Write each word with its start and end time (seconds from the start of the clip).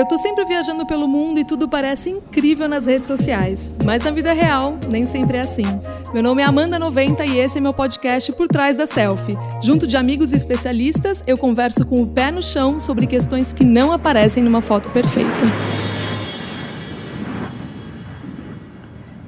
Eu 0.00 0.06
tô 0.06 0.16
sempre 0.16 0.46
viajando 0.46 0.86
pelo 0.86 1.06
mundo 1.06 1.38
e 1.38 1.44
tudo 1.44 1.68
parece 1.68 2.08
incrível 2.08 2.66
nas 2.66 2.86
redes 2.86 3.06
sociais, 3.06 3.70
mas 3.84 4.02
na 4.02 4.10
vida 4.10 4.32
real 4.32 4.78
nem 4.90 5.04
sempre 5.04 5.36
é 5.36 5.42
assim. 5.42 5.66
Meu 6.14 6.22
nome 6.22 6.40
é 6.40 6.46
Amanda 6.46 6.78
90 6.78 7.26
e 7.26 7.38
esse 7.38 7.58
é 7.58 7.60
meu 7.60 7.74
podcast 7.74 8.32
Por 8.32 8.48
Trás 8.48 8.78
da 8.78 8.86
Selfie. 8.86 9.36
Junto 9.62 9.86
de 9.86 9.98
amigos 9.98 10.32
e 10.32 10.36
especialistas, 10.36 11.22
eu 11.26 11.36
converso 11.36 11.84
com 11.84 12.00
o 12.00 12.14
pé 12.14 12.30
no 12.30 12.40
chão 12.40 12.80
sobre 12.80 13.06
questões 13.06 13.52
que 13.52 13.62
não 13.62 13.92
aparecem 13.92 14.42
numa 14.42 14.62
foto 14.62 14.88
perfeita. 14.88 15.44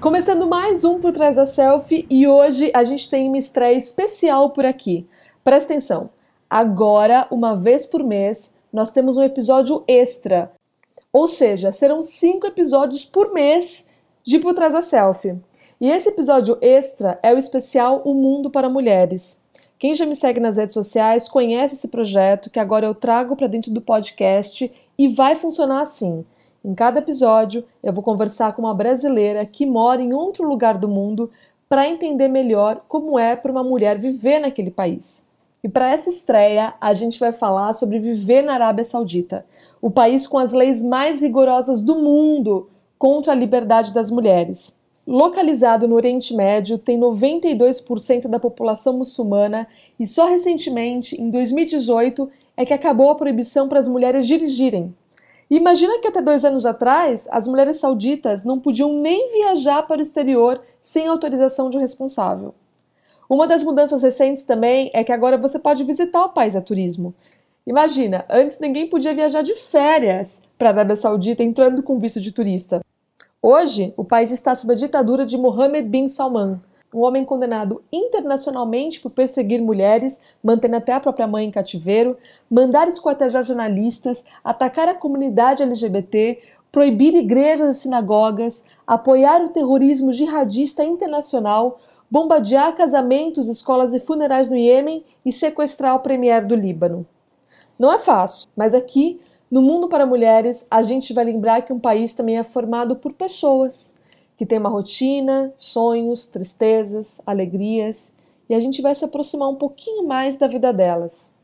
Começando 0.01 0.49
mais 0.49 0.87
um 0.87 0.99
Por 1.01 1.13
Trás 1.13 1.37
da 1.37 1.45
Selfie 1.45 2.07
e 2.09 2.27
hoje 2.27 2.71
a 2.75 2.83
gente 2.83 3.11
tem 3.11 3.29
uma 3.29 3.37
estreia 3.37 3.77
especial 3.77 4.49
por 4.49 4.65
aqui. 4.65 5.07
Presta 5.45 5.75
atenção. 5.75 6.09
Agora, 6.49 7.27
uma 7.31 7.55
vez 7.55 7.85
por 7.85 8.03
mês, 8.03 8.55
nós 8.73 8.91
temos 8.91 9.19
um 9.19 9.23
episódio 9.23 9.85
extra. 9.87 10.51
Ou 11.13 11.29
seja, 11.29 11.73
serão 11.73 12.03
cinco 12.03 12.47
episódios 12.47 13.05
por 13.05 13.35
mês 13.35 13.87
de 14.25 14.39
Por 14.39 14.55
Trás 14.55 14.73
da 14.73 14.81
Selfie. 14.81 15.37
E 15.81 15.91
esse 15.91 16.09
episódio 16.09 16.57
extra 16.61 17.19
é 17.23 17.35
o 17.35 17.39
especial 17.39 18.01
O 18.05 18.15
Mundo 18.15 18.51
para 18.51 18.71
Mulheres. 18.71 19.41
Quem 19.79 19.95
já 19.95 20.07
me 20.07 20.15
segue 20.15 20.39
nas 20.39 20.57
redes 20.57 20.75
sociais 20.75 21.29
conhece 21.29 21.75
esse 21.75 21.89
projeto 21.89 22.49
que 22.49 22.61
agora 22.61 22.87
eu 22.87 22.95
trago 22.95 23.35
para 23.35 23.49
dentro 23.49 23.73
do 23.73 23.81
podcast 23.81 24.73
e 24.97 25.09
vai 25.09 25.35
funcionar 25.35 25.81
assim. 25.81 26.25
Em 26.65 26.73
cada 26.73 27.01
episódio, 27.01 27.65
eu 27.83 27.93
vou 27.93 28.05
conversar 28.05 28.55
com 28.55 28.63
uma 28.63 28.75
brasileira 28.75 29.45
que 29.45 29.67
mora 29.67 30.01
em 30.01 30.15
outro 30.15 30.47
lugar 30.47 30.79
do 30.79 30.89
mundo 30.89 31.29
para 31.69 31.89
entender 31.89 32.29
melhor 32.29 32.85
como 32.87 33.19
é 33.19 33.35
para 33.35 33.51
uma 33.51 33.65
mulher 33.65 33.99
viver 33.99 34.39
naquele 34.39 34.71
país. 34.71 35.27
E 35.65 35.69
para 35.69 35.91
essa 35.91 36.11
estreia, 36.11 36.75
a 36.81 36.93
gente 36.93 37.21
vai 37.21 37.33
falar 37.33 37.73
sobre 37.73 38.01
viver 38.01 38.43
na 38.43 38.55
Arábia 38.55 38.85
Saudita, 38.85 39.47
o 39.81 39.93
país 39.93 40.27
com 40.27 40.37
as 40.37 40.53
leis 40.53 40.83
mais 40.83 41.23
rigorosas 41.23 41.81
do 41.81 41.95
mundo 41.95 42.69
contra 42.99 43.33
a 43.33 43.37
liberdade 43.37 43.95
das 43.95 44.11
mulheres. 44.11 44.77
Localizado 45.07 45.87
no 45.87 45.95
Oriente 45.95 46.35
Médio, 46.35 46.79
tem 46.79 46.99
92% 46.99 48.27
da 48.27 48.41
população 48.41 48.99
muçulmana 48.99 49.69
e 50.01 50.07
só 50.07 50.27
recentemente, 50.27 51.21
em 51.21 51.31
2018, 51.31 52.29
é 52.57 52.65
que 52.65 52.75
acabou 52.75 53.11
a 53.11 53.15
proibição 53.15 53.69
para 53.69 53.79
as 53.79 53.87
mulheres 53.87 54.27
dirigirem. 54.27 54.93
imagina 55.49 55.99
que 56.01 56.09
até 56.09 56.21
dois 56.21 56.45
anos 56.45 56.67
atrás, 56.67 57.29
as 57.31 57.47
mulheres 57.47 57.77
sauditas 57.77 58.45
não 58.45 58.59
podiam 58.59 58.93
nem 58.95 59.33
viajar 59.33 59.83
para 59.87 59.99
o 59.99 60.03
exterior 60.03 60.61
sem 60.81 61.07
autorização 61.07 61.71
de 61.71 61.77
um 61.77 61.81
responsável. 61.81 62.53
Uma 63.29 63.47
das 63.47 63.65
mudanças 63.65 64.03
recentes 64.03 64.45
também 64.45 64.91
é 64.93 65.03
que 65.03 65.13
agora 65.13 65.39
você 65.39 65.59
pode 65.59 65.85
visitar 65.85 66.25
o 66.25 66.31
país 66.31 66.55
a 66.55 66.61
turismo. 66.61 67.15
Imagina, 67.67 68.25
antes 68.29 68.59
ninguém 68.59 68.89
podia 68.89 69.15
viajar 69.15 69.43
de 69.43 69.55
férias 69.55 70.43
para 70.59 70.71
a 70.71 70.73
Arábia 70.73 70.97
Saudita 70.97 71.43
entrando 71.43 71.83
com 71.83 71.99
visto 71.99 72.21
de 72.21 72.33
turista. 72.33 72.81
Hoje, 73.41 73.95
o 73.97 74.05
país 74.05 74.31
está 74.31 74.55
sob 74.55 74.73
a 74.73 74.77
ditadura 74.77 75.25
de 75.25 75.37
Mohammed 75.37 75.89
bin 75.89 76.09
Salman, 76.09 76.61
um 76.95 77.01
homem 77.01 77.25
condenado 77.25 77.83
internacionalmente 77.91 79.01
por 79.01 79.11
perseguir 79.11 79.63
mulheres, 79.63 80.21
mantendo 80.43 80.77
até 80.77 80.93
a 80.93 81.01
própria 81.01 81.27
mãe 81.27 81.47
em 81.47 81.51
cativeiro, 81.51 82.17
mandar 82.51 82.89
esquartejar 82.89 83.43
jornalistas, 83.43 84.25
atacar 84.45 84.89
a 84.89 84.95
comunidade 84.95 85.63
LGBT, 85.63 86.41
proibir 86.71 87.15
igrejas 87.15 87.77
e 87.77 87.81
sinagogas, 87.81 88.65
apoiar 88.87 89.43
o 89.43 89.49
terrorismo 89.49 90.13
jihadista 90.13 90.85
internacional, 90.85 91.81
bombardear 92.13 92.77
casamentos, 92.77 93.49
escolas 93.49 93.95
e 93.95 93.99
funerais 93.99 94.51
no 94.51 94.57
Iêmen 94.59 95.03
e 95.25 95.33
sequestrar 95.33 95.97
o 95.97 96.01
premier 96.01 96.47
do 96.47 96.55
Líbano. 96.55 97.07
Não 97.79 97.91
é 97.91 97.99
fácil, 97.99 98.51
mas 98.55 98.75
aqui, 98.75 99.19
no 99.51 99.63
Mundo 99.63 99.89
para 99.89 100.05
Mulheres, 100.05 100.67
a 100.71 100.83
gente 100.83 101.15
vai 101.15 101.25
lembrar 101.25 101.63
que 101.63 101.73
um 101.73 101.81
país 101.81 102.15
também 102.15 102.37
é 102.37 102.45
formado 102.45 102.97
por 102.97 103.15
pessoas 103.15 103.95
que 104.37 104.45
têm 104.45 104.59
uma 104.59 104.69
rotina, 104.69 105.55
sonhos, 105.57 106.27
tristezas, 106.27 107.23
alegrias, 107.25 108.13
e 108.47 108.55
a 108.55 108.61
gente 108.61 108.83
vai 108.83 108.95
se 108.95 109.07
aproximar 109.07 109.49
um 109.49 109.57
pouquinho 109.57 110.07
mais 110.07 110.37
da 110.37 110.47
vida 110.47 110.71
delas. 110.71 111.35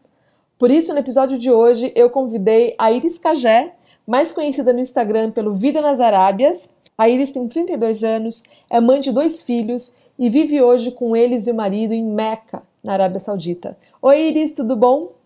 Por 0.59 0.71
isso, 0.71 0.93
no 0.93 0.99
episódio 0.99 1.39
de 1.39 1.51
hoje, 1.51 1.93
eu 1.97 2.11
convidei 2.11 2.75
a 2.77 2.93
Iris 2.93 3.19
Cagé, 3.19 3.75
mais 4.07 4.33
conhecida 4.33 4.75
no 4.75 4.81
Instagram 4.81 5.31
pelo 5.31 5.55
Vida 5.55 5.81
nas 5.81 5.99
Arábias. 5.99 6.71
A 6.99 7.09
Iris 7.09 7.33
tem 7.33 7.49
32 7.49 8.05
anos, 8.05 8.43
é 8.69 8.79
mãe 8.83 9.01
de 9.01 9.11
dois 9.11 9.41
filhos 9.43 9.97
e 10.19 10.29
vive 10.29 10.61
hoje 10.61 10.91
com 10.91 11.15
eles 11.15 11.47
e 11.47 11.53
o 11.53 11.55
marido 11.55 11.93
em 11.93 12.05
Meca, 12.05 12.63
na 12.83 12.95
Arábia 12.95 13.21
Saudita. 13.21 13.79
Oi, 14.03 14.29
Iris, 14.29 14.53
tudo 14.53 14.75
bom? 14.77 15.17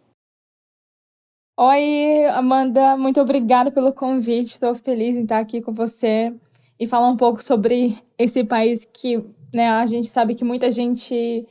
Oi, 1.58 2.26
Amanda, 2.26 2.96
muito 2.96 3.20
obrigada 3.20 3.70
pelo 3.70 3.92
convite. 3.92 4.50
Estou 4.50 4.74
feliz 4.74 5.16
em 5.16 5.22
estar 5.22 5.38
aqui 5.38 5.62
com 5.62 5.72
você 5.72 6.34
e 6.78 6.86
falar 6.86 7.08
um 7.08 7.16
pouco 7.16 7.42
sobre 7.42 7.98
esse 8.18 8.44
país 8.44 8.84
que 8.84 9.24
né, 9.52 9.68
a 9.68 9.86
gente 9.86 10.08
sabe 10.08 10.34
que 10.34 10.44
muita 10.44 10.70
gente 10.70 11.46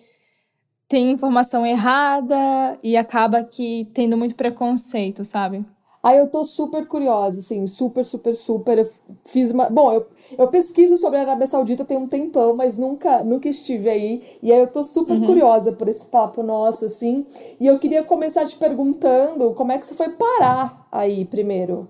tem 0.88 1.12
informação 1.12 1.66
errada 1.66 2.78
e 2.84 2.98
acaba 2.98 3.44
que 3.44 3.90
tendo 3.94 4.18
muito 4.18 4.36
preconceito, 4.36 5.24
sabe? 5.24 5.66
Aí 6.04 6.18
eu 6.18 6.28
tô 6.28 6.44
super 6.44 6.88
curiosa, 6.88 7.40
assim, 7.40 7.68
super, 7.68 8.04
super, 8.04 8.34
super. 8.34 8.80
Eu 8.80 8.86
fiz 9.24 9.52
uma. 9.52 9.70
Bom, 9.70 9.94
eu, 9.94 10.08
eu 10.38 10.48
pesquiso 10.48 10.98
sobre 10.98 11.20
a 11.20 11.22
Arábia 11.22 11.46
Saudita 11.46 11.86
tem 11.86 11.98
um 11.98 12.08
tempão, 12.08 12.56
mas 12.56 12.76
nunca, 12.76 13.24
nunca 13.24 13.48
estive 13.48 13.88
aí. 13.88 14.22
E 14.42 14.52
aí 14.52 14.60
eu 14.60 14.68
tô 14.68 14.84
super 14.84 15.14
uhum. 15.14 15.26
curiosa 15.26 15.72
por 15.74 15.88
esse 15.88 16.08
papo 16.08 16.42
nosso, 16.42 16.86
assim. 16.86 17.26
E 17.60 17.68
eu 17.68 17.78
queria 17.78 18.04
começar 18.04 18.46
te 18.46 18.58
perguntando 18.58 19.54
como 19.54 19.72
é 19.72 19.78
que 19.78 19.86
você 19.86 19.94
foi 19.94 20.10
parar 20.10 20.88
aí 20.92 21.24
primeiro. 21.26 21.88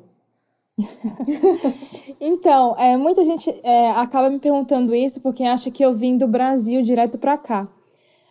então, 2.19 2.75
é, 2.77 2.97
muita 2.97 3.23
gente 3.23 3.49
é, 3.63 3.91
acaba 3.91 4.29
me 4.29 4.39
perguntando 4.39 4.93
isso 4.93 5.21
porque 5.21 5.43
acha 5.43 5.71
que 5.71 5.83
eu 5.83 5.93
vim 5.93 6.17
do 6.17 6.27
Brasil 6.27 6.81
direto 6.81 7.17
para 7.17 7.37
cá. 7.37 7.67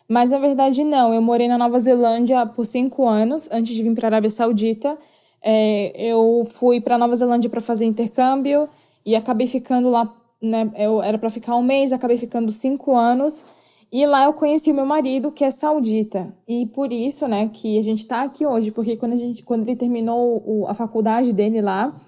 Mas 0.06 0.32
na 0.32 0.38
verdade 0.38 0.82
não, 0.82 1.14
eu 1.14 1.22
morei 1.22 1.46
na 1.46 1.56
Nova 1.56 1.78
Zelândia 1.78 2.44
por 2.44 2.66
cinco 2.66 3.06
anos 3.06 3.48
antes 3.52 3.74
de 3.74 3.82
vir 3.82 3.94
para 3.94 4.08
a 4.08 4.10
Arábia 4.10 4.28
Saudita. 4.28 4.98
É, 5.42 5.92
eu 5.96 6.42
fui 6.44 6.80
para 6.80 6.98
Nova 6.98 7.16
Zelândia 7.16 7.48
para 7.48 7.60
fazer 7.60 7.84
intercâmbio 7.84 8.68
e 9.04 9.16
acabei 9.16 9.46
ficando 9.46 9.88
lá, 9.88 10.14
né? 10.40 10.70
Eu 10.76 11.02
era 11.02 11.18
para 11.18 11.30
ficar 11.30 11.56
um 11.56 11.62
mês, 11.62 11.92
acabei 11.92 12.16
ficando 12.16 12.52
cinco 12.52 12.94
anos. 12.94 13.44
E 13.92 14.06
lá 14.06 14.24
eu 14.24 14.32
conheci 14.32 14.70
o 14.70 14.74
meu 14.74 14.86
marido, 14.86 15.32
que 15.32 15.44
é 15.44 15.50
saudita. 15.50 16.32
E 16.46 16.66
por 16.66 16.92
isso, 16.92 17.26
né, 17.26 17.50
que 17.52 17.76
a 17.76 17.82
gente 17.82 18.06
tá 18.06 18.22
aqui 18.22 18.46
hoje, 18.46 18.70
porque 18.70 18.96
quando, 18.96 19.14
a 19.14 19.16
gente, 19.16 19.42
quando 19.42 19.66
ele 19.66 19.74
terminou 19.74 20.40
o, 20.46 20.66
a 20.68 20.74
faculdade 20.74 21.32
dele 21.32 21.60
lá, 21.60 22.00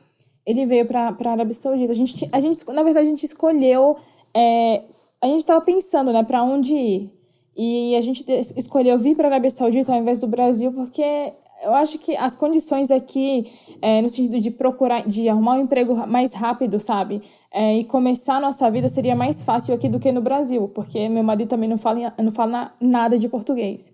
ele 0.46 0.64
veio 0.64 0.86
para 0.86 1.08
a 1.08 1.30
Arábia 1.30 1.52
Saudita. 1.52 1.90
A 1.90 1.94
gente, 1.94 2.28
a 2.30 2.38
gente, 2.38 2.64
na 2.68 2.82
verdade, 2.84 3.06
a 3.06 3.10
gente 3.10 3.26
escolheu. 3.26 3.96
É, 4.34 4.82
a 5.20 5.26
gente 5.26 5.40
estava 5.40 5.60
pensando, 5.60 6.12
né, 6.12 6.22
para 6.22 6.42
onde 6.44 6.74
ir. 6.74 7.10
E 7.56 7.96
a 7.96 8.00
gente 8.00 8.24
escolheu 8.56 8.96
vir 8.96 9.16
para 9.16 9.26
a 9.26 9.30
Arábia 9.30 9.50
Saudita 9.50 9.92
ao 9.92 9.98
invés 9.98 10.18
do 10.18 10.26
Brasil, 10.26 10.72
porque 10.72 11.32
eu 11.62 11.72
acho 11.74 11.98
que 11.98 12.16
as 12.16 12.34
condições 12.34 12.90
aqui, 12.90 13.50
é, 13.80 14.02
no 14.02 14.08
sentido 14.08 14.40
de 14.40 14.50
procurar, 14.50 15.06
de 15.06 15.28
arrumar 15.28 15.54
um 15.54 15.62
emprego 15.62 15.94
mais 16.06 16.34
rápido, 16.34 16.78
sabe? 16.80 17.22
É, 17.52 17.76
e 17.76 17.84
começar 17.84 18.36
a 18.36 18.40
nossa 18.40 18.68
vida 18.70 18.88
seria 18.88 19.14
mais 19.14 19.42
fácil 19.42 19.74
aqui 19.74 19.88
do 19.88 20.00
que 20.00 20.10
no 20.10 20.20
Brasil, 20.20 20.68
porque 20.74 21.08
meu 21.08 21.22
marido 21.22 21.48
também 21.48 21.68
não 21.68 21.78
fala, 21.78 22.12
não 22.18 22.32
fala 22.32 22.74
nada 22.80 23.16
de 23.18 23.28
português. 23.28 23.92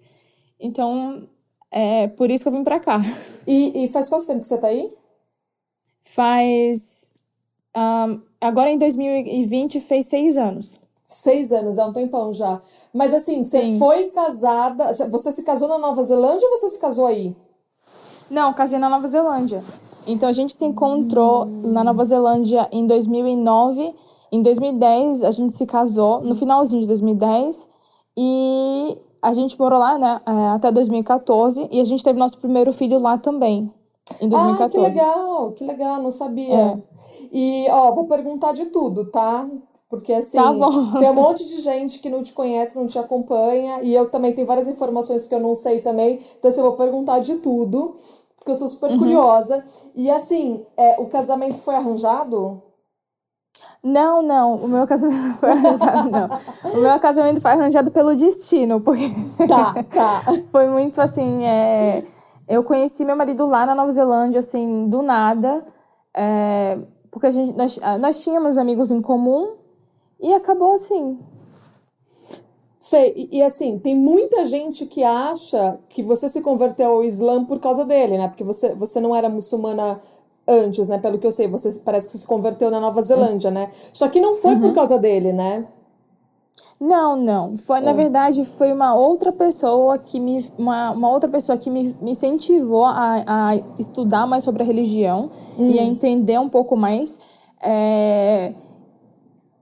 Então, 0.59 1.29
é 1.71 2.09
por 2.09 2.31
isso 2.31 2.45
que 2.45 2.49
eu 2.49 2.53
vim 2.53 2.65
pra 2.65 2.81
cá. 2.81 3.01
E, 3.47 3.85
e 3.85 3.89
faz 3.89 4.09
quanto 4.09 4.27
tempo 4.27 4.41
que 4.41 4.47
você 4.47 4.59
tá 4.59 4.69
aí? 4.69 4.93
Faz. 6.03 7.11
Um, 7.77 8.21
agora 8.41 8.71
em 8.71 8.79
2020 8.79 9.81
fez 9.81 10.07
seis 10.07 10.37
anos. 10.39 10.81
Seis 11.07 11.53
anos, 11.53 11.79
é 11.79 11.85
um 11.85 11.93
tempão 11.93 12.35
já. 12.35 12.61
Mas 12.93 13.15
assim, 13.15 13.45
você 13.45 13.61
Sim. 13.61 13.79
foi 13.79 14.11
casada. 14.11 14.93
Você 15.11 15.33
se 15.33 15.43
casou 15.43 15.69
na 15.69 15.79
Nova 15.79 16.03
Zelândia 16.05 16.47
ou 16.47 16.57
você 16.57 16.71
se 16.71 16.79
casou 16.79 17.07
aí? 17.07 17.35
Não, 18.31 18.53
casei 18.53 18.79
na 18.79 18.89
Nova 18.89 19.09
Zelândia. 19.09 19.63
Então 20.07 20.29
a 20.29 20.33
gente 20.33 20.55
se 20.55 20.65
encontrou 20.65 21.45
na 21.47 21.85
Nova 21.85 22.05
Zelândia 22.05 22.69
em 22.73 22.87
2009. 22.87 23.95
Em 24.33 24.43
2010 24.43 25.25
a 25.25 25.31
gente 25.31 25.55
se 25.55 25.67
casou, 25.67 26.21
no 26.21 26.35
finalzinho 26.35 26.81
de 26.81 26.89
2010. 26.89 27.69
E 28.17 28.99
a 29.23 29.33
gente 29.33 29.59
morou 29.59 29.79
lá, 29.79 29.99
né, 29.99 30.21
é, 30.27 30.49
até 30.55 30.73
2014. 30.73 31.69
E 31.71 31.81
a 31.81 31.85
gente 31.85 32.03
teve 32.03 32.19
nosso 32.19 32.39
primeiro 32.39 32.73
filho 32.73 32.99
lá 32.99 33.19
também. 33.19 33.73
Em 34.21 34.29
2014. 34.29 34.63
Ah, 34.63 34.69
que 34.69 34.79
legal, 34.79 35.53
que 35.53 35.65
legal, 35.65 36.03
não 36.03 36.11
sabia. 36.11 36.55
É. 36.55 36.79
E, 37.31 37.67
ó, 37.71 37.93
vou 37.93 38.07
perguntar 38.07 38.53
de 38.53 38.67
tudo, 38.67 39.11
tá? 39.11 39.49
Porque 39.89 40.13
assim, 40.13 40.37
tá 40.37 40.53
tem 41.01 41.11
um 41.11 41.15
monte 41.15 41.47
de 41.47 41.61
gente 41.61 41.99
que 42.01 42.11
não 42.11 42.23
te 42.23 42.33
conhece, 42.33 42.79
não 42.79 42.87
te 42.87 42.99
acompanha, 42.99 43.83
e 43.83 43.95
eu 43.95 44.11
também 44.11 44.35
tenho 44.35 44.47
várias 44.47 44.69
informações 44.69 45.27
que 45.27 45.35
eu 45.35 45.41
não 45.41 45.55
sei 45.55 45.81
também, 45.81 46.21
então 46.39 46.51
assim, 46.51 46.61
eu 46.61 46.67
vou 46.67 46.77
perguntar 46.77 47.21
de 47.21 47.37
tudo 47.37 47.97
porque 48.49 48.53
eu 48.53 48.57
sou 48.57 48.69
super 48.69 48.91
uhum. 48.91 48.99
curiosa. 48.99 49.65
E 49.95 50.11
assim, 50.11 50.65
é, 50.77 50.97
o 50.99 51.07
casamento 51.07 51.59
foi 51.59 51.75
arranjado? 51.75 52.63
Não, 53.83 54.23
não, 54.23 54.55
o 54.57 54.69
meu 54.69 54.87
casamento 54.87 55.21
não 55.21 55.35
foi 55.37 55.51
arranjado, 55.51 56.11
não. 56.11 56.29
O 56.73 56.81
meu 56.81 56.99
casamento 56.99 57.41
foi 57.41 57.51
arranjado 57.51 57.91
pelo 57.91 58.17
destino, 58.17 58.81
porque. 58.81 59.11
Tá, 59.47 59.85
tá. 59.85 60.23
foi 60.51 60.69
muito 60.69 61.01
assim. 61.01 61.45
É... 61.45 62.05
Eu 62.49 62.65
conheci 62.65 63.05
meu 63.05 63.15
marido 63.17 63.47
lá 63.47 63.67
na 63.67 63.75
Nova 63.75 63.91
Zelândia, 63.93 64.39
assim, 64.39 64.89
do 64.89 65.03
nada. 65.03 65.67
É, 66.17 66.79
porque 67.11 67.27
a 67.27 67.31
gente, 67.31 67.55
nós, 67.55 67.79
nós 68.01 68.25
tínhamos 68.25 68.57
amigos 68.57 68.91
em 68.91 69.03
comum 69.03 69.57
e 70.19 70.33
acabou 70.33 70.73
assim. 70.73 71.19
Sei, 72.89 73.13
e, 73.15 73.37
e, 73.37 73.43
assim, 73.43 73.79
tem 73.79 73.95
muita 73.95 74.47
gente 74.47 74.87
que 74.87 75.05
acha 75.05 75.79
que 75.91 76.03
você 76.03 76.27
se 76.27 76.41
converteu 76.41 76.91
ao 76.91 77.05
Islã 77.05 77.45
por 77.45 77.61
causa 77.61 77.85
dele, 77.85 78.17
né? 78.17 78.29
Porque 78.29 78.43
você, 78.43 78.75
você 78.75 78.99
não 78.99 79.15
era 79.15 79.29
muçulmana 79.29 80.01
antes, 80.49 80.89
né? 80.89 80.97
Pelo 80.97 81.19
que 81.19 81.27
eu 81.27 81.31
sei, 81.31 81.47
você 81.47 81.79
parece 81.85 82.07
que 82.07 82.13
você 82.13 82.19
se 82.21 82.27
converteu 82.27 82.71
na 82.71 82.81
Nova 82.81 83.03
Zelândia, 83.03 83.51
né? 83.51 83.69
Só 83.93 84.09
que 84.09 84.19
não 84.19 84.37
foi 84.37 84.55
uhum. 84.55 84.61
por 84.63 84.73
causa 84.73 84.99
dele, 84.99 85.35
né? 85.35 85.67
Não, 86.81 87.15
não. 87.15 87.59
Foi, 87.59 87.77
é. 87.77 87.83
na 87.83 87.93
verdade, 87.93 88.43
foi 88.47 88.73
uma 88.73 88.95
outra 88.95 89.33
pessoa 89.33 89.99
que 89.99 90.19
me. 90.19 90.51
Uma, 90.57 90.93
uma 90.93 91.11
outra 91.11 91.29
pessoa 91.29 91.59
que 91.59 91.69
me, 91.69 91.95
me 92.01 92.13
incentivou 92.13 92.87
a, 92.87 93.23
a 93.27 93.57
estudar 93.79 94.27
mais 94.27 94.43
sobre 94.45 94.63
a 94.63 94.67
religião 94.67 95.31
hum. 95.59 95.69
e 95.69 95.79
a 95.79 95.83
hum. 95.83 95.89
entender 95.89 96.41
um 96.41 96.49
pouco 96.49 96.75
mais. 96.75 97.21
É, 97.61 98.55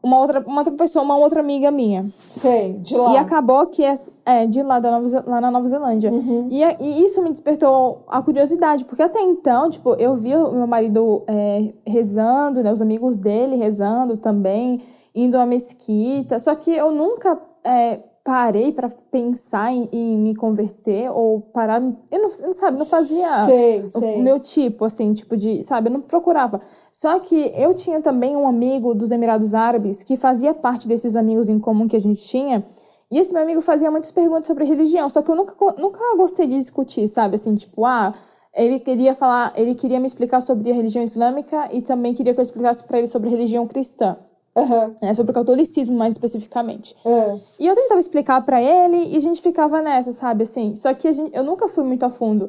uma 0.06 0.20
outra, 0.20 0.40
uma 0.46 0.58
outra 0.58 0.72
pessoa, 0.74 1.04
uma 1.04 1.16
outra 1.16 1.40
amiga 1.40 1.70
minha. 1.70 2.06
Sei, 2.20 2.74
de 2.74 2.96
lá. 2.96 3.14
E 3.14 3.16
acabou 3.16 3.66
que 3.66 3.84
é, 3.84 3.94
é 4.24 4.46
de 4.46 4.62
lá, 4.62 4.78
da 4.78 4.92
Nova, 4.92 5.24
lá 5.26 5.40
na 5.40 5.50
Nova 5.50 5.68
Zelândia. 5.68 6.12
Uhum. 6.12 6.48
E, 6.48 6.62
e 6.62 7.04
isso 7.04 7.20
me 7.22 7.30
despertou 7.30 8.04
a 8.06 8.22
curiosidade, 8.22 8.84
porque 8.84 9.02
até 9.02 9.20
então, 9.20 9.68
tipo, 9.68 9.94
eu 9.94 10.14
via 10.14 10.38
o 10.38 10.54
meu 10.54 10.66
marido 10.66 11.24
é, 11.26 11.72
rezando, 11.84 12.62
né, 12.62 12.72
os 12.72 12.80
amigos 12.80 13.18
dele 13.18 13.56
rezando 13.56 14.16
também, 14.16 14.80
indo 15.12 15.36
à 15.36 15.44
mesquita, 15.44 16.38
só 16.38 16.54
que 16.54 16.70
eu 16.70 16.92
nunca 16.92 17.36
é, 17.64 18.00
parei 18.26 18.72
para 18.72 18.88
pensar 18.88 19.72
em, 19.72 19.88
em, 19.92 20.18
me 20.18 20.34
converter 20.34 21.08
ou 21.12 21.40
parar. 21.40 21.80
Eu 22.10 22.18
não, 22.18 22.28
não 22.28 22.52
sabe, 22.52 22.76
não 22.76 22.84
fazia 22.84 23.46
sei, 23.46 23.84
o, 23.84 23.88
sei. 24.00 24.20
meu 24.20 24.40
tipo, 24.40 24.84
assim, 24.84 25.14
tipo 25.14 25.36
de. 25.36 25.62
Sabe, 25.62 25.88
eu 25.88 25.92
não 25.92 26.00
procurava. 26.00 26.60
Só 26.90 27.20
que 27.20 27.52
eu 27.54 27.72
tinha 27.72 28.02
também 28.02 28.34
um 28.34 28.48
amigo 28.48 28.94
dos 28.96 29.12
Emirados 29.12 29.54
Árabes 29.54 30.02
que 30.02 30.16
fazia 30.16 30.52
parte 30.52 30.88
desses 30.88 31.14
amigos 31.14 31.48
em 31.48 31.60
comum 31.60 31.86
que 31.86 31.94
a 31.94 32.00
gente 32.00 32.20
tinha. 32.20 32.66
E 33.12 33.16
esse 33.16 33.32
meu 33.32 33.44
amigo 33.44 33.60
fazia 33.60 33.88
muitas 33.92 34.10
perguntas 34.10 34.48
sobre 34.48 34.64
religião, 34.64 35.08
só 35.08 35.22
que 35.22 35.30
eu 35.30 35.36
nunca, 35.36 35.54
nunca 35.78 36.00
gostei 36.16 36.48
de 36.48 36.56
discutir, 36.56 37.06
sabe? 37.06 37.36
Assim, 37.36 37.54
tipo, 37.54 37.84
ah, 37.84 38.12
ele 38.52 38.80
queria 38.80 39.14
falar, 39.14 39.52
ele 39.54 39.76
queria 39.76 40.00
me 40.00 40.06
explicar 40.06 40.40
sobre 40.40 40.72
a 40.72 40.74
religião 40.74 41.04
islâmica 41.04 41.68
e 41.72 41.80
também 41.80 42.12
queria 42.12 42.34
que 42.34 42.40
eu 42.40 42.42
explicasse 42.42 42.82
para 42.82 42.98
ele 42.98 43.06
sobre 43.06 43.28
a 43.28 43.30
religião 43.30 43.64
cristã. 43.68 44.16
Uhum. 44.56 44.94
Né, 45.02 45.12
sobre 45.12 45.32
o 45.32 45.34
catolicismo, 45.34 45.96
mais 45.96 46.14
especificamente. 46.14 46.96
Uhum. 47.04 47.40
E 47.60 47.66
eu 47.66 47.74
tentava 47.74 48.00
explicar 48.00 48.40
para 48.40 48.62
ele 48.62 49.12
e 49.12 49.16
a 49.16 49.20
gente 49.20 49.42
ficava 49.42 49.82
nessa, 49.82 50.12
sabe, 50.12 50.44
assim. 50.44 50.74
Só 50.74 50.94
que 50.94 51.12
gente, 51.12 51.36
eu 51.36 51.44
nunca 51.44 51.68
fui 51.68 51.84
muito 51.84 52.04
a 52.04 52.10
fundo. 52.10 52.48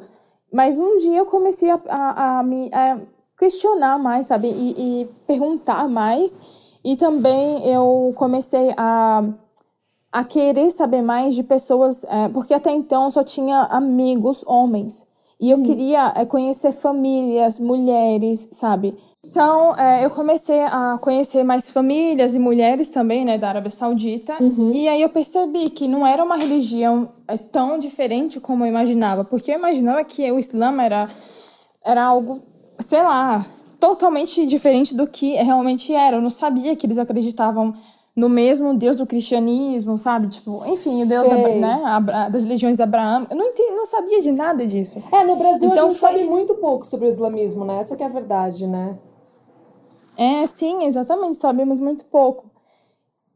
Mas 0.51 0.79
um 0.79 0.97
dia 0.97 1.17
eu 1.17 1.25
comecei 1.25 1.69
a, 1.69 1.79
a, 1.89 2.39
a 2.39 2.43
me 2.43 2.69
a 2.73 2.97
questionar 3.37 3.99
mais, 3.99 4.27
sabe, 4.27 4.47
e, 4.47 5.01
e, 5.01 5.05
perguntar 5.27 5.87
mais. 5.87 6.39
E 6.83 6.95
também 6.95 7.67
eu 7.67 8.13
comecei 8.15 8.73
a, 8.77 9.23
a 10.11 10.23
querer 10.23 10.71
saber 10.71 11.01
mais 11.01 11.35
de 11.35 11.43
pessoas, 11.43 12.05
é, 12.05 12.29
porque 12.29 12.53
até 12.53 12.71
então 12.71 13.05
eu 13.05 13.11
só 13.11 13.23
tinha 13.23 13.63
amigos 13.63 14.43
homens. 14.47 15.05
E 15.39 15.51
eu 15.51 15.57
hum. 15.57 15.63
queria 15.63 16.13
é, 16.15 16.25
conhecer 16.25 16.71
famílias, 16.71 17.59
mulheres, 17.59 18.47
sabe? 18.51 18.97
Então, 19.29 19.75
é, 19.77 20.05
eu 20.05 20.09
comecei 20.09 20.61
a 20.63 20.97
conhecer 21.01 21.43
mais 21.43 21.69
famílias 21.69 22.33
e 22.33 22.39
mulheres 22.39 22.87
também, 22.89 23.25
né, 23.25 23.37
da 23.37 23.49
Arábia 23.49 23.69
Saudita. 23.69 24.35
Uhum. 24.39 24.71
E 24.73 24.87
aí 24.87 25.01
eu 25.01 25.09
percebi 25.09 25.69
que 25.69 25.87
não 25.87 26.07
era 26.07 26.23
uma 26.23 26.37
religião 26.37 27.09
é, 27.27 27.37
tão 27.37 27.77
diferente 27.77 28.39
como 28.39 28.63
eu 28.63 28.69
imaginava. 28.69 29.23
Porque 29.23 29.51
eu 29.51 29.55
imaginava 29.55 30.03
que 30.03 30.31
o 30.31 30.39
Islã 30.39 30.81
era, 30.81 31.09
era 31.85 32.03
algo, 32.03 32.41
sei 32.79 33.01
lá, 33.01 33.45
totalmente 33.79 34.45
diferente 34.45 34.95
do 34.95 35.05
que 35.05 35.33
realmente 35.33 35.93
era. 35.93 36.17
Eu 36.17 36.21
não 36.21 36.29
sabia 36.29 36.75
que 36.75 36.85
eles 36.85 36.97
acreditavam 36.97 37.75
no 38.15 38.29
mesmo 38.29 38.73
Deus 38.73 38.97
do 38.97 39.05
cristianismo, 39.05 39.95
sabe? 39.97 40.29
Tipo, 40.29 40.65
enfim, 40.65 41.03
o 41.03 41.07
Deus 41.07 41.29
né, 41.29 42.29
das 42.31 42.45
religiões 42.45 42.79
Abraão. 42.79 43.27
Eu 43.29 43.35
não, 43.35 43.45
entendi, 43.45 43.71
não 43.71 43.85
sabia 43.85 44.21
de 44.21 44.31
nada 44.31 44.65
disso. 44.65 45.03
É, 45.11 45.23
no 45.23 45.35
Brasil 45.35 45.69
então, 45.69 45.85
a 45.85 45.89
gente 45.89 45.99
foi... 45.99 46.09
sabe 46.09 46.23
muito 46.23 46.55
pouco 46.55 46.87
sobre 46.87 47.07
o 47.07 47.09
islamismo, 47.09 47.63
né? 47.63 47.79
Essa 47.79 47.95
que 47.95 48.01
é 48.01 48.07
a 48.07 48.09
verdade, 48.09 48.65
né? 48.65 48.97
É, 50.17 50.45
sim, 50.47 50.85
exatamente, 50.85 51.37
sabemos 51.37 51.79
muito 51.79 52.03
pouco. 52.05 52.49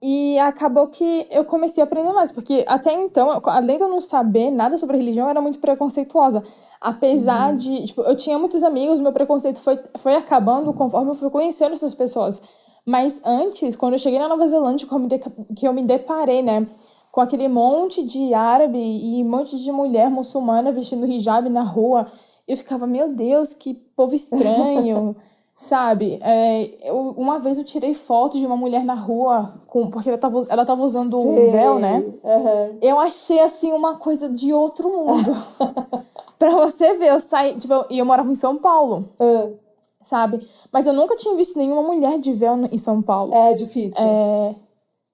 E 0.04 0.39
acabou 0.39 0.88
que 0.88 1.28
eu 1.30 1.45
comecei 1.45 1.83
a 1.83 1.86
aprender 1.86 2.12
mais, 2.12 2.31
porque 2.31 2.66
até 2.68 2.92
então, 2.92 3.39
além 3.45 3.78
de 3.78 3.83
eu 3.83 3.88
não 3.88 4.01
saber 4.01 4.50
nada 4.50 4.75
sobre 4.75 4.98
religião, 4.98 5.28
eu 5.28 5.30
era 5.30 5.42
muito 5.42 5.60
preconceituosa. 5.60 6.42
Apesar 6.80 7.51
uhum. 7.51 7.56
de, 7.56 7.86
tipo, 7.86 8.01
eu 8.01 8.16
tinha 8.16 8.39
muitos 8.39 8.63
amigos, 8.63 9.00
meu 9.00 9.13
preconceito 9.13 9.60
foi, 9.60 9.80
foi 9.98 10.16
acabando 10.16 10.74
conforme 10.74 11.12
eu 11.12 11.16
fui 11.16 11.30
conhecendo 11.30 11.74
essas 11.74 11.94
pessoas. 11.94 12.42
Mas 12.84 13.22
antes, 13.24 13.75
quando 13.75 13.94
eu 13.94 14.00
cheguei 14.00 14.18
na 14.18 14.27
Nova 14.27 14.48
Zelândia, 14.48 14.88
que 14.88 14.94
eu 14.94 14.98
me, 14.98 15.07
de, 15.07 15.19
que 15.56 15.68
eu 15.68 15.74
me 15.74 15.84
deparei, 15.84 16.42
né, 16.42 16.66
com 17.12 17.22
aquele 17.22 17.48
monte 17.48 18.04
de 18.04 18.34
árabe 18.34 18.80
e 18.80 19.24
um 19.24 19.30
monte 19.30 19.56
de 19.60 19.72
mulher 19.72 20.10
muçulmana 20.10 20.72
vestindo 20.72 21.06
hijab 21.06 21.48
na 21.48 21.62
rua, 21.62 22.12
eu 22.48 22.57
ficava, 22.57 22.88
meu 22.88 23.13
Deus, 23.13 23.54
que 23.54 23.75
povo 23.95 24.16
estranho. 24.16 25.16
Sabe? 25.62 26.19
É, 26.24 26.90
eu, 26.90 27.13
uma 27.16 27.38
vez 27.40 27.58
eu 27.58 27.63
tirei 27.63 27.94
foto 27.94 28.40
de 28.40 28.46
uma 28.46 28.58
mulher 28.58 28.84
na 28.84 28.96
rua, 28.96 29.54
com, 29.68 29.92
porque 29.92 30.10
ela 30.10 30.18
tava, 30.18 30.46
ela 30.50 30.66
tava 30.66 30.81
usando 30.81 31.19
um 31.19 31.52
véu, 31.52 31.78
né? 31.78 32.04
Uhum. 32.24 32.78
Eu 32.81 33.00
achei, 33.00 33.40
assim, 33.40 33.72
uma 33.72 33.96
coisa 33.96 34.28
de 34.28 34.52
outro 34.52 34.90
mundo. 34.90 35.38
pra 36.40 36.52
você 36.56 36.96
ver, 36.96 37.10
eu 37.12 37.19
saí... 37.19 37.56
Tipo, 37.58 37.86
e 37.92 38.00
eu 38.00 38.06
morava 38.06 38.31
em 38.31 38.36
São 38.36 38.58
Paulo. 38.58 39.10
Uhum. 39.19 39.56
Sabe? 40.02 40.46
Mas 40.72 40.88
eu 40.88 40.94
nunca 40.94 41.16
tinha 41.16 41.36
visto 41.36 41.60
nenhuma 41.60 41.84
mulher 41.84 42.18
de 42.18 42.34
véu 42.34 42.56
em 42.72 42.78
São 42.78 43.00
Paulo. 43.00 43.31
É 43.31 43.54
difícil. 43.54 44.04
É, 44.04 44.56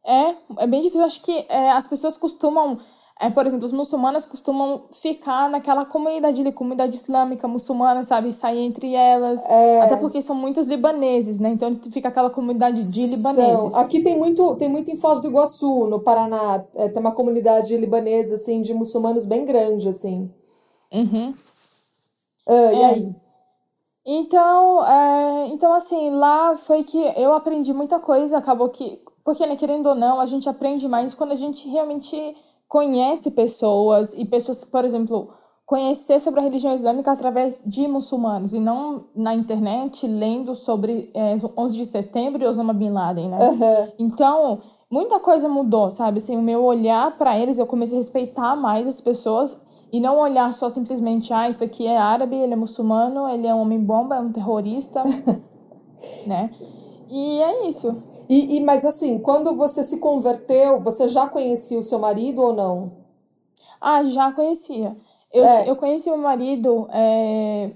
é, 0.05 0.35
é 0.59 0.67
bem 0.67 0.79
difícil. 0.79 1.03
Acho 1.03 1.21
que 1.21 1.45
é, 1.49 1.71
as 1.71 1.87
pessoas 1.87 2.17
costumam 2.17 2.79
é, 3.19 3.31
por 3.31 3.45
exemplo, 3.47 3.65
as 3.65 3.71
muçulmanas 3.71 4.25
costumam 4.25 4.83
ficar 4.91 5.49
naquela 5.49 5.85
comunidade 5.85 6.39
ali, 6.39 6.51
comunidade 6.51 6.95
islâmica 6.95 7.47
muçulmana, 7.47 8.03
sabe? 8.03 8.31
Sair 8.31 8.59
entre 8.59 8.93
elas. 8.93 9.43
É... 9.45 9.81
Até 9.81 9.95
porque 9.95 10.21
são 10.21 10.35
muitos 10.35 10.67
libaneses, 10.67 11.39
né? 11.39 11.49
Então 11.49 11.73
fica 11.91 12.09
aquela 12.09 12.29
comunidade 12.29 12.91
de 12.91 13.07
libaneses. 13.07 13.59
São. 13.59 13.81
Aqui 13.81 14.01
tem 14.01 14.17
muito, 14.17 14.55
tem 14.55 14.69
muito 14.69 14.91
em 14.91 14.95
Foz 14.95 15.19
do 15.19 15.29
Iguaçu, 15.29 15.87
no 15.87 15.99
Paraná. 15.99 16.63
É, 16.75 16.89
tem 16.89 16.99
uma 16.99 17.11
comunidade 17.11 17.75
libanesa, 17.75 18.35
assim, 18.35 18.61
de 18.61 18.73
muçulmanos 18.73 19.25
bem 19.25 19.45
grande, 19.45 19.89
assim. 19.89 20.31
Uhum. 20.93 21.33
Ah, 22.47 22.73
e 22.73 22.81
é. 22.81 22.85
aí? 22.85 23.15
Então, 24.05 24.85
é, 24.85 25.47
então, 25.47 25.73
assim, 25.73 26.11
lá 26.11 26.55
foi 26.55 26.83
que 26.83 26.97
eu 27.17 27.33
aprendi 27.33 27.73
muita 27.73 27.99
coisa. 27.99 28.37
Acabou 28.37 28.69
que... 28.69 29.01
Porque, 29.23 29.45
né, 29.45 29.55
querendo 29.57 29.87
ou 29.89 29.95
não, 29.95 30.21
a 30.21 30.25
gente 30.25 30.47
aprende 30.47 30.87
mais 30.87 31.13
quando 31.13 31.31
a 31.31 31.35
gente 31.35 31.67
realmente 31.67 32.15
conhece 32.67 33.31
pessoas 33.31 34.13
e 34.13 34.25
pessoas, 34.25 34.63
por 34.63 34.83
exemplo, 34.83 35.29
conhecer 35.65 36.19
sobre 36.19 36.39
a 36.39 36.43
religião 36.43 36.73
islâmica 36.73 37.11
através 37.11 37.61
de 37.65 37.87
muçulmanos 37.87 38.53
e 38.53 38.59
não 38.59 39.05
na 39.15 39.33
internet 39.33 40.07
lendo 40.07 40.55
sobre 40.55 41.11
é, 41.13 41.35
11 41.57 41.77
de 41.77 41.85
setembro 41.85 42.43
e 42.43 42.47
Osama 42.47 42.73
Bin 42.73 42.91
Laden, 42.91 43.29
né? 43.29 43.49
Uhum. 43.49 43.91
Então, 43.99 44.59
muita 44.89 45.19
coisa 45.19 45.49
mudou, 45.49 45.89
sabe? 45.89 46.17
Assim, 46.19 46.37
o 46.37 46.41
meu 46.41 46.63
olhar 46.63 47.17
para 47.17 47.37
eles, 47.37 47.59
eu 47.59 47.65
comecei 47.65 47.97
a 47.97 48.01
respeitar 48.01 48.55
mais 48.55 48.87
as 48.87 49.01
pessoas 49.01 49.61
e 49.91 49.99
não 49.99 50.19
olhar 50.19 50.53
só 50.53 50.69
simplesmente, 50.69 51.33
ah, 51.33 51.49
isso 51.49 51.63
aqui 51.63 51.85
é 51.85 51.97
árabe, 51.97 52.35
ele 52.35 52.53
é 52.53 52.57
muçulmano, 52.57 53.27
ele 53.27 53.47
é 53.47 53.53
um 53.53 53.61
homem-bomba, 53.61 54.15
é 54.15 54.19
um 54.19 54.31
terrorista, 54.31 55.03
né? 56.25 56.49
E 57.09 57.41
é 57.41 57.67
isso. 57.67 58.03
E, 58.29 58.57
e, 58.57 58.61
mas 58.61 58.85
assim, 58.85 59.19
quando 59.19 59.55
você 59.55 59.83
se 59.83 59.99
converteu, 59.99 60.79
você 60.81 61.07
já 61.07 61.27
conhecia 61.27 61.79
o 61.79 61.83
seu 61.83 61.99
marido 61.99 62.41
ou 62.41 62.53
não? 62.53 62.91
Ah, 63.79 64.03
já 64.03 64.31
conhecia. 64.31 64.95
Eu, 65.31 65.45
é. 65.45 65.69
eu 65.69 65.75
conheci 65.75 66.09
meu 66.09 66.17
marido, 66.17 66.87
é, 66.91 67.71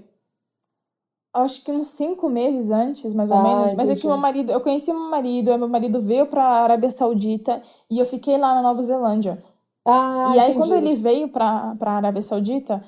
acho 1.32 1.64
que 1.64 1.72
uns 1.72 1.88
cinco 1.88 2.28
meses 2.28 2.70
antes, 2.70 3.14
mais 3.14 3.30
ou 3.30 3.36
ah, 3.36 3.42
menos. 3.42 3.74
Mas 3.74 3.88
é 3.88 3.94
que 3.94 4.06
meu 4.06 4.16
marido, 4.16 4.52
eu 4.52 4.60
conheci 4.60 4.92
meu 4.92 5.08
marido, 5.08 5.56
meu 5.58 5.68
marido 5.68 6.00
veio 6.00 6.26
para 6.26 6.42
a 6.42 6.62
Arábia 6.62 6.90
Saudita 6.90 7.62
e 7.90 7.98
eu 7.98 8.04
fiquei 8.04 8.36
lá 8.36 8.54
na 8.54 8.62
Nova 8.62 8.82
Zelândia. 8.82 9.42
Ah, 9.84 10.32
e 10.34 10.38
aí, 10.38 10.50
entendi. 10.50 10.58
quando 10.58 10.76
ele 10.76 10.94
veio 10.94 11.28
para 11.28 11.76
a 11.80 11.90
Arábia 11.90 12.22
Saudita, 12.22 12.84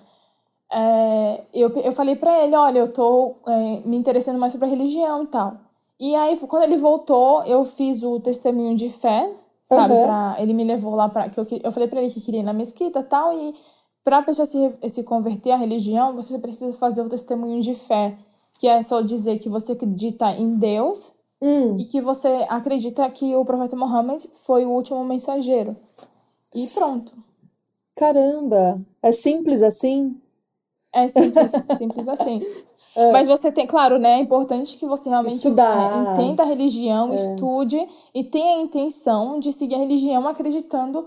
é, 0.71 1.43
eu, 1.53 1.71
eu 1.79 1.93
falei 1.93 2.17
para 2.17 2.45
ele: 2.45 2.55
olha, 2.55 2.79
eu 2.79 2.93
tô 2.93 3.37
é, 3.47 3.81
me 3.85 3.97
interessando 3.97 4.39
mais 4.39 4.53
sobre 4.53 4.67
a 4.67 4.71
religião 4.71 5.23
e 5.23 5.27
tal. 5.27 5.57
E 5.99 6.15
aí, 6.15 6.37
quando 6.41 6.65
ele 6.65 6.77
voltou, 6.77 7.45
eu 7.45 7.65
fiz 7.65 8.03
o 8.03 8.19
testemunho 8.21 8.77
de 8.77 8.89
fé, 8.89 9.33
sabe? 9.65 9.95
Uhum. 9.95 10.05
Pra, 10.05 10.37
ele 10.39 10.53
me 10.53 10.65
levou 10.65 10.95
lá 10.95 11.09
para 11.09 11.29
que 11.29 11.39
eu, 11.39 11.47
eu 11.63 11.73
falei 11.73 11.89
para 11.89 12.03
ele 12.03 12.13
que 12.13 12.21
queria 12.21 12.41
ir 12.41 12.45
na 12.45 12.53
mesquita 12.53 13.01
e 13.01 13.05
tal. 13.05 13.33
E 13.33 13.55
para 14.03 14.19
a 14.19 14.23
pessoa 14.23 14.45
se, 14.45 14.59
se 14.89 15.03
converter 15.05 15.53
à 15.53 15.57
religião, 15.57 16.15
você 16.15 16.39
precisa 16.39 16.77
fazer 16.77 17.03
o 17.03 17.09
testemunho 17.09 17.63
de 17.63 17.75
fé, 17.75 18.17
que 18.59 18.69
é 18.69 18.83
só 18.83 19.01
dizer 19.01 19.39
que 19.39 19.49
você 19.49 19.73
acredita 19.73 20.31
em 20.33 20.57
Deus 20.57 21.15
hum. 21.41 21.77
e 21.79 21.85
que 21.85 22.01
você 22.01 22.47
acredita 22.49 23.09
que 23.11 23.35
o 23.35 23.45
profeta 23.45 23.77
Muhammad 23.77 24.23
foi 24.33 24.65
o 24.65 24.71
último 24.71 25.05
mensageiro. 25.05 25.77
E 26.55 26.67
pronto. 26.69 27.13
Caramba! 27.97 28.81
É 29.03 29.13
simples 29.13 29.63
assim? 29.63 30.21
É 30.93 31.09
simples, 31.09 31.53
simples 31.77 32.09
assim. 32.09 32.41
É. 32.97 33.13
Mas 33.13 33.27
você 33.27 33.51
tem, 33.51 33.67
claro, 33.67 33.99
né? 33.99 34.19
É 34.19 34.21
importante 34.21 34.77
que 34.77 34.87
você 34.87 35.09
realmente 35.09 35.35
Estudar. 35.35 36.09
É, 36.09 36.13
entenda 36.13 36.43
a 36.43 36.47
religião, 36.47 37.13
é. 37.13 37.15
estude 37.17 37.89
e 38.15 38.25
tenha 38.25 38.59
a 38.59 38.63
intenção 38.63 39.41
de 39.41 39.53
seguir 39.53 39.75
a 39.75 39.79
religião 39.79 40.29
acreditando 40.29 41.07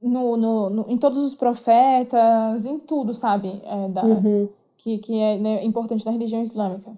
no, 0.00 0.36
no, 0.36 0.70
no 0.70 0.84
em 0.88 0.96
todos 0.96 1.22
os 1.22 1.34
profetas, 1.34 2.64
em 2.64 2.78
tudo, 2.78 3.12
sabe? 3.12 3.60
É, 3.64 3.88
da, 3.88 4.04
uhum. 4.04 4.48
Que, 4.78 4.98
que 4.98 5.18
é 5.18 5.38
né, 5.38 5.64
importante 5.64 6.04
na 6.06 6.12
religião 6.12 6.40
islâmica. 6.40 6.92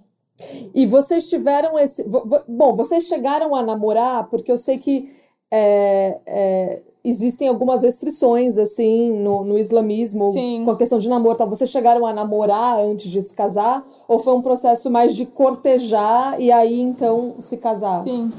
E 0.75 0.87
vocês 0.87 1.29
tiveram 1.29 1.79
esse. 1.79 2.05
Bom, 2.49 2.75
vocês 2.75 3.05
chegaram 3.05 3.55
a 3.57 3.63
namorar, 3.63 4.29
porque 4.29 4.53
eu 4.53 4.59
sei 4.59 4.79
que 4.79 5.13
é, 5.51 6.21
é, 6.27 6.83
existem 7.09 7.49
algumas 7.49 7.83
restrições, 7.83 8.59
assim, 8.59 9.11
no, 9.11 9.45
no 9.45 9.59
islamismo, 9.59 10.33
Sim. 10.33 10.63
com 10.65 10.71
a 10.71 10.77
questão 10.77 10.99
de 10.99 11.09
namoro. 11.09 11.39
Tá? 11.39 11.45
Vocês 11.45 11.71
chegaram 11.71 12.05
a 12.07 12.13
namorar 12.13 12.79
antes 12.79 13.11
de 13.11 13.23
se 13.23 13.35
casar? 13.35 13.85
Ou 14.07 14.19
foi 14.19 14.35
um 14.35 14.43
processo 14.43 14.91
mais 14.91 15.15
de 15.15 15.27
cortejar 15.27 16.41
e 16.41 16.53
aí, 16.53 16.81
então, 16.81 17.35
se 17.41 17.57
casar? 17.57 18.03
Sim. 18.03 18.33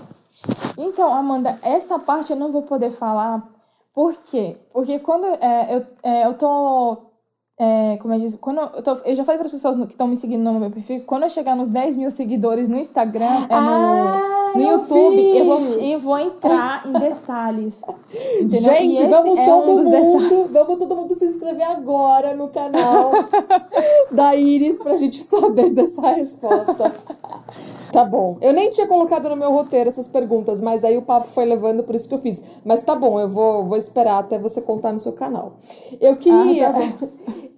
Então, 0.78 1.14
Amanda, 1.14 1.58
essa 1.62 2.00
parte 2.00 2.32
eu 2.32 2.38
não 2.38 2.52
vou 2.52 2.62
poder 2.62 2.92
falar. 2.92 3.48
Por 3.94 4.14
quê? 4.30 4.56
Porque 4.72 5.00
quando 5.00 5.26
é, 5.26 5.76
eu, 5.76 5.86
é, 6.04 6.26
eu 6.26 6.34
tô 6.36 7.09
é, 7.62 7.98
como 7.98 8.14
eu 8.14 8.22
disse, 8.22 8.38
quando 8.38 8.62
eu, 8.62 8.82
tô, 8.82 8.94
eu 9.04 9.14
já 9.14 9.26
falei 9.26 9.38
para 9.38 9.48
as 9.48 9.52
pessoas 9.52 9.76
que 9.76 9.92
estão 9.92 10.08
me 10.08 10.16
seguindo 10.16 10.42
no 10.42 10.58
meu 10.62 10.72
perfil, 10.72 11.04
quando 11.06 11.24
eu 11.24 11.30
chegar 11.30 11.58
nos 11.58 11.68
10 11.70 11.98
mil 11.98 12.10
seguidores 12.10 12.70
no 12.70 12.80
Instagram, 12.80 13.26
é 13.50 13.54
no, 13.54 13.70
ah, 13.70 14.52
no 14.56 14.62
YouTube, 14.62 15.38
eu 15.38 15.46
vou, 15.46 15.60
eu 15.60 16.00
vou 16.00 16.18
entrar 16.18 16.88
em 16.88 16.94
detalhes. 16.94 17.84
Entendeu? 18.40 18.74
Gente, 18.74 19.06
vamos 19.08 19.38
é 19.38 19.44
todo 19.44 19.72
um 19.74 19.84
mundo, 19.84 20.48
vamos 20.54 20.78
todo 20.78 20.96
mundo 20.96 21.14
se 21.14 21.26
inscrever 21.26 21.68
agora 21.68 22.34
no 22.34 22.48
canal 22.48 23.12
da 24.10 24.34
Iris 24.38 24.82
pra 24.82 24.96
gente 24.96 25.18
saber 25.18 25.72
dessa 25.76 26.12
resposta. 26.12 26.96
Tá 27.92 28.06
bom. 28.06 28.38
Eu 28.42 28.54
nem 28.54 28.70
tinha 28.70 28.88
colocado 28.88 29.30
no 29.30 29.36
meu 29.36 29.52
roteiro 29.52 29.90
essas 29.90 30.08
perguntas, 30.08 30.62
mas 30.62 30.84
aí 30.84 30.98
o 30.98 31.02
papo 31.02 31.28
foi 31.28 31.46
levando, 31.46 31.84
por 31.84 31.96
isso 31.96 32.08
que 32.08 32.14
eu 32.14 32.20
fiz. 32.20 32.42
Mas 32.64 32.84
tá 32.84 32.96
bom, 32.96 33.20
eu 33.20 33.28
vou, 33.28 33.66
vou 33.66 33.78
esperar 33.78 34.20
até 34.20 34.38
você 34.38 34.62
contar 34.62 34.94
no 34.94 35.00
seu 35.00 35.14
canal. 35.14 35.54
Eu 36.00 36.18
queria. 36.18 36.70
Ah, 36.70 36.74
tá 36.74 37.08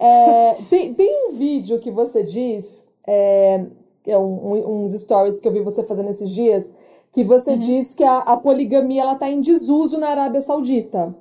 é, 0.04 0.56
tem, 0.70 0.94
tem 0.94 1.28
um 1.28 1.32
vídeo 1.36 1.78
que 1.78 1.90
você 1.90 2.22
diz, 2.22 2.88
é, 3.06 3.66
é 4.06 4.18
um, 4.18 4.82
uns 4.82 4.92
stories 4.92 5.38
que 5.38 5.46
eu 5.46 5.52
vi 5.52 5.60
você 5.60 5.82
fazendo 5.84 6.10
esses 6.10 6.30
dias, 6.30 6.74
que 7.12 7.22
você 7.22 7.52
uhum. 7.52 7.58
diz 7.58 7.94
que 7.94 8.04
a, 8.04 8.18
a 8.18 8.36
poligamia 8.36 9.02
ela 9.02 9.14
tá 9.14 9.30
em 9.30 9.40
desuso 9.40 9.98
na 9.98 10.08
Arábia 10.08 10.40
Saudita 10.40 11.14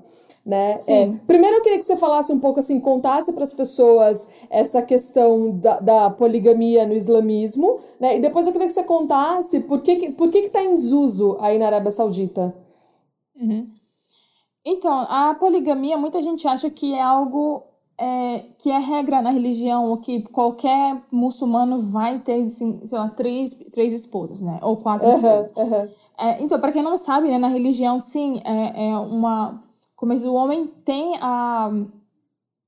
né? 0.45 0.79
É, 0.88 1.07
primeiro 1.27 1.57
eu 1.57 1.62
queria 1.62 1.77
que 1.77 1.86
você 1.86 1.95
falasse 1.95 2.33
um 2.33 2.39
pouco 2.39 2.60
assim, 2.60 2.79
contasse 2.79 3.31
para 3.31 3.43
as 3.43 3.53
pessoas 3.53 4.27
essa 4.50 4.81
questão 4.81 5.51
da, 5.51 5.79
da, 5.79 6.10
poligamia 6.10 6.88
no 6.88 6.93
islamismo, 6.93 7.77
né? 8.00 8.17
E 8.17 8.19
depois 8.19 8.48
eu 8.48 8.51
queria 8.51 8.67
que 8.67 8.74
você 8.74 8.83
contasse 8.83 9.60
por 9.62 9.81
que 9.81 10.12
por 10.12 10.31
que 10.31 10.41
que 10.41 10.50
tá 10.50 10.63
em 10.63 10.75
desuso 10.75 11.38
aí 11.39 11.60
na 11.60 11.67
Arábia 11.67 11.91
Saudita. 11.91 12.55
Uhum. 13.36 13.67
Então, 14.65 14.91
a 15.10 15.36
poligamia, 15.39 15.98
muita 15.98 16.21
gente 16.21 16.48
acha 16.48 16.69
que 16.69 16.93
é 16.93 17.01
algo 17.01 17.63
é, 17.98 18.45
que 18.57 18.71
é 18.71 18.79
regra 18.79 19.21
na 19.21 19.29
religião, 19.29 19.89
ou 19.89 19.98
que 19.98 20.24
qualquer 20.24 21.03
muçulmano 21.12 21.79
vai 21.79 22.19
ter, 22.19 22.43
assim, 22.45 22.79
sei 22.83 22.98
lá, 22.98 23.10
três, 23.10 23.53
três 23.71 23.93
esposas, 23.93 24.41
né? 24.41 24.60
Ou 24.63 24.77
quatro 24.77 25.07
uhum, 25.07 25.15
esposas. 25.15 25.53
Uhum. 25.55 25.89
É, 26.19 26.43
então, 26.43 26.60
para 26.60 26.71
quem 26.71 26.81
não 26.81 26.98
sabe, 26.98 27.27
né, 27.27 27.38
na 27.38 27.48
religião, 27.48 28.00
sim, 28.00 28.41
é, 28.43 28.89
é 28.89 28.98
uma 28.98 29.63
mas 30.05 30.25
o 30.25 30.34
homem 30.34 30.67
tem 30.86 31.17
a 31.22 31.72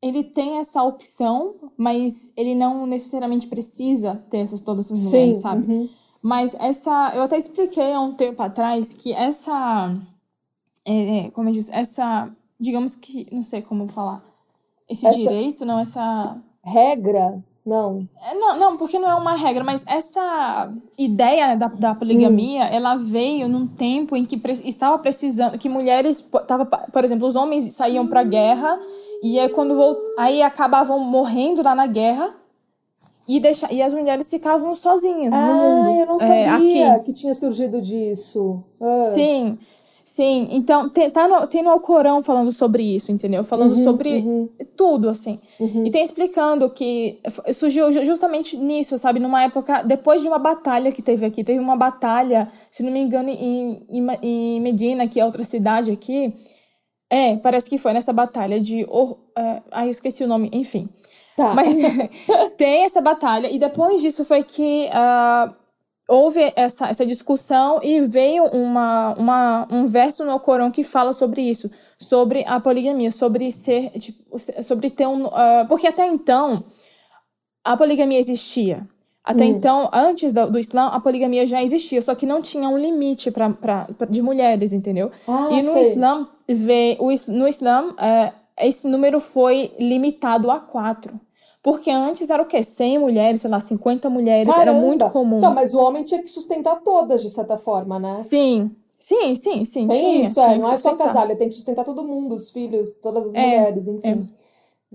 ele 0.01 0.21
tem 0.21 0.57
essa 0.57 0.83
opção, 0.83 1.55
mas 1.77 2.29
ele 2.35 2.53
não 2.53 2.85
necessariamente 2.85 3.47
precisa 3.47 4.21
ter 4.29 4.39
essas 4.39 4.59
todas 4.59 4.87
essas 4.87 5.05
mulheres, 5.05 5.37
Sim, 5.37 5.41
sabe? 5.41 5.73
Uhum. 5.73 5.89
Mas 6.21 6.53
essa, 6.55 7.13
eu 7.15 7.23
até 7.23 7.37
expliquei 7.37 7.93
há 7.93 8.01
um 8.01 8.11
tempo 8.11 8.41
atrás 8.43 8.93
que 8.93 9.13
essa, 9.13 9.95
é, 10.83 11.19
é 11.19 11.31
como 11.31 11.47
eu 11.47 11.53
disse, 11.53 11.71
essa, 11.73 12.29
digamos 12.59 12.97
que, 12.97 13.27
não 13.31 13.41
sei 13.41 13.61
como 13.61 13.87
falar, 13.87 14.21
esse 14.89 15.07
essa 15.07 15.17
direito, 15.17 15.65
não, 15.65 15.79
essa 15.79 16.37
regra 16.61 17.41
não. 17.65 18.08
É, 18.29 18.36
não, 18.36 18.60
não, 18.60 18.77
porque 18.77 19.00
não 19.00 19.10
é 19.10 19.15
uma 19.15 19.36
regra, 19.36 19.63
mas 19.63 19.86
essa 19.88 20.72
ideia 20.98 21.55
da, 21.55 21.67
da 21.67 21.96
poligamia, 21.96 22.63
hum. 22.63 22.70
ela 22.72 22.96
veio 22.96 23.48
num 23.48 23.65
tempo 23.65 24.17
em 24.17 24.25
que 24.25 24.38
pre 24.38 24.53
estava 24.53 25.00
precisando, 25.00 25.58
que 25.58 25.70
mulheres, 25.70 26.27
tava, 26.46 26.65
por 26.65 27.03
exemplo, 27.03 27.27
os 27.27 27.36
homens 27.36 27.72
saíam 27.74 28.05
para 28.08 28.24
guerra 28.24 28.77
e 29.22 29.39
aí 29.39 29.48
quando 29.50 29.75
volt, 29.75 29.98
aí 30.17 30.41
acabavam 30.41 31.00
morrendo 31.00 31.63
lá 31.63 31.74
na 31.74 31.88
guerra 31.88 32.36
e 33.25 33.39
deixa, 33.39 33.72
e 33.72 33.82
as 33.82 33.93
mulheres 33.93 34.29
ficavam 34.29 34.75
sozinhas 34.75 35.34
ah, 35.34 35.48
no 35.48 35.53
mundo. 35.53 35.89
Ah, 35.89 36.01
eu 36.01 36.05
não 36.05 36.20
sabia 36.20 36.88
é, 36.88 37.00
que 37.00 37.13
tinha 37.13 37.34
surgido 37.34 37.79
disso. 37.79 38.62
Ah. 38.82 39.03
Sim. 39.13 39.13
Sim, 39.13 39.58
então 40.51 40.89
tem, 40.89 41.10
tá 41.10 41.27
no, 41.27 41.48
tem 41.48 41.63
no 41.63 41.69
Alcorão 41.69 42.22
falando 42.22 42.51
sobre 42.51 42.83
isso, 42.83 43.12
entendeu? 43.12 43.43
Falando 43.43 43.75
uhum, 43.75 43.83
sobre 43.83 44.17
uhum. 44.17 44.50
tudo, 44.75 45.07
assim. 45.07 45.39
Uhum. 45.60 45.86
E 45.86 45.91
tem 45.91 46.03
explicando 46.03 46.69
que 46.69 47.19
surgiu 47.53 47.89
justamente 48.03 48.57
nisso, 48.57 48.98
sabe? 48.98 49.19
Numa 49.19 49.43
época, 49.43 49.81
depois 49.81 50.22
de 50.22 50.27
uma 50.27 50.38
batalha 50.39 50.91
que 50.91 51.01
teve 51.01 51.25
aqui. 51.25 51.43
Teve 51.43 51.60
uma 51.60 51.77
batalha, 51.77 52.50
se 52.69 52.83
não 52.83 52.91
me 52.91 53.00
engano, 53.00 53.29
em, 53.29 53.86
em, 53.89 54.07
em 54.22 54.62
Medina, 54.62 55.07
que 55.07 55.22
é 55.22 55.25
outra 55.25 55.45
cidade 55.45 55.91
aqui. 55.91 56.33
É, 57.10 57.38
parece 57.38 57.69
que 57.69 57.77
foi 57.77 57.93
nessa 57.93 58.12
batalha 58.12 58.60
de. 58.60 58.86
Oh, 58.89 59.15
ai, 59.72 59.88
eu 59.88 59.91
esqueci 59.91 60.24
o 60.24 60.27
nome, 60.27 60.50
enfim. 60.51 60.89
Tá. 61.38 61.53
Mas 61.53 61.74
tem 62.57 62.83
essa 62.83 63.00
batalha, 63.01 63.48
e 63.50 63.57
depois 63.57 64.01
disso 64.01 64.25
foi 64.25 64.43
que. 64.43 64.89
Uh, 64.89 65.62
houve 66.07 66.51
essa, 66.55 66.88
essa 66.88 67.05
discussão 67.05 67.79
e 67.81 68.01
veio 68.01 68.45
uma, 68.45 69.13
uma, 69.13 69.67
um 69.72 69.86
verso 69.86 70.25
no 70.25 70.39
Corão 70.39 70.72
que 70.72 70.83
fala 70.83 71.13
sobre 71.13 71.41
isso, 71.41 71.69
sobre 71.98 72.43
a 72.45 72.60
poligamia, 72.60 73.12
sobre 73.12 73.51
ser, 73.51 73.89
tipo, 73.91 74.38
sobre 74.38 74.89
ter 74.89 75.07
um, 75.07 75.25
uh, 75.25 75.67
porque 75.67 75.88
até 75.88 76.05
então 76.07 76.63
a 77.63 77.77
poligamia 77.77 78.19
existia. 78.19 78.88
Até 79.24 79.45
hum. 79.45 79.48
então, 79.48 79.89
antes 79.93 80.33
do, 80.33 80.51
do 80.51 80.60
Islã, 80.60 80.88
a 80.88 81.00
poligamia 81.00 81.45
já 81.45 81.63
existia, 81.63 82.01
só 82.01 82.13
que 82.13 82.25
não 82.25 82.41
tinha 82.41 82.67
um 82.67 82.77
limite 82.77 83.31
pra, 83.31 83.50
pra, 83.50 83.86
pra 83.98 84.05
de 84.05 84.22
mulheres, 84.22 84.74
entendeu? 84.74 85.10
Ah, 85.25 85.48
e 85.50 85.63
no 85.63 85.72
sei. 85.72 85.81
Islã, 85.83 86.27
o, 87.00 87.31
no 87.31 87.48
Islã, 87.48 87.91
uh, 87.91 88.33
esse 88.60 88.88
número 88.89 89.22
foi 89.22 89.72
limitado 89.79 90.51
a 90.51 90.60
quatro. 90.60 91.17
Porque 91.63 91.89
antes 91.89 92.29
era 92.29 92.43
o 92.43 92.46
quê? 92.46 92.62
100 92.62 93.00
mulheres, 93.00 93.39
sei 93.41 93.50
lá, 93.50 93.60
50 93.60 94.10
mulheres, 94.10 94.53
Caramba. 94.53 94.72
era 94.72 94.86
muito 94.86 95.10
comum. 95.10 95.38
Então, 95.38 95.53
mas 95.53 95.74
o 95.74 95.79
homem 95.79 96.03
tinha 96.03 96.22
que 96.22 96.29
sustentar 96.29 96.82
todas, 96.82 97.22
de 97.22 97.29
certa 97.29 97.58
forma, 97.58 97.98
né? 97.98 98.17
Sim. 98.17 98.70
Sim, 99.00 99.34
sim, 99.34 99.65
sim. 99.65 99.88
Tem 99.88 100.00
tinha, 100.00 100.25
isso, 100.25 100.39
é. 100.39 100.58
Não 100.58 100.72
é 100.72 100.77
só 100.77 100.96
casar, 100.96 101.25
ele 101.25 101.36
tem 101.36 101.48
que 101.48 101.55
sustentar 101.55 101.84
todo 101.84 102.03
mundo, 102.03 102.36
os 102.36 102.51
filhos, 102.51 102.91
todas 103.01 103.27
as 103.27 103.34
é, 103.34 103.46
mulheres, 103.46 103.88
enfim. 103.88 104.29
É. 104.39 104.43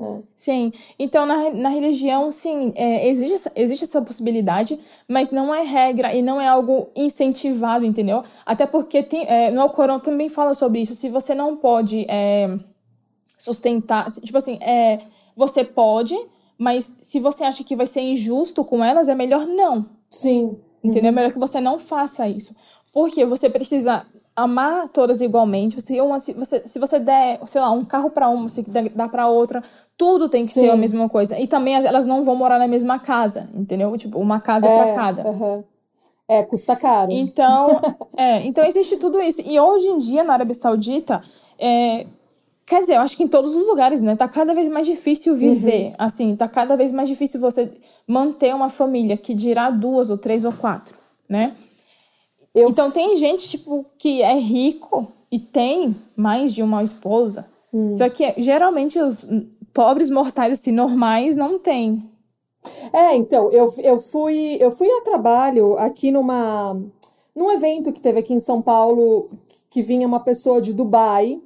É. 0.01 0.23
Sim, 0.37 0.73
então 0.97 1.27
na, 1.27 1.51
na 1.51 1.69
religião, 1.71 2.31
sim, 2.31 2.73
é, 2.77 3.09
existe, 3.09 3.51
existe 3.57 3.85
essa 3.85 4.01
possibilidade, 4.01 4.79
mas 5.09 5.33
não 5.33 5.53
é 5.53 5.63
regra 5.63 6.15
e 6.15 6.23
não 6.23 6.41
é 6.41 6.47
algo 6.47 6.89
incentivado, 6.95 7.85
entendeu? 7.85 8.23
Até 8.47 8.65
porque 8.65 9.03
tem, 9.03 9.27
é, 9.27 9.51
no 9.51 9.61
Alcorão 9.61 9.99
também 9.99 10.29
fala 10.29 10.55
sobre 10.55 10.81
isso. 10.81 10.95
Se 10.95 11.09
você 11.09 11.35
não 11.35 11.57
pode 11.57 12.07
é, 12.09 12.49
sustentar, 13.37 14.09
tipo 14.13 14.39
assim, 14.39 14.59
é, 14.63 15.01
você 15.35 15.65
pode, 15.65 16.17
mas 16.59 16.97
se 17.01 17.21
você 17.21 17.45
acha 17.45 17.63
que 17.63 17.77
vai 17.77 17.87
ser 17.87 18.01
injusto 18.01 18.65
com 18.65 18.85
elas, 18.85 19.09
é 19.09 19.15
melhor 19.15 19.47
não. 19.47 19.87
Sim. 20.11 20.59
Entendeu? 20.83 21.09
É 21.09 21.13
melhor 21.13 21.33
que 21.33 21.39
você 21.39 21.61
não 21.61 21.79
faça 21.79 22.29
isso. 22.29 22.55
Porque 22.93 23.25
você 23.25 23.49
precisa 23.49 24.05
amar 24.35 24.89
todas 24.89 25.21
igualmente. 25.21 25.81
Você, 25.81 26.01
uma, 26.01 26.21
se, 26.21 26.33
você, 26.33 26.63
se 26.65 26.79
você 26.79 26.99
der, 26.99 27.41
sei 27.47 27.61
lá, 27.61 27.71
um 27.71 27.85
carro 27.85 28.11
para 28.11 28.29
uma, 28.29 28.49
se 28.49 28.65
dá 28.95 29.09
para 29.09 29.29
outra, 29.29 29.63
tudo 29.97 30.29
tem 30.29 30.43
que 30.43 30.49
Sim. 30.49 30.61
ser 30.61 30.71
a 30.71 30.77
mesma 30.77 31.09
coisa. 31.09 31.39
E 31.39 31.47
também 31.47 31.75
elas 31.75 32.07
não 32.07 32.23
vão 32.23 32.37
morar 32.37 32.59
na 32.59 32.69
mesma 32.69 32.99
casa, 32.99 33.49
entendeu? 33.55 33.97
Tipo, 33.97 34.19
uma 34.19 34.41
casa 34.41 34.69
é, 34.69 34.77
para 34.77 34.95
cada. 34.95 35.25
É, 36.29 36.43
custa 36.45 36.77
caro. 36.77 37.11
Então, 37.11 37.81
é, 38.17 38.43
então 38.43 38.65
existe 38.65 38.97
tudo 38.97 39.21
isso. 39.21 39.43
E 39.45 39.59
hoje 39.59 39.89
em 39.89 39.99
dia, 39.99 40.23
na 40.23 40.35
Arábia 40.35 40.55
Saudita, 40.55 41.21
é, 41.59 42.07
Quer 42.69 42.83
dizer, 42.83 42.97
eu 42.97 43.01
acho 43.01 43.17
que 43.17 43.25
em 43.25 43.29
todos 43.29 43.57
os 43.57 43.67
lugares, 43.67 44.03
né? 44.03 44.15
Tá 44.15 44.29
cada 44.29 44.55
vez 44.55 44.69
mais 44.69 44.87
difícil 44.87 45.35
viver. 45.35 45.87
Uhum. 45.87 45.95
Assim, 45.97 46.37
tá 46.37 46.47
cada 46.47 46.77
vez 46.77 46.93
mais 46.93 47.09
difícil 47.09 47.41
você 47.41 47.73
manter 48.07 48.55
uma 48.55 48.69
família, 48.69 49.17
que 49.17 49.35
dirá 49.35 49.71
duas 49.71 50.11
ou 50.11 50.19
três 50.19 50.45
ou 50.45 50.53
quatro, 50.53 50.95
né? 51.27 51.57
Eu... 52.55 52.69
Então 52.69 52.91
tem 52.91 53.17
gente, 53.17 53.49
tipo, 53.49 53.87
que 53.97 54.21
é 54.21 54.35
rico 54.35 55.11
e 55.33 55.39
tem 55.39 55.97
mais 56.15 56.53
de 56.53 56.63
uma 56.63 56.85
esposa. 56.85 57.49
Hum. 57.73 57.91
Só 57.93 58.07
que 58.11 58.35
geralmente 58.37 59.01
os 59.01 59.25
pobres 59.73 60.11
mortais, 60.11 60.53
assim, 60.53 60.73
normais, 60.73 61.37
não 61.37 61.59
têm. 61.59 62.05
É, 62.93 63.17
então, 63.17 63.51
eu, 63.51 63.73
eu 63.83 63.99
fui 63.99 64.59
eu 64.61 64.71
fui 64.71 64.91
a 64.91 65.01
trabalho 65.03 65.79
aqui 65.79 66.11
numa 66.11 66.79
num 67.35 67.51
evento 67.51 67.93
que 67.93 68.03
teve 68.03 68.19
aqui 68.19 68.35
em 68.35 68.41
São 68.41 68.61
Paulo 68.61 69.31
que 69.71 69.81
vinha 69.81 70.07
uma 70.07 70.21
pessoa 70.21 70.61
de 70.61 70.75
Dubai 70.75 71.41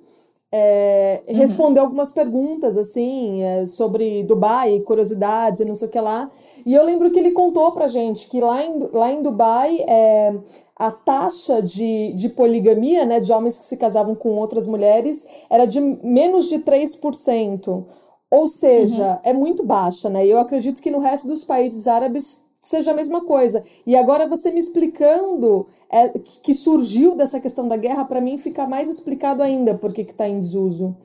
é, 0.55 1.23
uhum. 1.27 1.37
respondeu 1.37 1.83
algumas 1.83 2.13
perguntas, 2.13 2.77
assim, 2.77 3.43
é, 3.43 3.65
sobre 3.65 4.23
Dubai, 4.25 4.81
curiosidades 4.81 5.63
e 5.63 5.65
não 5.65 5.75
sei 5.75 5.89
o 5.89 5.91
que 5.91 5.99
lá. 5.99 6.31
E 6.67 6.75
eu 6.75 6.85
lembro 6.85 7.11
que 7.11 7.19
ele 7.19 7.31
contou 7.31 7.73
pra 7.73 7.89
gente 7.89 8.29
que 8.29 8.39
lá 8.39 8.63
em, 8.63 8.79
lá 8.93 9.11
em 9.11 9.23
Dubai 9.23 9.79
é, 9.89 10.35
a 10.77 10.91
taxa 10.91 11.63
de, 11.63 12.13
de 12.13 12.29
poligamia, 12.29 13.07
né, 13.07 13.19
de 13.19 13.33
homens 13.33 13.59
que 13.59 13.65
se 13.65 13.79
casavam 13.79 14.15
com 14.15 14.31
outras 14.37 14.67
mulheres, 14.67 15.27
era 15.49 15.65
de 15.65 15.81
menos 15.81 16.51
de 16.51 16.59
3%. 16.59 17.85
Ou 18.31 18.49
seja, 18.49 19.07
uhum. 19.07 19.19
é 19.23 19.33
muito 19.33 19.65
baixa, 19.65 20.09
né? 20.09 20.27
Eu 20.27 20.39
acredito 20.39 20.83
que 20.83 20.91
no 20.91 20.99
resto 20.99 21.29
dos 21.29 21.45
países 21.45 21.87
árabes 21.87 22.42
seja 22.63 22.93
a 22.93 22.95
mesma 22.95 23.23
coisa. 23.23 23.63
E 23.85 23.97
agora 23.97 24.27
você 24.27 24.53
me 24.53 24.61
explicando 24.61 25.67
é, 25.91 26.09
que 26.09 26.55
surgiu 26.55 27.17
dessa 27.17 27.41
questão 27.41 27.67
da 27.67 27.77
guerra, 27.77 28.05
para 28.05 28.21
mim 28.21 28.39
fica 28.39 28.67
mais 28.67 28.89
explicado 28.89 29.43
ainda 29.43 29.75
por 29.75 29.93
que 29.93 30.03
está 30.03 30.29
em 30.29 30.39
desuso. 30.39 30.97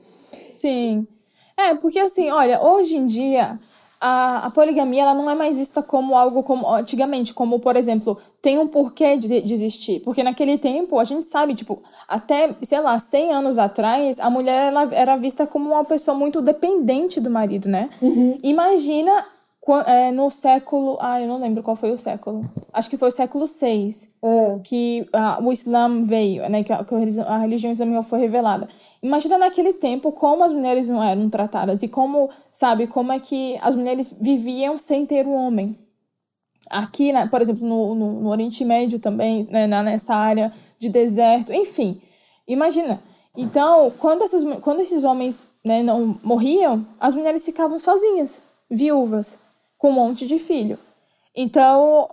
Sim. 0.51 1.07
É, 1.57 1.73
porque 1.73 1.97
assim, 1.97 2.29
olha, 2.29 2.61
hoje 2.61 2.95
em 2.95 3.07
dia 3.07 3.57
a, 3.99 4.45
a 4.45 4.51
poligamia 4.51 5.01
ela 5.01 5.15
não 5.15 5.27
é 5.27 5.33
mais 5.33 5.57
vista 5.57 5.81
como 5.81 6.15
algo 6.15 6.43
como 6.43 6.71
antigamente, 6.71 7.33
como 7.33 7.59
por 7.59 7.75
exemplo, 7.75 8.15
tem 8.39 8.59
um 8.59 8.67
porquê 8.67 9.17
de, 9.17 9.41
de 9.41 9.53
existir. 9.53 9.99
Porque 10.01 10.21
naquele 10.21 10.59
tempo, 10.59 10.99
a 10.99 11.03
gente 11.03 11.25
sabe, 11.25 11.55
tipo, 11.55 11.81
até, 12.07 12.55
sei 12.61 12.79
lá, 12.79 12.99
100 12.99 13.33
anos 13.33 13.57
atrás, 13.57 14.19
a 14.19 14.29
mulher 14.29 14.67
ela 14.67 14.87
era 14.93 15.15
vista 15.15 15.47
como 15.47 15.71
uma 15.71 15.83
pessoa 15.83 16.15
muito 16.15 16.39
dependente 16.41 17.19
do 17.19 17.31
marido, 17.31 17.67
né? 17.67 17.89
Uhum. 17.99 18.37
Imagina 18.43 19.25
é, 19.75 20.11
no 20.11 20.29
século. 20.29 20.97
Ah, 21.01 21.21
eu 21.21 21.27
não 21.27 21.39
lembro 21.39 21.61
qual 21.61 21.75
foi 21.75 21.91
o 21.91 21.97
século. 21.97 22.41
Acho 22.71 22.89
que 22.89 22.97
foi 22.97 23.09
o 23.09 23.11
século 23.11 23.45
VI 23.45 23.95
é. 24.23 24.59
que 24.63 25.07
ah, 25.11 25.39
o 25.41 25.51
Islã 25.51 26.01
veio, 26.03 26.47
né? 26.49 26.63
Que, 26.63 26.71
a, 26.71 26.83
que 26.83 26.93
a 26.95 27.37
religião 27.37 27.71
islâmica 27.71 28.01
foi 28.03 28.19
revelada. 28.19 28.67
Imagina 29.03 29.37
naquele 29.37 29.73
tempo 29.73 30.11
como 30.11 30.43
as 30.43 30.53
mulheres 30.53 30.87
não 30.87 31.03
eram 31.03 31.29
tratadas 31.29 31.83
e 31.83 31.87
como, 31.87 32.29
sabe, 32.51 32.87
como 32.87 33.11
é 33.11 33.19
que 33.19 33.57
as 33.61 33.75
mulheres 33.75 34.15
viviam 34.19 34.77
sem 34.77 35.05
ter 35.05 35.25
um 35.25 35.35
homem. 35.35 35.77
Aqui, 36.69 37.11
né, 37.13 37.27
por 37.27 37.41
exemplo, 37.41 37.65
no, 37.65 37.95
no, 37.95 38.21
no 38.21 38.29
Oriente 38.29 38.63
Médio 38.63 38.99
também, 38.99 39.45
né, 39.49 39.67
nessa 39.67 40.15
área 40.15 40.51
de 40.77 40.89
deserto, 40.89 41.53
enfim. 41.53 42.01
Imagina. 42.47 43.01
Então, 43.35 43.91
quando, 43.99 44.23
essas, 44.23 44.43
quando 44.61 44.79
esses 44.79 45.03
homens 45.03 45.49
né, 45.63 45.83
não 45.83 46.17
morriam, 46.23 46.85
as 46.99 47.13
mulheres 47.13 47.45
ficavam 47.45 47.77
sozinhas, 47.77 48.41
viúvas 48.69 49.46
com 49.77 49.89
um 49.89 49.93
monte 49.93 50.25
de 50.25 50.39
filho. 50.39 50.77
Então, 51.35 52.09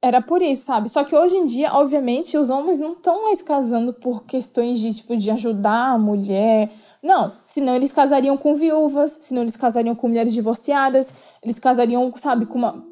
era 0.00 0.22
por 0.22 0.40
isso, 0.40 0.64
sabe? 0.64 0.88
Só 0.88 1.02
que 1.02 1.16
hoje 1.16 1.36
em 1.36 1.44
dia, 1.44 1.72
obviamente, 1.72 2.38
os 2.38 2.50
homens 2.50 2.78
não 2.78 2.92
estão 2.92 3.24
mais 3.24 3.42
casando 3.42 3.92
por 3.92 4.24
questões 4.24 4.78
de, 4.78 4.94
tipo, 4.94 5.16
de 5.16 5.28
ajudar 5.32 5.94
a 5.94 5.98
mulher. 5.98 6.70
Não, 7.02 7.32
senão 7.44 7.74
eles 7.74 7.92
casariam 7.92 8.36
com 8.36 8.54
viúvas, 8.54 9.18
senão 9.22 9.42
eles 9.42 9.56
casariam 9.56 9.96
com 9.96 10.06
mulheres 10.06 10.32
divorciadas, 10.32 11.12
eles 11.42 11.58
casariam, 11.58 12.12
sabe, 12.14 12.46
com 12.46 12.58
uma, 12.58 12.84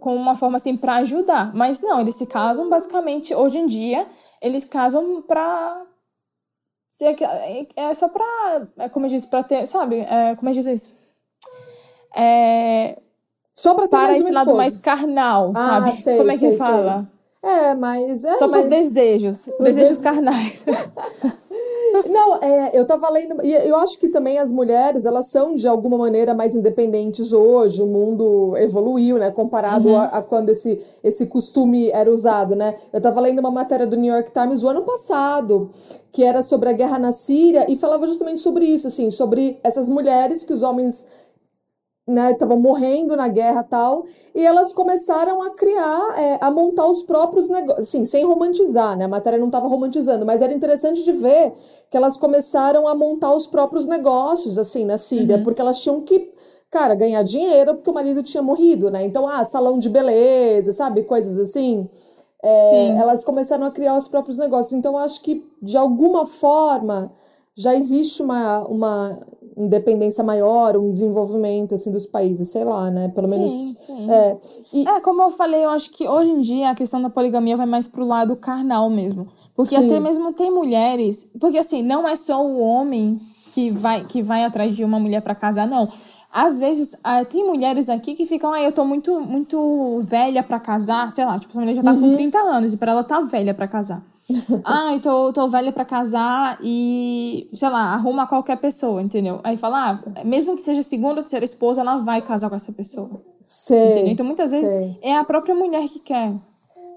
com 0.00 0.16
uma 0.16 0.34
forma 0.34 0.56
assim 0.56 0.76
para 0.76 0.96
ajudar. 0.96 1.54
Mas 1.54 1.80
não, 1.80 2.00
eles 2.00 2.16
se 2.16 2.26
casam 2.26 2.68
basicamente, 2.68 3.32
hoje 3.32 3.58
em 3.58 3.66
dia, 3.66 4.06
eles 4.42 4.64
casam 4.64 5.22
pra. 5.22 5.84
É 7.76 7.94
só 7.94 8.08
pra. 8.08 8.66
É 8.78 8.88
como 8.88 9.06
eu 9.06 9.10
disse, 9.10 9.28
pra 9.28 9.44
ter. 9.44 9.64
Sabe? 9.68 10.00
É, 10.00 10.34
como 10.34 10.48
eu 10.48 10.54
disse 10.54 10.72
isso? 10.72 10.94
É 12.16 12.98
só 13.58 13.74
pra 13.74 13.88
ter 13.88 13.96
para 13.96 14.06
mais 14.06 14.20
esse 14.20 14.32
lado 14.32 14.54
mais 14.54 14.76
carnal, 14.76 15.52
ah, 15.56 15.66
sabe? 15.66 15.96
Sei, 16.00 16.16
Como 16.16 16.30
é 16.30 16.34
que 16.34 16.48
sei, 16.48 16.56
fala? 16.56 17.08
Sei. 17.42 17.50
É, 17.50 17.74
mas. 17.74 18.24
É, 18.24 18.38
Só 18.38 18.46
mas... 18.46 18.50
para 18.50 18.58
os 18.60 18.68
desejos. 18.68 19.48
Os 19.48 19.58
desejos 19.64 19.96
carnais. 19.98 20.64
Não, 22.08 22.36
é, 22.36 22.70
eu 22.72 22.86
tava 22.86 23.08
lendo, 23.08 23.44
e 23.44 23.52
eu 23.52 23.74
acho 23.76 23.98
que 23.98 24.08
também 24.08 24.38
as 24.38 24.52
mulheres, 24.52 25.04
elas 25.04 25.26
são 25.26 25.54
de 25.54 25.66
alguma 25.66 25.98
maneira 25.98 26.34
mais 26.34 26.54
independentes 26.54 27.32
hoje, 27.32 27.82
o 27.82 27.86
mundo 27.86 28.54
evoluiu, 28.58 29.18
né, 29.18 29.30
comparado 29.30 29.88
uhum. 29.88 29.96
a, 29.96 30.04
a, 30.04 30.22
quando 30.22 30.50
esse, 30.50 30.80
esse 31.02 31.26
costume 31.26 31.90
era 31.90 32.12
usado, 32.12 32.54
né. 32.54 32.76
Eu 32.92 33.00
tava 33.00 33.20
lendo 33.20 33.40
uma 33.40 33.50
matéria 33.50 33.86
do 33.86 33.96
New 33.96 34.14
York 34.14 34.30
Times 34.30 34.62
o 34.62 34.68
ano 34.68 34.82
passado, 34.82 35.70
que 36.12 36.22
era 36.22 36.42
sobre 36.42 36.68
a 36.68 36.72
guerra 36.72 36.98
na 36.98 37.10
Síria, 37.10 37.66
e 37.68 37.74
falava 37.74 38.06
justamente 38.06 38.40
sobre 38.40 38.66
isso, 38.66 38.86
assim, 38.86 39.10
sobre 39.10 39.58
essas 39.64 39.88
mulheres 39.88 40.44
que 40.44 40.52
os 40.52 40.62
homens 40.62 41.06
né, 42.08 42.32
estavam 42.32 42.58
morrendo 42.58 43.14
na 43.14 43.28
guerra 43.28 43.62
tal, 43.62 44.04
e 44.34 44.44
elas 44.44 44.72
começaram 44.72 45.42
a 45.42 45.50
criar, 45.50 46.18
é, 46.18 46.38
a 46.40 46.50
montar 46.50 46.88
os 46.88 47.02
próprios 47.02 47.50
negócios, 47.50 47.86
assim, 47.86 48.04
sem 48.06 48.24
romantizar, 48.24 48.96
né, 48.96 49.04
a 49.04 49.08
matéria 49.08 49.38
não 49.38 49.48
estava 49.48 49.68
romantizando, 49.68 50.24
mas 50.24 50.40
era 50.40 50.54
interessante 50.54 51.04
de 51.04 51.12
ver 51.12 51.52
que 51.90 51.96
elas 51.96 52.16
começaram 52.16 52.88
a 52.88 52.94
montar 52.94 53.34
os 53.34 53.46
próprios 53.46 53.86
negócios, 53.86 54.56
assim, 54.56 54.86
na 54.86 54.96
Síria, 54.96 55.36
uhum. 55.36 55.44
porque 55.44 55.60
elas 55.60 55.82
tinham 55.82 56.00
que, 56.00 56.32
cara, 56.70 56.94
ganhar 56.94 57.22
dinheiro 57.22 57.74
porque 57.74 57.90
o 57.90 57.94
marido 57.94 58.22
tinha 58.22 58.42
morrido, 58.42 58.90
né, 58.90 59.04
então, 59.04 59.28
ah, 59.28 59.44
salão 59.44 59.78
de 59.78 59.90
beleza, 59.90 60.72
sabe, 60.72 61.02
coisas 61.02 61.38
assim, 61.38 61.86
é, 62.42 62.88
elas 62.96 63.22
começaram 63.22 63.66
a 63.66 63.70
criar 63.70 63.98
os 63.98 64.08
próprios 64.08 64.38
negócios, 64.38 64.72
então 64.72 64.96
acho 64.96 65.22
que, 65.22 65.44
de 65.60 65.76
alguma 65.76 66.24
forma, 66.24 67.12
já 67.54 67.74
existe 67.74 68.22
uma, 68.22 68.64
uma 68.66 69.26
independência 69.58 70.22
maior, 70.22 70.76
um 70.76 70.88
desenvolvimento 70.88 71.74
assim 71.74 71.90
dos 71.90 72.06
países, 72.06 72.48
sei 72.48 72.64
lá, 72.64 72.90
né? 72.90 73.08
Pelo 73.08 73.26
sim, 73.26 73.34
menos. 73.34 73.52
Sim. 73.52 74.10
É, 74.10 74.36
e... 74.72 74.88
é, 74.88 75.00
como 75.00 75.22
eu 75.22 75.30
falei, 75.30 75.64
eu 75.64 75.70
acho 75.70 75.90
que 75.90 76.08
hoje 76.08 76.30
em 76.30 76.40
dia 76.40 76.70
a 76.70 76.74
questão 76.74 77.02
da 77.02 77.10
poligamia 77.10 77.56
vai 77.56 77.66
mais 77.66 77.88
pro 77.88 78.06
lado 78.06 78.36
carnal 78.36 78.88
mesmo. 78.88 79.26
Porque 79.54 79.74
sim. 79.74 79.86
até 79.86 79.98
mesmo 79.98 80.32
tem 80.32 80.50
mulheres. 80.50 81.28
Porque 81.40 81.58
assim, 81.58 81.82
não 81.82 82.08
é 82.08 82.14
só 82.14 82.44
o 82.44 82.60
homem 82.60 83.20
que 83.52 83.70
vai, 83.70 84.04
que 84.04 84.22
vai 84.22 84.44
atrás 84.44 84.76
de 84.76 84.84
uma 84.84 85.00
mulher 85.00 85.20
para 85.20 85.34
casar, 85.34 85.66
não. 85.66 85.88
Às 86.30 86.58
vezes, 86.58 86.96
ah, 87.02 87.24
tem 87.24 87.44
mulheres 87.44 87.88
aqui 87.88 88.14
que 88.14 88.26
ficam, 88.26 88.52
ah, 88.52 88.62
eu 88.62 88.70
tô 88.70 88.84
muito, 88.84 89.18
muito 89.20 89.98
velha 90.00 90.42
para 90.42 90.60
casar, 90.60 91.10
sei 91.10 91.24
lá, 91.24 91.38
tipo, 91.38 91.50
essa 91.50 91.60
mulher 91.60 91.74
já 91.74 91.82
tá 91.82 91.92
uhum. 91.92 92.00
com 92.00 92.12
30 92.12 92.38
anos 92.38 92.72
e 92.74 92.76
para 92.76 92.92
ela 92.92 93.02
tá 93.02 93.20
velha 93.20 93.54
para 93.54 93.66
casar. 93.66 94.02
ah, 94.62 94.94
tô, 95.02 95.32
tô 95.32 95.48
velha 95.48 95.72
para 95.72 95.86
casar 95.86 96.58
e, 96.62 97.48
sei 97.54 97.68
lá, 97.70 97.94
arruma 97.94 98.26
qualquer 98.26 98.56
pessoa, 98.56 99.00
entendeu? 99.00 99.40
Aí 99.42 99.56
fala, 99.56 100.02
ah, 100.16 100.24
mesmo 100.24 100.54
que 100.54 100.62
seja 100.62 100.82
segunda 100.82 101.14
ou 101.14 101.22
terceira 101.22 101.46
esposa, 101.46 101.80
ela 101.80 101.96
vai 101.98 102.20
casar 102.20 102.50
com 102.50 102.56
essa 102.56 102.72
pessoa. 102.72 103.22
Sei, 103.42 103.92
entendeu? 103.92 104.12
Então, 104.12 104.26
muitas 104.26 104.50
vezes, 104.50 104.68
sei. 104.68 104.98
é 105.00 105.16
a 105.16 105.24
própria 105.24 105.54
mulher 105.54 105.88
que 105.88 106.00
quer. 106.00 106.34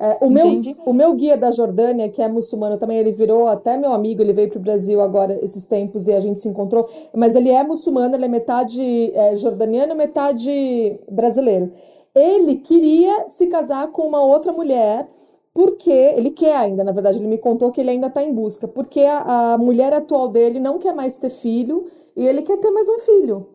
É, 0.04 0.18
o, 0.20 0.32
meu, 0.32 0.48
o 0.84 0.94
meu 0.94 1.14
guia 1.14 1.38
da 1.38 1.52
Jordânia, 1.52 2.10
que 2.10 2.24
é 2.24 2.28
muçulmano 2.28 2.76
também, 2.76 2.98
ele 2.98 3.12
virou 3.12 3.48
até 3.48 3.78
meu 3.78 3.94
amigo, 3.94 4.20
ele 4.20 4.34
veio 4.34 4.50
para 4.50 4.58
o 4.58 4.62
Brasil 4.62 5.00
agora 5.00 5.38
esses 5.44 5.68
tempos 5.68 6.08
e 6.08 6.12
a 6.12 6.20
gente 6.20 6.40
se 6.40 6.50
encontrou, 6.50 6.90
mas 7.14 7.36
ele 7.36 7.52
é 7.52 7.64
muçulmano, 7.64 8.16
ele 8.16 8.26
é 8.26 8.28
metade 8.28 8.82
é, 9.14 9.36
jordaniano, 9.36 9.94
metade 9.94 11.00
brasileiro. 11.08 11.72
Ele 12.16 12.56
queria 12.56 13.28
se 13.28 13.46
casar 13.46 13.92
com 13.92 14.08
uma 14.08 14.24
outra 14.24 14.52
mulher 14.52 15.08
porque 15.54 15.92
ele 15.92 16.32
quer 16.32 16.56
ainda, 16.56 16.84
na 16.84 16.92
verdade, 16.92 17.20
ele 17.20 17.28
me 17.28 17.38
contou 17.38 17.72
que 17.72 17.80
ele 17.80 17.92
ainda 17.92 18.08
está 18.08 18.24
em 18.24 18.34
busca, 18.34 18.68
porque 18.68 19.02
a, 19.02 19.54
a, 19.54 19.58
mulher 19.60 19.94
atual 19.94 20.30
dele 20.30 20.60
não 20.60 20.80
quer 20.80 20.96
mais 20.96 21.20
ter 21.20 21.30
filho 21.30 21.86
e 22.18 22.26
ele 22.26 22.42
quer 22.42 22.58
ter 22.58 22.72
mais 22.72 22.90
um 22.90 22.98
filho. 22.98 23.46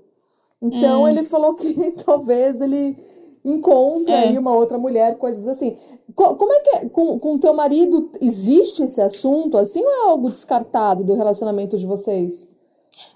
Então 0.62 1.02
hum. 1.02 1.08
ele 1.08 1.24
falou 1.24 1.54
que 1.54 1.90
talvez 2.06 2.60
ele 2.60 2.96
encontre 3.52 4.12
é. 4.12 4.28
aí 4.28 4.38
uma 4.38 4.52
outra 4.52 4.76
mulher, 4.78 5.16
coisas 5.16 5.46
assim. 5.46 5.76
Como 6.14 6.52
é 6.52 6.60
que 6.60 6.76
é? 6.76 6.88
Com, 6.88 7.18
com 7.18 7.38
teu 7.38 7.54
marido 7.54 8.10
existe 8.20 8.84
esse 8.84 9.00
assunto 9.00 9.56
assim 9.56 9.82
ou 9.82 9.90
é 9.90 10.08
algo 10.08 10.30
descartado 10.30 11.04
do 11.04 11.14
relacionamento 11.14 11.78
de 11.78 11.86
vocês? 11.86 12.50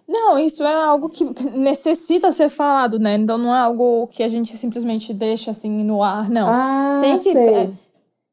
Não, 0.06 0.38
isso 0.38 0.64
é 0.64 0.74
algo 0.74 1.08
que 1.08 1.24
necessita 1.56 2.32
ser 2.32 2.48
falado, 2.48 2.98
né? 2.98 3.14
Então 3.14 3.38
não 3.38 3.54
é 3.54 3.58
algo 3.58 4.06
que 4.08 4.22
a 4.22 4.28
gente 4.28 4.56
simplesmente 4.56 5.14
deixa 5.14 5.52
assim 5.52 5.84
no 5.84 6.02
ar, 6.02 6.28
não. 6.28 6.46
Ah, 6.46 6.98
tem 7.00 7.18
que. 7.18 7.30
É, 7.30 7.70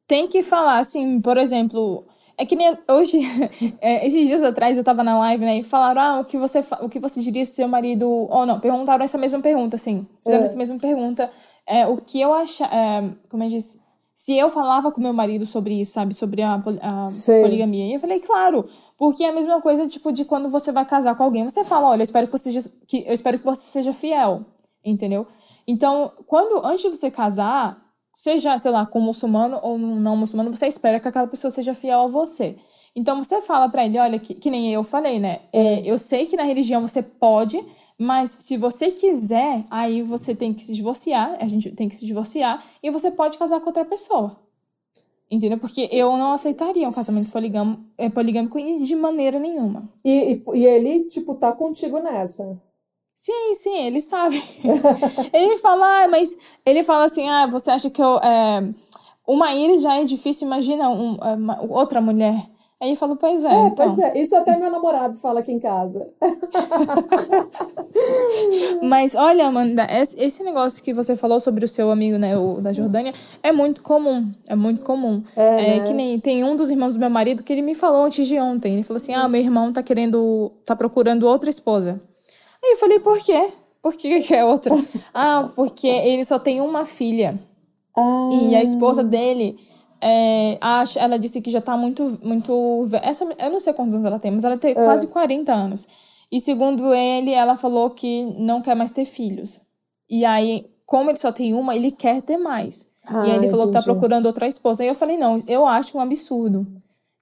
tem 0.07 0.27
que 0.27 0.41
falar, 0.41 0.79
assim, 0.79 1.21
por 1.21 1.38
exemplo. 1.38 2.05
É 2.39 2.45
que 2.45 2.55
nem 2.55 2.77
hoje, 2.88 3.19
é, 3.81 4.05
esses 4.05 4.27
dias 4.27 4.43
atrás 4.43 4.77
eu 4.77 4.83
tava 4.83 5.03
na 5.03 5.17
live, 5.19 5.43
né? 5.43 5.57
E 5.60 5.63
falaram, 5.63 6.01
ah, 6.01 6.19
o 6.19 6.25
que 6.25 6.38
você, 6.38 6.63
o 6.81 6.89
que 6.89 6.99
você 6.99 7.19
diria 7.19 7.45
se 7.45 7.53
seu 7.53 7.67
marido. 7.67 8.07
Ou 8.10 8.45
não, 8.45 8.60
perguntaram 8.60 9.03
essa 9.03 9.17
mesma 9.17 9.39
pergunta, 9.39 9.75
assim. 9.75 10.07
Fizeram 10.23 10.43
é. 10.43 10.47
essa 10.47 10.57
mesma 10.57 10.79
pergunta. 10.79 11.29
É, 11.67 11.86
o 11.86 11.97
que 11.97 12.19
eu 12.21 12.34
achava. 12.34 12.73
É, 12.73 13.10
como 13.30 13.43
eu 13.43 13.49
disse. 13.49 13.86
Se 14.13 14.36
eu 14.36 14.49
falava 14.49 14.91
com 14.91 14.99
meu 14.99 15.13
marido 15.13 15.45
sobre 15.45 15.80
isso, 15.80 15.91
sabe? 15.91 16.13
Sobre 16.13 16.41
a, 16.41 16.56
a 16.56 17.06
poligamia. 17.43 17.86
E 17.86 17.93
eu 17.93 17.99
falei, 17.99 18.19
claro. 18.19 18.67
Porque 18.97 19.23
é 19.23 19.30
a 19.30 19.34
mesma 19.34 19.62
coisa, 19.62 19.88
tipo, 19.88 20.12
de 20.12 20.25
quando 20.25 20.49
você 20.49 20.71
vai 20.71 20.86
casar 20.86 21.15
com 21.15 21.23
alguém. 21.23 21.43
Você 21.43 21.63
fala, 21.63 21.89
olha, 21.89 21.99
eu 21.99 22.03
espero 22.03 22.25
que 22.25 22.36
você 22.36 22.51
seja, 22.51 22.71
que, 22.88 23.06
eu 23.06 23.13
espero 23.13 23.38
que 23.38 23.45
você 23.45 23.62
seja 23.69 23.93
fiel. 23.93 24.43
Entendeu? 24.84 25.27
Então, 25.67 26.12
quando, 26.25 26.65
antes 26.65 26.82
de 26.82 26.97
você 26.97 27.12
casar, 27.12 27.77
seja, 28.15 28.58
sei 28.58 28.71
lá, 28.71 28.86
com 28.88 28.99
muçulmano 28.99 29.60
ou 29.62 29.77
não 29.77 30.17
muçulmano, 30.17 30.51
você 30.51 30.65
espera 30.65 30.99
que 30.99 31.08
aquela 31.08 31.27
pessoa 31.27 31.51
seja 31.51 31.75
fiel 31.75 32.01
a 32.01 32.08
você. 32.08 32.58
Então 32.95 33.23
você 33.23 33.41
fala 33.41 33.69
para 33.69 33.86
ele, 33.86 33.99
olha, 33.99 34.17
que, 34.17 34.34
que 34.34 34.49
nem 34.49 34.73
eu 34.73 34.84
falei, 34.84 35.19
né? 35.19 35.41
É, 35.53 35.82
eu 35.86 35.99
sei 35.99 36.25
que 36.25 36.36
na 36.36 36.41
religião 36.41 36.82
você 36.82 37.03
pode, 37.03 37.63
mas 37.97 38.29
se 38.29 38.57
você 38.57 38.91
quiser, 38.91 39.65
aí 39.69 40.03
você 40.03 40.36
tem 40.36 40.53
que 40.53 40.63
se 40.63 40.73
divorciar, 40.73 41.36
a 41.39 41.47
gente 41.47 41.71
tem 41.71 41.89
que 41.89 41.95
se 41.95 42.05
divorciar, 42.05 42.63
e 42.81 42.91
você 42.91 43.10
pode 43.10 43.38
casar 43.38 43.60
com 43.60 43.67
outra 43.67 43.86
pessoa. 43.86 44.38
Entendeu? 45.29 45.57
Porque 45.57 45.89
eu 45.91 46.15
não 46.15 46.31
aceitaria 46.31 46.88
um 46.88 46.93
casamento 46.93 47.31
poligâmico, 47.31 47.81
é, 47.97 48.10
poligâmico 48.10 48.57
de 48.60 48.95
maneira 48.95 49.39
nenhuma. 49.39 49.89
E, 50.05 50.12
e, 50.33 50.43
e 50.53 50.65
ele, 50.65 51.03
tipo, 51.05 51.36
tá 51.36 51.51
contigo 51.51 51.99
nessa. 51.99 52.57
Sim, 53.13 53.53
sim, 53.55 53.77
ele 53.79 53.99
sabe. 53.99 54.41
ele 55.33 55.57
fala, 55.57 56.03
ah, 56.03 56.07
mas 56.07 56.38
ele 56.65 56.83
fala 56.83 57.05
assim, 57.05 57.27
ah, 57.27 57.47
você 57.47 57.71
acha 57.71 57.89
que 57.89 58.01
eu. 58.01 58.17
É, 58.19 58.73
uma 59.25 59.53
íris 59.53 59.81
já 59.81 59.95
é 59.95 60.05
difícil, 60.05 60.47
imagina 60.47 60.89
um, 60.89 61.15
uma, 61.15 61.62
outra 61.63 61.99
mulher. 61.99 62.47
Aí 62.79 62.91
eu 62.91 62.95
falo, 62.95 63.15
pois 63.15 63.43
é. 63.43 63.49
É, 63.49 63.67
então. 63.67 63.87
pois 63.87 63.97
é. 63.97 64.19
Isso 64.19 64.35
até 64.35 64.55
meu 64.55 64.69
namorado 64.69 65.15
fala 65.15 65.39
aqui 65.39 65.51
em 65.51 65.59
casa. 65.59 66.07
Mas 68.83 69.15
olha, 69.15 69.47
Amanda, 69.47 69.87
esse 69.89 70.43
negócio 70.43 70.83
que 70.83 70.93
você 70.93 71.15
falou 71.15 71.39
sobre 71.39 71.65
o 71.65 71.67
seu 71.67 71.89
amigo, 71.89 72.19
né, 72.19 72.37
o 72.37 72.61
da 72.61 72.71
Jordânia, 72.71 73.15
é 73.41 73.51
muito 73.51 73.81
comum. 73.81 74.31
É 74.47 74.55
muito 74.55 74.83
comum. 74.83 75.23
É, 75.35 75.77
é 75.77 75.79
que 75.79 75.91
nem 75.91 76.19
tem 76.19 76.43
um 76.43 76.55
dos 76.55 76.69
irmãos 76.69 76.93
do 76.93 76.99
meu 76.99 77.09
marido 77.09 77.41
que 77.41 77.51
ele 77.51 77.63
me 77.63 77.73
falou 77.73 78.05
antes 78.05 78.27
de 78.27 78.39
ontem. 78.39 78.73
Ele 78.73 78.83
falou 78.83 78.97
assim: 78.97 79.15
ah, 79.15 79.27
meu 79.27 79.41
irmão 79.41 79.73
tá 79.73 79.81
querendo. 79.81 80.51
tá 80.63 80.75
procurando 80.75 81.27
outra 81.27 81.49
esposa. 81.49 81.99
Aí 82.63 82.73
eu 82.73 82.77
falei, 82.77 82.99
por 82.99 83.17
quê? 83.19 83.49
Por 83.81 83.95
que 83.95 84.21
quer 84.21 84.45
outra? 84.45 84.75
ah, 85.13 85.49
porque 85.55 85.87
ele 85.87 86.23
só 86.25 86.37
tem 86.37 86.61
uma 86.61 86.85
filha. 86.85 87.39
Ah. 87.95 88.29
E 88.33 88.55
a 88.55 88.61
esposa 88.61 89.03
dele 89.03 89.57
é, 90.01 90.57
acha, 90.62 90.99
ela 90.99 91.17
disse 91.17 91.41
que 91.41 91.51
já 91.51 91.62
tá 91.62 91.75
muito, 91.75 92.19
muito. 92.23 92.86
Essa, 93.01 93.25
eu 93.39 93.49
não 93.49 93.60
sei 93.60 93.73
quantos 93.73 93.93
anos 93.93 94.05
ela 94.05 94.19
tem, 94.19 94.31
mas 94.31 94.43
ela 94.43 94.57
tem 94.57 94.71
é. 94.71 94.73
quase 94.75 95.07
40 95.07 95.53
anos. 95.53 95.88
E 96.31 96.39
segundo 96.39 96.93
ele, 96.93 97.31
ela 97.31 97.55
falou 97.55 97.89
que 97.91 98.23
não 98.38 98.62
quer 98.62 98.75
mais 98.75 98.91
ter 98.91 99.05
filhos. 99.05 99.62
E 100.10 100.25
aí, 100.25 100.65
como 100.86 101.10
ele 101.10 101.17
só 101.17 101.31
tem 101.31 101.53
uma, 101.53 101.75
ele 101.75 101.91
quer 101.91 102.21
ter 102.21 102.38
mais. 102.38 102.91
Ah, 103.07 103.25
e 103.25 103.31
aí 103.31 103.38
ele 103.38 103.47
falou 103.47 103.67
entendi. 103.67 103.79
que 103.79 103.86
tá 103.86 103.93
procurando 103.93 104.25
outra 104.25 104.47
esposa. 104.47 104.83
Aí 104.83 104.89
eu 104.89 104.95
falei, 104.95 105.17
não, 105.17 105.41
eu 105.47 105.65
acho 105.65 105.97
um 105.97 106.01
absurdo. 106.01 106.67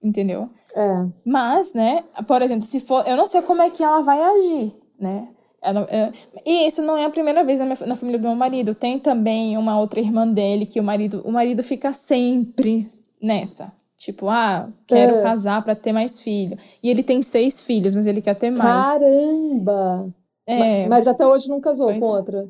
Entendeu? 0.01 0.49
É. 0.75 1.07
Mas, 1.25 1.73
né, 1.73 2.03
por 2.27 2.41
exemplo, 2.41 2.65
se 2.65 2.79
for. 2.79 3.07
Eu 3.07 3.17
não 3.17 3.27
sei 3.27 3.41
como 3.41 3.61
é 3.61 3.69
que 3.69 3.83
ela 3.83 4.01
vai 4.01 4.21
agir, 4.21 4.73
né? 4.99 5.27
Ela, 5.65 5.88
é, 5.89 6.12
e 6.45 6.67
isso 6.67 6.84
não 6.84 6.95
é 6.95 7.06
a 7.06 7.10
primeira 7.10 7.43
vez 7.43 7.60
na, 7.60 7.65
minha, 7.65 7.78
na, 7.86 7.95
família 7.95 8.19
do 8.19 8.28
meu 8.28 8.36
marido. 8.36 8.75
Tem 8.75 8.99
também 8.99 9.58
uma 9.58 9.80
outra 9.80 9.99
irmã 9.99 10.28
dele 10.28 10.65
que 10.65 10.80
o 10.80 10.84
marido, 10.84 11.21
o 11.25 11.32
marido 11.32 11.63
fica 11.63 11.91
sempre 11.91 12.89
nessa. 13.21 13.73
Tipo, 13.97 14.30
ah, 14.30 14.69
quero 14.86 15.15
é. 15.15 15.23
casar 15.23 15.63
para 15.63 15.75
ter 15.75 15.91
mais 15.91 16.19
filho. 16.19 16.58
E 16.84 16.89
ele 16.89 17.01
tem 17.01 17.21
seis 17.21 17.62
filhos, 17.62 17.95
mas 17.95 18.06
ele 18.06 18.21
quer 18.21 18.36
ter 18.36 18.51
mais. 18.51 18.62
Caramba! 18.63 20.13
É. 20.45 20.82
Mas, 20.82 20.89
mas 20.89 21.08
até 21.08 21.25
hoje 21.25 21.49
não 21.49 21.60
casou 21.60 21.88
com 21.88 22.06
é. 22.06 22.08
outra. 22.08 22.47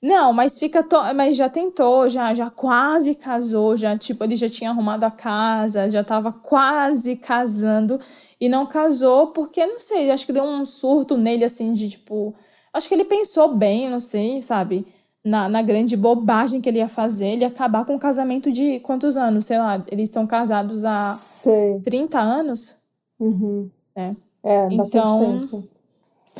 Não, 0.00 0.32
mas 0.32 0.58
fica 0.58 0.82
to... 0.82 0.96
mas 1.14 1.34
já 1.34 1.48
tentou, 1.48 2.08
já 2.08 2.32
já 2.32 2.48
quase 2.48 3.16
casou, 3.16 3.76
já 3.76 3.98
tipo 3.98 4.22
ele 4.22 4.36
já 4.36 4.48
tinha 4.48 4.70
arrumado 4.70 5.02
a 5.02 5.10
casa, 5.10 5.90
já 5.90 6.04
tava 6.04 6.32
quase 6.32 7.16
casando 7.16 7.98
e 8.40 8.48
não 8.48 8.66
casou 8.66 9.28
porque 9.28 9.64
não 9.66 9.78
sei, 9.78 10.10
acho 10.10 10.26
que 10.26 10.32
deu 10.32 10.44
um 10.44 10.64
surto 10.64 11.16
nele 11.16 11.44
assim 11.44 11.72
de 11.72 11.90
tipo, 11.90 12.34
acho 12.72 12.88
que 12.88 12.94
ele 12.94 13.04
pensou 13.04 13.54
bem, 13.54 13.88
não 13.90 14.00
sei, 14.00 14.40
sabe? 14.40 14.86
Na, 15.24 15.48
na 15.48 15.60
grande 15.60 15.96
bobagem 15.96 16.60
que 16.60 16.68
ele 16.68 16.78
ia 16.78 16.88
fazer, 16.88 17.28
ele 17.28 17.42
ia 17.42 17.48
acabar 17.48 17.84
com 17.84 17.94
um 17.94 17.98
casamento 17.98 18.50
de 18.50 18.80
quantos 18.80 19.16
anos? 19.16 19.46
Sei 19.46 19.58
lá, 19.58 19.84
eles 19.90 20.08
estão 20.08 20.26
casados 20.26 20.84
há 20.84 21.12
sei. 21.12 21.80
30 21.80 22.18
anos. 22.18 22.76
Uhum. 23.18 23.68
É. 23.94 24.14
É, 24.44 24.68
então, 24.70 25.40
tempo. 25.40 25.68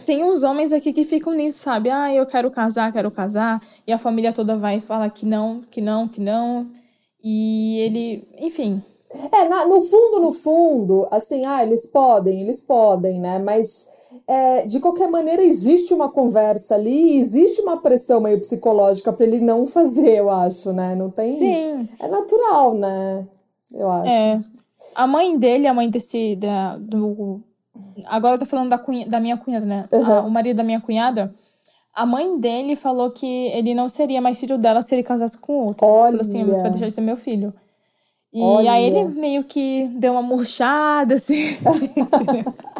Tem 0.06 0.22
uns 0.24 0.42
homens 0.42 0.72
aqui 0.72 0.92
que 0.92 1.04
ficam 1.04 1.34
nisso, 1.34 1.58
sabe? 1.58 1.90
Ah, 1.90 2.14
eu 2.14 2.24
quero 2.24 2.50
casar, 2.50 2.92
quero 2.92 3.10
casar. 3.10 3.60
E 3.86 3.92
a 3.92 3.98
família 3.98 4.32
toda 4.32 4.56
vai 4.56 4.76
e 4.76 4.80
fala 4.80 5.10
que 5.10 5.26
não, 5.26 5.62
que 5.70 5.80
não, 5.80 6.06
que 6.06 6.20
não. 6.20 6.70
E 7.22 7.78
ele, 7.80 8.28
enfim. 8.38 8.82
É, 9.32 9.48
na, 9.48 9.66
no 9.66 9.80
fundo, 9.80 10.20
no 10.20 10.32
fundo, 10.32 11.08
assim, 11.10 11.44
ah, 11.46 11.62
eles 11.62 11.86
podem, 11.86 12.40
eles 12.42 12.60
podem, 12.60 13.20
né? 13.20 13.38
Mas 13.38 13.88
é, 14.26 14.66
de 14.66 14.80
qualquer 14.80 15.08
maneira, 15.08 15.42
existe 15.42 15.94
uma 15.94 16.10
conversa 16.10 16.74
ali, 16.74 17.16
existe 17.16 17.62
uma 17.62 17.78
pressão 17.78 18.20
meio 18.20 18.38
psicológica 18.40 19.12
para 19.12 19.24
ele 19.24 19.40
não 19.40 19.66
fazer, 19.66 20.18
eu 20.18 20.30
acho, 20.30 20.72
né? 20.72 20.94
Não 20.94 21.10
tem. 21.10 21.26
Sim. 21.26 21.88
É 21.98 22.08
natural, 22.08 22.74
né? 22.74 23.26
Eu 23.72 23.90
acho. 23.90 24.10
É. 24.10 24.38
A 24.94 25.06
mãe 25.06 25.38
dele, 25.38 25.66
a 25.66 25.74
mãe 25.74 25.88
desse. 25.88 26.36
Da, 26.36 26.76
do 26.76 27.40
Agora 28.06 28.34
eu 28.34 28.38
tô 28.38 28.46
falando 28.46 28.70
da, 28.70 28.78
cunha, 28.78 29.06
da 29.06 29.20
minha 29.20 29.36
cunhada, 29.36 29.66
né? 29.66 29.88
Uhum. 29.92 30.12
A, 30.12 30.20
o 30.22 30.30
marido 30.30 30.56
da 30.58 30.64
minha 30.64 30.80
cunhada. 30.80 31.34
A 31.94 32.06
mãe 32.06 32.38
dele 32.38 32.76
falou 32.76 33.10
que 33.10 33.26
ele 33.26 33.74
não 33.74 33.88
seria 33.88 34.20
mais 34.20 34.38
filho 34.38 34.56
dela 34.56 34.82
se 34.82 34.94
ele 34.94 35.02
casasse 35.02 35.36
com 35.38 35.66
outro. 35.66 35.86
Olha. 35.86 36.10
Falou 36.10 36.20
assim, 36.20 36.44
você 36.44 36.62
vai 36.62 36.70
deixar 36.70 36.86
de 36.86 36.94
ser 36.94 37.00
meu 37.00 37.16
filho. 37.16 37.52
E 38.32 38.42
Olha. 38.42 38.72
aí 38.72 38.86
ele 38.86 39.04
meio 39.04 39.44
que 39.44 39.88
deu 39.94 40.12
uma 40.12 40.22
murchada, 40.22 41.14
assim. 41.14 41.56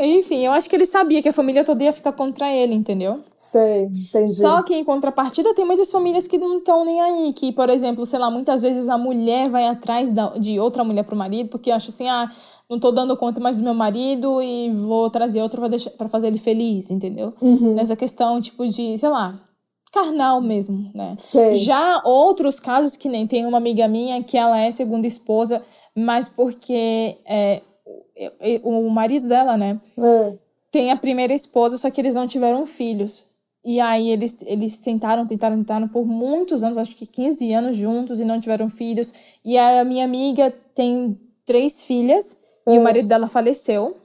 Enfim, 0.00 0.44
eu 0.44 0.52
acho 0.52 0.68
que 0.68 0.76
ele 0.76 0.86
sabia 0.86 1.20
que 1.20 1.28
a 1.28 1.32
família 1.32 1.64
toda 1.64 1.84
ia 1.84 1.92
ficar 1.92 2.12
contra 2.12 2.50
ele, 2.50 2.74
entendeu? 2.74 3.20
Sei, 3.36 3.84
entendi. 3.84 4.34
Só 4.34 4.62
que 4.62 4.74
em 4.74 4.84
contrapartida 4.84 5.54
tem 5.54 5.64
muitas 5.64 5.90
famílias 5.90 6.26
que 6.26 6.38
não 6.38 6.58
estão 6.58 6.84
nem 6.84 7.00
aí. 7.00 7.32
Que, 7.32 7.52
por 7.52 7.68
exemplo, 7.68 8.06
sei 8.06 8.18
lá, 8.18 8.30
muitas 8.30 8.62
vezes 8.62 8.88
a 8.88 8.96
mulher 8.96 9.50
vai 9.50 9.66
atrás 9.66 10.10
da, 10.10 10.28
de 10.38 10.58
outra 10.58 10.84
mulher 10.84 11.04
pro 11.04 11.16
marido, 11.16 11.50
porque 11.50 11.70
acha 11.70 11.90
assim, 11.90 12.08
ah, 12.08 12.30
não 12.68 12.78
tô 12.78 12.90
dando 12.90 13.16
conta 13.16 13.40
mais 13.40 13.58
do 13.58 13.62
meu 13.62 13.74
marido 13.74 14.40
e 14.40 14.70
vou 14.70 15.10
trazer 15.10 15.42
outro 15.42 15.60
pra, 15.60 15.68
deixar, 15.68 15.90
pra 15.90 16.08
fazer 16.08 16.28
ele 16.28 16.38
feliz, 16.38 16.90
entendeu? 16.90 17.34
Uhum. 17.40 17.74
Nessa 17.74 17.96
questão, 17.96 18.40
tipo, 18.40 18.66
de, 18.66 18.96
sei 18.96 19.08
lá, 19.08 19.38
carnal 19.96 20.42
mesmo, 20.42 20.90
né? 20.94 21.14
Sei. 21.18 21.54
Já 21.54 22.02
outros 22.04 22.60
casos 22.60 22.96
que 22.96 23.08
nem 23.08 23.26
tem 23.26 23.46
uma 23.46 23.56
amiga 23.56 23.88
minha 23.88 24.22
que 24.22 24.36
ela 24.36 24.58
é 24.60 24.70
segunda 24.70 25.06
esposa, 25.06 25.62
mas 25.94 26.28
porque 26.28 27.16
é, 27.24 27.62
o 28.62 28.90
marido 28.90 29.26
dela, 29.26 29.56
né? 29.56 29.80
É. 29.98 30.34
Tem 30.70 30.90
a 30.90 30.96
primeira 30.96 31.32
esposa, 31.32 31.78
só 31.78 31.90
que 31.90 31.98
eles 31.98 32.14
não 32.14 32.26
tiveram 32.26 32.66
filhos. 32.66 33.24
E 33.64 33.80
aí 33.80 34.10
eles, 34.10 34.38
eles 34.46 34.78
tentaram, 34.78 35.26
tentaram, 35.26 35.56
tentaram 35.56 35.88
por 35.88 36.06
muitos 36.06 36.62
anos, 36.62 36.76
acho 36.76 36.94
que 36.94 37.06
15 37.06 37.52
anos 37.52 37.76
juntos 37.76 38.20
e 38.20 38.24
não 38.24 38.38
tiveram 38.38 38.68
filhos. 38.68 39.14
E 39.42 39.56
a 39.56 39.82
minha 39.82 40.04
amiga 40.04 40.52
tem 40.74 41.18
três 41.46 41.84
filhas 41.84 42.38
e 42.66 42.76
o 42.76 42.80
hum. 42.80 42.82
marido 42.82 43.08
dela 43.08 43.28
faleceu. 43.28 43.96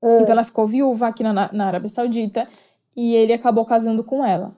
Hum. 0.00 0.20
Então 0.20 0.32
ela 0.32 0.44
ficou 0.44 0.66
viúva 0.66 1.08
aqui 1.08 1.24
na, 1.24 1.50
na 1.52 1.66
Arábia 1.66 1.88
Saudita. 1.88 2.46
E 2.96 3.16
ele 3.16 3.32
acabou 3.32 3.64
casando 3.64 4.04
com 4.04 4.24
ela. 4.24 4.54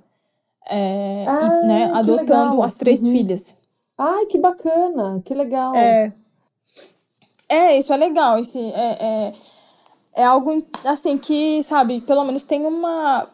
É, 0.68 1.24
ah, 1.29 1.61
e, 1.62 1.66
né, 1.66 1.90
adotando 1.92 2.50
legal. 2.50 2.62
as 2.62 2.74
três 2.74 3.02
uhum. 3.02 3.12
filhas. 3.12 3.59
Ai, 3.96 4.26
que 4.26 4.38
bacana, 4.38 5.22
que 5.24 5.35
legal. 5.35 5.74
É, 5.74 6.12
é 7.48 7.79
isso 7.79 7.92
é 7.92 7.96
legal. 7.96 8.38
Esse, 8.38 8.59
é, 8.59 8.96
é, 9.00 9.33
é 10.16 10.24
algo 10.24 10.62
assim 10.85 11.16
que, 11.16 11.62
sabe, 11.62 12.00
pelo 12.00 12.24
menos 12.24 12.44
tem 12.44 12.66
uma. 12.66 13.29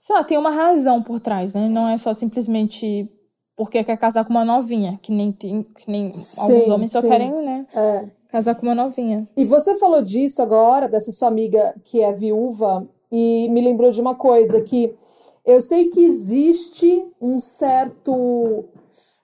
Sei 0.00 0.16
lá, 0.16 0.24
tem 0.24 0.38
uma 0.38 0.50
razão 0.50 1.02
por 1.02 1.20
trás, 1.20 1.52
né? 1.54 1.68
Não 1.68 1.88
é 1.88 1.98
só 1.98 2.14
simplesmente 2.14 3.08
porque 3.58 3.82
quer 3.82 3.96
casar 3.96 4.24
com 4.24 4.30
uma 4.30 4.44
novinha, 4.44 5.00
que 5.02 5.12
nem, 5.12 5.32
tem, 5.32 5.64
que 5.64 5.90
nem 5.90 6.12
sim, 6.12 6.40
alguns 6.40 6.70
homens 6.70 6.92
só 6.92 7.02
querem, 7.02 7.30
né? 7.44 7.66
É. 7.74 8.04
Casar 8.28 8.54
com 8.54 8.62
uma 8.62 8.74
novinha. 8.74 9.28
E 9.36 9.44
você 9.44 9.74
falou 9.74 10.00
disso 10.00 10.40
agora, 10.40 10.88
dessa 10.88 11.10
sua 11.10 11.26
amiga 11.26 11.74
que 11.84 12.00
é 12.00 12.12
viúva, 12.12 12.86
e 13.10 13.48
me 13.50 13.60
lembrou 13.60 13.90
de 13.90 14.00
uma 14.00 14.14
coisa 14.14 14.60
que 14.60 14.94
eu 15.48 15.62
sei 15.62 15.88
que 15.88 16.04
existe 16.04 17.02
um 17.18 17.40
certo. 17.40 18.66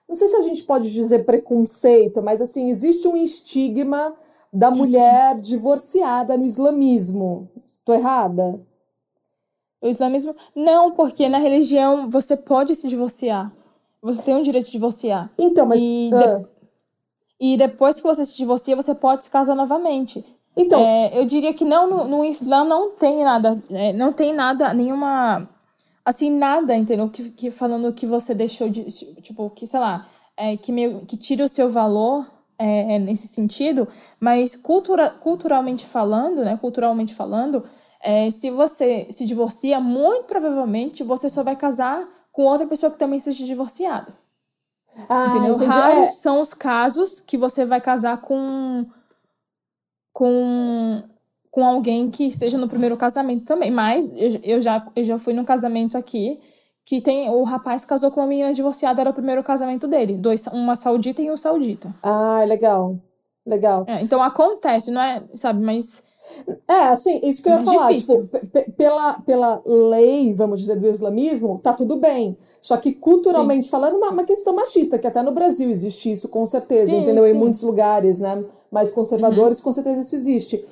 Não 0.09 0.15
sei 0.15 0.27
se 0.27 0.35
a 0.35 0.41
gente 0.41 0.63
pode 0.63 0.91
dizer 0.91 1.23
preconceito, 1.23 2.19
mas 2.23 2.41
assim, 2.41 2.71
existe 2.71 3.07
um 3.07 3.15
estigma 3.15 4.15
da 4.51 4.71
mulher 4.71 5.37
divorciada 5.37 6.35
no 6.35 6.43
islamismo. 6.43 7.47
Estou 7.69 7.93
errada? 7.93 8.59
O 9.79 9.87
islamismo. 9.87 10.35
Não, 10.55 10.89
porque 10.89 11.29
na 11.29 11.37
religião 11.37 12.09
você 12.09 12.35
pode 12.35 12.73
se 12.73 12.87
divorciar. 12.87 13.53
Você 14.01 14.23
tem 14.23 14.35
o 14.35 14.41
direito 14.41 14.65
de 14.65 14.71
divorciar. 14.71 15.31
Então, 15.37 15.67
mas. 15.67 15.79
E 15.79 16.09
de... 16.09 16.45
E 17.39 17.55
depois 17.55 17.97
que 17.97 18.07
você 18.07 18.25
se 18.25 18.35
divorcia, 18.35 18.75
você 18.75 18.95
pode 18.95 19.25
se 19.25 19.29
casar 19.29 19.55
novamente. 19.55 20.25
Então, 20.57 20.79
é, 20.79 21.19
eu 21.19 21.25
diria 21.25 21.53
que 21.53 21.65
não 21.65 21.87
no, 21.87 22.03
no 22.05 22.25
Islã 22.25 22.63
não 22.63 22.91
tem 22.91 23.23
nada, 23.23 23.61
é, 23.69 23.91
não 23.93 24.13
tem 24.13 24.33
nada, 24.33 24.73
nenhuma, 24.73 25.47
assim 26.05 26.29
nada, 26.29 26.75
entendeu? 26.75 27.09
Que, 27.09 27.31
que 27.31 27.49
falando 27.49 27.91
que 27.91 28.05
você 28.05 28.35
deixou 28.35 28.69
de, 28.69 28.83
tipo, 29.21 29.49
que 29.49 29.65
sei 29.65 29.79
lá, 29.79 30.07
é, 30.37 30.55
que 30.55 30.71
meio 30.71 31.05
que 31.05 31.17
tira 31.17 31.43
o 31.43 31.49
seu 31.49 31.67
valor 31.67 32.25
é, 32.57 32.95
é, 32.95 32.99
nesse 32.99 33.27
sentido, 33.27 33.87
mas 34.19 34.55
cultura, 34.55 35.09
culturalmente 35.09 35.85
falando, 35.85 36.43
né? 36.43 36.57
Culturalmente 36.57 37.13
falando, 37.13 37.63
é, 38.01 38.29
se 38.29 38.51
você 38.51 39.07
se 39.09 39.25
divorcia, 39.25 39.79
muito 39.79 40.25
provavelmente 40.25 41.03
você 41.03 41.29
só 41.29 41.43
vai 41.43 41.55
casar 41.55 42.07
com 42.31 42.43
outra 42.43 42.67
pessoa 42.67 42.91
que 42.91 42.99
também 42.99 43.19
seja 43.19 43.45
divorciada. 43.45 44.13
Ah, 45.09 45.27
entendeu? 45.29 45.55
Entendi. 45.55 45.71
Raros 45.71 46.09
é. 46.09 46.13
são 46.13 46.39
os 46.39 46.53
casos 46.53 47.19
que 47.19 47.37
você 47.37 47.65
vai 47.65 47.81
casar 47.81 48.21
com 48.21 48.85
com 50.13 51.03
com 51.55 51.65
alguém 51.65 52.09
que 52.09 52.25
esteja 52.25 52.57
no 52.57 52.67
primeiro 52.67 52.97
casamento 52.97 53.45
também. 53.45 53.71
Mas 53.71 54.11
eu, 54.11 54.39
eu 54.43 54.61
já 54.61 54.85
eu 54.93 55.05
já 55.05 55.17
fui 55.17 55.33
num 55.33 55.45
casamento 55.45 55.97
aqui 55.97 56.37
que 56.83 56.99
tem 56.99 57.29
o 57.29 57.43
rapaz 57.43 57.85
casou 57.85 58.11
com 58.11 58.19
uma 58.19 58.27
menina 58.27 58.53
divorciada, 58.53 58.99
era 58.99 59.09
o 59.09 59.13
primeiro 59.13 59.41
casamento 59.41 59.87
dele, 59.87 60.17
dois, 60.17 60.47
uma 60.47 60.75
saudita 60.75 61.21
e 61.21 61.31
um 61.31 61.37
saudita. 61.37 61.95
Ah, 62.03 62.43
legal. 62.45 62.99
Legal. 63.45 63.85
É, 63.87 64.01
então 64.01 64.21
acontece, 64.21 64.91
não 64.91 65.01
é, 65.01 65.23
sabe, 65.33 65.63
mas 65.63 66.03
é, 66.67 66.73
assim, 66.87 67.19
isso 67.23 67.41
que 67.41 67.47
eu 67.49 67.53
ia 67.53 67.57
Mas 67.59 67.65
falar. 67.65 67.87
difícil. 67.89 68.23
Tipo, 68.23 68.47
pe- 68.47 68.71
pela, 68.71 69.13
pela 69.21 69.61
lei, 69.65 70.33
vamos 70.33 70.59
dizer, 70.59 70.75
do 70.75 70.87
islamismo, 70.87 71.59
tá 71.63 71.73
tudo 71.73 71.95
bem. 71.97 72.35
Só 72.61 72.75
que 72.77 72.91
culturalmente 72.93 73.69
falando, 73.69 73.97
uma, 73.97 74.09
uma 74.11 74.23
questão 74.23 74.53
machista, 74.55 74.97
que 74.97 75.07
até 75.07 75.21
no 75.21 75.31
Brasil 75.31 75.69
existe 75.69 76.11
isso, 76.11 76.27
com 76.27 76.45
certeza, 76.45 76.87
Sim, 76.91 77.01
entendeu? 77.01 77.25
Em 77.25 77.33
sim. 77.33 77.37
muitos 77.37 77.61
lugares, 77.61 78.17
né? 78.19 78.43
Mais 78.71 78.91
conservadores, 78.91 79.61
com 79.61 79.71
certeza 79.71 80.01
isso 80.01 80.15
existe. 80.15 80.65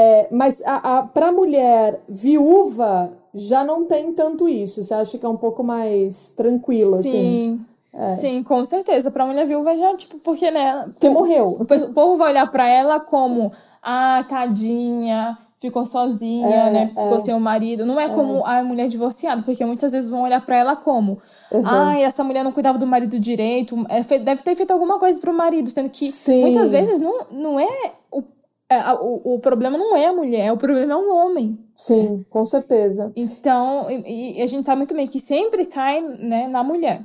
É, 0.00 0.28
mas 0.30 0.62
a, 0.64 0.98
a, 0.98 1.02
pra 1.02 1.32
mulher 1.32 2.00
viúva, 2.08 3.10
já 3.34 3.64
não 3.64 3.84
tem 3.84 4.12
tanto 4.12 4.48
isso. 4.48 4.80
Você 4.84 4.94
acha 4.94 5.18
que 5.18 5.26
é 5.26 5.28
um 5.28 5.36
pouco 5.36 5.64
mais 5.64 6.30
tranquilo, 6.36 6.94
assim? 6.94 7.60
sim, 7.90 8.08
sim, 8.08 8.42
com 8.44 8.62
certeza. 8.62 9.10
Pra 9.10 9.26
mulher 9.26 9.44
viúva 9.44 9.76
já, 9.76 9.96
tipo, 9.96 10.18
porque, 10.18 10.50
né, 10.52 10.84
Porque 10.92 11.08
morreu. 11.08 11.58
o 11.60 11.92
povo 11.92 12.16
vai 12.16 12.30
olhar 12.30 12.48
pra 12.48 12.68
ela 12.68 13.00
como, 13.00 13.50
ah, 13.82 14.24
tadinha, 14.28 15.36
ficou 15.58 15.84
sozinha, 15.84 16.46
É, 16.46 16.70
né, 16.70 16.86
ficou 16.86 17.16
é. 17.16 17.18
sem 17.18 17.34
o 17.34 17.40
marido. 17.40 17.84
Não 17.84 17.98
é 17.98 18.08
como 18.08 18.44
a 18.46 18.62
mulher 18.62 18.86
divorciada, 18.86 19.42
porque 19.42 19.64
muitas 19.64 19.90
vezes 19.90 20.10
vão 20.10 20.22
olhar 20.22 20.40
pra 20.46 20.56
ela 20.58 20.76
como, 20.76 21.18
Uhum. 21.50 21.62
ai, 21.64 22.04
essa 22.04 22.22
mulher 22.22 22.44
não 22.44 22.52
cuidava 22.52 22.78
do 22.78 22.86
marido 22.86 23.18
direito, 23.18 23.74
é, 23.88 24.00
deve 24.20 24.42
ter 24.44 24.54
feito 24.54 24.70
alguma 24.70 24.96
coisa 24.98 25.18
pro 25.20 25.34
marido, 25.34 25.68
sendo 25.68 25.90
que 25.90 26.10
Sim. 26.12 26.40
muitas 26.42 26.70
vezes 26.70 27.00
não, 27.00 27.26
não 27.32 27.58
é 27.58 27.92
o, 28.12 28.22
é, 28.70 28.92
o, 28.94 29.34
o 29.36 29.40
problema 29.40 29.78
não 29.78 29.96
é 29.96 30.06
a 30.06 30.12
mulher, 30.12 30.52
o 30.52 30.56
problema 30.56 30.92
é 30.92 30.96
o 30.96 31.14
homem. 31.14 31.58
Sim, 31.76 32.24
com 32.28 32.44
certeza. 32.44 33.12
Então, 33.16 33.90
e, 33.90 34.38
e 34.38 34.42
a 34.42 34.46
gente 34.46 34.66
sabe 34.66 34.78
muito 34.78 34.94
bem 34.94 35.06
que 35.06 35.20
sempre 35.20 35.64
cai, 35.66 36.00
né, 36.00 36.48
na 36.48 36.62
mulher. 36.64 37.04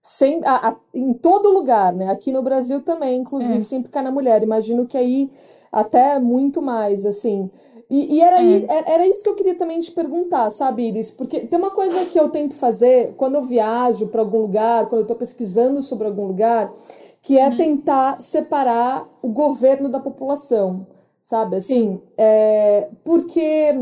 Sem, 0.00 0.40
a- 0.44 0.68
a- 0.70 0.76
em 0.94 1.12
todo 1.12 1.50
lugar, 1.50 1.92
né? 1.92 2.08
Aqui 2.08 2.32
no 2.32 2.42
Brasil 2.42 2.80
também, 2.82 3.18
inclusive, 3.20 3.60
É. 3.60 3.64
sempre 3.64 3.90
cai 3.90 4.02
na 4.02 4.10
mulher. 4.10 4.42
Imagino 4.42 4.86
que 4.86 4.96
aí 4.96 5.28
até 5.70 6.18
muito 6.18 6.62
mais, 6.62 7.04
assim. 7.04 7.50
E, 7.90 8.16
e 8.16 8.20
era, 8.20 8.42
É. 8.42 8.64
era, 8.68 8.90
era 8.92 9.06
isso 9.06 9.22
que 9.22 9.28
eu 9.28 9.34
queria 9.34 9.54
também 9.56 9.78
te 9.80 9.90
perguntar, 9.90 10.50
sabe, 10.50 10.86
Iris? 10.88 11.10
Porque 11.10 11.40
tem 11.40 11.58
uma 11.58 11.70
coisa 11.70 12.04
que 12.06 12.18
eu 12.18 12.28
tento 12.28 12.54
fazer 12.54 13.14
quando 13.16 13.34
eu 13.36 13.42
viajo 13.42 14.08
para 14.08 14.20
algum 14.22 14.38
lugar, 14.40 14.86
quando 14.86 15.00
eu 15.00 15.04
estou 15.04 15.16
pesquisando 15.16 15.82
sobre 15.82 16.06
algum 16.06 16.26
lugar, 16.26 16.72
que 17.22 17.36
Uhum. 17.36 17.40
é 17.40 17.50
tentar 17.56 18.20
separar 18.20 19.08
o 19.22 19.28
governo 19.28 19.88
da 19.88 20.00
população, 20.00 20.86
sabe? 21.22 21.56
Assim, 21.56 22.00
é, 22.16 22.88
porque 23.04 23.74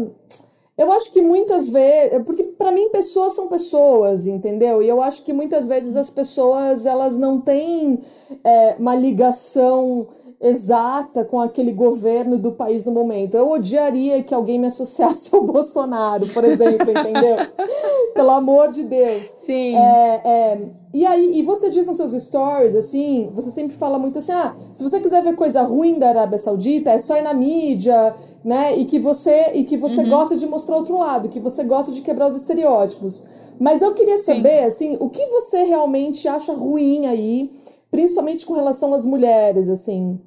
eu 0.76 0.92
acho 0.92 1.10
que 1.12 1.22
muitas 1.22 1.70
vezes, 1.70 2.22
porque 2.24 2.42
para 2.44 2.70
mim 2.70 2.90
pessoas 2.90 3.32
são 3.34 3.48
pessoas, 3.48 4.26
entendeu? 4.26 4.82
E 4.82 4.88
eu 4.88 5.00
acho 5.00 5.24
que 5.24 5.32
muitas 5.32 5.66
vezes 5.66 5.96
as 5.96 6.10
pessoas 6.10 6.84
elas 6.84 7.16
não 7.16 7.40
têm 7.40 7.98
é, 8.44 8.76
uma 8.78 8.94
ligação 8.94 10.06
exata 10.40 11.24
com 11.24 11.40
aquele 11.40 11.72
governo 11.72 12.38
do 12.38 12.52
país 12.52 12.84
no 12.84 12.92
momento. 12.92 13.36
Eu 13.36 13.50
odiaria 13.50 14.22
que 14.22 14.34
alguém 14.34 14.58
me 14.58 14.66
associasse 14.66 15.32
ao 15.34 15.42
Bolsonaro, 15.42 16.26
por 16.28 16.44
exemplo, 16.44 16.90
entendeu? 16.90 17.36
Pelo 18.14 18.30
amor 18.30 18.68
de 18.68 18.84
Deus. 18.84 19.26
Sim. 19.36 19.74
É, 19.76 20.20
é, 20.24 20.62
e 20.92 21.04
aí, 21.04 21.38
e 21.38 21.42
você 21.42 21.68
diz 21.70 21.86
nos 21.86 21.96
seus 21.96 22.12
stories, 22.22 22.74
assim, 22.74 23.30
você 23.34 23.50
sempre 23.50 23.76
fala 23.76 23.98
muito 23.98 24.18
assim, 24.18 24.32
ah, 24.32 24.54
se 24.72 24.82
você 24.82 25.00
quiser 25.00 25.22
ver 25.22 25.34
coisa 25.34 25.62
ruim 25.62 25.98
da 25.98 26.08
Arábia 26.08 26.38
Saudita, 26.38 26.90
é 26.90 26.98
só 26.98 27.16
ir 27.16 27.22
na 27.22 27.34
mídia, 27.34 28.14
né? 28.44 28.76
E 28.76 28.84
que 28.84 28.98
você, 28.98 29.52
e 29.54 29.64
que 29.64 29.76
você 29.76 30.04
gosta 30.04 30.36
de 30.36 30.46
mostrar 30.46 30.76
outro 30.76 30.98
lado, 30.98 31.28
que 31.28 31.40
você 31.40 31.64
gosta 31.64 31.92
de 31.92 32.00
quebrar 32.02 32.28
os 32.28 32.36
estereótipos. 32.36 33.24
Mas 33.58 33.82
eu 33.82 33.94
queria 33.94 34.18
saber, 34.18 34.64
assim, 34.64 34.96
o 35.00 35.08
que 35.08 35.24
você 35.26 35.64
realmente 35.64 36.28
acha 36.28 36.52
ruim 36.52 37.06
aí, 37.06 37.50
principalmente 37.96 38.44
com 38.44 38.52
relação 38.52 38.92
às 38.92 39.06
mulheres, 39.06 39.70
assim. 39.70 40.20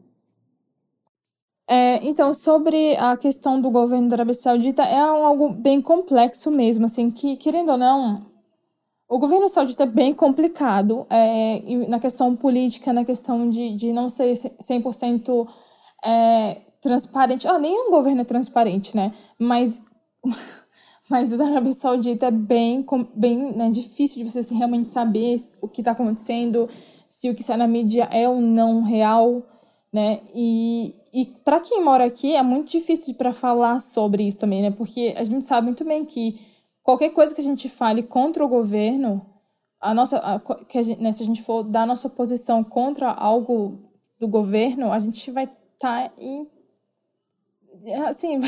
É, 1.67 2.03
então, 2.03 2.33
sobre 2.33 2.95
a 2.97 3.15
questão 3.15 3.61
do 3.61 3.69
governo 3.69 4.07
da 4.07 4.15
Arábia 4.15 4.33
Saudita, 4.33 4.81
é 4.81 4.97
algo 4.97 5.49
bem 5.49 5.79
complexo 5.79 6.49
mesmo, 6.49 6.85
assim, 6.85 7.11
que, 7.11 7.37
querendo 7.37 7.71
ou 7.71 7.77
não, 7.77 8.25
o 9.07 9.19
governo 9.19 9.47
saudita 9.47 9.83
é 9.83 9.85
bem 9.85 10.15
complicado 10.15 11.05
é, 11.11 11.61
na 11.87 11.99
questão 11.99 12.35
política, 12.35 12.91
na 12.91 13.05
questão 13.05 13.47
de, 13.47 13.75
de 13.75 13.93
não 13.93 14.09
ser 14.09 14.31
100% 14.31 15.47
é, 16.03 16.57
transparente. 16.81 17.47
Ah, 17.47 17.59
nenhum 17.59 17.91
governo 17.91 18.21
é 18.21 18.25
transparente, 18.25 18.95
né? 18.95 19.11
Mas, 19.37 19.79
mas 21.07 21.31
o 21.33 21.37
da 21.37 21.45
Arábia 21.45 21.73
Saudita 21.73 22.27
é 22.27 22.31
bem, 22.31 22.83
bem 23.15 23.55
né, 23.55 23.69
difícil 23.69 24.23
de 24.23 24.31
você 24.31 24.39
assim, 24.39 24.57
realmente 24.57 24.89
saber 24.89 25.39
o 25.61 25.67
que 25.67 25.81
está 25.81 25.91
acontecendo, 25.91 26.67
se 27.09 27.29
o 27.29 27.35
que 27.35 27.43
sai 27.43 27.57
na 27.57 27.67
mídia 27.67 28.07
é 28.11 28.29
ou 28.29 28.39
não 28.39 28.83
real, 28.83 29.43
né? 29.91 30.19
E, 30.35 30.93
e 31.11 31.25
para 31.43 31.59
quem 31.59 31.83
mora 31.83 32.05
aqui 32.05 32.35
é 32.35 32.43
muito 32.43 32.71
difícil 32.71 33.15
para 33.15 33.33
falar 33.33 33.79
sobre 33.79 34.27
isso 34.27 34.39
também, 34.39 34.61
né? 34.61 34.71
Porque 34.71 35.13
a 35.17 35.23
gente 35.23 35.43
sabe 35.43 35.65
muito 35.65 35.83
bem 35.83 36.05
que 36.05 36.39
qualquer 36.83 37.09
coisa 37.09 37.33
que 37.33 37.41
a 37.41 37.43
gente 37.43 37.67
fale 37.67 38.03
contra 38.03 38.45
o 38.45 38.47
governo, 38.47 39.25
a 39.81 39.93
nossa, 39.93 40.17
a, 40.17 40.39
que 40.65 40.77
a 40.77 40.81
gente, 40.81 41.01
né, 41.01 41.11
se 41.11 41.23
a 41.23 41.25
gente 41.25 41.41
for 41.41 41.63
dar 41.63 41.87
nossa 41.87 42.09
posição 42.09 42.63
contra 42.63 43.09
algo 43.09 43.79
do 44.19 44.27
governo, 44.27 44.91
a 44.91 44.99
gente 44.99 45.31
vai 45.31 45.49
estar 45.73 46.13
em 46.17 46.47
assim, 48.07 48.39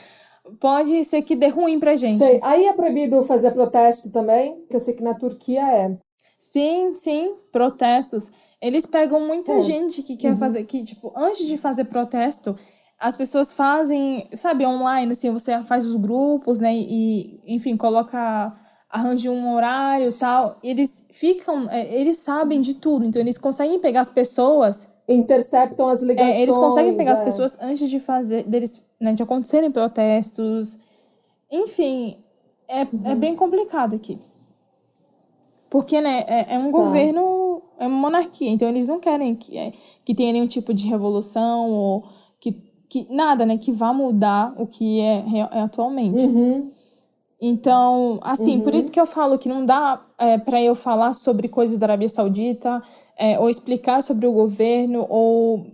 pode 0.60 1.04
ser 1.04 1.22
que 1.22 1.34
dê 1.34 1.48
ruim 1.48 1.80
pra 1.80 1.96
gente. 1.96 2.18
Sei. 2.18 2.40
Aí 2.42 2.66
é 2.66 2.72
proibido 2.72 3.22
fazer 3.24 3.50
protesto 3.52 4.10
também, 4.10 4.64
que 4.68 4.76
eu 4.76 4.80
sei 4.80 4.94
que 4.94 5.02
na 5.02 5.14
Turquia 5.14 5.62
é. 5.62 5.98
Sim, 6.38 6.94
sim, 6.94 7.34
protestos. 7.50 8.30
Eles 8.60 8.86
pegam 8.86 9.20
muita 9.26 9.52
É. 9.52 9.60
gente 9.62 10.02
que 10.02 10.16
quer 10.16 10.36
fazer, 10.36 10.64
que, 10.64 10.84
tipo, 10.84 11.12
antes 11.16 11.46
de 11.46 11.56
fazer 11.58 11.84
protesto, 11.86 12.54
as 12.98 13.16
pessoas 13.16 13.52
fazem, 13.52 14.28
sabe, 14.34 14.64
online, 14.66 15.12
assim, 15.12 15.30
você 15.30 15.62
faz 15.64 15.84
os 15.84 15.94
grupos, 15.96 16.60
né, 16.60 16.74
e, 16.74 17.40
enfim, 17.46 17.76
coloca, 17.76 18.52
arranja 18.88 19.30
um 19.30 19.54
horário 19.54 20.08
e 20.08 20.12
tal. 20.12 20.58
Eles 20.62 21.04
ficam, 21.10 21.68
é, 21.70 21.94
eles 21.94 22.18
sabem 22.18 22.60
de 22.60 22.74
tudo, 22.74 23.04
então 23.04 23.20
eles 23.20 23.36
conseguem 23.38 23.78
pegar 23.80 24.00
as 24.02 24.10
pessoas, 24.10 24.90
Interceptam 25.08 25.86
as 25.88 26.02
ligações. 26.02 26.34
é, 26.36 26.42
eles 26.42 26.56
conseguem 26.56 26.96
pegar 26.96 27.12
as 27.12 27.20
é. 27.20 27.24
pessoas 27.24 27.58
antes 27.60 27.88
de 27.88 28.00
fazer, 28.00 28.42
deles, 28.44 28.84
né, 29.00 29.12
de 29.12 29.22
acontecerem 29.22 29.70
protestos. 29.70 30.78
Enfim, 31.50 32.18
é, 32.68 32.80
é 32.80 33.14
bem 33.14 33.36
complicado 33.36 33.94
aqui. 33.94 34.18
Porque, 35.76 36.00
né, 36.00 36.24
é, 36.26 36.54
é 36.54 36.58
um 36.58 36.70
governo, 36.70 37.60
é 37.78 37.86
uma 37.86 37.98
monarquia, 37.98 38.48
então 38.48 38.66
eles 38.66 38.88
não 38.88 38.98
querem 38.98 39.34
que, 39.34 39.58
é, 39.58 39.74
que 40.06 40.14
tenha 40.14 40.32
nenhum 40.32 40.46
tipo 40.46 40.72
de 40.72 40.88
revolução 40.88 41.68
ou 41.68 42.04
que, 42.40 42.52
que 42.88 43.06
nada, 43.10 43.44
né, 43.44 43.58
que 43.58 43.70
vá 43.70 43.92
mudar 43.92 44.54
o 44.56 44.66
que 44.66 45.02
é, 45.02 45.22
é 45.52 45.60
atualmente. 45.60 46.22
Uhum. 46.22 46.70
Então, 47.38 48.18
assim, 48.22 48.58
por 48.62 48.74
isso 48.74 48.90
que 48.90 48.98
eu 48.98 49.04
falo 49.04 49.38
que 49.38 49.50
não 49.50 49.66
dá 49.66 50.02
é, 50.16 50.38
para 50.38 50.62
eu 50.62 50.74
falar 50.74 51.12
sobre 51.12 51.46
coisas 51.46 51.76
da 51.76 51.84
Arábia 51.84 52.08
Saudita, 52.08 52.82
é, 53.14 53.38
ou 53.38 53.50
explicar 53.50 54.02
sobre 54.02 54.26
o 54.26 54.32
governo, 54.32 55.04
ou. 55.10 55.66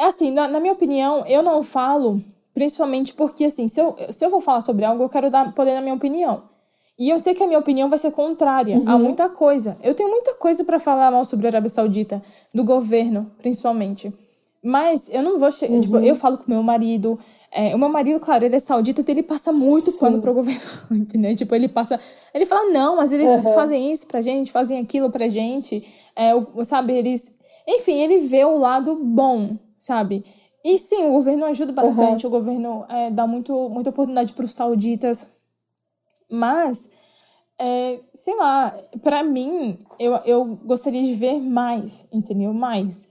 É 0.00 0.06
assim, 0.06 0.30
na, 0.30 0.48
na 0.48 0.60
minha 0.60 0.72
opinião, 0.72 1.26
eu 1.26 1.42
não 1.42 1.62
falo, 1.62 2.22
principalmente 2.54 3.12
porque, 3.12 3.44
assim, 3.44 3.68
se 3.68 3.78
eu, 3.78 3.94
se 4.08 4.24
eu 4.24 4.30
vou 4.30 4.40
falar 4.40 4.62
sobre 4.62 4.86
algo, 4.86 5.02
eu 5.02 5.10
quero 5.10 5.28
dar 5.28 5.52
poder 5.52 5.74
na 5.74 5.82
minha 5.82 5.94
opinião. 5.94 6.53
E 6.98 7.08
eu 7.10 7.18
sei 7.18 7.34
que 7.34 7.42
a 7.42 7.46
minha 7.46 7.58
opinião 7.58 7.88
vai 7.88 7.98
ser 7.98 8.12
contrária 8.12 8.80
a 8.86 8.96
muita 8.96 9.28
coisa. 9.28 9.76
Eu 9.82 9.94
tenho 9.94 10.08
muita 10.10 10.34
coisa 10.34 10.62
para 10.64 10.78
falar 10.78 11.10
mal 11.10 11.24
sobre 11.24 11.46
a 11.46 11.50
Arábia 11.50 11.68
Saudita, 11.68 12.22
do 12.54 12.62
governo, 12.62 13.30
principalmente. 13.38 14.12
Mas 14.62 15.08
eu 15.10 15.22
não 15.22 15.38
vou 15.38 15.50
chegar. 15.50 15.78
Tipo, 15.80 15.98
eu 15.98 16.14
falo 16.14 16.38
com 16.38 16.44
meu 16.50 16.62
marido. 16.62 17.18
é, 17.52 17.74
o 17.74 17.78
meu 17.78 17.88
marido, 17.88 18.18
claro, 18.20 18.44
ele 18.44 18.56
é 18.56 18.58
saudita, 18.58 19.00
então 19.00 19.12
ele 19.14 19.22
passa 19.22 19.52
muito 19.52 19.90
Sim. 19.90 19.98
pano 20.00 20.20
pro 20.20 20.32
governo, 20.34 20.60
entendeu? 20.90 21.34
Tipo, 21.36 21.54
ele 21.54 21.68
passa. 21.68 21.98
Ele 22.32 22.46
fala, 22.46 22.70
não, 22.70 22.96
mas 22.96 23.12
eles 23.12 23.28
Uhum. 23.44 23.52
fazem 23.54 23.92
isso 23.92 24.06
pra 24.06 24.20
gente, 24.20 24.50
fazem 24.50 24.78
aquilo 24.80 25.10
pra 25.10 25.28
gente. 25.28 25.82
É, 26.16 26.34
o- 26.34 26.64
sabe, 26.64 26.92
eles. 26.94 27.32
Enfim, 27.66 27.94
ele 28.00 28.18
vê 28.18 28.44
o 28.44 28.56
lado 28.58 28.96
bom, 28.96 29.56
sabe? 29.78 30.24
E 30.64 30.78
sim, 30.78 31.04
o 31.08 31.12
governo 31.12 31.44
ajuda 31.44 31.72
bastante, 31.72 32.26
o 32.26 32.30
governo 32.30 32.84
é, 32.88 33.10
dá 33.10 33.26
muito, 33.26 33.68
muita 33.68 33.90
oportunidade 33.90 34.32
pros 34.32 34.52
sauditas. 34.52 35.28
Mas, 36.30 36.88
é, 37.58 38.00
sei 38.14 38.34
lá, 38.36 38.70
pra 39.02 39.22
mim, 39.22 39.78
eu, 39.98 40.14
eu 40.24 40.56
gostaria 40.64 41.02
de 41.02 41.14
ver 41.14 41.38
mais, 41.40 42.06
entendeu? 42.12 42.52
Mais. 42.52 43.08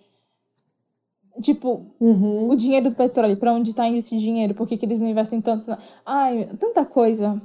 Tipo, 1.42 1.88
Uhum. 2.00 2.50
o 2.50 2.56
dinheiro 2.56 2.90
do 2.90 2.96
petróleo, 2.96 3.38
pra 3.38 3.54
onde 3.54 3.74
tá 3.74 3.88
indo 3.88 3.98
esse 3.98 4.16
dinheiro? 4.18 4.54
Por 4.54 4.68
que, 4.68 4.78
que 4.78 4.86
eles 4.86 5.00
não 5.00 5.08
investem 5.08 5.42
tanto? 5.42 5.70
na- 5.70 5.80
Ai, 6.06 6.46
tanta 6.60 6.86
coisa. 6.86 7.42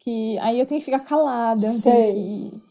Que 0.00 0.38
aí 0.38 0.58
eu 0.60 0.66
tenho 0.66 0.78
que 0.80 0.84
ficar 0.84 1.00
calada, 1.00 1.64
eu 1.66 1.72
Sei. 1.72 2.06
que. 2.14 2.62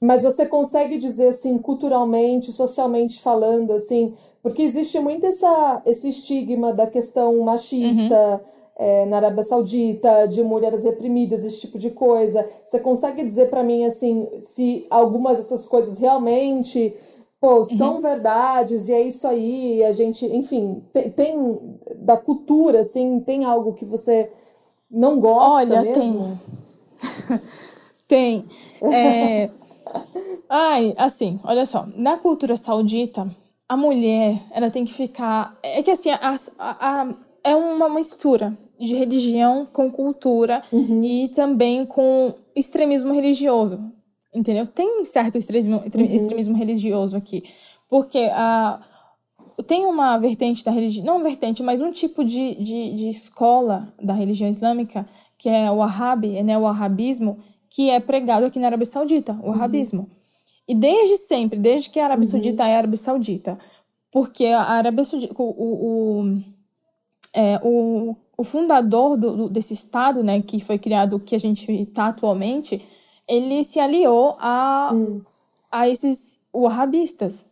Mas 0.00 0.22
você 0.22 0.46
consegue 0.46 0.96
dizer 0.96 1.28
assim, 1.28 1.58
culturalmente, 1.58 2.52
socialmente 2.52 3.20
falando, 3.20 3.72
assim, 3.72 4.14
porque 4.42 4.62
existe 4.62 4.98
muito 4.98 5.26
essa, 5.26 5.82
esse 5.84 6.08
estigma 6.08 6.72
da 6.72 6.86
questão 6.86 7.38
machista, 7.44 8.42
é, 8.80 9.04
na 9.04 9.18
Arábia 9.18 9.44
Saudita, 9.44 10.26
de 10.26 10.42
mulheres 10.42 10.84
reprimidas, 10.84 11.44
esse 11.44 11.60
tipo 11.60 11.78
de 11.78 11.90
coisa. 11.90 12.48
Você 12.64 12.80
consegue 12.80 13.22
dizer 13.22 13.50
para 13.50 13.62
mim, 13.62 13.84
assim, 13.84 14.26
se 14.38 14.86
algumas 14.88 15.36
dessas 15.36 15.66
coisas 15.66 15.98
realmente 15.98 16.96
pô, 17.38 17.62
são 17.62 17.96
uhum. 17.96 18.00
verdades 18.00 18.88
e 18.88 18.94
é 18.94 19.02
isso 19.02 19.28
aí, 19.28 19.84
a 19.84 19.92
gente, 19.92 20.24
enfim, 20.24 20.82
tem, 20.94 21.10
tem, 21.10 21.58
da 21.96 22.16
cultura, 22.16 22.80
assim, 22.80 23.20
tem 23.20 23.44
algo 23.44 23.74
que 23.74 23.84
você 23.84 24.32
não 24.90 25.20
gosta 25.20 25.52
Olha, 25.52 25.82
mesmo? 25.82 26.40
Tem. 28.08 28.42
tem. 28.80 28.94
É... 28.94 29.50
Ai, 30.48 30.94
assim, 30.96 31.38
olha 31.44 31.66
só, 31.66 31.86
na 31.94 32.16
cultura 32.16 32.56
saudita, 32.56 33.28
a 33.68 33.76
mulher, 33.76 34.42
ela 34.50 34.70
tem 34.70 34.86
que 34.86 34.94
ficar. 34.94 35.58
É 35.62 35.82
que 35.82 35.90
assim, 35.90 36.10
a, 36.10 36.34
a, 36.58 37.02
a 37.02 37.14
é 37.44 37.54
uma 37.54 37.88
mistura 37.88 38.56
de 38.80 38.94
religião 38.94 39.66
com 39.70 39.90
cultura 39.90 40.62
uhum. 40.72 41.02
e 41.04 41.28
também 41.28 41.84
com 41.84 42.34
extremismo 42.56 43.12
religioso. 43.12 43.92
Entendeu? 44.34 44.66
Tem 44.66 45.04
certo 45.04 45.36
extremismo, 45.36 45.76
uhum. 45.76 46.04
extremismo 46.04 46.56
religioso 46.56 47.16
aqui. 47.16 47.44
Porque 47.88 48.30
a, 48.32 48.80
tem 49.66 49.84
uma 49.86 50.16
vertente 50.16 50.64
da 50.64 50.70
religião, 50.70 51.04
não 51.04 51.22
vertente, 51.22 51.62
mas 51.62 51.80
um 51.80 51.90
tipo 51.90 52.24
de, 52.24 52.54
de, 52.54 52.94
de 52.94 53.08
escola 53.08 53.92
da 54.00 54.14
religião 54.14 54.48
islâmica, 54.48 55.06
que 55.36 55.48
é 55.48 55.70
o 55.70 55.76
Wahhabi, 55.76 56.42
né, 56.42 56.56
o 56.56 56.62
Wahhabismo, 56.62 57.38
que 57.68 57.90
é 57.90 58.00
pregado 58.00 58.46
aqui 58.46 58.58
na 58.58 58.66
Arábia 58.66 58.86
Saudita, 58.86 59.38
o 59.42 59.50
Wahhabismo. 59.50 60.02
Uhum. 60.02 60.08
E 60.68 60.74
desde 60.74 61.16
sempre, 61.16 61.58
desde 61.58 61.90
que 61.90 61.98
a 61.98 62.04
Arábia 62.04 62.24
uhum. 62.24 62.30
Saudita 62.30 62.64
é 62.64 62.74
a 62.74 62.78
Arábia 62.78 62.96
Saudita, 62.96 63.58
porque 64.10 64.46
a 64.46 64.62
Arábia 64.62 65.04
Saudita, 65.04 65.34
o, 65.36 65.44
o, 65.44 66.22
o, 66.22 66.42
é, 67.34 67.60
o, 67.62 68.16
o 68.40 68.44
fundador 68.44 69.18
do, 69.18 69.36
do, 69.36 69.48
desse 69.50 69.74
Estado, 69.74 70.24
né, 70.24 70.40
que 70.40 70.64
foi 70.64 70.78
criado, 70.78 71.20
que 71.20 71.34
a 71.34 71.38
gente 71.38 71.70
está 71.70 72.06
atualmente, 72.06 72.82
ele 73.28 73.62
se 73.62 73.78
aliou 73.78 74.34
a, 74.38 74.92
uhum. 74.94 75.20
a 75.70 75.86
esses 75.86 76.40
wahhabistas. 76.50 77.46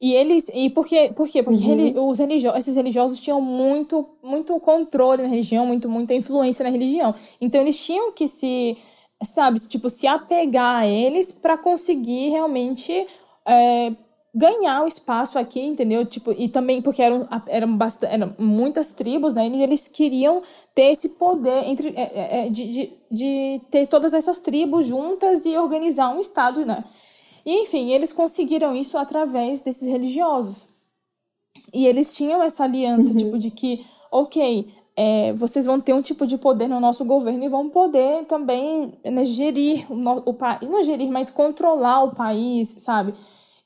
E 0.00 0.12
eles. 0.12 0.48
E 0.54 0.70
por 0.70 0.86
quê? 0.86 1.12
Por 1.16 1.26
quê? 1.26 1.42
Porque 1.42 1.64
uhum. 1.64 2.08
os 2.08 2.20
religiosos, 2.20 2.58
esses 2.60 2.76
religiosos 2.76 3.18
tinham 3.18 3.40
muito, 3.40 4.08
muito 4.22 4.58
controle 4.60 5.22
na 5.22 5.28
religião, 5.28 5.66
muito, 5.66 5.88
muita 5.88 6.14
influência 6.14 6.62
na 6.62 6.70
religião. 6.70 7.12
Então 7.40 7.60
eles 7.60 7.84
tinham 7.84 8.12
que 8.12 8.28
se. 8.28 8.76
Sabe, 9.24 9.58
tipo, 9.66 9.90
se 9.90 10.06
apegar 10.06 10.82
a 10.82 10.86
eles 10.86 11.32
para 11.32 11.56
conseguir 11.58 12.28
realmente 12.28 13.06
é, 13.46 13.92
ganhar 14.34 14.82
o 14.82 14.88
espaço 14.88 15.38
aqui, 15.38 15.60
entendeu? 15.60 16.04
Tipo, 16.04 16.32
e 16.32 16.48
também 16.48 16.82
porque 16.82 17.00
eram, 17.00 17.28
eram, 17.46 17.76
bastante, 17.76 18.12
eram 18.12 18.34
muitas 18.36 18.94
tribos, 18.94 19.36
né? 19.36 19.46
E 19.46 19.62
eles 19.62 19.86
queriam 19.86 20.42
ter 20.74 20.90
esse 20.90 21.10
poder 21.10 21.64
entre, 21.68 21.88
é, 21.90 22.02
é, 22.02 22.46
é, 22.46 22.48
de, 22.48 22.68
de, 22.68 22.92
de 23.10 23.60
ter 23.70 23.86
todas 23.86 24.12
essas 24.12 24.40
tribos 24.40 24.86
juntas 24.86 25.46
e 25.46 25.56
organizar 25.56 26.10
um 26.10 26.20
estado, 26.20 26.66
né? 26.66 26.84
E, 27.46 27.62
enfim, 27.62 27.90
eles 27.92 28.12
conseguiram 28.12 28.74
isso 28.74 28.98
através 28.98 29.62
desses 29.62 29.86
religiosos. 29.86 30.66
E 31.72 31.86
eles 31.86 32.16
tinham 32.16 32.42
essa 32.42 32.64
aliança, 32.64 33.10
uhum. 33.10 33.16
tipo, 33.16 33.38
de 33.38 33.50
que, 33.50 33.84
ok, 34.10 34.66
é, 34.96 35.32
vocês 35.34 35.66
vão 35.66 35.80
ter 35.80 35.92
um 35.92 36.02
tipo 36.02 36.26
de 36.26 36.38
poder 36.38 36.68
no 36.68 36.80
nosso 36.80 37.04
governo 37.04 37.44
e 37.44 37.48
vão 37.48 37.68
poder 37.68 38.24
também 38.24 38.92
né, 39.04 39.24
gerir 39.24 39.86
o, 39.90 40.30
o 40.30 40.34
país, 40.34 40.68
não 40.68 40.82
gerir, 40.82 41.10
mas 41.10 41.30
controlar 41.30 42.02
o 42.04 42.14
país, 42.14 42.74
sabe? 42.78 43.14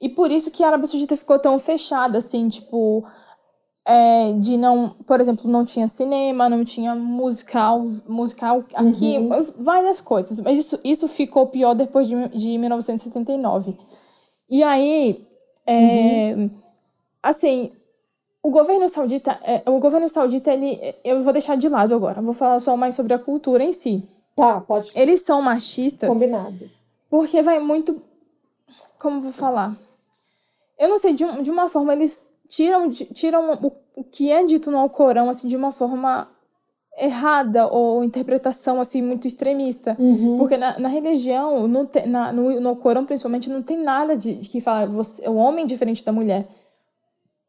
E 0.01 0.09
por 0.09 0.31
isso 0.31 0.51
que 0.51 0.63
a 0.63 0.69
Arábia 0.69 0.87
Saudita 0.87 1.17
ficou 1.17 1.39
tão 1.39 1.59
fechada, 1.59 2.19
assim, 2.19 2.49
tipo, 2.49 3.05
é, 3.89 4.33
de 4.35 4.59
não, 4.59 4.91
por 5.07 5.19
exemplo, 5.19 5.51
não 5.51 5.65
tinha 5.65 5.89
cinema, 5.89 6.49
não 6.49 6.63
tinha 6.63 6.95
musical, 6.95 7.83
musical 8.07 8.63
aqui, 8.75 9.17
uhum. 9.17 9.31
várias 9.59 10.01
coisas. 10.01 10.39
Mas 10.41 10.59
isso, 10.59 10.79
isso 10.85 11.09
ficou 11.09 11.47
pior 11.47 11.75
depois 11.75 12.07
de, 12.07 12.29
de 12.29 12.59
1979. 12.59 13.77
E 14.51 14.63
aí, 14.63 15.27
é, 15.67 16.35
uhum. 16.37 16.51
assim, 17.23 17.73
o 18.43 18.51
governo 18.51 18.89
saudita, 18.89 19.39
é, 19.43 19.63
o 19.69 19.79
governo 19.79 20.09
saudita, 20.09 20.53
ele, 20.53 20.79
eu 21.03 21.23
vou 21.23 21.33
deixar 21.33 21.57
de 21.57 21.69
lado 21.69 21.95
agora, 21.95 22.21
vou 22.21 22.35
falar 22.35 22.61
só 22.61 22.77
mais 22.77 22.95
sobre 22.95 23.15
a 23.15 23.19
cultura 23.19 23.65
em 23.65 23.73
si. 23.73 24.07
Tá, 24.37 24.61
pode. 24.61 24.93
Eles 24.95 25.23
são 25.23 25.41
machistas. 25.43 26.09
Combinado. 26.09 26.71
Porque 27.09 27.41
vai 27.41 27.59
muito, 27.59 28.03
como 29.01 29.23
vou 29.23 29.33
falar? 29.33 29.77
Eu 30.79 30.89
não 30.89 30.99
sei, 30.99 31.13
de, 31.13 31.25
de 31.43 31.51
uma 31.51 31.69
forma 31.69 31.93
eles 31.93 32.25
tiram, 32.49 32.89
tiram 32.91 33.53
o, 33.53 33.73
o 33.97 34.05
que 34.05 34.31
é 34.31 34.45
dito 34.45 34.71
no 34.71 34.79
Alcorão, 34.79 35.29
assim, 35.29 35.49
de 35.49 35.57
uma 35.57 35.73
forma 35.73 36.29
errada 37.01 37.67
ou 37.69 38.03
interpretação 38.03 38.81
assim 38.81 39.01
muito 39.01 39.27
extremista 39.27 39.97
uhum. 39.99 40.37
porque 40.39 40.57
na, 40.57 40.79
na 40.79 40.89
religião 40.89 41.69
não 41.69 41.87
tem, 41.87 42.07
na, 42.07 42.33
no, 42.33 42.61
no 42.61 42.77
Corão 42.77 43.05
principalmente 43.05 43.49
não 43.49 43.63
tem 43.63 43.77
nada 43.77 44.17
de, 44.17 44.35
de 44.35 44.49
que 44.49 44.61
fala 44.61 44.87
você 44.87 45.29
o 45.29 45.37
homem 45.37 45.65
diferente 45.65 46.05
da 46.05 46.13
mulher 46.13 46.49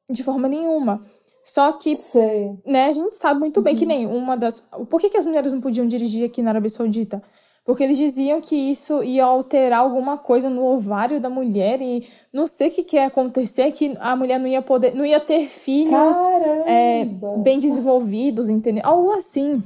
de 0.10 0.24
forma 0.24 0.48
nenhuma 0.48 1.04
só 1.44 1.72
que 1.74 1.96
Sei. 1.96 2.60
né 2.66 2.86
a 2.86 2.92
gente 2.92 3.16
sabe 3.16 3.40
muito 3.40 3.62
bem 3.62 3.76
que 3.76 3.86
uhum. 3.86 3.90
nenhuma 3.90 4.38
das 4.38 4.60
por 4.90 5.02
que, 5.02 5.10
que 5.10 5.18
as 5.18 5.26
mulheres 5.26 5.52
não 5.52 5.62
podiam 5.62 5.88
dirigir 5.88 6.26
aqui 6.26 6.42
na 6.42 6.52
Arábia 6.52 6.70
Saudita 6.70 7.22
porque 7.70 7.84
eles 7.84 8.00
diziam 8.00 8.42
que 8.42 8.56
isso 8.56 9.04
ia 9.04 9.24
alterar 9.24 9.82
alguma 9.82 10.18
coisa 10.18 10.50
no 10.50 10.66
ovário 10.66 11.22
da 11.22 11.30
mulher 11.30 11.80
e 11.80 12.04
não 12.34 12.48
sei 12.48 12.70
o 12.70 12.72
que, 12.72 12.84
que 12.84 12.96
ia 12.96 13.06
acontecer, 13.06 13.72
que 13.74 13.96
a 14.00 14.16
mulher 14.16 14.40
não 14.40 14.48
ia 14.48 14.60
poder, 14.60 14.96
não 14.96 15.06
ia 15.06 15.20
ter 15.20 15.46
filhos 15.46 16.18
é, 16.66 17.06
bem 17.44 17.60
desenvolvidos, 17.60 18.50
entendeu? 18.50 18.82
Algo 18.84 19.12
assim. 19.12 19.62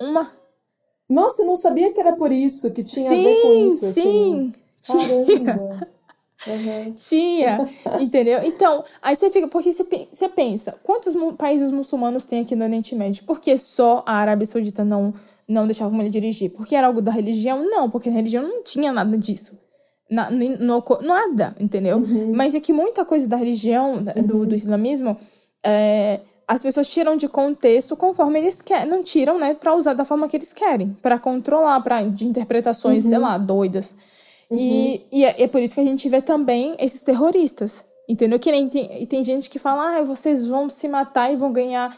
Uma. 0.00 0.32
Nossa, 1.06 1.42
eu 1.42 1.46
não 1.46 1.58
sabia 1.58 1.92
que 1.92 2.00
era 2.00 2.16
por 2.16 2.32
isso, 2.32 2.70
que 2.70 2.82
tinha 2.82 3.10
sim, 3.10 3.20
a 3.20 3.22
ver 3.22 3.42
com 3.42 3.52
isso. 3.66 3.92
Sim, 3.92 4.54
assim. 4.80 5.04
Caramba. 5.44 5.88
Uhum. 6.46 6.94
Tinha, 6.94 7.68
entendeu? 8.00 8.40
Então, 8.44 8.82
aí 9.02 9.14
você 9.14 9.28
fica, 9.28 9.46
porque 9.46 9.74
você 9.74 10.28
pensa, 10.30 10.74
quantos 10.82 11.14
países 11.36 11.70
muçulmanos 11.70 12.24
tem 12.24 12.40
aqui 12.40 12.56
no 12.56 12.64
Oriente 12.64 12.94
Médio? 12.94 13.24
Por 13.24 13.40
que 13.40 13.58
só 13.58 14.02
a 14.06 14.14
Arábia 14.14 14.46
Saudita 14.46 14.82
não 14.82 15.12
não 15.48 15.66
deixava 15.66 15.90
a 15.90 15.96
mulher 15.96 16.10
dirigir. 16.10 16.50
Porque 16.50 16.76
era 16.76 16.86
algo 16.86 17.00
da 17.00 17.10
religião? 17.10 17.64
Não, 17.64 17.88
porque 17.88 18.08
a 18.08 18.12
religião 18.12 18.42
não 18.42 18.62
tinha 18.62 18.92
nada 18.92 19.16
disso. 19.16 19.58
Na, 20.10 20.30
no, 20.30 20.84
nada, 21.02 21.54
entendeu? 21.58 21.98
Uhum. 21.98 22.32
Mas 22.34 22.54
é 22.54 22.60
que 22.60 22.72
muita 22.72 23.04
coisa 23.04 23.28
da 23.28 23.36
religião, 23.36 24.02
do, 24.02 24.46
do 24.46 24.54
islamismo, 24.54 25.16
é, 25.64 26.20
as 26.46 26.62
pessoas 26.62 26.88
tiram 26.88 27.16
de 27.16 27.28
contexto 27.28 27.94
conforme 27.94 28.38
eles 28.38 28.62
querem. 28.62 28.88
Não 28.88 29.02
tiram, 29.02 29.38
né, 29.38 29.54
pra 29.54 29.74
usar 29.74 29.94
da 29.94 30.04
forma 30.04 30.28
que 30.28 30.36
eles 30.36 30.52
querem. 30.52 30.96
para 31.02 31.18
controlar, 31.18 31.80
pra, 31.82 32.02
de 32.02 32.26
interpretações, 32.26 33.04
uhum. 33.04 33.10
sei 33.10 33.18
lá, 33.18 33.36
doidas. 33.36 33.94
Uhum. 34.50 34.58
E, 34.58 35.06
e 35.12 35.24
é, 35.24 35.42
é, 35.42 35.46
por 35.46 35.60
isso 35.60 35.74
que 35.74 35.80
a 35.80 35.84
gente 35.84 36.08
vê 36.08 36.22
também 36.22 36.74
esses 36.78 37.02
terroristas. 37.02 37.84
Entendeu? 38.08 38.38
Que 38.38 38.50
nem 38.50 38.66
tem, 38.66 39.06
tem 39.06 39.22
gente 39.22 39.50
que 39.50 39.58
fala, 39.58 39.98
ah, 39.98 40.02
vocês 40.02 40.46
vão 40.48 40.70
se 40.70 40.88
matar 40.88 41.30
e 41.30 41.36
vão 41.36 41.52
ganhar 41.52 41.94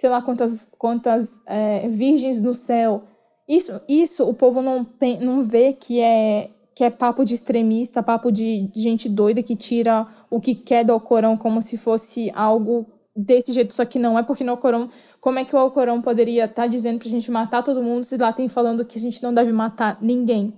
sei 0.00 0.08
lá 0.08 0.22
quantas, 0.22 0.72
quantas 0.78 1.42
é, 1.46 1.86
virgens 1.86 2.40
no 2.40 2.54
céu. 2.54 3.02
Isso, 3.46 3.78
isso 3.86 4.26
o 4.26 4.32
povo 4.32 4.62
não, 4.62 4.86
não 5.20 5.42
vê 5.42 5.74
que 5.74 6.00
é, 6.00 6.48
que 6.74 6.82
é 6.82 6.88
papo 6.88 7.22
de 7.22 7.34
extremista, 7.34 8.02
papo 8.02 8.32
de 8.32 8.70
gente 8.74 9.10
doida 9.10 9.42
que 9.42 9.54
tira 9.54 10.06
o 10.30 10.40
que 10.40 10.54
quer 10.54 10.86
do 10.86 10.92
Alcorão 10.94 11.36
como 11.36 11.60
se 11.60 11.76
fosse 11.76 12.32
algo 12.34 12.86
desse 13.14 13.52
jeito, 13.52 13.74
só 13.74 13.84
que 13.84 13.98
não 13.98 14.18
é 14.18 14.22
porque 14.22 14.42
no 14.42 14.52
Alcorão, 14.52 14.88
como 15.20 15.38
é 15.38 15.44
que 15.44 15.54
o 15.54 15.58
Alcorão 15.58 16.00
poderia 16.00 16.46
estar 16.46 16.62
tá 16.62 16.66
dizendo 16.66 16.98
pra 16.98 17.08
gente 17.08 17.30
matar 17.30 17.62
todo 17.62 17.82
mundo 17.82 18.02
se 18.04 18.16
lá 18.16 18.32
tem 18.32 18.48
falando 18.48 18.86
que 18.86 18.96
a 18.96 19.02
gente 19.02 19.22
não 19.22 19.34
deve 19.34 19.52
matar 19.52 19.98
ninguém? 20.00 20.54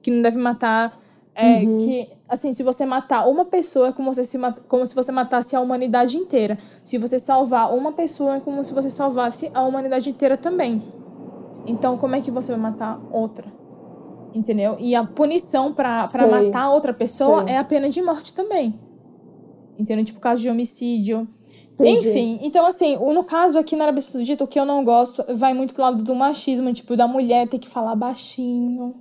Que 0.00 0.10
não 0.10 0.22
deve 0.22 0.38
matar 0.38 0.98
é 1.34 1.58
uhum. 1.58 1.76
que, 1.76 2.08
assim, 2.30 2.52
se 2.52 2.62
você 2.62 2.86
matar 2.86 3.28
uma 3.28 3.44
pessoa, 3.44 3.88
é 3.88 3.92
como, 3.92 4.14
você 4.14 4.24
se, 4.24 4.38
como 4.68 4.86
se 4.86 4.94
você 4.94 5.10
matasse 5.10 5.56
a 5.56 5.60
humanidade 5.60 6.16
inteira. 6.16 6.56
Se 6.84 6.96
você 6.96 7.18
salvar 7.18 7.74
uma 7.74 7.92
pessoa, 7.92 8.36
é 8.36 8.40
como 8.40 8.64
se 8.64 8.72
você 8.72 8.88
salvasse 8.88 9.50
a 9.52 9.64
humanidade 9.64 10.08
inteira 10.08 10.36
também. 10.36 10.80
Então, 11.66 11.98
como 11.98 12.14
é 12.14 12.20
que 12.20 12.30
você 12.30 12.52
vai 12.52 12.60
matar 12.60 13.00
outra? 13.10 13.52
Entendeu? 14.32 14.76
E 14.78 14.94
a 14.94 15.04
punição 15.04 15.74
para 15.74 16.06
matar 16.30 16.70
outra 16.70 16.94
pessoa 16.94 17.44
Sei. 17.44 17.54
é 17.54 17.58
a 17.58 17.64
pena 17.64 17.90
de 17.90 18.00
morte 18.00 18.32
também. 18.32 18.78
Entendeu? 19.76 20.04
Tipo, 20.04 20.20
caso 20.20 20.40
de 20.40 20.48
homicídio. 20.48 21.28
Entendi. 21.72 22.08
Enfim, 22.08 22.38
então 22.42 22.64
assim, 22.66 22.96
no 22.96 23.24
caso 23.24 23.58
aqui 23.58 23.74
na 23.74 23.84
Arábia 23.84 24.02
Saudita, 24.02 24.44
o 24.44 24.46
que 24.46 24.60
eu 24.60 24.66
não 24.66 24.84
gosto 24.84 25.24
vai 25.34 25.54
muito 25.54 25.72
pro 25.72 25.82
lado 25.82 26.04
do 26.04 26.14
machismo, 26.14 26.72
tipo, 26.72 26.94
da 26.94 27.08
mulher 27.08 27.48
ter 27.48 27.58
que 27.58 27.68
falar 27.68 27.96
baixinho, 27.96 28.94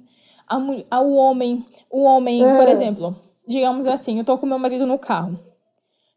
a, 0.49 0.57
a, 0.89 1.01
o 1.01 1.13
homem, 1.13 1.63
o 1.89 2.01
homem, 2.01 2.43
é. 2.43 2.57
por 2.57 2.67
exemplo, 2.67 3.15
digamos 3.47 3.85
assim, 3.85 4.17
eu 4.17 4.25
tô 4.25 4.37
com 4.37 4.45
meu 4.45 4.59
marido 4.59 4.85
no 4.85 4.97
carro. 4.97 5.39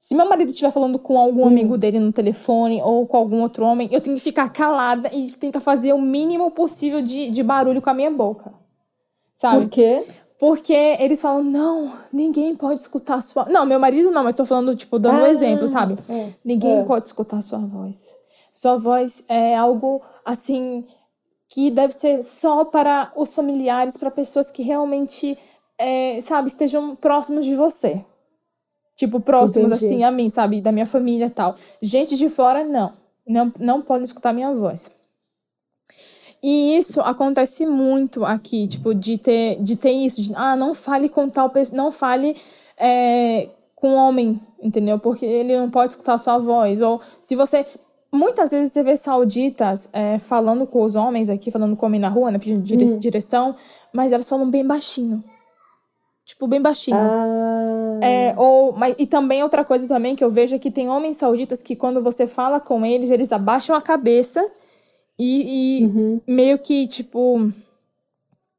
Se 0.00 0.16
meu 0.16 0.28
marido 0.28 0.50
estiver 0.50 0.72
falando 0.72 0.98
com 0.98 1.16
algum 1.16 1.44
hum. 1.44 1.48
amigo 1.48 1.78
dele 1.78 2.00
no 2.00 2.12
telefone 2.12 2.82
ou 2.82 3.06
com 3.06 3.16
algum 3.16 3.40
outro 3.40 3.64
homem, 3.64 3.88
eu 3.92 4.00
tenho 4.00 4.16
que 4.16 4.22
ficar 4.22 4.48
calada 4.48 5.08
e 5.14 5.30
tentar 5.30 5.60
fazer 5.60 5.92
o 5.92 6.00
mínimo 6.00 6.50
possível 6.50 7.00
de, 7.00 7.30
de 7.30 7.42
barulho 7.42 7.80
com 7.80 7.90
a 7.90 7.94
minha 7.94 8.10
boca. 8.10 8.52
Sabe? 9.36 9.60
Por 9.60 9.68
quê? 9.68 10.04
Porque 10.40 10.72
eles 10.72 11.20
falam, 11.20 11.44
não, 11.44 11.92
ninguém 12.12 12.56
pode 12.56 12.80
escutar 12.80 13.14
a 13.14 13.20
sua. 13.20 13.44
Não, 13.44 13.64
meu 13.64 13.78
marido 13.78 14.10
não, 14.10 14.24
mas 14.24 14.34
tô 14.34 14.44
falando, 14.44 14.74
tipo, 14.74 14.98
dando 14.98 15.20
ah, 15.20 15.22
um 15.22 15.26
exemplo, 15.26 15.68
sabe? 15.68 15.96
É, 16.08 16.30
ninguém 16.44 16.80
é. 16.80 16.82
pode 16.82 17.06
escutar 17.06 17.36
a 17.36 17.40
sua 17.40 17.60
voz. 17.60 18.16
sua 18.52 18.76
voz 18.76 19.22
é 19.28 19.54
algo 19.54 20.02
assim 20.24 20.84
que 21.52 21.70
deve 21.70 21.92
ser 21.92 22.22
só 22.22 22.64
para 22.64 23.12
os 23.14 23.34
familiares, 23.34 23.98
para 23.98 24.10
pessoas 24.10 24.50
que 24.50 24.62
realmente, 24.62 25.36
é, 25.76 26.18
sabe, 26.22 26.48
estejam 26.48 26.96
próximos 26.96 27.44
de 27.44 27.54
você. 27.54 28.02
Tipo, 28.96 29.20
próximos, 29.20 29.72
Entendi. 29.72 29.84
assim, 29.84 30.02
a 30.02 30.10
mim, 30.10 30.30
sabe? 30.30 30.62
Da 30.62 30.72
minha 30.72 30.86
família 30.86 31.26
e 31.26 31.30
tal. 31.30 31.54
Gente 31.82 32.16
de 32.16 32.30
fora, 32.30 32.64
não. 32.64 32.94
Não, 33.26 33.52
não 33.58 33.82
podem 33.82 34.04
escutar 34.04 34.32
minha 34.32 34.50
voz. 34.54 34.90
E 36.42 36.78
isso 36.78 37.02
acontece 37.02 37.66
muito 37.66 38.24
aqui, 38.24 38.66
tipo, 38.66 38.94
de 38.94 39.18
ter, 39.18 39.62
de 39.62 39.76
ter 39.76 39.92
isso, 39.92 40.22
de, 40.22 40.32
ah, 40.34 40.56
não 40.56 40.74
fale 40.74 41.10
com 41.10 41.28
tal 41.28 41.50
pessoa, 41.50 41.76
não 41.76 41.92
fale 41.92 42.34
é, 42.78 43.50
com 43.76 43.92
homem, 43.92 44.40
entendeu? 44.58 44.98
Porque 44.98 45.26
ele 45.26 45.58
não 45.58 45.70
pode 45.70 45.92
escutar 45.92 46.14
a 46.14 46.18
sua 46.18 46.38
voz. 46.38 46.80
Ou 46.80 46.98
se 47.20 47.36
você 47.36 47.66
Muitas 48.12 48.50
vezes 48.50 48.72
você 48.72 48.82
vê 48.82 48.94
sauditas 48.94 49.88
é, 49.90 50.18
falando 50.18 50.66
com 50.66 50.82
os 50.82 50.96
homens 50.96 51.30
aqui, 51.30 51.50
falando 51.50 51.74
com 51.74 51.86
homem 51.86 52.00
na 52.00 52.10
rua, 52.10 52.30
né, 52.30 52.38
pedindo 52.38 52.62
dire 52.62 52.84
hum. 52.84 52.98
direção, 52.98 53.56
mas 53.92 54.12
elas 54.12 54.28
falam 54.28 54.50
bem 54.50 54.66
baixinho. 54.66 55.24
Tipo, 56.24 56.46
bem 56.46 56.60
baixinho. 56.60 56.96
Ah. 56.96 58.00
É, 58.02 58.34
ou, 58.36 58.72
mas, 58.72 58.94
e 58.98 59.06
também 59.06 59.42
outra 59.42 59.64
coisa 59.64 59.88
também 59.88 60.14
que 60.14 60.22
eu 60.22 60.30
vejo 60.30 60.54
é 60.54 60.58
que 60.58 60.70
tem 60.70 60.90
homens 60.90 61.16
sauditas 61.16 61.62
que 61.62 61.74
quando 61.74 62.02
você 62.02 62.26
fala 62.26 62.60
com 62.60 62.84
eles, 62.84 63.10
eles 63.10 63.32
abaixam 63.32 63.74
a 63.74 63.80
cabeça 63.80 64.46
e, 65.18 65.80
e 65.80 65.86
uhum. 65.86 66.20
meio 66.26 66.58
que, 66.58 66.86
tipo, 66.86 67.50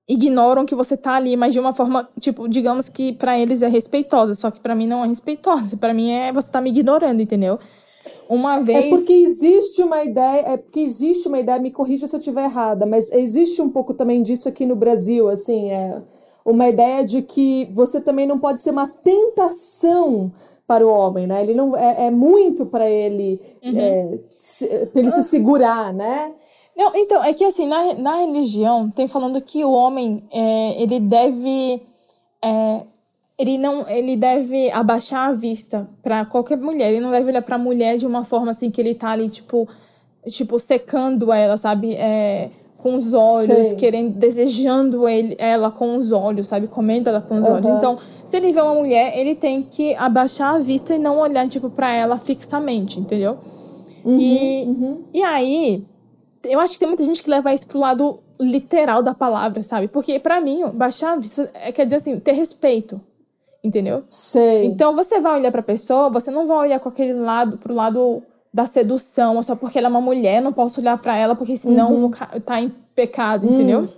ignoram 0.10 0.66
que 0.66 0.76
você 0.76 0.98
tá 0.98 1.14
ali, 1.14 1.38
mas 1.38 1.54
de 1.54 1.60
uma 1.60 1.74
forma, 1.74 2.10
tipo, 2.20 2.48
digamos 2.48 2.90
que 2.90 3.14
para 3.14 3.40
eles 3.40 3.62
é 3.62 3.68
respeitosa, 3.68 4.36
só 4.36 4.52
que 4.52 4.60
para 4.60 4.76
mim 4.76 4.88
não 4.88 5.04
é 5.04 5.08
respeitosa. 5.08 5.78
para 5.78 5.94
mim 5.94 6.12
é 6.12 6.32
você 6.32 6.52
tá 6.52 6.60
me 6.60 6.70
ignorando, 6.70 7.22
entendeu? 7.22 7.60
Uma 8.30 8.58
é 8.58 8.64
vez. 8.64 8.86
É 8.86 8.90
porque 8.90 9.14
existe 9.14 9.84
uma 9.84 10.04
ideia, 10.04 10.44
é 10.48 10.58
porque 10.58 10.80
existe 10.80 11.28
uma 11.28 11.40
ideia, 11.40 11.60
me 11.60 11.72
corrija 11.72 12.08
se 12.08 12.16
eu 12.16 12.20
estiver 12.20 12.46
errada, 12.46 12.86
mas 12.86 13.12
existe 13.12 13.62
um 13.62 13.70
pouco 13.70 13.94
também 13.94 14.22
disso 14.22 14.48
aqui 14.48 14.66
no 14.66 14.76
Brasil, 14.76 15.30
assim, 15.30 15.72
é 15.72 16.02
uma 16.46 16.68
ideia 16.68 17.04
de 17.04 17.22
que 17.22 17.68
você 17.72 18.02
também 18.02 18.26
não 18.26 18.38
pode 18.38 18.62
ser 18.62 18.72
uma 18.72 18.88
tentação 18.88 20.32
para 20.68 20.86
o 20.86 20.90
homem, 20.90 21.28
né? 21.28 21.42
Ele 21.42 21.54
não 21.54 21.76
é, 21.76 22.08
é 22.08 22.12
muito 22.12 22.66
para 22.66 22.90
ele, 22.90 23.40
uhum. 23.64 23.78
é, 23.78 24.20
se, 24.40 24.68
pra 24.68 25.02
ele 25.02 25.12
se 25.12 25.24
segurar, 25.24 25.94
né? 25.94 26.34
Não, 26.76 26.96
então, 26.96 27.24
é 27.24 27.34
que 27.34 27.46
assim, 27.46 27.68
na, 27.68 27.94
na 27.94 28.16
religião, 28.18 28.90
tem 28.90 29.08
falando 29.08 29.40
que 29.42 29.64
o 29.64 29.72
homem, 29.72 30.24
é, 30.32 30.82
ele 30.82 31.00
deve 31.00 31.82
é, 32.44 32.82
ele 33.38 33.58
não 33.58 33.88
ele 33.90 34.16
deve 34.16 34.70
abaixar 34.72 35.30
a 35.30 35.34
vista 35.34 35.88
para 36.02 36.26
qualquer 36.26 36.58
mulher. 36.58 36.92
Ele 36.92 37.00
não 37.00 37.12
deve 37.12 37.30
olhar 37.30 37.42
para 37.42 37.56
a 37.56 37.60
mulher 37.60 37.98
de 37.98 38.06
uma 38.06 38.24
forma 38.24 38.52
assim 38.52 38.70
que 38.70 38.80
ele 38.80 38.94
tá 38.94 39.10
ali 39.10 39.30
tipo 39.30 39.68
tipo 40.28 40.60
secando 40.60 41.32
ela 41.32 41.58
sabe? 41.58 41.94
É, 41.96 42.50
com 42.78 42.96
os 42.96 43.14
olhos 43.14 43.68
Sei. 43.68 43.76
querendo 43.78 44.14
desejando 44.14 45.08
ele 45.08 45.36
ela 45.40 45.72
com 45.72 45.98
os 45.98 46.12
olhos 46.12 46.48
sabe? 46.48 46.68
Comendo 46.68 47.10
ela 47.10 47.22
com 47.22 47.40
os 47.40 47.48
uhum. 47.48 47.54
olhos 47.54 47.70
então 47.72 47.98
se 48.24 48.38
ele 48.38 48.52
vê 48.52 48.62
uma 48.62 48.76
mulher 48.76 49.18
ele 49.18 49.36
tem 49.36 49.64
que 49.64 49.96
abaixar 49.96 50.56
a 50.56 50.60
vista 50.60 50.94
e 50.94 51.00
não 51.00 51.18
olhar 51.18 51.48
tipo 51.48 51.70
para 51.70 51.92
ela 51.92 52.18
fixamente 52.18 53.00
entendeu? 53.00 53.38
Uhum, 54.06 54.20
e 54.20 54.64
uhum. 54.66 55.02
e 55.14 55.24
aí 55.24 55.84
eu 56.44 56.60
acho 56.60 56.74
que 56.74 56.80
tem 56.80 56.88
muita 56.88 57.04
gente 57.04 57.24
que 57.24 57.30
leva 57.30 57.54
isso 57.54 57.66
pro 57.68 57.80
lado 57.80 58.20
literal 58.40 59.02
da 59.02 59.16
palavra 59.16 59.64
sabe? 59.64 59.88
Porque 59.88 60.20
para 60.20 60.40
mim 60.40 60.64
baixar 60.74 61.14
a 61.14 61.16
vista 61.16 61.50
é, 61.54 61.72
quer 61.72 61.86
dizer 61.86 61.96
assim 61.96 62.20
ter 62.20 62.34
respeito 62.34 63.02
entendeu? 63.64 64.04
Sei. 64.10 64.66
Então 64.66 64.94
você 64.94 65.20
vai 65.20 65.36
olhar 65.40 65.52
para 65.52 65.62
a 65.62 65.64
pessoa, 65.64 66.10
você 66.10 66.30
não 66.30 66.46
vai 66.46 66.58
olhar 66.58 66.80
com 66.80 66.90
aquele 66.90 67.14
lado 67.14 67.58
pro 67.58 67.74
lado 67.74 68.22
da 68.54 68.66
sedução, 68.66 69.42
só 69.42 69.56
porque 69.56 69.80
ela 69.80 69.88
é 69.88 69.90
uma 69.90 70.02
mulher, 70.02 70.42
não 70.42 70.54
posso 70.54 70.80
olhar 70.80 70.98
para 70.98 71.18
ela 71.18 71.36
porque 71.36 71.58
senão 71.58 71.92
uhum. 71.92 72.10
vou 72.10 72.42
tá 72.42 72.62
em 72.62 72.70
pecado, 72.94 73.48
uhum. 73.48 73.54
entendeu? 73.54 73.90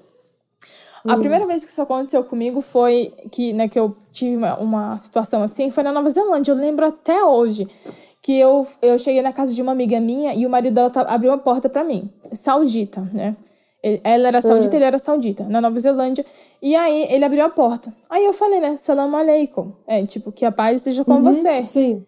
A 1.06 1.16
hum. 1.16 1.20
primeira 1.20 1.46
vez 1.46 1.64
que 1.64 1.70
isso 1.70 1.82
aconteceu 1.82 2.24
comigo 2.24 2.62
foi 2.62 3.14
que, 3.32 3.54
né, 3.54 3.68
que 3.68 3.78
eu 3.78 3.96
tive 4.12 4.38
uma, 4.38 4.58
uma 4.58 4.98
situação 4.98 5.44
assim, 5.44 5.70
foi 5.70 5.84
na 5.84 5.92
Nova 5.92 6.10
Zelândia. 6.10 6.52
Eu 6.52 6.56
lembro 6.56 6.86
até 6.86 7.24
hoje 7.24 7.68
que 8.24 8.40
eu, 8.40 8.66
eu 8.82 8.98
cheguei 8.98 9.22
na 9.22 9.32
casa 9.32 9.54
de 9.54 9.62
uma 9.62 9.72
amiga 9.72 10.00
minha 10.00 10.34
e 10.34 10.48
o 10.48 10.50
marido 10.50 10.74
dela 10.74 10.92
abriu 11.08 11.32
a 11.32 11.38
porta 11.38 11.70
para 11.70 11.84
mim, 11.84 12.10
saudita, 12.32 13.02
né? 13.14 13.36
Ela 14.04 14.30
era 14.30 14.42
saudita, 14.42 14.72
uhum. 14.72 14.78
ele 14.78 14.86
era 14.86 14.98
saudita, 14.98 15.44
na 15.44 15.62
Nova 15.62 15.80
Zelândia. 15.80 16.26
E 16.60 16.76
aí 16.76 17.06
ele 17.08 17.24
abriu 17.24 17.46
a 17.46 17.50
porta. 17.50 17.94
Aí 18.10 18.26
eu 18.26 18.34
falei, 18.34 18.60
né? 18.60 18.78
Salam 18.78 19.16
aleikum. 19.16 19.74
É, 19.86 20.04
tipo, 20.04 20.32
que 20.32 20.44
a 20.44 20.52
paz 20.52 20.78
esteja 20.78 21.06
com 21.06 21.14
uhum, 21.14 21.22
você. 21.22 21.62
Sim. 21.62 22.04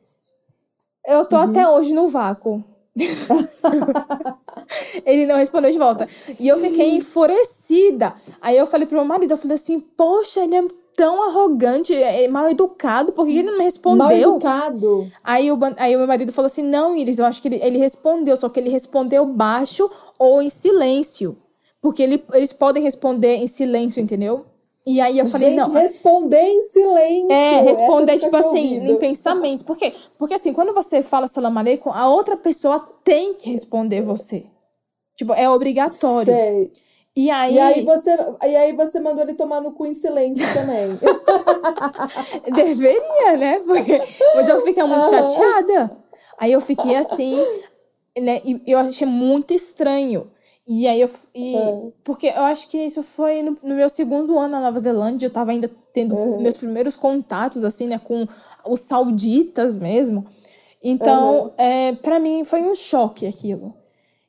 Eu 1.05 1.25
tô 1.25 1.35
uhum. 1.35 1.43
até 1.43 1.69
hoje 1.69 1.93
no 1.93 2.07
vácuo. 2.07 2.63
ele 5.05 5.27
não 5.27 5.37
respondeu 5.37 5.69
de 5.69 5.77
volta. 5.77 6.07
E 6.39 6.47
eu 6.47 6.57
fiquei 6.57 6.95
enfurecida. 6.95 8.15
Aí 8.41 8.57
eu 8.57 8.65
falei 8.65 8.87
pro 8.87 8.97
meu 8.97 9.05
marido, 9.05 9.31
eu 9.31 9.37
falei 9.37 9.53
assim, 9.53 9.79
poxa, 9.79 10.43
ele 10.43 10.55
é 10.55 10.67
tão 10.95 11.29
arrogante, 11.29 11.93
é 11.93 12.27
mal 12.27 12.49
educado, 12.49 13.11
por 13.11 13.27
que 13.27 13.37
ele 13.37 13.51
não 13.51 13.59
me 13.59 13.65
respondeu? 13.65 14.07
Mal 14.07 14.11
educado. 14.11 15.11
Aí 15.23 15.51
o, 15.51 15.59
aí 15.77 15.95
o 15.95 15.99
meu 15.99 16.07
marido 16.07 16.33
falou 16.33 16.47
assim, 16.47 16.63
não, 16.63 16.97
Iris, 16.97 17.19
eu 17.19 17.25
acho 17.27 17.39
que 17.39 17.49
ele, 17.49 17.59
ele 17.61 17.77
respondeu, 17.77 18.35
só 18.35 18.49
que 18.49 18.59
ele 18.59 18.71
respondeu 18.71 19.23
baixo 19.23 19.87
ou 20.17 20.41
em 20.41 20.49
silêncio. 20.49 21.37
Porque 21.81 22.01
ele, 22.03 22.23
eles 22.33 22.53
podem 22.53 22.83
responder 22.83 23.35
em 23.35 23.47
silêncio, 23.47 24.01
entendeu? 24.01 24.45
E 24.85 25.01
aí 25.01 25.19
eu 25.19 25.25
falei, 25.25 25.49
Gente, 25.49 25.59
não. 25.59 25.71
responder 25.73 26.41
em 26.41 26.61
silêncio. 26.61 27.31
É, 27.31 27.61
responder, 27.61 28.17
tipo 28.19 28.37
assim, 28.37 28.75
ouvido. 28.75 28.91
em 28.93 28.95
pensamento. 28.95 29.65
Por 29.65 29.75
quê? 29.75 29.93
Porque 30.17 30.33
assim, 30.33 30.53
quando 30.53 30.73
você 30.73 31.01
fala 31.01 31.27
salam 31.27 31.57
aleikum, 31.57 31.91
a 31.91 32.09
outra 32.09 32.37
pessoa 32.37 32.87
tem 33.03 33.33
que 33.33 33.49
responder 33.49 34.01
você. 34.01 34.45
Tipo, 35.17 35.33
é 35.33 35.49
obrigatório. 35.49 36.33
Sei. 36.33 36.71
E 37.17 37.29
aí... 37.29 37.55
E 37.55 37.59
aí 37.59 37.83
você, 37.83 38.11
e 38.43 38.55
aí 38.55 38.73
você 38.73 39.01
mandou 39.01 39.23
ele 39.23 39.33
tomar 39.33 39.59
no 39.59 39.73
cu 39.73 39.85
em 39.85 39.93
silêncio 39.93 40.45
também. 40.53 40.97
Deveria, 42.55 43.37
né? 43.37 43.59
Porque, 43.59 43.99
mas 44.35 44.47
eu 44.47 44.61
fiquei 44.61 44.83
muito 44.83 45.09
chateada. 45.09 45.97
Aí 46.37 46.53
eu 46.53 46.61
fiquei 46.61 46.95
assim, 46.95 47.43
né? 48.17 48.39
E 48.45 48.61
eu 48.65 48.77
achei 48.77 49.07
muito 49.07 49.53
estranho. 49.53 50.31
E 50.67 50.85
aí 50.85 50.99
eu. 50.99 51.09
E, 51.33 51.55
é. 51.55 51.91
Porque 52.03 52.27
eu 52.27 52.43
acho 52.43 52.69
que 52.69 52.77
isso 52.77 53.01
foi 53.01 53.41
no, 53.41 53.57
no, 53.63 53.75
meu 53.75 53.87
segundo 53.87 54.37
ano 54.37 54.49
na 54.49 54.59
Nova 54.59 54.79
Zelândia. 54.79 55.27
Eu 55.27 55.31
tava 55.31 55.51
ainda 55.51 55.71
tendo 55.93 56.13
uhum. 56.13 56.41
meus 56.41 56.57
primeiros 56.57 56.97
contatos, 56.97 57.63
assim, 57.63 57.87
né, 57.87 57.97
com 57.97 58.27
os 58.65 58.81
sauditas 58.81 59.77
mesmo. 59.77 60.25
Então, 60.83 61.45
uhum. 61.45 61.51
é, 61.57 61.93
para 61.93 62.19
mim 62.19 62.43
foi 62.43 62.61
um 62.61 62.75
choque 62.75 63.25
aquilo. 63.25 63.71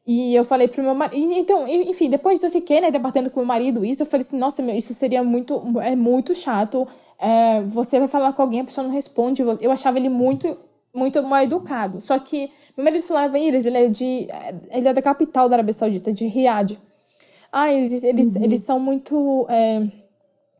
E 0.07 0.35
eu 0.35 0.45
falei 0.45 0.69
pro 0.69 0.83
meu 0.83 0.95
marido. 0.95 1.33
Então, 1.33 1.67
enfim, 1.69 2.09
depois 2.09 2.43
eu 2.43 2.51
fiquei, 2.51 2.81
né, 2.81 2.91
debatendo 2.91 3.31
com 3.31 3.41
o 3.41 3.43
meu 3.43 3.49
marido 3.49 3.85
isso. 3.85 4.03
Eu 4.03 4.07
falei 4.07 4.25
assim, 4.25 4.39
nossa, 4.39 4.63
meu, 4.63 4.77
isso 4.77 4.95
seria 4.95 5.25
muito. 5.25 5.61
É 5.83 5.97
muito 5.97 6.35
chato. 6.37 6.87
É, 7.19 7.63
você 7.63 7.99
vai 7.99 8.09
falar 8.09 8.33
com 8.33 8.43
alguém, 8.43 8.61
a 8.61 8.65
pessoa 8.65 8.87
não 8.87 8.95
responde. 8.95 9.43
Eu 9.43 9.73
achava 9.73 9.99
ele 9.99 10.09
muito 10.09 10.57
muito 10.99 11.23
mal 11.23 11.43
educado. 11.43 12.01
Só 12.01 12.19
que 12.19 12.51
meu 12.77 12.85
marido 12.85 13.03
falava, 13.03 13.39
Iris, 13.39 13.67
ele 13.67 13.79
é 13.79 13.89
de. 13.89 14.29
Ele 14.71 14.89
é 14.89 14.93
da 14.93 15.03
capital 15.03 15.49
da 15.49 15.57
Arábia 15.57 15.73
Saudita, 15.73 16.13
de 16.13 16.27
Riad. 16.27 16.79
Ah, 17.53 17.73
eles, 17.73 18.03
eles, 18.05 18.37
uhum. 18.37 18.45
eles 18.45 18.61
são 18.61 18.79
muito 18.79 19.47
é, 19.49 19.87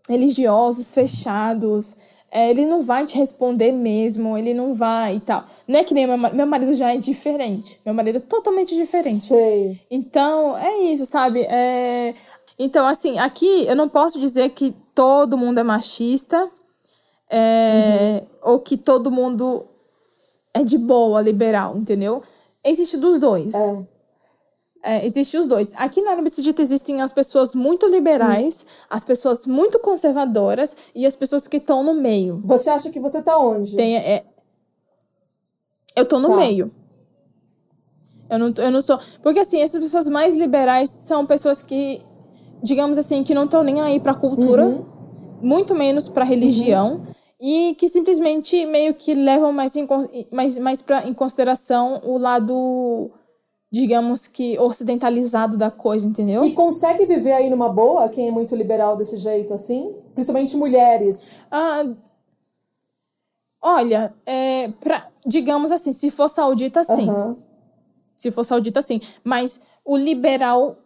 religiosos, 0.09 0.95
fechados. 0.95 1.97
É, 2.31 2.51
ele 2.51 2.67
não 2.67 2.83
vai 2.83 3.07
te 3.07 3.17
responder 3.17 3.73
mesmo, 3.73 4.37
ele 4.37 4.53
não 4.53 4.75
vai 4.75 5.17
e 5.17 5.21
tal. 5.21 5.45
Não 5.67 5.79
é 5.79 5.85
que 5.85 5.95
nem 5.95 6.07
meu, 6.07 6.19
meu 6.19 6.47
marido 6.47 6.75
já 6.75 6.93
é 6.93 6.99
diferente. 6.99 7.81
Meu 7.85 7.95
marido 7.95 8.17
é 8.17 8.21
totalmente 8.21 8.75
diferente. 8.77 9.21
Sei. 9.21 9.81
Então, 9.91 10.57
é 10.57 10.79
isso, 10.81 11.07
sabe? 11.07 11.43
É... 11.43 12.15
Então, 12.59 12.87
assim, 12.87 13.19
aqui 13.19 13.67
eu 13.67 13.75
não 13.75 13.89
posso 13.89 14.21
dizer 14.21 14.51
que 14.51 14.75
todo 14.95 15.39
mundo 15.39 15.59
é 15.59 15.63
machista. 15.63 16.51
É... 17.31 18.23
Uhum. 18.23 18.53
Ou 18.53 18.61
que 18.61 18.77
todo 18.77 19.11
mundo 19.11 19.67
é 20.61 20.65
de 20.65 20.79
boa, 20.79 21.21
liberal, 21.21 21.77
entendeu? 21.77 22.23
Existe 22.65 22.97
dos 22.97 23.19
dois. 23.19 23.55
É. 23.55 23.87
É, 24.81 25.05
existe 25.05 25.37
os 25.37 25.47
dois. 25.47 25.75
Aqui 25.75 26.01
na 26.01 26.13
Arábia 26.13 26.31
Saudita 26.31 26.63
existem 26.63 27.03
as 27.03 27.13
pessoas 27.13 27.55
muito 27.55 27.87
liberais, 27.87 28.65
hum. 28.65 28.87
as 28.89 29.05
pessoas 29.05 29.47
muito 29.47 29.79
conservadoras 29.81 30.77
e 30.95 31.05
as 31.05 31.17
pessoas 31.17 31.49
que 31.49 31.57
estão 31.57 31.83
no 31.83 31.95
meio. 31.95 32.41
Você 32.45 32.71
acha 32.71 32.91
que 32.91 33.01
você 33.01 33.21
tá 33.21 33.39
onde? 33.39 33.75
Tem, 33.75 33.97
é... 33.97 34.25
Eu 35.97 36.07
tô 36.07 36.21
no 36.21 36.29
tá. 36.29 36.37
meio. 36.37 36.71
Eu 38.31 38.39
não, 38.39 38.55
eu 38.57 38.71
não 38.71 38.81
sou. 38.81 38.99
Porque 39.23 39.41
assim, 39.41 39.61
essas 39.61 39.81
pessoas 39.81 40.09
mais 40.09 40.37
liberais 40.37 40.91
são 40.91 41.27
pessoas 41.27 41.63
que, 41.63 42.01
digamos 42.63 42.99
assim, 42.99 43.25
que 43.25 43.35
não 43.35 43.45
estão 43.47 43.65
nem 43.65 43.81
aí 43.81 43.99
pra 43.99 44.15
cultura, 44.15 44.65
uhum. 44.65 44.87
muito 45.43 45.75
menos 45.75 46.09
pra 46.09 46.25
religião. 46.25 46.97
Uhum 46.97 47.19
e 47.41 47.75
que 47.77 47.89
simplesmente 47.89 48.67
meio 48.67 48.95
que 48.95 49.15
levam 49.15 49.53
mais 49.53 49.77
em, 49.77 49.87
mais, 50.33 50.59
mais 50.59 50.83
pra, 50.83 51.07
em 51.07 51.15
consideração 51.15 52.01
o 52.05 52.19
lado, 52.19 53.11
digamos 53.71 54.27
que, 54.27 54.59
ocidentalizado 54.59 55.57
da 55.57 55.71
coisa, 55.71 56.09
entendeu? 56.09 56.45
E 56.45 56.53
consegue 56.53 57.07
viver 57.07 57.33
aí 57.33 57.49
numa 57.49 57.69
boa 57.69 58.09
quem 58.09 58.29
é 58.29 58.31
muito 58.31 58.57
liberal 58.57 58.97
desse 58.97 59.17
jeito, 59.17 59.55
assim? 59.55 59.95
Principalmente 60.15 60.57
mulheres. 60.57 61.45
Ah, 61.51 61.87
olha, 63.63 64.13
é, 64.27 64.69
pra, 64.81 65.09
digamos 65.25 65.71
assim, 65.71 65.93
se 65.93 66.11
for 66.11 66.29
saudita, 66.29 66.83
sim. 66.83 67.09
Uhum. 67.09 67.37
Se 68.17 68.33
for 68.33 68.43
saudita, 68.43 68.83
sim. 68.83 69.01
Mas 69.23 69.63
o 69.85 69.97
liberal, 69.97 70.77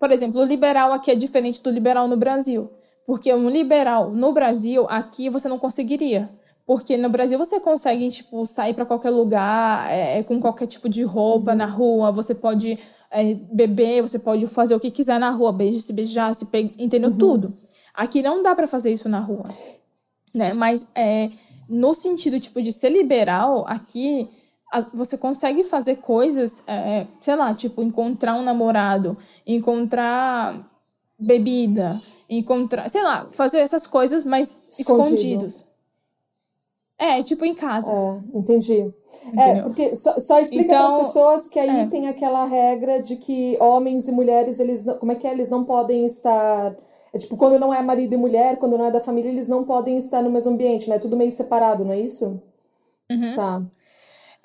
por 0.00 0.10
exemplo, 0.10 0.40
o 0.40 0.44
liberal 0.44 0.90
aqui 0.90 1.10
é 1.10 1.14
diferente 1.14 1.62
do 1.62 1.68
liberal 1.68 2.08
no 2.08 2.16
Brasil. 2.16 2.70
Porque 3.08 3.32
um 3.32 3.48
liberal 3.48 4.10
no 4.10 4.34
Brasil, 4.34 4.84
aqui 4.90 5.30
você 5.30 5.48
não 5.48 5.58
conseguiria. 5.58 6.28
Porque 6.66 6.94
no 6.98 7.08
Brasil 7.08 7.38
você 7.38 7.58
consegue, 7.58 8.06
tipo, 8.10 8.44
sair 8.44 8.74
para 8.74 8.84
qualquer 8.84 9.08
lugar, 9.08 9.90
é, 9.90 10.22
com 10.22 10.38
qualquer 10.38 10.66
tipo 10.66 10.90
de 10.90 11.04
roupa 11.04 11.54
na 11.54 11.64
rua, 11.64 12.12
você 12.12 12.34
pode 12.34 12.78
é, 13.10 13.32
beber, 13.50 14.02
você 14.02 14.18
pode 14.18 14.46
fazer 14.46 14.74
o 14.74 14.78
que 14.78 14.90
quiser 14.90 15.18
na 15.18 15.30
rua, 15.30 15.50
beijar, 15.50 15.80
se 15.80 15.92
beijar, 15.94 16.34
se 16.34 16.44
pegar, 16.44 16.70
entendeu? 16.76 17.08
Uhum. 17.08 17.16
Tudo. 17.16 17.56
Aqui 17.94 18.20
não 18.20 18.42
dá 18.42 18.54
para 18.54 18.66
fazer 18.66 18.92
isso 18.92 19.08
na 19.08 19.20
rua, 19.20 19.44
né? 20.34 20.52
Mas 20.52 20.90
é, 20.94 21.30
no 21.66 21.94
sentido, 21.94 22.38
tipo, 22.38 22.60
de 22.60 22.74
ser 22.74 22.90
liberal, 22.90 23.64
aqui 23.66 24.28
você 24.92 25.16
consegue 25.16 25.64
fazer 25.64 25.96
coisas, 25.96 26.62
é, 26.66 27.06
sei 27.22 27.36
lá, 27.36 27.54
tipo, 27.54 27.82
encontrar 27.82 28.34
um 28.34 28.42
namorado, 28.42 29.16
encontrar 29.46 30.62
bebida, 31.18 31.98
encontrar, 32.28 32.88
sei 32.88 33.02
lá, 33.02 33.26
fazer 33.30 33.58
essas 33.60 33.86
coisas, 33.86 34.24
mas 34.24 34.62
Escondido. 34.70 35.14
escondidos. 35.14 35.66
É, 36.98 37.22
tipo 37.22 37.44
em 37.44 37.54
casa. 37.54 37.92
É, 37.92 38.38
entendi. 38.38 38.80
É, 38.80 39.28
Entendeu? 39.28 39.44
É, 39.44 39.62
porque 39.62 39.94
só, 39.94 40.18
só 40.18 40.40
explica 40.40 40.64
então, 40.64 40.86
para 40.86 40.96
as 40.96 41.06
pessoas 41.06 41.48
que 41.48 41.58
aí 41.58 41.80
é. 41.80 41.86
tem 41.86 42.08
aquela 42.08 42.44
regra 42.44 43.00
de 43.00 43.16
que 43.16 43.56
homens 43.60 44.08
e 44.08 44.12
mulheres, 44.12 44.58
eles 44.58 44.84
não, 44.84 44.98
como 44.98 45.12
é 45.12 45.14
que 45.14 45.26
é? 45.26 45.30
Eles 45.30 45.48
não 45.48 45.64
podem 45.64 46.04
estar. 46.04 46.74
É 47.12 47.18
tipo, 47.18 47.36
quando 47.36 47.58
não 47.58 47.72
é 47.72 47.80
marido 47.80 48.12
e 48.12 48.16
mulher, 48.16 48.56
quando 48.58 48.76
não 48.76 48.84
é 48.84 48.90
da 48.90 49.00
família, 49.00 49.30
eles 49.30 49.46
não 49.46 49.64
podem 49.64 49.96
estar 49.96 50.20
no 50.22 50.30
mesmo 50.30 50.52
ambiente, 50.52 50.90
né? 50.90 50.98
Tudo 50.98 51.16
meio 51.16 51.30
separado, 51.30 51.84
não 51.84 51.92
é 51.92 52.00
isso? 52.00 52.42
Uhum. 53.10 53.34
Tá. 53.36 53.62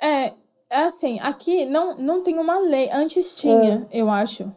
É, 0.02 0.32
é 0.70 0.84
assim, 0.84 1.20
aqui 1.22 1.66
não, 1.66 1.96
não 1.96 2.22
tem 2.22 2.38
uma 2.38 2.60
lei. 2.60 2.90
Antes 2.94 3.36
tinha, 3.36 3.88
é. 3.92 4.00
eu 4.00 4.10
acho. 4.10 4.52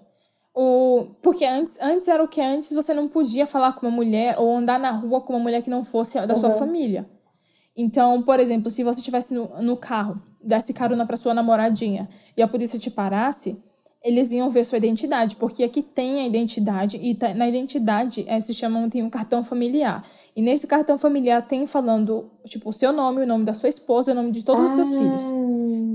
O, 0.58 1.08
porque 1.20 1.44
antes, 1.44 1.78
antes 1.82 2.08
era 2.08 2.24
o 2.24 2.26
que? 2.26 2.40
Antes 2.40 2.72
você 2.72 2.94
não 2.94 3.08
podia 3.08 3.46
falar 3.46 3.74
com 3.74 3.86
uma 3.86 3.94
mulher 3.94 4.36
ou 4.38 4.56
andar 4.56 4.80
na 4.80 4.90
rua 4.90 5.20
com 5.20 5.34
uma 5.34 5.38
mulher 5.38 5.60
que 5.60 5.68
não 5.68 5.84
fosse 5.84 6.14
da 6.26 6.32
uhum. 6.32 6.40
sua 6.40 6.50
família. 6.52 7.06
Então, 7.76 8.22
por 8.22 8.40
exemplo, 8.40 8.70
se 8.70 8.82
você 8.82 9.00
estivesse 9.00 9.34
no, 9.34 9.50
no 9.60 9.76
carro, 9.76 10.18
desse 10.42 10.72
carona 10.72 11.04
para 11.04 11.16
sua 11.16 11.34
namoradinha 11.34 12.08
e 12.34 12.42
a 12.42 12.48
polícia 12.48 12.78
te 12.78 12.90
parasse, 12.90 13.62
eles 14.02 14.32
iam 14.32 14.48
ver 14.48 14.64
sua 14.64 14.78
identidade, 14.78 15.36
porque 15.36 15.64
aqui 15.64 15.82
tem 15.82 16.20
a 16.20 16.26
identidade 16.26 16.96
e 17.02 17.14
tá, 17.14 17.34
na 17.34 17.48
identidade 17.48 18.24
é, 18.28 18.40
se 18.40 18.54
chama 18.54 18.88
tem 18.88 19.02
um 19.02 19.10
cartão 19.10 19.42
familiar. 19.42 20.04
E 20.34 20.40
nesse 20.40 20.66
cartão 20.66 20.96
familiar 20.96 21.42
tem 21.42 21.66
falando, 21.66 22.30
tipo, 22.44 22.70
o 22.70 22.72
seu 22.72 22.92
nome, 22.92 23.22
o 23.22 23.26
nome 23.26 23.44
da 23.44 23.52
sua 23.52 23.68
esposa, 23.68 24.12
o 24.12 24.14
nome 24.14 24.30
de 24.30 24.44
todos 24.44 24.62
ah. 24.62 24.68
os 24.68 24.74
seus 24.74 24.88
ah. 24.88 24.98
filhos. 24.98 25.24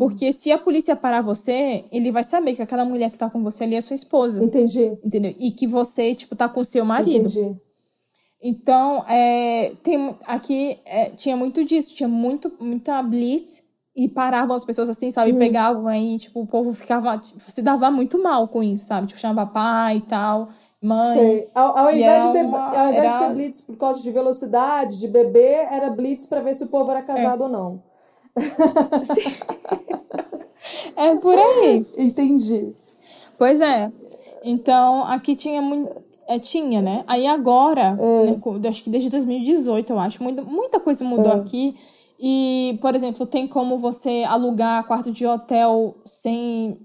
Porque 0.01 0.33
se 0.33 0.51
a 0.51 0.57
polícia 0.57 0.95
parar 0.95 1.21
você, 1.21 1.85
ele 1.91 2.09
vai 2.09 2.23
saber 2.23 2.55
que 2.55 2.61
aquela 2.63 2.83
mulher 2.83 3.11
que 3.11 3.19
tá 3.19 3.29
com 3.29 3.43
você 3.43 3.65
ali 3.65 3.75
é 3.75 3.81
sua 3.81 3.93
esposa. 3.93 4.43
Entendi. 4.43 4.97
Entendeu? 5.05 5.35
E 5.37 5.51
que 5.51 5.67
você, 5.67 6.15
tipo, 6.15 6.35
tá 6.35 6.49
com 6.49 6.59
o 6.59 6.63
seu 6.63 6.83
marido. 6.83 7.29
Entendi. 7.29 7.55
Então, 8.41 9.05
é, 9.07 9.73
tem, 9.83 10.15
aqui 10.25 10.79
é, 10.85 11.11
tinha 11.11 11.37
muito 11.37 11.63
disso, 11.63 11.93
tinha 11.93 12.09
muito, 12.09 12.51
muita 12.59 12.99
blitz 13.03 13.61
e 13.95 14.07
paravam 14.07 14.55
as 14.55 14.65
pessoas 14.65 14.89
assim, 14.89 15.11
sabe? 15.11 15.33
Uhum. 15.33 15.37
Pegavam 15.37 15.87
aí, 15.87 16.17
tipo, 16.17 16.41
o 16.41 16.47
povo 16.47 16.73
ficava, 16.73 17.15
tipo, 17.19 17.39
se 17.39 17.61
dava 17.61 17.91
muito 17.91 18.19
mal 18.23 18.47
com 18.47 18.63
isso, 18.63 18.87
sabe? 18.87 19.05
Tipo, 19.05 19.19
chamava 19.19 19.51
pai 19.51 19.97
e 19.97 20.01
tal, 20.01 20.49
mãe. 20.81 21.13
Sei. 21.13 21.47
Ao, 21.53 21.77
ao 21.77 21.93
invés, 21.93 22.23
de 22.23 22.33
ter, 22.33 22.45
uma, 22.45 22.75
ao 22.75 22.87
invés 22.89 23.05
era... 23.05 23.19
de 23.19 23.27
ter 23.27 23.33
blitz 23.35 23.61
por 23.61 23.77
causa 23.77 24.01
de 24.01 24.11
velocidade, 24.11 24.97
de 24.97 25.07
bebê, 25.07 25.67
era 25.69 25.91
blitz 25.91 26.25
para 26.25 26.41
ver 26.41 26.55
se 26.55 26.63
o 26.63 26.69
povo 26.69 26.89
era 26.89 27.03
casado 27.03 27.43
é. 27.43 27.45
ou 27.45 27.51
não. 27.51 27.90
É 30.95 31.15
por 31.17 31.33
aí. 31.37 31.85
Entendi. 31.97 32.73
Pois 33.37 33.61
é. 33.61 33.91
Então, 34.43 35.03
aqui 35.03 35.35
tinha 35.35 35.61
muito 35.61 35.89
é, 36.31 36.39
tinha, 36.39 36.81
né? 36.81 37.03
Aí 37.07 37.27
agora, 37.27 37.97
é. 37.99 38.31
né, 38.31 38.69
acho 38.69 38.83
que 38.83 38.89
desde 38.89 39.09
2018, 39.09 39.91
eu 39.91 39.99
acho, 39.99 40.23
muita, 40.23 40.43
muita 40.43 40.79
coisa 40.79 41.03
mudou 41.03 41.33
é. 41.33 41.35
aqui. 41.35 41.75
E, 42.17 42.77
por 42.81 42.95
exemplo, 42.95 43.25
tem 43.25 43.47
como 43.47 43.77
você 43.77 44.23
alugar 44.25 44.85
quarto 44.85 45.11
de 45.11 45.25
hotel 45.25 45.95
sem, 46.05 46.79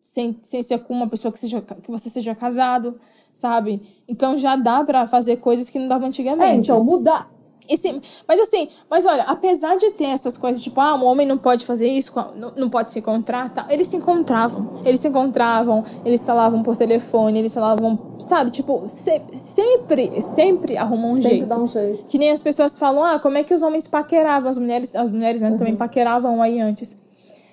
sem, 0.00 0.38
sem 0.42 0.62
ser 0.62 0.78
com 0.80 0.94
uma 0.94 1.08
pessoa 1.08 1.32
que, 1.32 1.38
seja, 1.38 1.60
que 1.60 1.90
você 1.90 2.10
seja 2.10 2.34
casado, 2.34 3.00
sabe? 3.32 3.82
Então 4.06 4.36
já 4.36 4.54
dá 4.54 4.84
para 4.84 5.06
fazer 5.06 5.36
coisas 5.38 5.68
que 5.68 5.78
não 5.78 5.88
dava 5.88 6.06
antigamente. 6.06 6.52
É, 6.70 6.74
então 6.74 6.84
mudar 6.84 7.28
esse, 7.68 8.00
mas 8.26 8.40
assim, 8.40 8.68
mas 8.90 9.06
olha, 9.06 9.22
apesar 9.22 9.76
de 9.76 9.90
ter 9.92 10.06
essas 10.06 10.36
coisas, 10.36 10.62
tipo, 10.62 10.80
ah, 10.80 10.94
um 10.94 11.04
homem 11.04 11.26
não 11.26 11.38
pode 11.38 11.64
fazer 11.64 11.88
isso, 11.88 12.12
não, 12.36 12.52
não 12.56 12.70
pode 12.70 12.92
se 12.92 12.98
encontrar, 12.98 13.52
tá, 13.52 13.66
eles 13.70 13.86
se 13.86 13.96
encontravam. 13.96 14.82
Eles 14.84 15.00
se 15.00 15.08
encontravam, 15.08 15.84
eles 16.04 16.24
falavam 16.24 16.62
por 16.62 16.76
telefone, 16.76 17.38
eles 17.38 17.54
falavam, 17.54 18.16
sabe, 18.18 18.50
tipo, 18.50 18.86
se, 18.86 19.20
sempre, 19.32 20.20
sempre 20.20 20.76
arrumam 20.76 21.10
um 21.10 21.14
sempre 21.14 21.30
jeito. 21.30 21.46
Dá 21.46 21.58
um 21.58 21.66
jeito. 21.66 22.08
Que 22.08 22.18
nem 22.18 22.30
as 22.30 22.42
pessoas 22.42 22.78
falam, 22.78 23.04
ah, 23.04 23.18
como 23.18 23.38
é 23.38 23.44
que 23.44 23.54
os 23.54 23.62
homens 23.62 23.86
paqueravam, 23.88 24.50
as 24.50 24.58
mulheres, 24.58 24.94
as 24.94 25.10
mulheres, 25.10 25.40
né, 25.40 25.50
uhum. 25.50 25.56
também 25.56 25.76
paqueravam 25.76 26.42
aí 26.42 26.60
antes. 26.60 26.96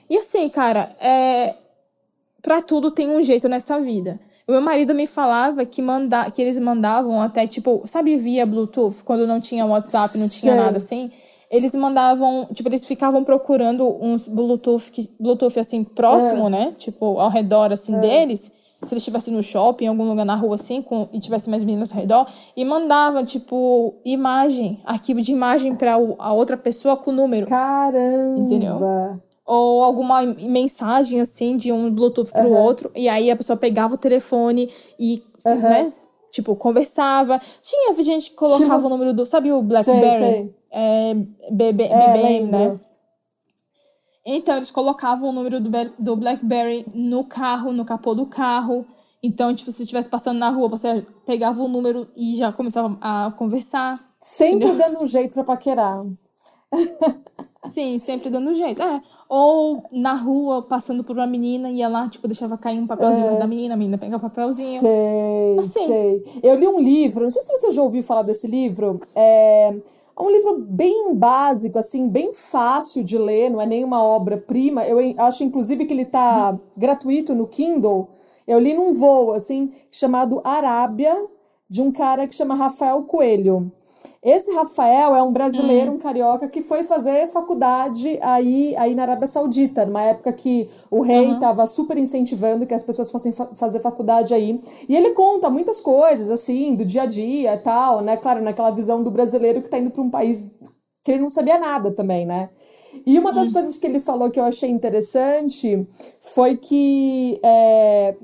E 0.10 0.18
assim, 0.18 0.50
cara, 0.50 0.90
é. 1.00 1.56
Pra 2.42 2.62
tudo 2.62 2.90
tem 2.90 3.10
um 3.10 3.22
jeito 3.22 3.50
nessa 3.50 3.80
vida. 3.80 4.20
O 4.50 4.52
meu 4.52 4.62
marido 4.62 4.96
me 4.96 5.06
falava 5.06 5.64
que, 5.64 5.80
manda, 5.80 6.32
que 6.32 6.42
eles 6.42 6.58
mandavam 6.58 7.22
até, 7.22 7.46
tipo, 7.46 7.84
sabe, 7.86 8.18
via 8.18 8.48
Bluetooth, 8.48 9.04
quando 9.04 9.28
não 9.28 9.40
tinha 9.40 9.64
WhatsApp, 9.64 10.18
não 10.18 10.28
tinha 10.28 10.54
Sei. 10.54 10.60
nada 10.60 10.78
assim? 10.78 11.12
Eles 11.52 11.76
mandavam, 11.76 12.48
tipo, 12.52 12.68
eles 12.68 12.84
ficavam 12.84 13.24
procurando 13.24 13.88
uns 14.04 14.28
Bluetooth, 14.28 14.92
Bluetooth 15.20 15.60
assim, 15.60 15.84
próximo, 15.84 16.48
é. 16.48 16.50
né? 16.50 16.74
Tipo, 16.80 17.20
ao 17.20 17.30
redor, 17.30 17.72
assim, 17.72 17.96
é. 17.96 18.00
deles. 18.00 18.52
Se 18.82 18.92
eles 18.92 19.04
estivessem 19.04 19.36
no 19.36 19.44
shopping, 19.44 19.86
em 19.86 19.88
algum 19.90 20.10
lugar 20.10 20.26
na 20.26 20.36
rua, 20.36 20.56
assim, 20.56 20.82
com, 20.82 21.08
e 21.14 21.20
tivesse 21.20 21.48
mais 21.48 21.64
meninas 21.64 21.92
ao 21.92 22.00
redor. 22.00 22.26
E 22.58 22.66
mandava, 22.66 23.24
tipo, 23.24 23.94
imagem, 24.04 24.82
arquivo 24.84 25.22
de 25.22 25.32
imagem 25.32 25.76
pra 25.76 25.94
a 25.94 26.34
outra 26.34 26.58
pessoa 26.58 26.98
com 26.98 27.12
o 27.12 27.14
número. 27.14 27.46
Caramba! 27.46 28.40
Entendeu? 28.40 28.80
Ou 29.50 29.84
alguma 29.84 30.22
mensagem 30.22 31.20
assim 31.20 31.58
de 31.58 31.72
um 31.72 31.90
Bluetooth 31.90 32.32
pro 32.32 32.50
uhum. 32.50 32.56
outro, 32.56 32.92
e 32.96 33.10
aí 33.10 33.32
a 33.32 33.36
pessoa 33.36 33.58
pegava 33.58 33.96
o 33.96 33.98
telefone 33.98 34.70
e, 35.00 35.24
uhum. 35.44 35.60
né, 35.60 35.94
tipo, 36.30 36.56
conversava. 36.56 37.42
Tinha 37.60 37.96
gente 38.04 38.30
que 38.30 38.36
colocava 38.36 38.76
tipo... 38.76 38.86
o 38.86 38.90
número 38.90 39.12
do, 39.12 39.26
sabe 39.26 39.52
o 39.52 39.64
BlackBerry? 39.64 40.20
Sei, 40.20 40.20
sei. 40.20 40.56
É, 40.72 41.14
BB, 41.50 41.84
é, 41.84 42.14
BBM, 42.14 42.52
né? 42.52 42.80
Então, 44.24 44.56
eles 44.56 44.70
colocavam 44.70 45.32
o 45.32 45.34
número 45.34 45.60
do, 45.60 45.72
do 45.98 46.16
BlackBerry 46.16 46.86
no 46.94 47.24
carro, 47.24 47.74
no 47.74 47.84
capô 47.84 48.14
do 48.14 48.28
carro. 48.28 48.86
Então, 49.24 49.56
tipo, 49.56 49.72
se 49.72 49.82
estivesse 49.82 50.08
passando 50.08 50.38
na 50.38 50.50
rua, 50.50 50.70
você 50.70 51.04
pegava 51.26 51.60
o 51.60 51.68
número 51.68 52.08
e 52.16 52.36
já 52.36 52.54
começava 52.54 52.96
a 53.02 53.34
conversar. 53.36 53.96
Sempre 54.20 54.68
entendeu? 54.68 54.78
dando 54.78 55.02
um 55.02 55.08
jeito 55.08 55.34
pra 55.34 55.44
paquerar. 55.44 56.06
Sim, 57.66 57.98
sempre 57.98 58.30
dando 58.30 58.54
jeito. 58.54 58.82
É. 58.82 59.02
Ou 59.28 59.84
na 59.92 60.14
rua, 60.14 60.62
passando 60.62 61.04
por 61.04 61.16
uma 61.16 61.28
menina, 61.28 61.70
ia 61.70 61.88
lá, 61.88 62.08
tipo, 62.08 62.28
deixava 62.28 62.58
cair 62.58 62.80
um 62.80 62.88
papelzinho 62.88 63.36
é. 63.36 63.38
da 63.38 63.46
menina, 63.46 63.74
a 63.74 63.78
menina 63.78 63.98
pegava 63.98 64.26
o 64.26 64.30
papelzinho. 64.30 64.80
Sei, 64.80 65.60
assim. 65.60 65.88
sei. 65.88 66.24
Eu 66.42 66.56
li 66.56 66.68
um 66.68 66.80
livro, 66.80 67.24
não 67.24 67.32
sei 67.32 67.42
se 67.42 67.52
você 67.52 67.72
já 67.72 67.82
ouviu 67.82 68.02
falar 68.02 68.24
desse 68.24 68.48
livro. 68.48 69.00
É 69.16 69.74
um 70.20 70.30
livro 70.30 70.60
bem 70.60 71.16
básico, 71.16 71.80
assim, 71.80 72.10
bem 72.10 72.34
fácil 72.34 73.04
de 73.04 73.18
ler, 73.18 73.50
não 73.50 73.62
é 73.62 73.66
nenhuma 73.66 74.04
obra-prima. 74.04 74.86
Eu 74.86 74.98
acho, 75.18 75.44
inclusive, 75.46 75.86
que 75.86 75.94
ele 75.94 76.06
tá 76.06 76.60
gratuito 76.76 77.34
no 77.34 77.48
Kindle. 77.48 78.10
Eu 78.46 78.60
li 78.60 78.74
num 78.74 78.94
voo, 78.94 79.32
assim, 79.32 79.72
chamado 79.90 80.42
Arábia, 80.44 81.16
de 81.70 81.82
um 81.82 81.92
cara 81.92 82.28
que 82.28 82.36
chama 82.36 82.56
Rafael 82.56 83.04
Coelho. 83.04 83.72
Esse 84.22 84.52
Rafael 84.54 85.16
é 85.16 85.24
um 85.24 85.32
brasileiro, 85.32 85.92
hum. 85.92 85.96
um 85.96 85.98
carioca, 85.98 86.50
que 86.50 86.62
foi 86.62 86.84
fazer 86.84 87.28
faculdade 87.28 88.20
aí, 88.22 88.76
aí 88.78 88.94
na 88.94 89.04
Arábia 89.04 89.28
Saudita, 89.28 89.86
numa 89.86 90.04
época 90.04 90.34
que 90.34 90.70
o 90.92 91.02
rei 91.02 91.32
estava 91.32 91.62
uhum. 91.62 91.68
super 91.68 91.98
incentivando 91.98 92.68
que 92.68 92.74
as 92.74 92.84
pessoas 92.84 93.10
fossem 93.10 93.32
fa 93.32 93.46
fazer 93.56 93.80
faculdade 93.80 94.34
aí. 94.34 94.62
E 94.90 94.96
ele 94.96 95.12
conta 95.12 95.50
muitas 95.50 95.80
coisas, 95.80 96.30
assim, 96.30 96.76
do 96.76 96.84
dia 96.84 97.04
a 97.04 97.06
dia 97.06 97.54
e 97.54 97.58
tal, 97.60 98.02
né? 98.02 98.18
Claro, 98.18 98.44
naquela 98.44 98.72
visão 98.72 99.02
do 99.02 99.10
brasileiro 99.10 99.62
que 99.62 99.68
está 99.68 99.80
indo 99.80 99.92
para 99.92 100.02
um 100.02 100.10
país 100.10 100.52
que 101.04 101.12
ele 101.12 101.22
não 101.22 101.30
sabia 101.30 101.58
nada 101.58 101.92
também, 101.92 102.26
né? 102.26 102.50
E 103.06 103.18
uma 103.18 103.32
das 103.32 103.50
hum. 103.50 103.54
coisas 103.54 103.78
que 103.78 103.88
ele 103.88 104.02
falou 104.02 104.30
que 104.30 104.40
eu 104.40 104.44
achei 104.44 104.70
interessante 104.70 105.88
foi 106.20 106.58
que, 106.58 107.40
é, 107.42 108.18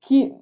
que 0.00 0.34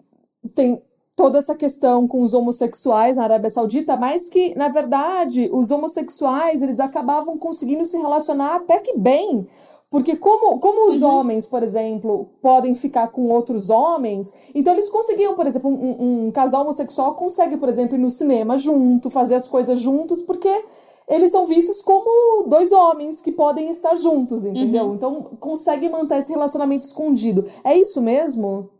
tem 0.54 0.80
toda 1.20 1.38
essa 1.38 1.54
questão 1.54 2.08
com 2.08 2.22
os 2.22 2.32
homossexuais 2.32 3.18
na 3.18 3.24
Arábia 3.24 3.50
Saudita, 3.50 3.94
mas 3.94 4.30
que, 4.30 4.54
na 4.56 4.68
verdade, 4.68 5.50
os 5.52 5.70
homossexuais, 5.70 6.62
eles 6.62 6.80
acabavam 6.80 7.36
conseguindo 7.36 7.84
se 7.84 7.98
relacionar 7.98 8.56
até 8.56 8.78
que 8.78 8.96
bem, 8.96 9.46
porque 9.90 10.16
como, 10.16 10.58
como 10.58 10.88
os 10.88 11.02
uhum. 11.02 11.10
homens, 11.10 11.44
por 11.44 11.62
exemplo, 11.62 12.30
podem 12.40 12.74
ficar 12.74 13.08
com 13.08 13.28
outros 13.28 13.68
homens, 13.68 14.32
então 14.54 14.72
eles 14.72 14.88
conseguiam, 14.88 15.34
por 15.34 15.46
exemplo, 15.46 15.68
um, 15.68 16.28
um, 16.28 16.30
casal 16.30 16.62
homossexual 16.62 17.14
consegue, 17.14 17.58
por 17.58 17.68
exemplo, 17.68 17.96
ir 17.96 17.98
no 17.98 18.08
cinema 18.08 18.56
junto, 18.56 19.10
fazer 19.10 19.34
as 19.34 19.46
coisas 19.46 19.78
juntos, 19.78 20.22
porque 20.22 20.64
eles 21.06 21.32
são 21.32 21.44
vistos 21.44 21.82
como 21.82 22.48
dois 22.48 22.72
homens 22.72 23.20
que 23.20 23.30
podem 23.30 23.68
estar 23.68 23.94
juntos, 23.94 24.46
entendeu? 24.46 24.86
Uhum. 24.86 24.94
Então 24.94 25.22
consegue 25.38 25.86
manter 25.90 26.20
esse 26.20 26.32
relacionamento 26.32 26.86
escondido. 26.86 27.44
É 27.62 27.76
isso 27.76 28.00
mesmo? 28.00 28.70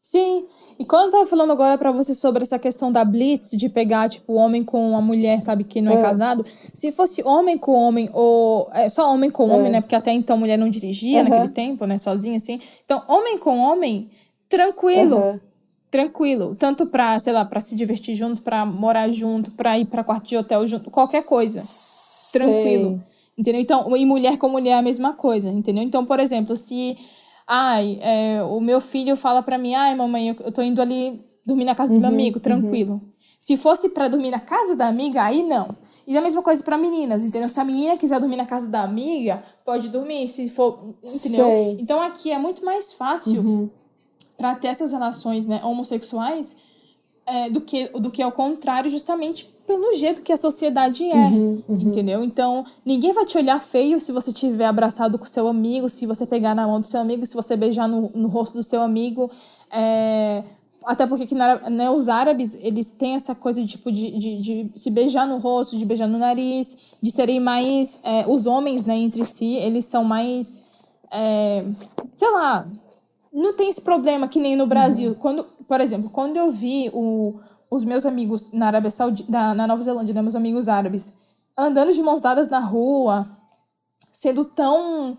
Sim, 0.00 0.46
e 0.78 0.84
quando 0.84 1.06
eu 1.06 1.10
tava 1.10 1.26
falando 1.26 1.52
agora 1.52 1.76
para 1.76 1.90
você 1.90 2.14
sobre 2.14 2.42
essa 2.42 2.58
questão 2.58 2.90
da 2.90 3.04
blitz, 3.04 3.50
de 3.50 3.68
pegar, 3.68 4.08
tipo, 4.08 4.32
homem 4.34 4.64
com 4.64 4.96
a 4.96 5.00
mulher, 5.00 5.40
sabe, 5.42 5.64
que 5.64 5.80
não 5.80 5.92
é, 5.92 5.96
é 5.96 6.02
casado, 6.02 6.46
se 6.72 6.92
fosse 6.92 7.22
homem 7.24 7.58
com 7.58 7.72
homem, 7.72 8.08
ou 8.12 8.70
é, 8.72 8.88
só 8.88 9.12
homem 9.12 9.28
com 9.28 9.48
homem, 9.48 9.66
é. 9.66 9.70
né, 9.70 9.80
porque 9.80 9.96
até 9.96 10.12
então 10.12 10.38
mulher 10.38 10.56
não 10.56 10.70
dirigia 10.70 11.18
uhum. 11.18 11.28
naquele 11.28 11.48
tempo, 11.48 11.84
né, 11.84 11.98
sozinha, 11.98 12.36
assim. 12.36 12.60
Então, 12.84 13.02
homem 13.08 13.38
com 13.38 13.58
homem, 13.58 14.08
tranquilo. 14.48 15.16
Uhum. 15.16 15.40
Tranquilo. 15.90 16.54
Tanto 16.54 16.86
pra, 16.86 17.18
sei 17.18 17.32
lá, 17.32 17.44
pra 17.44 17.60
se 17.60 17.74
divertir 17.74 18.14
junto, 18.14 18.42
pra 18.42 18.64
morar 18.64 19.10
junto, 19.10 19.50
pra 19.52 19.78
ir 19.78 19.86
pra 19.86 20.04
quarto 20.04 20.28
de 20.28 20.36
hotel 20.36 20.66
junto, 20.66 20.90
qualquer 20.90 21.22
coisa. 21.22 21.58
Sei. 21.60 22.40
Tranquilo. 22.40 23.02
Entendeu? 23.36 23.60
Então, 23.60 23.96
e 23.96 24.04
mulher 24.04 24.36
com 24.36 24.48
mulher 24.48 24.72
é 24.72 24.78
a 24.78 24.82
mesma 24.82 25.12
coisa, 25.12 25.48
entendeu? 25.48 25.82
Então, 25.82 26.04
por 26.04 26.20
exemplo, 26.20 26.56
se 26.56 26.98
Ai, 27.48 27.98
é, 28.02 28.42
o 28.42 28.60
meu 28.60 28.78
filho 28.78 29.16
fala 29.16 29.42
para 29.42 29.56
mim, 29.56 29.74
ai, 29.74 29.94
mamãe, 29.94 30.28
eu, 30.28 30.36
eu 30.40 30.52
tô 30.52 30.60
indo 30.60 30.82
ali 30.82 31.24
dormir 31.46 31.64
na 31.64 31.74
casa 31.74 31.92
uhum, 31.92 31.98
do 31.98 32.02
meu 32.02 32.10
uhum, 32.10 32.14
amigo, 32.14 32.40
tranquilo. 32.40 32.92
Uhum. 32.92 33.12
Se 33.40 33.56
fosse 33.56 33.88
para 33.88 34.06
dormir 34.06 34.30
na 34.30 34.40
casa 34.40 34.76
da 34.76 34.86
amiga, 34.86 35.22
aí 35.22 35.42
não. 35.42 35.68
E 36.06 36.16
a 36.16 36.20
mesma 36.20 36.42
coisa 36.42 36.62
para 36.62 36.76
meninas, 36.76 37.24
entendeu? 37.24 37.48
Se 37.48 37.58
a 37.58 37.64
menina 37.64 37.96
quiser 37.96 38.20
dormir 38.20 38.36
na 38.36 38.44
casa 38.44 38.68
da 38.68 38.82
amiga, 38.82 39.42
pode 39.64 39.88
dormir, 39.88 40.28
se 40.28 40.50
for, 40.50 40.94
entendeu? 41.02 41.46
Sei. 41.46 41.78
Então 41.80 42.00
aqui 42.02 42.30
é 42.30 42.38
muito 42.38 42.62
mais 42.62 42.92
fácil 42.92 43.40
uhum. 43.40 43.70
para 44.36 44.54
ter 44.54 44.68
essas 44.68 44.92
relações, 44.92 45.46
né, 45.46 45.60
homossexuais 45.64 46.54
é, 47.28 47.50
do 47.50 47.60
que 47.60 47.88
do 47.88 48.10
que 48.10 48.22
ao 48.22 48.32
contrário, 48.32 48.90
justamente 48.90 49.44
pelo 49.66 49.94
jeito 49.94 50.22
que 50.22 50.32
a 50.32 50.36
sociedade 50.36 51.04
é, 51.04 51.14
uhum, 51.14 51.62
uhum. 51.68 51.80
entendeu? 51.82 52.24
Então, 52.24 52.64
ninguém 52.86 53.12
vai 53.12 53.26
te 53.26 53.36
olhar 53.36 53.60
feio 53.60 54.00
se 54.00 54.10
você 54.10 54.30
estiver 54.30 54.64
abraçado 54.64 55.18
com 55.18 55.26
seu 55.26 55.46
amigo, 55.46 55.90
se 55.90 56.06
você 56.06 56.26
pegar 56.26 56.54
na 56.54 56.66
mão 56.66 56.80
do 56.80 56.86
seu 56.86 56.98
amigo, 56.98 57.26
se 57.26 57.34
você 57.34 57.54
beijar 57.54 57.86
no, 57.86 58.10
no 58.14 58.28
rosto 58.28 58.54
do 58.54 58.62
seu 58.62 58.80
amigo. 58.80 59.30
É... 59.70 60.42
Até 60.86 61.06
porque 61.06 61.26
que 61.26 61.34
né, 61.34 61.90
os 61.90 62.08
árabes, 62.08 62.56
eles 62.62 62.92
têm 62.92 63.14
essa 63.14 63.34
coisa 63.34 63.60
de, 63.60 63.66
tipo, 63.66 63.92
de, 63.92 64.10
de, 64.12 64.36
de, 64.36 64.70
se 64.74 64.90
beijar 64.90 65.26
no 65.26 65.36
rosto, 65.36 65.76
de 65.76 65.84
beijar 65.84 66.08
no 66.08 66.18
nariz, 66.18 66.78
de 67.02 67.10
serem 67.10 67.38
mais... 67.38 68.00
É, 68.02 68.24
os 68.26 68.46
homens, 68.46 68.84
né, 68.84 68.96
entre 68.96 69.22
si, 69.26 69.56
eles 69.56 69.84
são 69.84 70.02
mais... 70.02 70.62
É, 71.10 71.62
sei 72.14 72.30
lá, 72.30 72.66
não 73.38 73.54
tem 73.54 73.68
esse 73.68 73.80
problema 73.80 74.28
que 74.28 74.40
nem 74.40 74.56
no 74.56 74.66
Brasil. 74.66 75.10
Uhum. 75.10 75.16
Quando, 75.16 75.44
por 75.66 75.80
exemplo, 75.80 76.10
quando 76.10 76.36
eu 76.36 76.50
vi 76.50 76.90
o 76.92 77.40
os 77.70 77.84
meus 77.84 78.06
amigos 78.06 78.50
na 78.50 78.66
Arábia 78.66 78.90
Saudita, 78.90 79.30
na, 79.30 79.54
na 79.54 79.66
Nova 79.66 79.82
Zelândia, 79.82 80.14
né, 80.14 80.22
meus 80.22 80.34
amigos 80.34 80.68
árabes, 80.68 81.12
andando 81.56 81.92
de 81.92 82.02
mãos 82.02 82.22
dadas 82.22 82.48
na 82.48 82.60
rua, 82.60 83.28
sendo 84.10 84.44
tão 84.44 85.18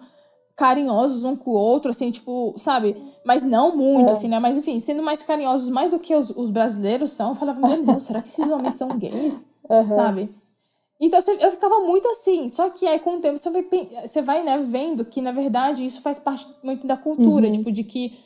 carinhosos 0.55 1.23
um 1.23 1.35
com 1.35 1.51
o 1.51 1.53
outro, 1.53 1.91
assim, 1.91 2.11
tipo, 2.11 2.53
sabe? 2.57 2.97
Mas 3.23 3.43
não 3.43 3.75
muito, 3.75 4.09
é. 4.09 4.13
assim, 4.13 4.27
né? 4.27 4.39
Mas 4.39 4.57
enfim, 4.57 4.79
sendo 4.79 5.03
mais 5.03 5.21
carinhosos 5.23 5.69
mais 5.69 5.91
do 5.91 5.99
que 5.99 6.15
os, 6.15 6.31
os 6.31 6.49
brasileiros 6.49 7.11
são, 7.11 7.29
eu 7.29 7.35
falava, 7.35 7.65
meu 7.65 7.83
Deus, 7.83 8.03
será 8.03 8.21
que 8.21 8.29
esses 8.29 8.49
homens 8.49 8.73
são 8.73 8.89
gays? 8.97 9.45
Uhum. 9.69 9.95
Sabe? 9.95 10.29
Então 10.99 11.19
eu 11.39 11.51
ficava 11.51 11.79
muito 11.79 12.07
assim. 12.09 12.49
Só 12.49 12.69
que 12.69 12.85
aí 12.85 12.99
com 12.99 13.17
o 13.17 13.21
tempo 13.21 13.37
você 13.37 13.49
vai, 13.49 13.65
você 14.05 14.21
vai 14.21 14.43
né, 14.43 14.57
vendo 14.57 15.05
que, 15.05 15.21
na 15.21 15.31
verdade, 15.31 15.85
isso 15.85 16.01
faz 16.01 16.19
parte 16.19 16.47
muito 16.61 16.85
da 16.85 16.97
cultura, 16.97 17.47
uhum. 17.47 17.53
tipo, 17.53 17.71
de 17.71 17.83
que 17.83 18.17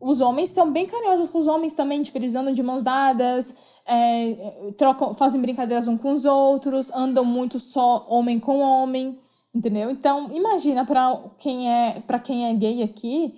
os 0.00 0.20
homens 0.20 0.50
são 0.50 0.70
bem 0.70 0.86
carinhosos 0.86 1.30
com 1.30 1.38
os 1.38 1.46
homens 1.46 1.74
também, 1.74 2.02
tipo, 2.02 2.18
eles 2.18 2.34
andam 2.34 2.52
de 2.52 2.62
mãos 2.62 2.82
dadas, 2.82 3.54
é, 3.86 4.72
trocam, 4.76 5.14
fazem 5.14 5.40
brincadeiras 5.40 5.88
uns 5.88 6.00
com 6.00 6.12
os 6.12 6.24
outros, 6.24 6.92
andam 6.92 7.24
muito 7.24 7.58
só 7.58 8.06
homem 8.08 8.38
com 8.38 8.60
homem, 8.60 9.18
entendeu? 9.54 9.90
Então, 9.90 10.30
imagina 10.32 10.84
para 10.84 11.18
quem 11.38 11.70
é 11.70 12.02
para 12.06 12.18
quem 12.18 12.46
é 12.46 12.54
gay 12.54 12.82
aqui, 12.82 13.34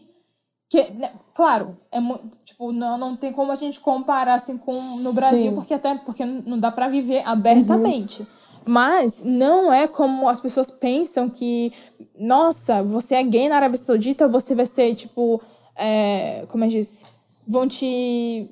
que, 0.68 0.82
né, 0.90 1.12
claro, 1.34 1.76
é 1.92 2.00
tipo, 2.44 2.72
não, 2.72 2.98
não 2.98 3.16
tem 3.16 3.32
como 3.32 3.52
a 3.52 3.56
gente 3.56 3.80
comparar 3.80 4.34
assim 4.34 4.58
com 4.58 4.72
no 4.72 5.12
Brasil, 5.14 5.50
Sim. 5.50 5.54
porque 5.54 5.74
até 5.74 5.94
porque 5.96 6.24
não 6.24 6.58
dá 6.58 6.70
para 6.70 6.88
viver 6.88 7.22
abertamente. 7.24 8.22
Uhum. 8.22 8.35
Mas 8.66 9.22
não 9.22 9.72
é 9.72 9.86
como 9.86 10.28
as 10.28 10.40
pessoas 10.40 10.70
pensam 10.70 11.28
que, 11.28 11.72
nossa, 12.18 12.82
você 12.82 13.14
é 13.14 13.22
gay 13.22 13.48
na 13.48 13.56
Arábia 13.56 13.76
Saudita, 13.78 14.26
você 14.26 14.54
vai 14.54 14.66
ser, 14.66 14.94
tipo, 14.94 15.40
é, 15.76 16.44
como 16.48 16.64
é 16.64 16.68
que 16.68 16.74
diz? 16.74 17.06
Vão 17.46 17.68
te. 17.68 18.50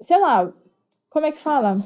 Sei 0.00 0.18
lá, 0.18 0.50
como 1.10 1.26
é 1.26 1.32
que 1.32 1.38
fala? 1.38 1.76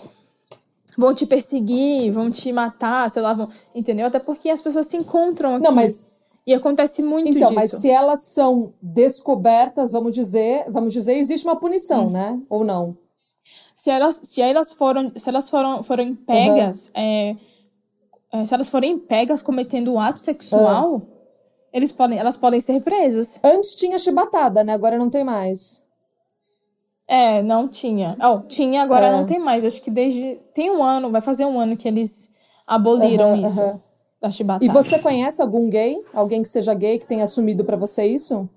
Vão 0.97 1.15
te 1.15 1.27
perseguir, 1.27 2.13
vão 2.13 2.31
te 2.31 2.53
matar, 2.53 3.11
sei 3.11 3.23
lá, 3.23 3.33
vão, 3.33 3.49
entendeu? 3.75 4.07
Até 4.07 4.19
porque 4.19 4.51
as 4.51 4.63
pessoas 4.63 4.87
se 4.87 4.97
encontram 4.97 5.57
aqui. 5.57 5.65
Não, 5.65 5.75
mas 5.75 6.11
e 6.49 6.55
acontece 6.55 7.03
muito 7.03 7.29
então, 7.29 7.49
disso. 7.49 7.55
mas 7.55 7.71
se 7.73 7.91
elas 7.91 8.21
são 8.21 8.73
descobertas, 8.81 9.93
vamos 9.93 10.15
dizer, 10.15 10.65
vamos 10.71 10.95
dizer, 10.95 11.19
existe 11.19 11.47
uma 11.47 11.57
punição, 11.57 12.07
hum. 12.07 12.11
né? 12.11 12.41
Ou 12.49 12.65
não? 12.65 12.97
Se 13.75 13.91
elas, 13.91 14.17
se 14.25 14.41
elas 14.41 14.73
foram, 14.73 15.13
se 15.15 15.29
elas 15.29 15.51
foram, 15.51 15.83
foram 15.83 16.15
pegas, 16.15 16.87
uhum. 16.87 17.03
é, 17.03 17.37
é, 18.33 18.45
se 18.45 18.55
elas 18.55 18.69
forem 18.69 18.99
pegas 18.99 19.43
cometendo 19.43 19.93
um 19.93 20.01
ato 20.01 20.19
sexual, 20.19 20.93
uhum. 20.95 21.19
Eles 21.73 21.93
podem, 21.93 22.19
elas 22.19 22.37
podem 22.37 22.61
ser 22.61 22.81
presas. 22.81 23.41
Antes 23.45 23.77
tinha 23.77 23.99
chibatada, 23.99 24.65
né? 24.65 24.73
Agora 24.73 24.99
não 24.99 25.11
tem 25.11 25.23
mais. 25.23 25.85
É, 27.07 27.43
não 27.43 27.69
tinha. 27.69 28.17
Oh, 28.23 28.41
tinha, 28.41 28.83
agora 28.83 29.07
é. 29.07 29.13
não 29.13 29.27
tem 29.27 29.39
mais. 29.39 29.65
acho 29.65 29.83
que 29.83 29.91
desde. 29.91 30.41
Tem 30.55 30.71
um 30.71 30.83
ano, 30.83 31.11
vai 31.11 31.21
fazer 31.21 31.45
um 31.45 31.59
ano 31.59 31.77
que 31.77 31.87
eles 31.87 32.31
aboliram 32.67 33.33
uhum, 33.33 33.47
isso. 33.47 33.61
Uhum. 33.61 33.81
Da 34.21 34.31
chibatada. 34.31 34.65
E 34.65 34.69
você 34.69 34.99
conhece 34.99 35.41
algum 35.41 35.71
gay? 35.71 35.97
Alguém 36.13 36.43
que 36.43 36.49
seja 36.49 36.75
gay 36.75 36.99
que 36.99 37.07
tenha 37.07 37.25
assumido 37.25 37.65
para 37.65 37.77
você 37.77 38.07
isso? 38.07 38.49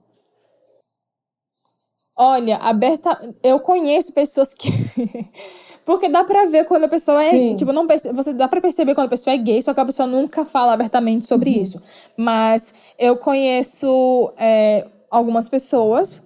Olha, 2.17 2.57
aberta. 2.57 3.19
Eu 3.43 3.59
conheço 3.59 4.13
pessoas 4.13 4.53
que. 4.53 4.69
Porque 5.91 6.07
dá 6.07 6.23
pra 6.23 6.45
ver 6.45 6.63
quando 6.65 6.85
a 6.85 6.87
pessoa 6.87 7.21
é, 7.21 7.29
Sim. 7.29 7.51
é. 7.51 7.55
Tipo, 7.55 7.73
não 7.73 7.85
você 8.13 8.31
dá 8.31 8.47
pra 8.47 8.61
perceber 8.61 8.95
quando 8.95 9.07
a 9.07 9.09
pessoa 9.09 9.33
é 9.33 9.37
gay, 9.37 9.61
só 9.61 9.73
que 9.73 9.79
a 9.79 9.85
pessoa 9.85 10.07
nunca 10.07 10.45
fala 10.45 10.71
abertamente 10.71 11.27
sobre 11.27 11.49
uhum. 11.51 11.61
isso. 11.61 11.81
Mas 12.15 12.73
eu 12.97 13.17
conheço 13.17 14.31
é, 14.37 14.87
algumas 15.09 15.49
pessoas 15.49 16.21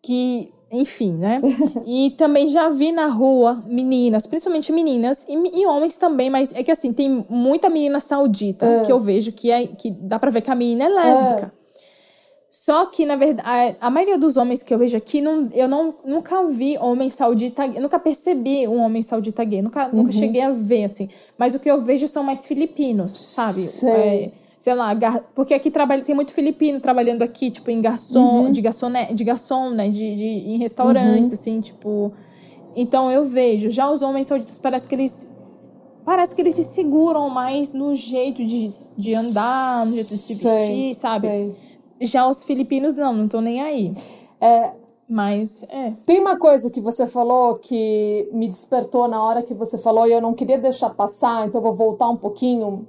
que. 0.00 0.52
Enfim, 0.70 1.14
né? 1.14 1.40
e 1.86 2.10
também 2.10 2.46
já 2.46 2.68
vi 2.68 2.92
na 2.92 3.06
rua 3.06 3.64
meninas, 3.66 4.26
principalmente 4.26 4.70
meninas, 4.70 5.24
e, 5.26 5.62
e 5.62 5.66
homens 5.66 5.96
também, 5.96 6.28
mas 6.28 6.52
é 6.54 6.62
que 6.62 6.70
assim, 6.70 6.92
tem 6.92 7.24
muita 7.26 7.70
menina 7.70 7.98
saudita 7.98 8.66
uh. 8.66 8.84
que 8.84 8.92
eu 8.92 9.00
vejo 9.00 9.32
que, 9.32 9.50
é, 9.50 9.66
que 9.66 9.90
dá 9.90 10.18
pra 10.18 10.30
ver 10.30 10.42
que 10.42 10.50
a 10.50 10.54
menina 10.54 10.84
é 10.84 10.88
lésbica. 10.88 11.52
Uh. 11.54 11.57
Só 12.50 12.86
que, 12.86 13.04
na 13.04 13.14
verdade, 13.14 13.76
a, 13.80 13.88
a, 13.88 13.90
maioria 13.90 14.16
dos 14.16 14.38
homens 14.38 14.62
que 14.62 14.72
eu 14.72 14.78
vejo 14.78 14.96
aqui, 14.96 15.20
não, 15.20 15.48
eu 15.52 15.68
não, 15.68 15.94
nunca 16.04 16.46
vi 16.46 16.78
homem 16.78 17.10
saudita, 17.10 17.66
nunca 17.66 17.98
percebi 17.98 18.66
um 18.66 18.78
homem 18.78 19.02
saudita 19.02 19.44
gay, 19.44 19.60
nunca, 19.60 19.86
uhum. 19.86 19.98
nunca 19.98 20.12
cheguei 20.12 20.40
a 20.40 20.50
ver, 20.50 20.84
assim. 20.84 21.08
Mas 21.36 21.54
o 21.54 21.60
que 21.60 21.70
eu 21.70 21.82
vejo 21.82 22.08
são 22.08 22.22
mais 22.24 22.46
filipinos, 22.46 23.12
sabe? 23.12 23.60
Sei. 23.60 23.90
É, 23.90 24.32
sei 24.58 24.74
lá, 24.74 24.96
porque 25.34 25.52
aqui 25.52 25.70
trabalha, 25.70 26.02
tem 26.02 26.14
muito 26.14 26.32
filipino 26.32 26.80
trabalhando 26.80 27.22
aqui, 27.22 27.50
tipo, 27.50 27.70
em 27.70 27.82
garçom, 27.82 28.44
uhum. 28.44 28.52
de 28.52 28.62
garçom, 28.62 28.88
né, 28.88 29.12
de 29.12 29.24
garçom, 29.24 29.68
né, 29.68 29.90
de, 29.90 30.14
de, 30.14 30.26
em 30.26 30.58
restaurantes, 30.58 31.32
uhum. 31.32 31.38
assim, 31.38 31.60
tipo... 31.60 32.12
Então 32.74 33.10
eu 33.10 33.24
vejo, 33.24 33.68
já 33.68 33.90
os 33.90 34.02
homens 34.02 34.26
sauditas 34.26 34.56
parece 34.56 34.86
que 34.86 34.94
eles 34.94 35.28
parece 36.04 36.34
que 36.34 36.40
eles 36.40 36.54
se 36.54 36.64
seguram 36.64 37.28
mais 37.28 37.74
no 37.74 37.92
jeito 37.92 38.42
de, 38.42 38.68
de 38.96 39.14
andar, 39.14 39.84
no 39.84 39.92
jeito 39.92 40.08
de 40.08 40.16
se 40.16 40.34
vestir, 40.34 40.64
sei, 40.66 40.94
sabe? 40.94 41.28
Sei. 41.28 41.67
Já 42.00 42.28
os 42.28 42.44
filipinos 42.44 42.94
não, 42.94 43.12
não 43.12 43.24
estão 43.24 43.40
nem 43.40 43.60
aí. 43.60 43.92
É, 44.40 44.72
mas, 45.08 45.64
é. 45.70 45.94
Tem 46.04 46.20
uma 46.20 46.36
coisa 46.38 46.70
que 46.70 46.80
você 46.80 47.06
falou 47.06 47.56
que 47.56 48.28
me 48.30 48.46
despertou 48.46 49.08
na 49.08 49.22
hora 49.22 49.42
que 49.42 49.54
você 49.54 49.78
falou 49.78 50.06
e 50.06 50.12
eu 50.12 50.20
não 50.20 50.34
queria 50.34 50.58
deixar 50.58 50.90
passar, 50.90 51.46
então 51.46 51.62
vou 51.62 51.72
voltar 51.72 52.10
um 52.10 52.16
pouquinho. 52.16 52.86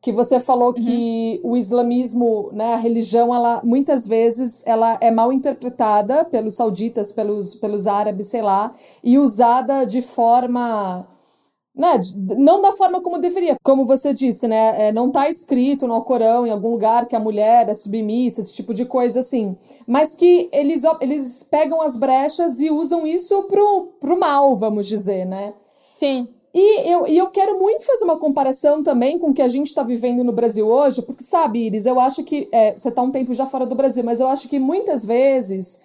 Que 0.00 0.10
você 0.10 0.40
falou 0.40 0.68
uhum. 0.68 0.74
que 0.74 1.40
o 1.44 1.56
islamismo, 1.56 2.50
né, 2.52 2.74
a 2.74 2.76
religião, 2.76 3.32
ela 3.32 3.60
muitas 3.62 4.08
vezes 4.08 4.64
ela 4.66 4.98
é 5.00 5.12
mal 5.12 5.32
interpretada 5.32 6.24
pelos 6.24 6.54
sauditas, 6.54 7.12
pelos, 7.12 7.54
pelos 7.54 7.86
árabes, 7.86 8.26
sei 8.26 8.42
lá, 8.42 8.72
e 9.04 9.16
usada 9.16 9.84
de 9.84 10.02
forma 10.02 11.06
né, 11.74 11.98
não 12.38 12.60
da 12.60 12.72
forma 12.72 13.00
como 13.00 13.18
deveria. 13.18 13.56
Como 13.62 13.86
você 13.86 14.12
disse, 14.12 14.46
né, 14.46 14.88
é, 14.88 14.92
não 14.92 15.08
está 15.08 15.28
escrito 15.28 15.86
no 15.86 15.94
Alcorão, 15.94 16.46
em 16.46 16.50
algum 16.50 16.70
lugar, 16.70 17.06
que 17.06 17.16
a 17.16 17.20
mulher 17.20 17.68
é 17.68 17.74
submissa, 17.74 18.40
esse 18.40 18.54
tipo 18.54 18.74
de 18.74 18.84
coisa 18.84 19.20
assim. 19.20 19.56
Mas 19.86 20.14
que 20.14 20.48
eles, 20.52 20.82
eles 21.00 21.42
pegam 21.42 21.80
as 21.80 21.96
brechas 21.96 22.60
e 22.60 22.70
usam 22.70 23.06
isso 23.06 23.44
pro, 23.44 23.88
pro 24.00 24.18
mal, 24.18 24.56
vamos 24.56 24.86
dizer, 24.86 25.24
né? 25.24 25.54
Sim. 25.90 26.28
E 26.54 26.90
eu, 26.90 27.06
e 27.06 27.16
eu 27.16 27.30
quero 27.30 27.58
muito 27.58 27.86
fazer 27.86 28.04
uma 28.04 28.18
comparação 28.18 28.82
também 28.82 29.18
com 29.18 29.30
o 29.30 29.34
que 29.34 29.40
a 29.40 29.48
gente 29.48 29.68
está 29.68 29.82
vivendo 29.82 30.22
no 30.22 30.32
Brasil 30.32 30.68
hoje, 30.68 31.00
porque, 31.00 31.22
sabe, 31.22 31.66
Iris, 31.66 31.86
eu 31.86 31.98
acho 31.98 32.22
que. 32.24 32.46
É, 32.52 32.76
você 32.76 32.90
está 32.90 33.00
um 33.00 33.10
tempo 33.10 33.32
já 33.32 33.46
fora 33.46 33.64
do 33.64 33.74
Brasil, 33.74 34.04
mas 34.04 34.20
eu 34.20 34.28
acho 34.28 34.48
que 34.50 34.58
muitas 34.58 35.06
vezes 35.06 35.80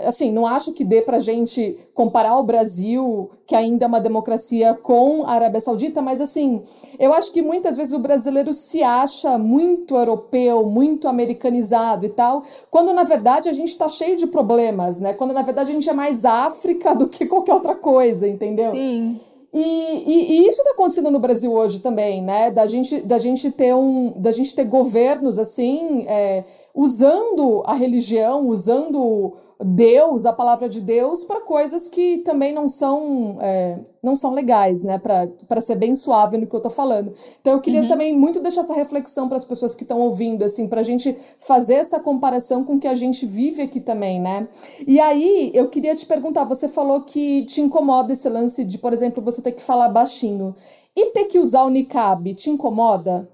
assim, 0.00 0.32
não 0.32 0.44
acho 0.44 0.72
que 0.72 0.84
dê 0.84 1.02
pra 1.02 1.20
gente 1.20 1.78
comparar 1.94 2.36
o 2.36 2.42
Brasil, 2.42 3.30
que 3.46 3.54
ainda 3.54 3.84
é 3.84 3.88
uma 3.88 4.00
democracia, 4.00 4.74
com 4.74 5.24
a 5.24 5.32
Arábia 5.32 5.60
Saudita, 5.60 6.02
mas 6.02 6.20
assim, 6.20 6.62
eu 6.98 7.12
acho 7.12 7.32
que 7.32 7.40
muitas 7.40 7.76
vezes 7.76 7.92
o 7.92 8.00
brasileiro 8.00 8.52
se 8.52 8.82
acha 8.82 9.38
muito 9.38 9.94
europeu, 9.94 10.66
muito 10.66 11.06
americanizado 11.06 12.04
e 12.04 12.08
tal, 12.08 12.42
quando 12.70 12.92
na 12.92 13.04
verdade 13.04 13.48
a 13.48 13.52
gente 13.52 13.78
tá 13.78 13.88
cheio 13.88 14.16
de 14.16 14.26
problemas, 14.26 14.98
né? 14.98 15.14
Quando 15.14 15.32
na 15.32 15.42
verdade 15.42 15.70
a 15.70 15.72
gente 15.72 15.88
é 15.88 15.92
mais 15.92 16.24
África 16.24 16.94
do 16.96 17.08
que 17.08 17.26
qualquer 17.26 17.54
outra 17.54 17.76
coisa, 17.76 18.26
entendeu? 18.26 18.72
Sim. 18.72 19.20
E, 19.52 19.60
e, 19.60 20.32
e, 20.32 20.46
isso 20.46 20.60
está 20.60 20.72
acontecendo 20.72 21.10
no 21.10 21.18
Brasil 21.18 21.50
hoje 21.52 21.80
também, 21.80 22.22
né? 22.22 22.50
Da 22.50 22.66
gente, 22.66 23.00
da 23.00 23.16
gente 23.16 23.50
ter 23.50 23.74
um, 23.74 24.12
da 24.20 24.30
gente 24.30 24.54
ter 24.54 24.64
governos 24.64 25.38
assim, 25.38 26.04
é, 26.06 26.44
usando 26.78 27.60
a 27.66 27.74
religião, 27.74 28.46
usando 28.46 29.32
Deus, 29.60 30.24
a 30.24 30.32
palavra 30.32 30.68
de 30.68 30.80
Deus, 30.80 31.24
para 31.24 31.40
coisas 31.40 31.88
que 31.88 32.18
também 32.18 32.52
não 32.52 32.68
são 32.68 33.36
é, 33.40 33.80
não 34.00 34.14
são 34.14 34.32
legais, 34.32 34.84
né? 34.84 34.96
Para 34.96 35.60
ser 35.60 35.74
bem 35.74 35.96
suave 35.96 36.36
no 36.36 36.46
que 36.46 36.54
eu 36.54 36.60
tô 36.60 36.70
falando. 36.70 37.12
Então 37.40 37.54
eu 37.54 37.60
queria 37.60 37.82
uhum. 37.82 37.88
também 37.88 38.16
muito 38.16 38.38
deixar 38.38 38.60
essa 38.60 38.74
reflexão 38.74 39.26
para 39.26 39.36
as 39.36 39.44
pessoas 39.44 39.74
que 39.74 39.82
estão 39.82 39.98
ouvindo, 39.98 40.44
assim, 40.44 40.68
para 40.68 40.78
a 40.78 40.84
gente 40.84 41.16
fazer 41.40 41.74
essa 41.74 41.98
comparação 41.98 42.62
com 42.62 42.76
o 42.76 42.78
que 42.78 42.86
a 42.86 42.94
gente 42.94 43.26
vive 43.26 43.60
aqui 43.60 43.80
também, 43.80 44.20
né? 44.20 44.46
E 44.86 45.00
aí 45.00 45.50
eu 45.52 45.68
queria 45.68 45.96
te 45.96 46.06
perguntar, 46.06 46.44
você 46.44 46.68
falou 46.68 47.00
que 47.00 47.44
te 47.46 47.60
incomoda 47.60 48.12
esse 48.12 48.28
lance 48.28 48.64
de, 48.64 48.78
por 48.78 48.92
exemplo, 48.92 49.20
você 49.20 49.42
ter 49.42 49.50
que 49.50 49.64
falar 49.64 49.88
baixinho. 49.88 50.54
E 50.94 51.06
ter 51.06 51.24
que 51.24 51.40
usar 51.40 51.64
o 51.64 51.70
niqab 51.70 52.32
te 52.34 52.50
incomoda? 52.50 53.28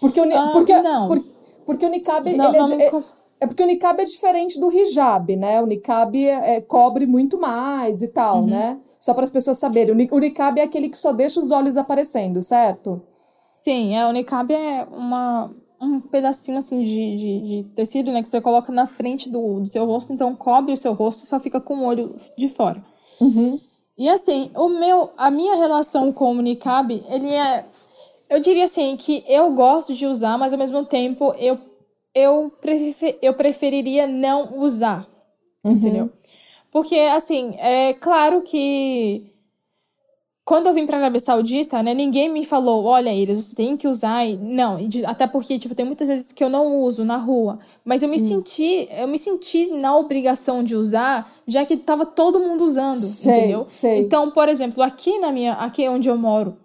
Porque 0.00 0.18
o, 0.18 0.24
ah, 0.34 0.50
porque, 0.52 0.80
não. 0.80 1.08
Por, 1.08 1.37
porque 1.68 1.84
o 1.84 1.90
niqab 1.90 2.34
não, 2.34 2.48
ele 2.48 2.58
não 2.58 2.80
é, 2.80 2.90
é 3.40 3.46
porque 3.46 3.62
o 3.62 3.66
niqab 3.66 4.00
é 4.00 4.04
diferente 4.06 4.58
do 4.58 4.72
hijab, 4.72 5.36
né? 5.36 5.60
O 5.60 5.66
niqab 5.66 6.16
é, 6.16 6.56
é 6.56 6.60
cobre 6.62 7.04
muito 7.04 7.38
mais 7.38 8.00
e 8.00 8.08
tal, 8.08 8.38
uhum. 8.38 8.46
né? 8.46 8.80
Só 8.98 9.12
para 9.12 9.24
as 9.24 9.30
pessoas 9.30 9.58
saberem. 9.58 9.92
O 9.92 10.18
niqab 10.18 10.58
é 10.58 10.62
aquele 10.62 10.88
que 10.88 10.96
só 10.96 11.12
deixa 11.12 11.38
os 11.38 11.50
olhos 11.50 11.76
aparecendo, 11.76 12.40
certo? 12.40 13.02
Sim, 13.52 13.94
é, 13.94 14.06
o 14.06 14.12
niqab 14.12 14.50
é 14.50 14.88
uma, 14.90 15.54
um 15.78 16.00
pedacinho 16.00 16.56
assim 16.56 16.80
de, 16.80 17.16
de, 17.16 17.40
de, 17.42 17.64
tecido, 17.74 18.12
né? 18.12 18.22
Que 18.22 18.30
você 18.30 18.40
coloca 18.40 18.72
na 18.72 18.86
frente 18.86 19.28
do, 19.28 19.60
do 19.60 19.66
seu 19.66 19.84
rosto, 19.84 20.10
então 20.10 20.34
cobre 20.34 20.72
o 20.72 20.76
seu 20.76 20.94
rosto 20.94 21.22
e 21.22 21.26
só 21.26 21.38
fica 21.38 21.60
com 21.60 21.80
o 21.80 21.84
olho 21.84 22.16
de 22.34 22.48
fora. 22.48 22.82
Uhum. 23.20 23.60
E 23.98 24.08
assim, 24.08 24.50
o 24.56 24.70
meu, 24.70 25.10
a 25.18 25.30
minha 25.30 25.54
relação 25.56 26.14
com 26.14 26.30
o 26.34 26.40
niqab, 26.40 27.04
ele 27.10 27.30
é. 27.30 27.66
Eu 28.28 28.40
diria 28.40 28.64
assim 28.64 28.96
que 28.96 29.24
eu 29.26 29.52
gosto 29.52 29.94
de 29.94 30.06
usar, 30.06 30.36
mas 30.36 30.52
ao 30.52 30.58
mesmo 30.58 30.84
tempo 30.84 31.34
eu 31.38 31.58
eu, 32.14 32.50
prefer, 32.60 33.18
eu 33.22 33.34
preferiria 33.34 34.06
não 34.06 34.58
usar. 34.58 35.08
Uhum. 35.64 35.72
Entendeu? 35.72 36.10
Porque, 36.70 36.96
assim, 36.96 37.54
é 37.58 37.94
claro 37.94 38.42
que 38.42 39.32
quando 40.44 40.66
eu 40.66 40.72
vim 40.72 40.86
pra 40.86 40.96
Arábia 40.96 41.20
Saudita, 41.20 41.82
né, 41.82 41.92
ninguém 41.92 42.30
me 42.30 42.44
falou, 42.44 42.84
olha, 42.84 43.12
eles 43.14 43.44
você 43.44 43.56
tem 43.56 43.76
que 43.76 43.86
usar. 43.86 44.26
Não, 44.40 44.78
até 45.06 45.26
porque, 45.26 45.58
tipo, 45.58 45.74
tem 45.74 45.84
muitas 45.84 46.08
vezes 46.08 46.32
que 46.32 46.42
eu 46.42 46.48
não 46.48 46.78
uso 46.80 47.04
na 47.04 47.16
rua. 47.16 47.58
Mas 47.84 48.02
eu 48.02 48.08
me 48.08 48.16
hum. 48.16 48.26
senti, 48.26 48.88
eu 48.90 49.08
me 49.08 49.18
senti 49.18 49.66
na 49.66 49.96
obrigação 49.96 50.62
de 50.62 50.74
usar, 50.74 51.30
já 51.46 51.64
que 51.64 51.76
tava 51.76 52.04
todo 52.04 52.40
mundo 52.40 52.64
usando, 52.64 52.96
sei, 52.96 53.32
entendeu? 53.32 53.64
Sei. 53.66 53.98
Então, 53.98 54.30
por 54.30 54.48
exemplo, 54.48 54.82
aqui 54.82 55.18
na 55.18 55.32
minha, 55.32 55.52
aqui 55.54 55.88
onde 55.88 56.08
eu 56.08 56.16
moro, 56.16 56.56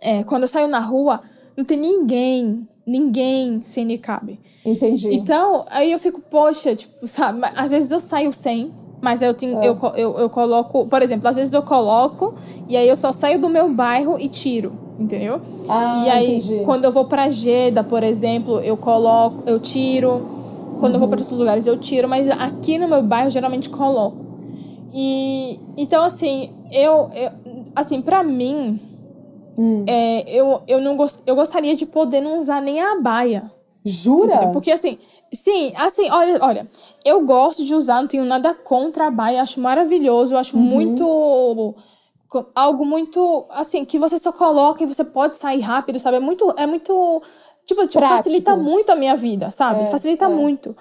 é, 0.00 0.22
quando 0.24 0.42
eu 0.42 0.48
saio 0.48 0.68
na 0.68 0.80
rua, 0.80 1.20
não 1.56 1.64
tem 1.64 1.78
ninguém, 1.78 2.68
ninguém 2.86 3.60
sem 3.64 3.84
niqab. 3.84 4.38
Entendi. 4.64 5.14
Então, 5.14 5.64
aí 5.70 5.92
eu 5.92 5.98
fico, 5.98 6.20
poxa, 6.20 6.74
tipo, 6.74 7.06
sabe? 7.06 7.40
Às 7.56 7.70
vezes 7.70 7.90
eu 7.90 8.00
saio 8.00 8.32
sem, 8.32 8.72
mas 9.00 9.22
eu, 9.22 9.32
tenho, 9.32 9.58
é. 9.62 9.68
eu, 9.68 9.78
eu, 9.96 10.18
eu 10.18 10.30
coloco, 10.30 10.86
por 10.86 11.02
exemplo, 11.02 11.28
às 11.28 11.36
vezes 11.36 11.54
eu 11.54 11.62
coloco 11.62 12.34
e 12.68 12.76
aí 12.76 12.88
eu 12.88 12.96
só 12.96 13.12
saio 13.12 13.40
do 13.40 13.48
meu 13.48 13.72
bairro 13.72 14.18
e 14.18 14.28
tiro, 14.28 14.72
entendeu? 14.98 15.40
Ah, 15.68 16.04
e 16.04 16.10
aí, 16.10 16.36
entendi. 16.36 16.62
quando 16.64 16.84
eu 16.84 16.92
vou 16.92 17.04
pra 17.04 17.28
Jeddah, 17.30 17.84
por 17.84 18.02
exemplo, 18.02 18.60
eu 18.60 18.76
coloco, 18.76 19.42
eu 19.46 19.58
tiro. 19.60 20.36
Quando 20.78 20.92
uhum. 20.92 20.96
eu 20.96 21.00
vou 21.00 21.08
para 21.08 21.20
outros 21.20 21.38
lugares, 21.38 21.66
eu 21.66 21.76
tiro, 21.76 22.08
mas 22.08 22.28
aqui 22.28 22.78
no 22.78 22.86
meu 22.86 23.02
bairro 23.02 23.30
geralmente 23.30 23.68
coloco. 23.68 24.26
E 24.92 25.58
então, 25.76 26.04
assim, 26.04 26.50
eu, 26.72 27.10
eu 27.14 27.30
assim, 27.74 28.00
para 28.00 28.22
mim, 28.22 28.80
hum. 29.58 29.84
é, 29.86 30.30
eu, 30.30 30.62
eu, 30.68 30.80
não 30.80 30.96
gost, 30.96 31.22
eu 31.26 31.34
gostaria 31.34 31.74
de 31.74 31.84
poder 31.84 32.20
não 32.20 32.38
usar 32.38 32.62
nem 32.62 32.80
a 32.80 33.00
baia. 33.00 33.50
Jura? 33.84 34.34
Entendeu? 34.34 34.52
Porque 34.52 34.70
assim, 34.70 34.98
sim, 35.32 35.72
assim, 35.76 36.10
olha, 36.10 36.38
olha, 36.40 36.66
eu 37.04 37.24
gosto 37.24 37.64
de 37.64 37.74
usar, 37.74 38.00
não 38.00 38.08
tenho 38.08 38.24
nada 38.24 38.54
contra 38.54 39.06
a 39.06 39.10
baia, 39.10 39.42
acho 39.42 39.60
maravilhoso, 39.60 40.36
acho 40.36 40.56
uhum. 40.56 40.62
muito 40.62 41.74
algo 42.54 42.84
muito 42.84 43.46
assim 43.48 43.86
que 43.86 43.98
você 43.98 44.18
só 44.18 44.30
coloca 44.30 44.82
e 44.82 44.86
você 44.86 45.02
pode 45.02 45.38
sair 45.38 45.60
rápido, 45.60 45.98
sabe? 45.98 46.18
É 46.18 46.20
muito 46.20 46.54
é 46.56 46.66
muito 46.66 47.22
tipo, 47.64 47.86
tipo 47.86 48.06
facilita 48.06 48.54
muito 48.54 48.90
a 48.90 48.94
minha 48.94 49.16
vida, 49.16 49.50
sabe? 49.50 49.84
É, 49.84 49.86
facilita 49.86 50.26
é. 50.26 50.28
muito. 50.28 50.76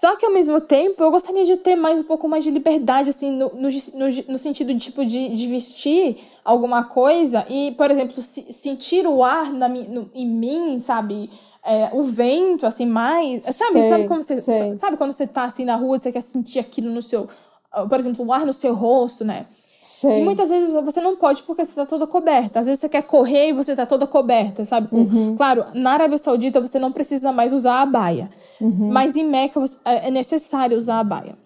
Só 0.00 0.16
que 0.16 0.24
ao 0.24 0.32
mesmo 0.32 0.60
tempo 0.60 1.02
eu 1.02 1.10
gostaria 1.10 1.44
de 1.44 1.56
ter 1.56 1.74
mais 1.76 2.00
um 2.00 2.04
pouco 2.04 2.28
mais 2.28 2.44
de 2.44 2.50
liberdade, 2.50 3.10
assim, 3.10 3.30
no, 3.32 3.50
no, 3.54 3.68
no, 3.68 4.22
no 4.28 4.38
sentido 4.38 4.72
de, 4.72 4.80
tipo, 4.80 5.04
de, 5.04 5.34
de 5.34 5.46
vestir 5.48 6.18
alguma 6.44 6.84
coisa 6.84 7.44
e, 7.48 7.72
por 7.72 7.90
exemplo, 7.90 8.22
se, 8.22 8.52
sentir 8.52 9.06
o 9.06 9.24
ar 9.24 9.52
na, 9.52 9.68
no, 9.68 10.10
em 10.14 10.26
mim, 10.26 10.78
sabe? 10.78 11.30
é, 11.68 11.90
o 11.92 12.02
vento, 12.02 12.66
assim, 12.66 12.86
mais. 12.86 13.44
Sabe, 13.44 13.72
sei, 13.72 13.88
sabe 13.90 14.08
como 14.08 14.22
você. 14.22 14.40
sei. 14.40 14.74
Sabe 14.74 14.96
quando 14.96 15.12
você 15.12 15.26
tá 15.26 15.44
assim 15.44 15.66
na 15.66 15.76
rua, 15.76 15.98
você 15.98 16.10
quer 16.10 16.22
sentir 16.22 16.58
aquilo 16.58 16.90
no 16.90 17.02
seu. 17.02 17.28
Ah, 17.70 17.86
por 17.86 17.98
exemplo, 17.98 18.24
o 18.24 18.32
ar 18.32 18.46
no 18.46 18.54
seu 18.54 18.74
rosto, 18.74 19.22
né? 19.22 19.46
Sei. 19.88 20.20
E 20.20 20.22
muitas 20.22 20.50
vezes 20.50 20.74
você 20.74 21.00
não 21.00 21.16
pode 21.16 21.42
porque 21.44 21.64
você 21.64 21.74
tá 21.74 21.86
toda 21.86 22.06
coberta. 22.06 22.60
Às 22.60 22.66
vezes 22.66 22.78
você 22.78 22.90
quer 22.90 23.00
correr 23.00 23.48
e 23.48 23.52
você 23.54 23.74
tá 23.74 23.86
toda 23.86 24.06
coberta, 24.06 24.62
sabe? 24.62 24.86
Uhum. 24.94 25.34
Claro, 25.34 25.64
na 25.72 25.92
Arábia 25.92 26.18
Saudita 26.18 26.60
você 26.60 26.78
não 26.78 26.92
precisa 26.92 27.32
mais 27.32 27.54
usar 27.54 27.80
a 27.80 27.86
baia. 27.86 28.28
Uhum. 28.60 28.90
Mas 28.92 29.16
em 29.16 29.24
Meca 29.24 29.58
é, 29.86 30.08
é 30.08 30.10
necessário 30.10 30.76
usar 30.76 30.98
a 30.98 31.04
baia. 31.04 31.38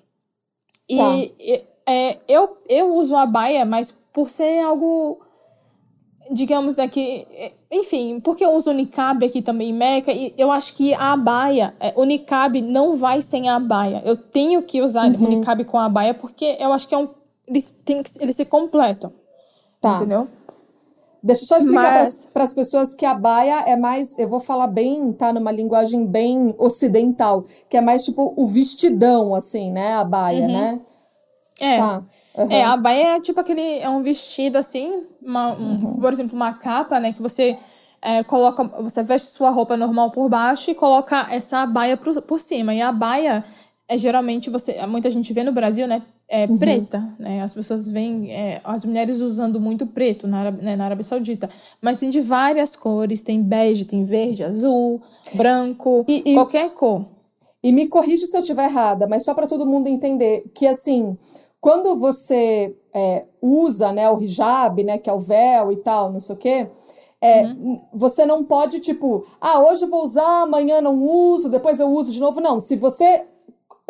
E 0.89 0.97
tá. 0.97 1.15
é, 1.87 2.19
eu, 2.27 2.59
eu 2.69 2.97
uso 2.97 3.15
a 3.15 3.25
baia, 3.25 3.65
mas 3.65 3.97
por 4.13 4.29
ser 4.29 4.59
algo 4.59 5.21
digamos, 6.33 6.77
né, 6.77 6.89
que, 6.89 7.27
enfim, 7.71 8.19
porque 8.19 8.45
eu 8.45 8.53
uso 8.53 8.71
o 8.71 8.73
niqab 8.73 9.25
aqui 9.25 9.43
também 9.43 9.71
em 9.71 9.75
Meca, 9.75 10.11
e 10.11 10.33
eu 10.39 10.51
acho 10.51 10.75
que 10.75 10.95
a 10.95 11.13
abaia, 11.13 11.75
é, 11.79 11.93
o 11.95 12.05
niqab 12.05 12.61
não 12.61 12.97
vai 12.97 13.21
sem 13.21 13.49
a 13.49 13.57
abaia. 13.57 14.03
Eu 14.05 14.17
tenho 14.17 14.63
que 14.63 14.81
usar 14.81 15.07
uhum. 15.07 15.27
o 15.27 15.29
niqab 15.29 15.63
com 15.65 15.79
a 15.79 15.85
abaia, 15.85 16.15
porque 16.15 16.57
eu 16.59 16.73
acho 16.73 16.89
que 16.89 16.95
é 16.95 16.99
um, 16.99 17.09
eles, 17.47 17.75
tem, 17.85 18.03
eles 18.21 18.37
se 18.37 18.45
completam. 18.45 19.13
Tá. 19.81 19.97
Entendeu? 19.97 20.29
Deixa 21.23 21.43
eu 21.43 21.47
só 21.47 21.57
explicar 21.59 22.01
Mas... 22.01 22.27
para 22.27 22.43
as 22.43 22.53
pessoas 22.53 22.95
que 22.95 23.07
a 23.07 23.15
baia 23.15 23.61
é 23.67 23.77
mais, 23.77 24.19
eu 24.19 24.29
vou 24.29 24.41
falar 24.41 24.67
bem, 24.67 25.13
tá, 25.13 25.33
numa 25.33 25.53
linguagem 25.53 26.05
bem 26.05 26.53
ocidental, 26.59 27.45
que 27.69 27.77
é 27.77 27.81
mais 27.81 28.05
tipo 28.05 28.35
o 28.37 28.47
vestidão, 28.47 29.33
assim, 29.35 29.71
né, 29.71 29.93
a 29.95 30.05
baia, 30.05 30.47
uhum. 30.47 30.53
né? 30.53 30.81
É. 31.61 31.79
Tá. 31.79 32.03
Uhum. 32.37 32.51
É, 32.51 32.65
a 32.65 32.77
baia 32.77 33.17
é 33.17 33.21
tipo 33.21 33.39
aquele. 33.39 33.79
É 33.79 33.89
um 33.89 34.03
vestido 34.03 34.57
assim, 34.57 35.05
uma, 35.23 35.53
um, 35.53 35.85
uhum. 35.85 36.01
por 36.01 36.13
exemplo, 36.13 36.35
uma 36.35 36.55
capa, 36.55 36.99
né? 36.99 37.13
Que 37.13 37.23
você 37.23 37.57
é, 38.01 38.25
coloca. 38.25 38.65
Você 38.83 39.03
veste 39.03 39.29
sua 39.29 39.51
roupa 39.51 39.77
normal 39.77 40.11
por 40.11 40.29
baixo 40.29 40.71
e 40.71 40.75
coloca 40.75 41.29
essa 41.31 41.65
baia 41.67 41.97
por, 41.97 42.21
por 42.23 42.41
cima. 42.41 42.75
E 42.75 42.81
a 42.81 42.91
baia 42.91 43.45
é 43.87 43.97
geralmente 43.97 44.51
você. 44.51 44.85
Muita 44.87 45.09
gente 45.09 45.33
vê 45.33 45.45
no 45.45 45.53
Brasil, 45.53 45.87
né? 45.87 46.03
É 46.29 46.47
uhum. 46.47 46.57
preta, 46.57 47.15
né? 47.19 47.43
As 47.43 47.53
pessoas 47.53 47.87
veem 47.87 48.33
é, 48.33 48.61
as 48.65 48.85
mulheres 48.85 49.21
usando 49.21 49.61
muito 49.61 49.87
preto 49.87 50.27
na, 50.27 50.51
né, 50.51 50.77
na 50.77 50.87
Arábia 50.87 51.05
Saudita. 51.05 51.51
Mas 51.81 51.99
tem 51.99 52.09
de 52.09 52.23
várias 52.23 52.75
cores, 52.75 53.21
tem 53.21 53.43
bege, 53.43 53.85
tem 53.85 54.05
verde, 54.05 54.43
azul, 54.43 55.03
branco, 55.35 56.07
e, 56.09 56.23
e, 56.25 56.35
qualquer 56.35 56.71
cor. 56.71 57.07
E 57.63 57.71
me 57.71 57.87
corrija 57.87 58.27
se 58.27 58.37
eu 58.37 58.41
estiver 58.41 58.65
errada, 58.65 59.07
mas 59.07 59.25
só 59.25 59.35
para 59.35 59.47
todo 59.47 59.67
mundo 59.67 59.89
entender 59.89 60.51
que 60.55 60.67
assim 60.67 61.17
quando 61.63 61.95
você 61.95 62.77
é, 62.93 63.25
usa 63.41 63.93
né, 63.93 64.11
o 64.11 64.21
hijab, 64.21 64.83
né, 64.83 64.99
que 64.99 65.09
é 65.09 65.13
o 65.13 65.19
véu 65.21 65.71
e 65.71 65.77
tal, 65.77 66.13
não 66.13 66.19
sei 66.19 66.35
o 66.35 66.39
quê, 66.39 66.69
é, 67.21 67.45
uhum. 67.45 67.81
você 67.95 68.27
não 68.27 68.43
pode, 68.43 68.81
tipo, 68.81 69.25
ah, 69.41 69.61
hoje 69.61 69.85
eu 69.85 69.89
vou 69.89 70.03
usar, 70.03 70.43
amanhã 70.43 70.81
não 70.81 71.01
uso, 71.01 71.49
depois 71.49 71.79
eu 71.79 71.89
uso 71.89 72.11
de 72.11 72.19
novo. 72.19 72.41
Não, 72.41 72.59
se 72.59 72.75
você 72.75 73.23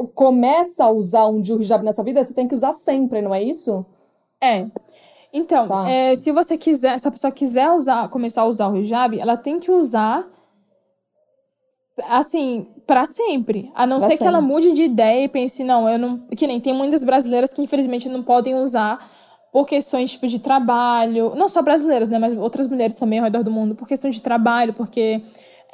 começa 0.08 0.84
a 0.84 0.90
usar 0.90 1.26
um 1.28 1.40
hijab 1.40 1.84
nessa 1.84 2.04
vida, 2.04 2.22
você 2.22 2.34
tem 2.34 2.48
que 2.48 2.54
usar 2.54 2.72
sempre, 2.72 3.20
não 3.20 3.34
é 3.34 3.42
isso? 3.42 3.84
É. 4.42 4.66
Então, 5.32 5.66
tá. 5.66 5.90
é, 5.90 6.14
se 6.14 6.30
você 6.30 6.58
quiser, 6.58 6.98
se 6.98 7.08
a 7.08 7.10
pessoa 7.10 7.32
quiser 7.32 7.70
usar, 7.70 8.08
começar 8.08 8.42
a 8.42 8.46
usar 8.46 8.68
o 8.68 8.76
hijab, 8.76 9.18
ela 9.18 9.36
tem 9.36 9.58
que 9.58 9.70
usar 9.70 10.28
assim, 12.08 12.66
para 12.86 13.06
sempre. 13.06 13.70
A 13.74 13.86
não 13.86 13.98
pra 13.98 14.08
ser 14.08 14.16
sempre. 14.16 14.24
que 14.24 14.28
ela 14.28 14.40
mude 14.40 14.72
de 14.72 14.82
ideia 14.82 15.24
e 15.24 15.28
pense, 15.28 15.62
não, 15.64 15.88
eu 15.88 15.98
não. 15.98 16.18
Que 16.36 16.46
nem 16.46 16.60
tem 16.60 16.74
muitas 16.74 17.04
brasileiras 17.04 17.52
que 17.52 17.62
infelizmente 17.62 18.08
não 18.08 18.22
podem 18.22 18.54
usar 18.54 18.98
por 19.52 19.66
questões 19.66 20.12
tipo 20.12 20.26
de 20.26 20.38
trabalho. 20.38 21.34
Não 21.34 21.48
só 21.48 21.62
brasileiras, 21.62 22.08
né? 22.08 22.18
Mas 22.18 22.36
outras 22.36 22.66
mulheres 22.66 22.96
também 22.96 23.18
ao 23.18 23.24
redor 23.24 23.42
do 23.42 23.50
mundo, 23.50 23.74
por 23.74 23.86
questão 23.86 24.10
de 24.10 24.20
trabalho, 24.22 24.72
porque 24.72 25.22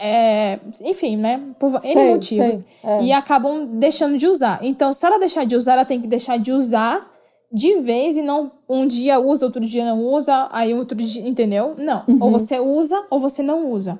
É, 0.00 0.60
enfim, 0.82 1.16
né? 1.16 1.40
Por 1.58 1.72
N 1.84 2.12
motivos. 2.12 2.54
Sei, 2.54 2.64
é. 2.84 3.02
E 3.02 3.12
acabam 3.12 3.66
deixando 3.66 4.16
de 4.16 4.28
usar. 4.28 4.60
Então, 4.62 4.92
se 4.92 5.04
ela 5.04 5.18
deixar 5.18 5.44
de 5.44 5.56
usar, 5.56 5.72
ela 5.72 5.84
tem 5.84 6.00
que 6.00 6.06
deixar 6.06 6.38
de 6.38 6.52
usar 6.52 7.10
de 7.50 7.80
vez 7.80 8.16
e 8.16 8.22
não 8.22 8.52
um 8.68 8.86
dia 8.86 9.18
usa, 9.18 9.46
outro 9.46 9.60
dia 9.60 9.84
não 9.84 10.04
usa, 10.04 10.48
aí 10.52 10.72
outro 10.74 10.96
dia, 10.96 11.26
entendeu? 11.26 11.74
Não. 11.76 12.04
Uhum. 12.06 12.18
Ou 12.20 12.30
você 12.30 12.60
usa 12.60 13.04
ou 13.10 13.18
você 13.18 13.42
não 13.42 13.66
usa. 13.72 13.98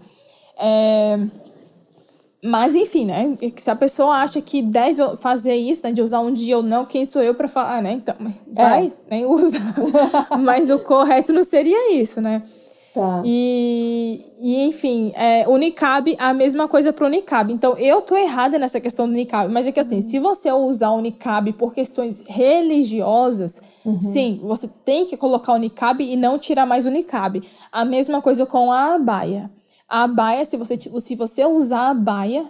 É... 0.56 1.18
Mas 2.44 2.76
enfim, 2.76 3.04
né? 3.04 3.36
Se 3.56 3.68
a 3.68 3.74
pessoa 3.74 4.16
acha 4.16 4.40
que 4.40 4.62
deve 4.62 5.16
fazer 5.16 5.56
isso, 5.56 5.84
né? 5.84 5.92
De 5.92 6.00
usar 6.00 6.20
um 6.20 6.32
dia 6.32 6.58
ou 6.58 6.62
não, 6.62 6.84
quem 6.84 7.04
sou 7.04 7.20
eu 7.20 7.34
para 7.34 7.48
falar, 7.48 7.82
né? 7.82 7.92
Então, 7.92 8.14
vai, 8.52 8.86
é. 8.86 8.92
nem 9.10 9.26
usa. 9.26 9.58
Mas 10.40 10.70
o 10.70 10.78
correto 10.78 11.32
não 11.32 11.42
seria 11.42 11.92
isso, 11.92 12.20
né? 12.20 12.42
Tá. 12.98 13.22
E, 13.24 14.24
e 14.40 14.64
enfim, 14.64 15.12
é, 15.14 15.46
o 15.46 15.56
niqab, 15.56 16.16
a 16.18 16.34
mesma 16.34 16.66
coisa 16.66 16.92
pro 16.92 17.08
niqab. 17.08 17.52
Então, 17.52 17.78
eu 17.78 18.02
tô 18.02 18.16
errada 18.16 18.58
nessa 18.58 18.80
questão 18.80 19.06
do 19.06 19.12
niqab, 19.12 19.52
mas 19.52 19.68
é 19.68 19.72
que 19.72 19.78
assim, 19.78 19.96
uhum. 19.96 20.02
se 20.02 20.18
você 20.18 20.50
usar 20.50 20.90
o 20.90 21.00
niqab 21.00 21.52
por 21.52 21.72
questões 21.72 22.24
religiosas, 22.26 23.62
uhum. 23.84 24.02
sim, 24.02 24.40
você 24.42 24.66
tem 24.84 25.06
que 25.06 25.16
colocar 25.16 25.52
o 25.52 25.58
niqab 25.58 26.02
e 26.02 26.16
não 26.16 26.40
tirar 26.40 26.66
mais 26.66 26.86
o 26.86 26.90
niqab. 26.90 27.40
A 27.70 27.84
mesma 27.84 28.20
coisa 28.20 28.44
com 28.44 28.72
a 28.72 28.96
abaia. 28.96 29.48
A 29.88 30.02
abaia, 30.02 30.44
se 30.44 30.56
você, 30.56 30.76
se 30.76 31.14
você 31.14 31.46
usar 31.46 31.82
a 31.82 31.90
abaia 31.90 32.46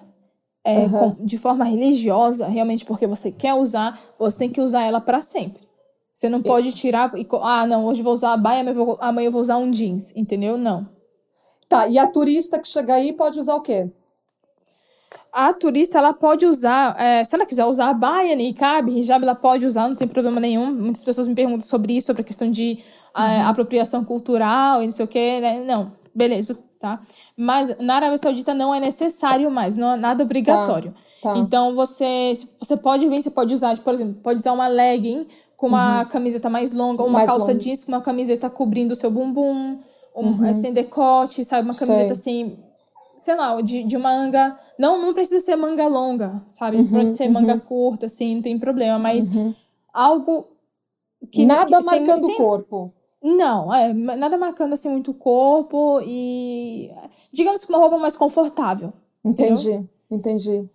é, 0.64 0.78
uhum. 0.78 0.88
com, 0.88 1.26
de 1.26 1.36
forma 1.36 1.66
religiosa, 1.66 2.48
realmente 2.48 2.86
porque 2.86 3.06
você 3.06 3.30
quer 3.30 3.52
usar, 3.52 4.00
você 4.18 4.38
tem 4.38 4.48
que 4.48 4.62
usar 4.62 4.82
ela 4.84 4.98
para 4.98 5.20
sempre. 5.20 5.67
Você 6.18 6.28
não 6.28 6.42
pode 6.42 6.72
tirar 6.72 7.16
e. 7.16 7.24
Ah, 7.40 7.64
não, 7.64 7.86
hoje 7.86 8.02
vou 8.02 8.12
usar 8.12 8.32
a 8.32 8.36
baia, 8.36 8.64
amanhã 8.98 9.28
eu 9.28 9.30
vou 9.30 9.40
usar 9.40 9.56
um 9.56 9.70
jeans, 9.70 10.12
entendeu? 10.16 10.58
Não. 10.58 10.88
Tá, 11.68 11.86
e 11.86 11.96
a 11.96 12.08
turista 12.08 12.58
que 12.58 12.66
chega 12.66 12.94
aí 12.94 13.12
pode 13.12 13.38
usar 13.38 13.54
o 13.54 13.60
quê? 13.60 13.88
A 15.32 15.52
turista, 15.52 15.96
ela 15.96 16.12
pode 16.12 16.44
usar, 16.44 17.00
é, 17.00 17.22
se 17.22 17.36
ela 17.36 17.46
quiser 17.46 17.66
usar 17.66 17.90
a 17.90 17.94
baia, 17.94 18.34
niqab, 18.34 18.90
hijab, 18.90 19.22
ela 19.22 19.36
pode 19.36 19.64
usar, 19.64 19.86
não 19.86 19.94
tem 19.94 20.08
problema 20.08 20.40
nenhum. 20.40 20.72
Muitas 20.72 21.04
pessoas 21.04 21.28
me 21.28 21.36
perguntam 21.36 21.60
sobre 21.60 21.96
isso, 21.96 22.08
sobre 22.08 22.22
a 22.22 22.24
questão 22.24 22.50
de 22.50 22.80
uhum. 23.16 23.46
apropriação 23.48 24.04
cultural 24.04 24.82
e 24.82 24.86
não 24.86 24.92
sei 24.92 25.04
o 25.04 25.08
quê, 25.08 25.38
né? 25.40 25.62
Não, 25.62 25.92
beleza, 26.12 26.58
tá? 26.80 26.98
Mas 27.36 27.78
na 27.78 27.94
Arábia 27.94 28.18
Saudita 28.18 28.52
não 28.52 28.74
é 28.74 28.80
necessário 28.80 29.48
mais, 29.52 29.76
não 29.76 29.92
é 29.92 29.96
nada 29.96 30.24
obrigatório. 30.24 30.92
Tá, 31.22 31.34
tá. 31.34 31.38
Então 31.38 31.74
você, 31.74 32.32
você 32.58 32.76
pode 32.76 33.06
vir, 33.08 33.22
você 33.22 33.30
pode 33.30 33.54
usar, 33.54 33.78
por 33.78 33.94
exemplo, 33.94 34.14
pode 34.20 34.40
usar 34.40 34.52
uma 34.52 34.66
legging 34.66 35.24
com 35.58 35.66
uma 35.66 36.02
uhum. 36.02 36.08
camiseta 36.08 36.48
mais 36.48 36.72
longa, 36.72 37.02
uma 37.02 37.14
mais 37.14 37.28
calça 37.28 37.48
longa. 37.48 37.58
jeans 37.58 37.84
com 37.84 37.90
uma 37.90 38.00
camiseta 38.00 38.48
cobrindo 38.48 38.92
o 38.92 38.96
seu 38.96 39.10
bumbum, 39.10 39.76
um, 40.14 40.28
uhum. 40.28 40.44
É, 40.44 40.52
sem 40.52 40.72
decote, 40.72 41.44
sabe? 41.44 41.68
Uma 41.68 41.74
camiseta 41.74 42.14
sei. 42.14 42.44
assim, 42.44 42.58
sei 43.16 43.34
lá, 43.34 43.60
de, 43.60 43.82
de 43.82 43.98
manga. 43.98 44.56
Não, 44.78 45.02
não 45.02 45.12
precisa 45.12 45.44
ser 45.44 45.56
manga 45.56 45.88
longa, 45.88 46.40
sabe? 46.46 46.76
Uhum, 46.76 46.88
Pode 46.88 47.12
ser 47.12 47.28
manga 47.28 47.54
uhum. 47.54 47.58
curta, 47.60 48.06
assim, 48.06 48.36
não 48.36 48.42
tem 48.42 48.56
problema, 48.56 49.00
mas 49.00 49.34
uhum. 49.34 49.52
algo 49.92 50.46
que. 51.32 51.44
Nada 51.44 51.80
que, 51.80 51.84
marcando 51.84 52.24
o 52.24 52.36
corpo. 52.36 52.92
Não, 53.20 53.74
é, 53.74 53.92
nada 53.92 54.38
marcando 54.38 54.74
assim 54.74 54.88
muito 54.88 55.10
o 55.10 55.14
corpo 55.14 56.00
e. 56.04 56.88
Digamos 57.32 57.64
que 57.64 57.72
uma 57.72 57.80
roupa 57.80 57.98
mais 57.98 58.16
confortável. 58.16 58.92
Entendi, 59.24 59.70
entendeu? 59.72 59.88
entendi. 60.08 60.70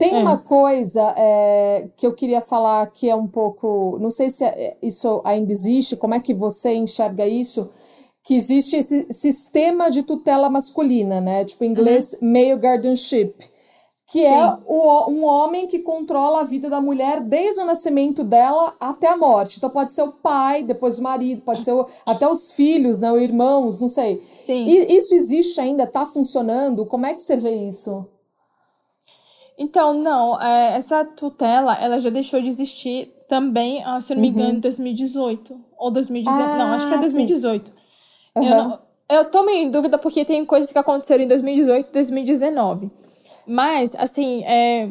Tem 0.00 0.14
é. 0.14 0.18
uma 0.18 0.38
coisa 0.38 1.14
é, 1.14 1.90
que 1.94 2.06
eu 2.06 2.14
queria 2.14 2.40
falar 2.40 2.86
que 2.86 3.10
é 3.10 3.14
um 3.14 3.26
pouco. 3.26 3.98
Não 4.00 4.10
sei 4.10 4.30
se 4.30 4.42
é, 4.42 4.78
isso 4.82 5.20
ainda 5.26 5.52
existe, 5.52 5.94
como 5.94 6.14
é 6.14 6.20
que 6.20 6.32
você 6.32 6.72
enxerga 6.74 7.26
isso? 7.26 7.68
Que 8.24 8.34
existe 8.34 8.76
esse 8.76 9.06
sistema 9.10 9.90
de 9.90 10.02
tutela 10.02 10.48
masculina, 10.48 11.20
né? 11.20 11.44
Tipo, 11.44 11.64
em 11.64 11.72
inglês, 11.72 12.14
uhum. 12.14 12.32
male 12.32 12.54
guardianship. 12.54 13.34
Que 14.10 14.24
é 14.24 14.30
Sim. 14.30 14.38
é 14.38 14.58
o, 14.66 15.10
um 15.10 15.24
homem 15.26 15.66
que 15.66 15.80
controla 15.80 16.40
a 16.40 16.44
vida 16.44 16.70
da 16.70 16.80
mulher 16.80 17.20
desde 17.20 17.60
o 17.60 17.66
nascimento 17.66 18.24
dela 18.24 18.74
até 18.80 19.06
a 19.06 19.18
morte. 19.18 19.58
Então 19.58 19.68
pode 19.68 19.92
ser 19.92 20.02
o 20.02 20.12
pai, 20.12 20.62
depois 20.62 20.98
o 20.98 21.02
marido, 21.02 21.42
pode 21.42 21.62
ser 21.62 21.72
o, 21.72 21.86
até 22.06 22.26
os 22.26 22.52
filhos, 22.52 22.98
né? 23.00 23.12
Os 23.12 23.20
irmãos, 23.20 23.80
não 23.82 23.88
sei. 23.88 24.22
Sim. 24.42 24.66
E 24.66 24.96
isso 24.96 25.14
existe 25.14 25.60
ainda? 25.60 25.86
Tá 25.86 26.06
funcionando? 26.06 26.86
Como 26.86 27.04
é 27.04 27.12
que 27.12 27.22
você 27.22 27.36
vê 27.36 27.54
isso? 27.54 28.06
Então, 29.60 29.92
não, 29.92 30.40
é, 30.40 30.78
essa 30.78 31.04
tutela, 31.04 31.74
ela 31.74 31.98
já 31.98 32.08
deixou 32.08 32.40
de 32.40 32.48
existir 32.48 33.12
também, 33.28 33.84
ah, 33.84 34.00
se 34.00 34.14
não 34.14 34.22
me 34.22 34.28
uhum. 34.28 34.34
engano, 34.34 34.54
em 34.54 34.60
2018. 34.60 35.54
Ou 35.76 35.90
2019. 35.90 36.42
Ah, 36.42 36.56
não, 36.56 36.72
acho 36.72 36.88
que 36.88 36.94
é 36.94 36.98
2018. 36.98 37.72
Uhum. 38.34 38.42
Eu, 38.42 38.50
não, 38.50 38.78
eu 39.10 39.30
tô 39.30 39.42
meio 39.42 39.58
em 39.58 39.70
dúvida 39.70 39.98
porque 39.98 40.24
tem 40.24 40.46
coisas 40.46 40.72
que 40.72 40.78
aconteceram 40.78 41.24
em 41.24 41.28
2018 41.28 41.88
e 41.90 41.92
2019. 41.92 42.90
Mas, 43.46 43.94
assim, 43.96 44.42
é, 44.44 44.88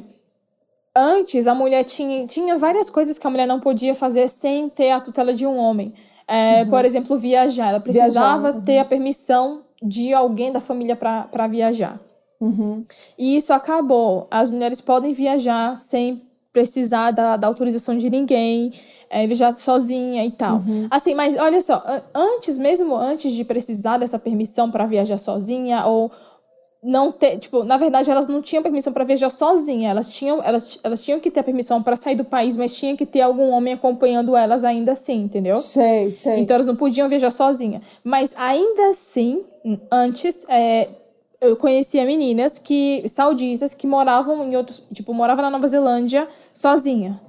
antes 0.96 1.48
a 1.48 1.56
mulher 1.56 1.84
tinha, 1.84 2.28
tinha 2.28 2.56
várias 2.56 2.92
coisas 2.92 3.18
que 3.18 3.26
a 3.26 3.30
mulher 3.32 3.48
não 3.48 3.60
podia 3.60 3.96
fazer 3.96 4.28
sem 4.28 4.70
ter 4.70 4.92
a 4.92 5.02
tutela 5.02 5.34
de 5.34 5.48
um 5.48 5.58
homem. 5.58 5.96
É, 6.28 6.62
uhum. 6.62 6.70
Por 6.70 6.86
exemplo, 6.86 7.18
viajar. 7.18 7.70
Ela 7.70 7.80
precisava 7.80 8.42
viajar, 8.42 8.56
uhum. 8.56 8.62
ter 8.62 8.78
a 8.78 8.86
permissão 8.86 9.64
de 9.82 10.14
alguém 10.14 10.52
da 10.52 10.60
família 10.60 10.96
para 10.96 11.48
viajar. 11.48 12.00
Uhum. 12.40 12.86
E 13.18 13.36
isso 13.38 13.52
acabou. 13.52 14.28
As 14.32 14.50
mulheres 14.50 14.82
podem 14.82 15.12
viajar 15.12 15.76
sem 15.76 16.24
precisar 16.52 17.12
da, 17.12 17.38
da 17.38 17.48
autorização 17.48 17.96
de 17.96 18.10
ninguém, 18.10 18.74
é, 19.10 19.26
viajar 19.28 19.56
sozinha 19.56 20.26
e 20.26 20.32
tal. 20.32 20.58
Uhum. 20.58 20.88
Assim, 20.90 21.14
mas 21.14 21.36
olha 21.38 21.62
só, 21.62 21.82
antes, 22.14 22.58
mesmo 22.58 22.96
antes 22.96 23.34
de 23.34 23.44
precisar 23.44 23.98
dessa 23.98 24.18
permissão 24.18 24.72
para 24.72 24.86
viajar 24.86 25.18
sozinha 25.18 25.86
ou 25.86 26.12
não 26.82 27.12
ter, 27.12 27.38
tipo, 27.38 27.64
na 27.64 27.76
verdade 27.76 28.10
elas 28.10 28.28
não 28.28 28.42
tinham 28.42 28.64
permissão 28.64 28.94
para 28.94 29.04
viajar 29.04 29.30
sozinha, 29.30 29.90
elas 29.90 30.08
tinham, 30.08 30.42
elas, 30.42 30.80
elas 30.82 31.02
tinham 31.02 31.20
que 31.20 31.30
ter 31.30 31.44
permissão 31.44 31.84
para 31.84 31.96
sair 31.98 32.16
do 32.16 32.24
país, 32.24 32.56
mas 32.56 32.74
tinha 32.76 32.96
que 32.96 33.06
ter 33.06 33.20
algum 33.22 33.50
homem 33.50 33.74
acompanhando 33.74 34.36
elas 34.36 34.64
ainda 34.64 34.94
assim, 34.94 35.24
entendeu? 35.24 35.58
Sei, 35.58 36.10
sei. 36.10 36.40
Então 36.40 36.56
elas 36.56 36.68
não 36.68 36.78
podiam 36.78 37.10
viajar 37.10 37.32
sozinha, 37.32 37.82
mas 38.02 38.34
ainda 38.38 38.90
assim, 38.90 39.44
antes, 39.92 40.46
é, 40.48 40.88
eu 41.42 41.56
conhecia 41.56 42.06
meninas 42.06 42.58
que 42.58 43.04
sauditas 43.08 43.74
que 43.74 43.88
moravam 43.88 44.44
em 44.46 44.56
outros, 44.56 44.84
tipo, 44.94 45.14
moravam 45.14 45.44
na 45.44 45.50
Nova 45.50 45.68
Zelândia 45.68 46.28
sozinha. 46.54 47.20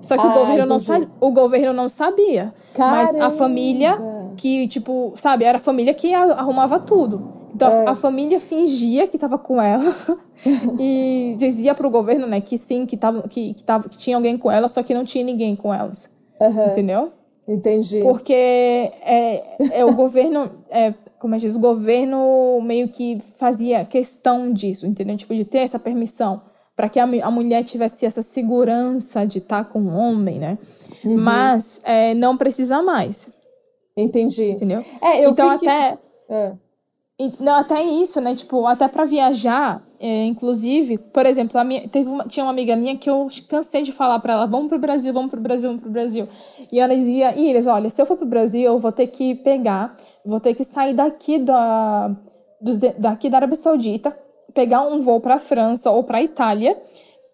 Só 0.00 0.16
que 0.16 0.26
ah, 0.26 0.30
o 0.30 0.34
governo 0.34 0.66
não 0.66 0.78
sabia, 0.78 1.10
o 1.20 1.30
governo 1.32 1.72
não 1.72 1.88
sabia. 1.88 2.54
Caramba. 2.74 3.12
Mas 3.12 3.16
a 3.16 3.30
família 3.30 3.98
que, 4.36 4.68
tipo, 4.68 5.12
sabe, 5.16 5.44
era 5.44 5.56
a 5.56 5.60
família 5.60 5.94
que 5.94 6.12
arrumava 6.14 6.78
tudo. 6.78 7.34
Então 7.54 7.68
é. 7.68 7.86
a, 7.86 7.90
a, 7.92 7.94
família 7.94 8.38
fingia 8.38 9.08
que 9.08 9.16
tava 9.16 9.38
com 9.38 9.60
ela 9.60 9.94
e 10.78 11.34
dizia 11.38 11.74
pro 11.74 11.88
governo, 11.88 12.26
né, 12.26 12.38
que 12.40 12.58
sim, 12.58 12.84
que 12.84 12.96
tava 12.96 13.22
que, 13.22 13.54
que, 13.54 13.64
tava, 13.64 13.88
que 13.88 13.96
tinha 13.96 14.16
alguém 14.16 14.36
com 14.36 14.52
ela, 14.52 14.68
só 14.68 14.82
que 14.82 14.92
não 14.92 15.04
tinha 15.04 15.24
ninguém 15.24 15.56
com 15.56 15.72
elas. 15.72 16.10
Uhum. 16.38 16.66
Entendeu? 16.66 17.12
Entendi. 17.48 18.00
Porque 18.00 18.34
é, 18.34 19.42
é 19.72 19.84
o 19.84 19.94
governo 19.94 20.50
é, 20.68 20.92
como 21.26 21.34
é 21.34 21.38
que 21.38 21.46
diz, 21.46 21.56
o 21.56 21.58
governo 21.58 22.60
meio 22.62 22.86
que 22.86 23.18
fazia 23.36 23.84
questão 23.84 24.52
disso, 24.52 24.86
entendeu? 24.86 25.16
Tipo, 25.16 25.34
de 25.34 25.44
ter 25.44 25.58
essa 25.58 25.76
permissão 25.76 26.40
para 26.76 26.88
que 26.88 27.00
a, 27.00 27.02
a, 27.02 27.30
mulher 27.32 27.64
tivesse 27.64 28.06
essa 28.06 28.22
segurança 28.22 29.26
de 29.26 29.38
estar 29.38 29.64
tá 29.64 29.70
com 29.70 29.80
o 29.80 29.96
homem, 29.96 30.38
né? 30.38 30.56
Uhum. 31.04 31.18
Mas 31.18 31.80
é, 31.82 32.14
não 32.14 32.36
precisa 32.36 32.80
mais. 32.80 33.28
Entendi. 33.96 34.52
Entendeu? 34.52 34.84
É, 35.02 35.24
eu 35.24 35.32
então 35.32 35.50
até 35.50 35.96
que... 35.96 36.32
é. 36.32 36.52
Não, 37.40 37.54
até 37.54 37.82
isso, 37.82 38.20
né? 38.20 38.36
Tipo, 38.36 38.64
até 38.64 38.86
para 38.86 39.04
viajar, 39.04 39.82
é, 39.98 40.24
inclusive, 40.24 40.98
por 40.98 41.24
exemplo, 41.26 41.58
a 41.58 41.64
minha, 41.64 41.88
teve 41.88 42.08
uma, 42.08 42.24
tinha 42.24 42.44
uma 42.44 42.50
amiga 42.50 42.76
minha 42.76 42.96
que 42.96 43.08
eu 43.08 43.26
cansei 43.48 43.82
de 43.82 43.92
falar 43.92 44.18
para 44.18 44.34
ela, 44.34 44.46
vamos 44.46 44.68
pro 44.68 44.78
Brasil, 44.78 45.12
vamos 45.12 45.30
pro 45.30 45.40
Brasil, 45.40 45.68
vamos 45.68 45.82
pro 45.82 45.90
Brasil. 45.90 46.28
E 46.70 46.78
ela 46.78 46.94
dizia, 46.94 47.36
Iris, 47.38 47.66
olha, 47.66 47.88
se 47.88 48.00
eu 48.00 48.06
for 48.06 48.16
pro 48.16 48.26
Brasil, 48.26 48.62
eu 48.62 48.78
vou 48.78 48.92
ter 48.92 49.06
que 49.06 49.34
pegar, 49.36 49.96
vou 50.24 50.40
ter 50.40 50.54
que 50.54 50.64
sair 50.64 50.94
daqui 50.94 51.38
da, 51.38 52.14
dos, 52.60 52.78
daqui 52.78 53.30
da 53.30 53.38
Arábia 53.38 53.56
Saudita, 53.56 54.16
pegar 54.52 54.82
um 54.82 55.00
voo 55.00 55.20
pra 55.20 55.38
França 55.38 55.90
ou 55.90 56.04
pra 56.04 56.22
Itália, 56.22 56.76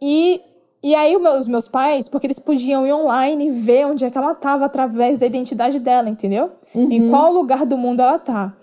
e, 0.00 0.40
e 0.82 0.94
aí 0.94 1.16
os 1.16 1.48
meus 1.48 1.68
pais, 1.68 2.08
porque 2.08 2.26
eles 2.26 2.38
podiam 2.38 2.86
ir 2.86 2.92
online 2.92 3.46
e 3.46 3.50
ver 3.50 3.86
onde 3.86 4.04
é 4.04 4.10
que 4.10 4.18
ela 4.18 4.34
tava 4.34 4.66
através 4.66 5.18
da 5.18 5.26
identidade 5.26 5.78
dela, 5.78 6.08
entendeu? 6.08 6.52
Uhum. 6.74 6.90
Em 6.90 7.10
qual 7.10 7.32
lugar 7.32 7.66
do 7.66 7.76
mundo 7.76 8.00
ela 8.00 8.18
tá. 8.18 8.56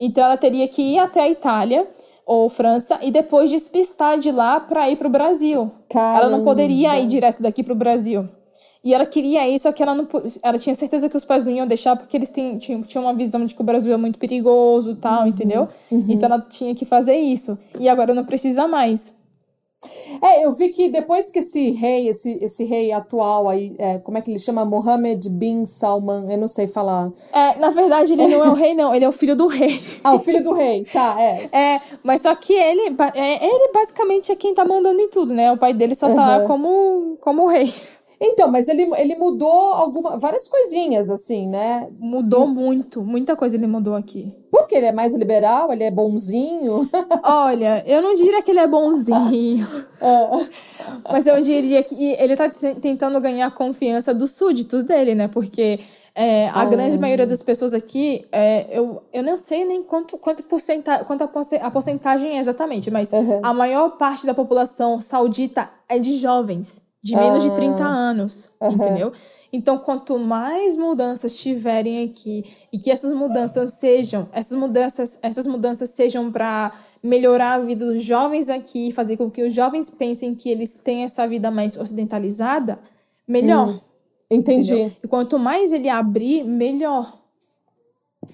Então 0.00 0.24
ela 0.24 0.36
teria 0.36 0.68
que 0.68 0.82
ir 0.82 0.98
até 0.98 1.20
a 1.20 1.28
Itália 1.28 1.86
ou 2.26 2.50
França 2.50 2.98
e 3.00 3.12
depois 3.12 3.48
despistar 3.48 4.18
de 4.18 4.32
lá 4.32 4.58
para 4.58 4.90
ir 4.90 4.96
para 4.96 5.06
o 5.06 5.10
Brasil. 5.10 5.70
Caramba. 5.88 6.18
Ela 6.18 6.36
não 6.36 6.44
poderia 6.44 6.98
ir 6.98 7.06
direto 7.06 7.40
daqui 7.40 7.62
para 7.62 7.72
o 7.72 7.76
Brasil. 7.76 8.28
E 8.82 8.94
ela 8.94 9.04
queria 9.04 9.48
isso, 9.48 9.64
só 9.64 9.72
que 9.72 9.82
ela 9.82 9.94
não 9.94 10.06
ela 10.42 10.58
tinha 10.58 10.74
certeza 10.74 11.08
que 11.08 11.16
os 11.16 11.24
pais 11.24 11.44
não 11.44 11.52
iam 11.52 11.66
deixar 11.66 11.96
porque 11.96 12.16
eles 12.16 12.30
tinham, 12.30 12.58
tinham 12.58 13.04
uma 13.04 13.14
visão 13.14 13.44
de 13.44 13.54
que 13.54 13.60
o 13.60 13.64
Brasil 13.64 13.92
é 13.92 13.96
muito 13.96 14.18
perigoso, 14.18 14.94
tal, 14.96 15.22
uhum. 15.22 15.28
entendeu? 15.28 15.68
Uhum. 15.90 16.06
Então 16.08 16.28
ela 16.28 16.40
tinha 16.40 16.74
que 16.74 16.84
fazer 16.84 17.16
isso. 17.16 17.58
E 17.80 17.88
agora 17.88 18.14
não 18.14 18.24
precisa 18.24 18.66
mais. 18.68 19.16
É, 20.22 20.44
eu 20.44 20.52
vi 20.52 20.70
que 20.70 20.88
depois 20.88 21.30
que 21.30 21.40
esse 21.40 21.70
rei, 21.70 22.08
esse, 22.08 22.38
esse 22.42 22.64
rei 22.64 22.92
atual 22.92 23.48
aí, 23.48 23.74
é, 23.78 23.98
como 23.98 24.16
é 24.16 24.20
que 24.20 24.30
ele 24.30 24.38
chama? 24.38 24.64
Mohammed 24.64 25.28
bin 25.30 25.64
Salman, 25.64 26.30
eu 26.30 26.38
não 26.38 26.48
sei 26.48 26.66
falar. 26.66 27.12
É, 27.32 27.58
na 27.58 27.70
verdade, 27.70 28.14
ele 28.14 28.26
não 28.26 28.44
é 28.44 28.48
o 28.48 28.54
rei, 28.54 28.74
não, 28.74 28.94
ele 28.94 29.04
é 29.04 29.08
o 29.08 29.12
filho 29.12 29.36
do 29.36 29.46
rei. 29.46 29.78
Ah, 30.02 30.14
o 30.14 30.18
filho 30.18 30.42
do 30.42 30.52
rei, 30.52 30.84
tá, 30.84 31.16
é. 31.20 31.48
É, 31.56 31.80
mas 32.02 32.22
só 32.22 32.34
que 32.34 32.52
ele, 32.52 32.96
é, 33.14 33.46
ele 33.46 33.72
basicamente 33.72 34.32
é 34.32 34.36
quem 34.36 34.54
tá 34.54 34.64
mandando 34.64 35.00
em 35.00 35.08
tudo, 35.08 35.32
né? 35.32 35.52
O 35.52 35.56
pai 35.56 35.72
dele 35.72 35.94
só 35.94 36.06
tá 36.08 36.12
uhum. 36.12 36.16
lá 36.16 36.40
como, 36.46 37.18
como 37.20 37.46
rei. 37.46 37.72
Então, 38.20 38.50
mas 38.50 38.66
ele, 38.68 38.88
ele 38.96 39.14
mudou 39.16 39.50
alguma, 39.50 40.18
várias 40.18 40.48
coisinhas, 40.48 41.10
assim, 41.10 41.48
né? 41.48 41.88
Mudou 41.98 42.46
muito, 42.46 43.02
muita 43.02 43.36
coisa 43.36 43.56
ele 43.56 43.66
mudou 43.66 43.94
aqui. 43.94 44.34
Porque 44.50 44.74
ele 44.74 44.86
é 44.86 44.92
mais 44.92 45.14
liberal, 45.14 45.70
ele 45.70 45.84
é 45.84 45.90
bonzinho? 45.90 46.88
Olha, 47.22 47.84
eu 47.86 48.00
não 48.00 48.14
diria 48.14 48.40
que 48.40 48.50
ele 48.50 48.60
é 48.60 48.66
bonzinho. 48.66 49.66
é. 50.00 50.66
Mas 51.10 51.26
eu 51.26 51.40
diria 51.42 51.82
que 51.82 52.12
ele 52.12 52.36
tá 52.36 52.48
tentando 52.80 53.20
ganhar 53.20 53.46
a 53.46 53.50
confiança 53.50 54.14
dos 54.14 54.30
súditos 54.30 54.84
dele, 54.84 55.14
né? 55.14 55.26
Porque 55.26 55.80
é, 56.14 56.48
a 56.48 56.62
ah. 56.62 56.64
grande 56.64 56.96
maioria 56.96 57.26
das 57.26 57.42
pessoas 57.42 57.74
aqui, 57.74 58.24
é, 58.30 58.66
eu, 58.70 59.02
eu 59.12 59.22
não 59.22 59.36
sei 59.36 59.64
nem 59.64 59.82
quanto, 59.82 60.16
quanto, 60.16 60.42
porcenta, 60.44 61.04
quanto 61.04 61.22
a, 61.24 61.70
porcentagem 61.70 62.36
é 62.36 62.40
exatamente, 62.40 62.90
mas 62.90 63.12
uhum. 63.12 63.40
a 63.42 63.52
maior 63.52 63.90
parte 63.98 64.24
da 64.24 64.32
população 64.32 65.00
saudita 65.00 65.68
é 65.88 65.98
de 65.98 66.16
jovens 66.16 66.85
de 67.06 67.14
menos 67.14 67.44
de 67.44 67.54
30 67.54 67.84
ah, 67.84 67.86
anos, 67.86 68.50
uhum. 68.60 68.72
entendeu? 68.72 69.12
Então, 69.52 69.78
quanto 69.78 70.18
mais 70.18 70.76
mudanças 70.76 71.38
tiverem 71.38 72.02
aqui 72.02 72.44
e 72.72 72.78
que 72.78 72.90
essas 72.90 73.12
mudanças 73.12 73.74
sejam, 73.74 74.28
essas 74.32 74.58
mudanças, 74.58 75.16
essas 75.22 75.46
mudanças 75.46 75.90
sejam 75.90 76.32
para 76.32 76.72
melhorar 77.00 77.54
a 77.54 77.58
vida 77.60 77.86
dos 77.86 78.02
jovens 78.02 78.50
aqui, 78.50 78.90
fazer 78.90 79.16
com 79.16 79.30
que 79.30 79.44
os 79.44 79.54
jovens 79.54 79.88
pensem 79.88 80.34
que 80.34 80.50
eles 80.50 80.74
têm 80.74 81.04
essa 81.04 81.28
vida 81.28 81.48
mais 81.48 81.76
ocidentalizada, 81.76 82.76
melhor. 83.26 83.68
Hum, 83.68 83.80
entendi. 84.28 84.74
Entendeu? 84.74 84.92
E 85.04 85.06
quanto 85.06 85.38
mais 85.38 85.72
ele 85.72 85.88
abrir, 85.88 86.42
melhor. 86.42 87.16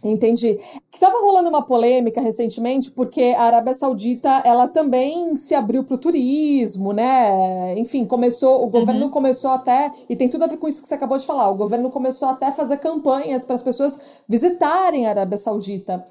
Entendi. 0.03 0.55
Que 0.91 0.97
estava 0.97 1.19
rolando 1.21 1.49
uma 1.49 1.63
polêmica 1.63 2.21
recentemente 2.21 2.91
porque 2.91 3.35
a 3.37 3.43
Arábia 3.43 3.75
Saudita 3.75 4.43
ela 4.45 4.69
também 4.69 5.37
se 5.37 5.55
abriu 5.55 5.85
para 5.85 5.95
o 5.95 5.99
turismo, 5.99 6.93
né? 6.93 7.79
Enfim, 7.79 8.05
começou 8.05 8.65
o 8.65 8.69
governo 8.69 9.05
uhum. 9.05 9.11
começou 9.11 9.51
até 9.51 9.91
e 10.09 10.17
tem 10.17 10.29
tudo 10.29 10.45
a 10.45 10.47
ver 10.47 10.57
com 10.57 10.69
isso 10.69 10.83
que 10.83 10.89
você 10.89 10.95
acabou 10.95 11.17
de 11.19 11.27
falar. 11.27 11.51
O 11.51 11.57
governo 11.57 11.91
começou 11.91 12.29
até 12.29 12.47
a 12.47 12.53
fazer 12.53 12.79
campanhas 12.79 13.45
para 13.45 13.55
as 13.55 13.63
pessoas 13.63 14.23
visitarem 14.29 15.07
a 15.07 15.11
Arábia 15.11 15.39
Saudita. 15.39 16.05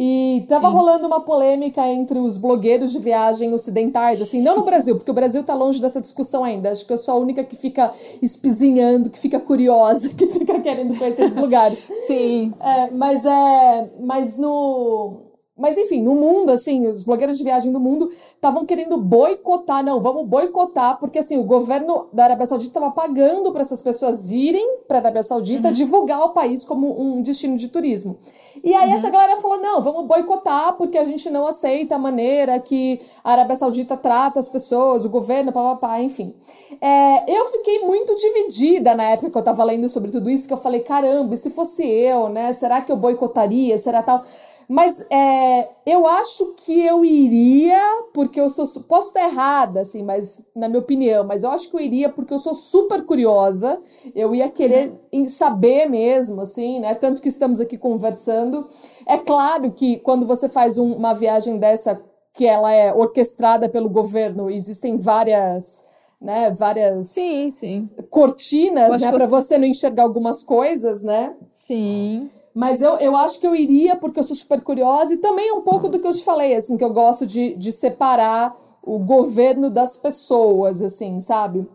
E 0.00 0.46
tava 0.48 0.68
Sim. 0.68 0.74
rolando 0.76 1.08
uma 1.08 1.20
polêmica 1.22 1.84
entre 1.88 2.20
os 2.20 2.36
blogueiros 2.36 2.92
de 2.92 3.00
viagem 3.00 3.52
ocidentais, 3.52 4.22
assim, 4.22 4.40
não 4.40 4.54
no 4.54 4.64
Brasil, 4.64 4.94
porque 4.94 5.10
o 5.10 5.14
Brasil 5.14 5.42
tá 5.42 5.54
longe 5.54 5.82
dessa 5.82 6.00
discussão 6.00 6.44
ainda. 6.44 6.70
Acho 6.70 6.86
que 6.86 6.92
eu 6.92 6.98
sou 6.98 7.14
a 7.14 7.18
única 7.18 7.42
que 7.42 7.56
fica 7.56 7.90
espizinhando, 8.22 9.10
que 9.10 9.18
fica 9.18 9.40
curiosa, 9.40 10.10
que 10.14 10.28
fica 10.28 10.60
querendo 10.60 10.96
conhecer 10.96 11.24
esses 11.24 11.36
lugares. 11.36 11.84
Sim. 12.06 12.54
É, 12.60 12.90
mas 12.92 13.26
é. 13.26 13.90
Mas 13.98 14.36
no 14.36 15.27
mas 15.58 15.76
enfim, 15.76 16.00
no 16.02 16.14
mundo, 16.14 16.50
assim, 16.50 16.86
os 16.86 17.02
blogueiros 17.02 17.36
de 17.36 17.44
viagem 17.44 17.72
do 17.72 17.80
mundo 17.80 18.08
estavam 18.08 18.64
querendo 18.64 18.96
boicotar, 18.96 19.84
não, 19.84 20.00
vamos 20.00 20.24
boicotar, 20.26 20.98
porque 21.00 21.18
assim, 21.18 21.36
o 21.36 21.42
governo 21.42 22.08
da 22.12 22.24
Arábia 22.24 22.46
Saudita 22.46 22.78
estava 22.78 22.92
pagando 22.92 23.50
para 23.50 23.62
essas 23.62 23.82
pessoas 23.82 24.30
irem 24.30 24.78
para 24.86 24.98
a 24.98 25.00
Arábia 25.00 25.22
Saudita 25.22 25.68
uhum. 25.68 25.74
divulgar 25.74 26.20
o 26.20 26.30
país 26.30 26.64
como 26.64 27.00
um 27.00 27.20
destino 27.22 27.56
de 27.56 27.68
turismo. 27.68 28.18
E 28.62 28.74
aí 28.74 28.88
uhum. 28.90 28.94
essa 28.94 29.10
galera 29.10 29.36
falou: 29.36 29.58
não, 29.58 29.82
vamos 29.82 30.06
boicotar, 30.06 30.74
porque 30.74 30.96
a 30.96 31.04
gente 31.04 31.28
não 31.30 31.46
aceita 31.46 31.96
a 31.96 31.98
maneira 31.98 32.58
que 32.60 33.00
a 33.24 33.32
Arábia 33.32 33.56
Saudita 33.56 33.96
trata 33.96 34.38
as 34.38 34.48
pessoas, 34.48 35.04
o 35.04 35.08
governo, 35.08 35.52
papapá, 35.52 36.00
enfim. 36.00 36.34
É, 36.80 37.36
eu 37.36 37.44
fiquei 37.46 37.80
muito 37.80 38.14
dividida 38.14 38.94
na 38.94 39.04
época 39.04 39.30
que 39.30 39.36
eu 39.36 39.40
estava 39.40 39.64
lendo 39.64 39.88
sobre 39.88 40.10
tudo 40.10 40.30
isso, 40.30 40.46
que 40.46 40.54
eu 40.54 40.58
falei: 40.58 40.80
caramba, 40.80 41.34
e 41.34 41.38
se 41.38 41.50
fosse 41.50 41.84
eu, 41.84 42.28
né? 42.28 42.52
Será 42.52 42.80
que 42.80 42.92
eu 42.92 42.96
boicotaria? 42.96 43.78
Será 43.78 44.02
tal? 44.02 44.22
Mas 44.68 45.06
é, 45.10 45.66
eu 45.86 46.06
acho 46.06 46.52
que 46.54 46.84
eu 46.84 47.02
iria, 47.02 47.80
porque 48.12 48.38
eu 48.38 48.50
sou. 48.50 48.66
Posso 48.82 49.08
estar 49.08 49.24
errada, 49.24 49.80
assim, 49.80 50.02
mas 50.02 50.44
na 50.54 50.68
minha 50.68 50.80
opinião, 50.80 51.24
mas 51.24 51.42
eu 51.42 51.50
acho 51.50 51.70
que 51.70 51.76
eu 51.76 51.80
iria 51.80 52.10
porque 52.10 52.34
eu 52.34 52.38
sou 52.38 52.52
super 52.54 53.02
curiosa. 53.02 53.80
Eu 54.14 54.34
ia 54.34 54.50
querer 54.50 54.92
saber 55.26 55.88
mesmo, 55.88 56.42
assim, 56.42 56.80
né? 56.80 56.94
Tanto 56.94 57.22
que 57.22 57.30
estamos 57.30 57.60
aqui 57.60 57.78
conversando. 57.78 58.66
É 59.06 59.16
claro 59.16 59.72
que 59.72 59.96
quando 60.00 60.26
você 60.26 60.50
faz 60.50 60.76
um, 60.76 60.92
uma 60.92 61.14
viagem 61.14 61.56
dessa, 61.56 61.98
que 62.34 62.44
ela 62.44 62.70
é 62.70 62.92
orquestrada 62.92 63.70
pelo 63.70 63.88
governo, 63.88 64.50
existem 64.50 64.98
várias 64.98 65.82
né, 66.20 66.50
várias 66.50 67.10
sim, 67.10 67.48
sim. 67.50 67.88
cortinas, 68.10 69.00
né, 69.00 69.12
para 69.12 69.26
você 69.26 69.56
não 69.56 69.66
enxergar 69.66 70.02
algumas 70.02 70.42
coisas, 70.42 71.00
né? 71.00 71.34
Sim. 71.48 72.28
Mas 72.54 72.82
eu, 72.82 72.96
eu 72.98 73.16
acho 73.16 73.40
que 73.40 73.46
eu 73.46 73.54
iria 73.54 73.96
porque 73.96 74.18
eu 74.18 74.24
sou 74.24 74.34
super 74.34 74.60
curiosa 74.60 75.14
e 75.14 75.18
também 75.18 75.52
um 75.52 75.60
pouco 75.60 75.88
do 75.88 76.00
que 76.00 76.06
eu 76.06 76.12
te 76.12 76.24
falei, 76.24 76.54
assim, 76.54 76.76
que 76.76 76.84
eu 76.84 76.92
gosto 76.92 77.26
de, 77.26 77.54
de 77.54 77.70
separar 77.72 78.56
o 78.82 78.98
governo 78.98 79.70
das 79.70 79.96
pessoas, 79.96 80.82
assim, 80.82 81.20
sabe? 81.20 81.66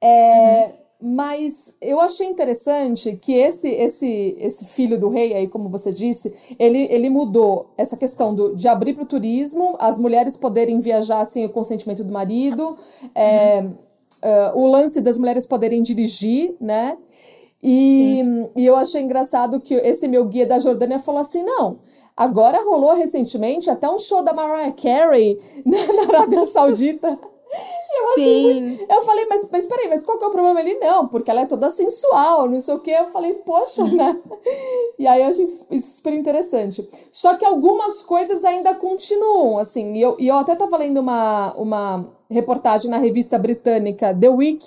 É, 0.00 0.66
uhum. 0.66 0.80
Mas 1.02 1.74
eu 1.80 1.98
achei 1.98 2.26
interessante 2.26 3.16
que 3.16 3.32
esse, 3.32 3.70
esse, 3.70 4.36
esse 4.38 4.66
filho 4.66 5.00
do 5.00 5.08
rei, 5.08 5.32
aí, 5.34 5.48
como 5.48 5.70
você 5.70 5.90
disse, 5.90 6.32
ele, 6.58 6.86
ele 6.90 7.08
mudou 7.08 7.72
essa 7.78 7.96
questão 7.96 8.34
do, 8.34 8.54
de 8.54 8.68
abrir 8.68 8.92
para 8.92 9.04
o 9.04 9.06
turismo, 9.06 9.76
as 9.80 9.98
mulheres 9.98 10.36
poderem 10.36 10.78
viajar 10.78 11.24
sem 11.24 11.46
o 11.46 11.48
consentimento 11.48 12.04
do 12.04 12.12
marido, 12.12 12.76
é, 13.14 13.60
uhum. 13.62 13.70
uh, 13.70 14.58
o 14.60 14.66
lance 14.66 15.00
das 15.00 15.16
mulheres 15.16 15.46
poderem 15.46 15.80
dirigir, 15.80 16.54
né? 16.60 16.98
E, 17.62 18.22
e 18.56 18.64
eu 18.64 18.74
achei 18.74 19.02
engraçado 19.02 19.60
que 19.60 19.74
esse 19.74 20.08
meu 20.08 20.24
guia 20.24 20.46
da 20.46 20.58
Jordânia 20.58 20.98
falou 20.98 21.20
assim: 21.20 21.42
não, 21.42 21.78
agora 22.16 22.64
rolou 22.64 22.94
recentemente 22.94 23.70
até 23.70 23.88
um 23.88 23.98
show 23.98 24.22
da 24.22 24.32
Mariah 24.32 24.72
Carey 24.72 25.38
na 25.64 26.16
Arábia 26.16 26.46
Saudita. 26.46 27.18
Eu, 27.52 28.12
achei, 28.12 28.86
eu 28.88 29.02
falei, 29.02 29.26
mas, 29.28 29.48
mas 29.50 29.66
peraí, 29.66 29.88
mas 29.88 30.04
qual 30.04 30.16
que 30.16 30.24
é 30.24 30.28
o 30.28 30.30
problema? 30.30 30.60
Ele, 30.60 30.78
não, 30.78 31.08
porque 31.08 31.30
ela 31.30 31.40
é 31.40 31.46
toda 31.46 31.68
sensual, 31.68 32.48
não 32.48 32.60
sei 32.60 32.74
o 32.74 32.78
que. 32.78 32.92
Eu 32.92 33.06
falei, 33.08 33.34
poxa, 33.34 33.84
né? 33.84 34.16
E 34.96 35.04
aí 35.04 35.20
eu 35.20 35.28
achei 35.28 35.44
isso, 35.44 35.66
isso 35.68 35.96
super 35.96 36.12
interessante. 36.12 36.88
Só 37.10 37.34
que 37.34 37.44
algumas 37.44 38.02
coisas 38.02 38.44
ainda 38.44 38.72
continuam, 38.74 39.58
assim. 39.58 39.94
E 39.94 40.00
eu, 40.00 40.16
e 40.20 40.28
eu 40.28 40.36
até 40.36 40.54
tava 40.54 40.76
lendo 40.76 41.00
uma, 41.00 41.52
uma 41.54 42.06
reportagem 42.30 42.88
na 42.88 42.98
revista 42.98 43.36
britânica 43.36 44.14
The 44.14 44.28
Week 44.28 44.64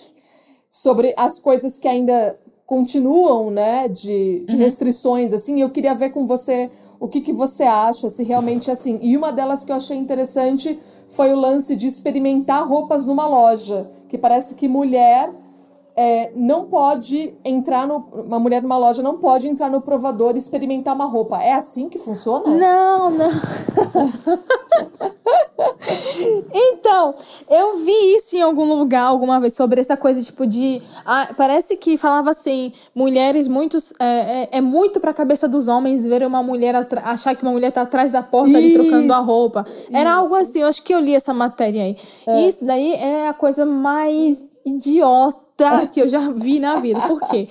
sobre 0.70 1.14
as 1.16 1.40
coisas 1.40 1.80
que 1.80 1.88
ainda 1.88 2.38
continuam, 2.66 3.52
né, 3.52 3.88
de, 3.88 4.46
de 4.48 4.56
uhum. 4.56 4.62
restrições, 4.62 5.34
assim, 5.34 5.62
eu 5.62 5.70
queria 5.70 5.94
ver 5.94 6.10
com 6.10 6.26
você 6.26 6.72
o 7.00 7.08
que, 7.08 7.20
que 7.20 7.34
você 7.34 7.64
acha, 7.64 8.10
se 8.10 8.24
realmente 8.24 8.72
assim. 8.72 9.00
E 9.02 9.18
uma 9.18 9.32
delas 9.32 9.66
que 9.66 9.72
eu 9.72 9.76
achei 9.76 9.98
interessante 9.98 10.80
foi 11.10 11.34
o 11.34 11.36
lance 11.36 11.76
de 11.76 11.88
experimentar 11.88 12.68
roupas 12.68 13.06
numa 13.06 13.28
loja, 13.28 13.90
que 14.08 14.18
parece 14.18 14.56
que 14.56 14.68
mulher 14.68 15.30
é, 15.96 16.32
não 16.36 16.66
pode 16.66 17.36
entrar 17.46 17.86
no. 17.86 17.98
Uma 17.98 18.40
mulher 18.40 18.64
numa 18.64 18.78
loja 18.78 19.04
não 19.04 19.20
pode 19.20 19.48
entrar 19.48 19.70
no 19.70 19.80
provador 19.80 20.34
e 20.36 20.40
experimentar 20.40 20.96
uma 20.96 21.06
roupa. 21.06 21.42
É 21.42 21.54
assim 21.54 21.88
que 21.88 22.00
funciona? 22.00 22.46
Não, 22.48 23.12
não. 23.12 23.30
então, 26.52 27.14
eu 27.48 27.78
vi 27.78 28.16
isso 28.16 28.36
em 28.36 28.42
algum 28.42 28.74
lugar 28.74 29.04
alguma 29.04 29.40
vez 29.40 29.56
sobre 29.56 29.80
essa 29.82 29.96
coisa 29.96 30.24
tipo 30.24 30.48
de. 30.48 30.82
Ah, 31.06 31.30
parece 31.38 31.78
que 31.78 31.96
falava 31.96 32.32
assim: 32.32 32.74
mulheres 32.96 33.48
muito. 33.48 33.78
É, 34.00 34.06
é, 34.06 34.50
é 34.54 34.62
muito 34.62 35.00
pra 35.00 35.14
cabeça 35.14 35.48
dos 35.48 35.68
homens 35.68 36.08
ver 36.08 36.26
uma 36.26 36.42
mulher 36.42 36.76
achar 37.04 37.36
que 37.36 37.44
uma 37.44 37.52
mulher 37.52 37.72
tá 37.72 37.84
atrás 37.84 38.10
da 38.12 38.24
porta 38.24 38.50
isso, 38.50 38.58
ali 38.58 38.74
trocando 38.74 39.14
a 39.14 39.20
roupa. 39.20 39.64
Era 39.92 40.10
isso. 40.10 40.20
algo 40.20 40.36
assim, 40.36 40.62
eu 40.62 40.68
acho 40.68 40.82
que 40.82 40.94
eu 40.94 41.00
li 41.00 41.14
essa 41.14 41.36
matéria 41.36 41.84
aí. 41.84 41.96
É. 42.26 42.48
Isso 42.48 42.66
daí 42.66 42.94
é 42.94 43.28
a 43.28 43.34
coisa 43.34 43.64
mais 43.64 44.48
idiota 44.66 45.43
que 45.92 46.02
eu 46.02 46.08
já 46.08 46.32
vi 46.32 46.60
na 46.60 46.78
vida. 46.78 47.02
Por 47.02 47.20
quê? 47.28 47.48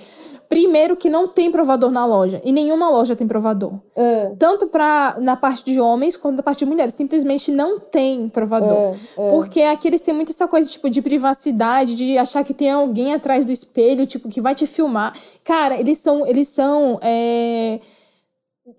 Primeiro 0.49 0.95
que 0.95 1.09
não 1.09 1.27
tem 1.27 1.51
provador 1.51 1.89
na 1.89 2.05
loja. 2.05 2.39
E 2.45 2.51
nenhuma 2.51 2.89
loja 2.89 3.15
tem 3.15 3.27
provador. 3.27 3.73
Uh. 3.95 4.35
Tanto 4.37 4.67
pra, 4.67 5.15
na 5.19 5.35
parte 5.35 5.65
de 5.65 5.79
homens 5.79 6.15
quanto 6.15 6.37
na 6.37 6.43
parte 6.43 6.59
de 6.59 6.65
mulheres. 6.65 6.93
Simplesmente 6.93 7.51
não 7.51 7.79
tem 7.79 8.29
provador. 8.29 8.91
Uh. 8.91 8.95
Uh. 9.17 9.29
Porque 9.29 9.61
aqui 9.61 9.87
eles 9.87 10.01
têm 10.01 10.13
muito 10.13 10.31
essa 10.31 10.47
coisa, 10.47 10.69
tipo, 10.69 10.89
de 10.89 11.01
privacidade, 11.01 11.95
de 11.95 12.17
achar 12.17 12.43
que 12.43 12.53
tem 12.53 12.69
alguém 12.69 13.13
atrás 13.15 13.45
do 13.45 13.51
espelho, 13.51 14.05
tipo, 14.05 14.29
que 14.29 14.39
vai 14.39 14.53
te 14.53 14.67
filmar. 14.67 15.13
Cara, 15.43 15.79
eles 15.79 15.97
são. 15.97 16.27
Eles 16.27 16.49
são. 16.49 16.99
É 17.01 17.79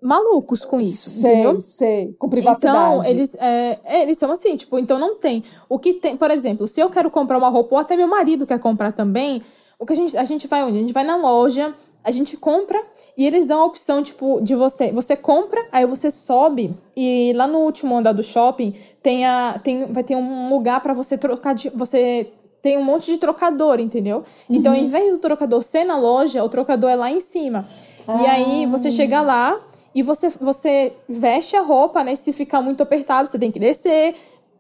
malucos 0.02 0.64
com 0.64 0.80
isso, 0.80 1.10
sei, 1.10 1.32
entendeu? 1.32 1.62
Sei, 1.62 2.14
com 2.18 2.28
privacidade. 2.28 2.96
Então, 2.96 3.04
eles, 3.04 3.34
é, 3.36 4.02
eles 4.02 4.18
são 4.18 4.30
assim, 4.30 4.56
tipo, 4.56 4.78
então 4.78 4.98
não 4.98 5.16
tem. 5.16 5.42
O 5.68 5.78
que 5.78 5.94
tem, 5.94 6.16
por 6.16 6.30
exemplo, 6.30 6.66
se 6.66 6.80
eu 6.80 6.90
quero 6.90 7.10
comprar 7.10 7.38
uma 7.38 7.48
roupa, 7.48 7.74
ou 7.74 7.80
até 7.80 7.96
meu 7.96 8.08
marido 8.08 8.46
quer 8.46 8.58
comprar 8.58 8.92
também, 8.92 9.42
o 9.78 9.86
que 9.86 9.92
a 9.92 9.96
gente, 9.96 10.16
a 10.16 10.24
gente 10.24 10.46
vai 10.46 10.62
onde? 10.62 10.78
A 10.78 10.80
gente 10.80 10.92
vai 10.92 11.04
na 11.04 11.16
loja, 11.16 11.74
A 12.04 12.10
gente 12.10 12.36
compra 12.36 12.78
e 13.16 13.26
eles 13.26 13.46
dão 13.46 13.62
a 13.62 13.64
opção, 13.64 14.02
tipo, 14.02 14.38
de 14.42 14.54
você. 14.54 14.92
Você 14.92 15.16
compra, 15.16 15.66
aí 15.72 15.86
você 15.86 16.10
sobe 16.10 16.74
e 16.94 17.32
lá 17.34 17.46
no 17.46 17.60
último 17.60 17.96
andar 17.96 18.12
do 18.12 18.22
shopping 18.22 18.74
tem 19.02 19.24
a, 19.24 19.58
tem, 19.64 19.86
vai 19.86 20.04
ter 20.04 20.14
um 20.14 20.50
lugar 20.50 20.80
para 20.80 20.92
você 20.92 21.16
trocar 21.16 21.54
de. 21.54 21.70
Você 21.70 22.30
tem 22.64 22.78
um 22.78 22.82
monte 22.82 23.12
de 23.12 23.18
trocador, 23.18 23.78
entendeu? 23.78 24.24
Uhum. 24.48 24.56
Então, 24.56 24.72
ao 24.72 24.78
invés 24.78 25.10
do 25.10 25.18
trocador 25.18 25.62
ser 25.62 25.84
na 25.84 25.98
loja, 25.98 26.42
o 26.42 26.48
trocador 26.48 26.88
é 26.88 26.96
lá 26.96 27.10
em 27.10 27.20
cima. 27.20 27.68
Ah. 28.08 28.22
E 28.22 28.26
aí 28.26 28.66
você 28.66 28.90
chega 28.90 29.20
lá 29.20 29.60
e 29.94 30.02
você, 30.02 30.30
você 30.40 30.94
veste 31.06 31.56
a 31.56 31.60
roupa, 31.60 32.02
né? 32.02 32.16
Se 32.16 32.32
ficar 32.32 32.62
muito 32.62 32.82
apertado, 32.82 33.28
você 33.28 33.38
tem 33.38 33.52
que 33.52 33.58
descer, 33.58 34.14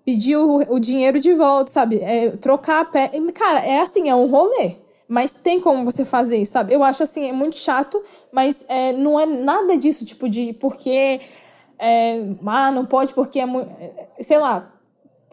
pedir 0.04 0.36
o, 0.36 0.74
o 0.74 0.78
dinheiro 0.78 1.18
de 1.18 1.32
volta, 1.32 1.70
sabe? 1.70 1.98
É, 2.02 2.32
trocar 2.32 2.82
a 2.82 2.84
pé. 2.84 3.10
Cara, 3.32 3.64
é 3.64 3.80
assim, 3.80 4.10
é 4.10 4.14
um 4.14 4.26
rolê. 4.26 4.76
Mas 5.08 5.36
tem 5.36 5.58
como 5.58 5.82
você 5.82 6.04
fazer 6.04 6.36
isso, 6.36 6.52
sabe? 6.52 6.74
Eu 6.74 6.84
acho 6.84 7.02
assim, 7.02 7.26
é 7.26 7.32
muito 7.32 7.56
chato, 7.56 8.02
mas 8.30 8.66
é, 8.68 8.92
não 8.92 9.18
é 9.18 9.24
nada 9.24 9.78
disso, 9.78 10.04
tipo, 10.04 10.28
de 10.28 10.52
porque. 10.52 11.22
É, 11.78 12.20
ah, 12.44 12.70
não 12.70 12.84
pode 12.84 13.14
porque 13.14 13.40
é 13.40 13.46
muito. 13.46 13.70
Sei 14.20 14.36
lá. 14.38 14.73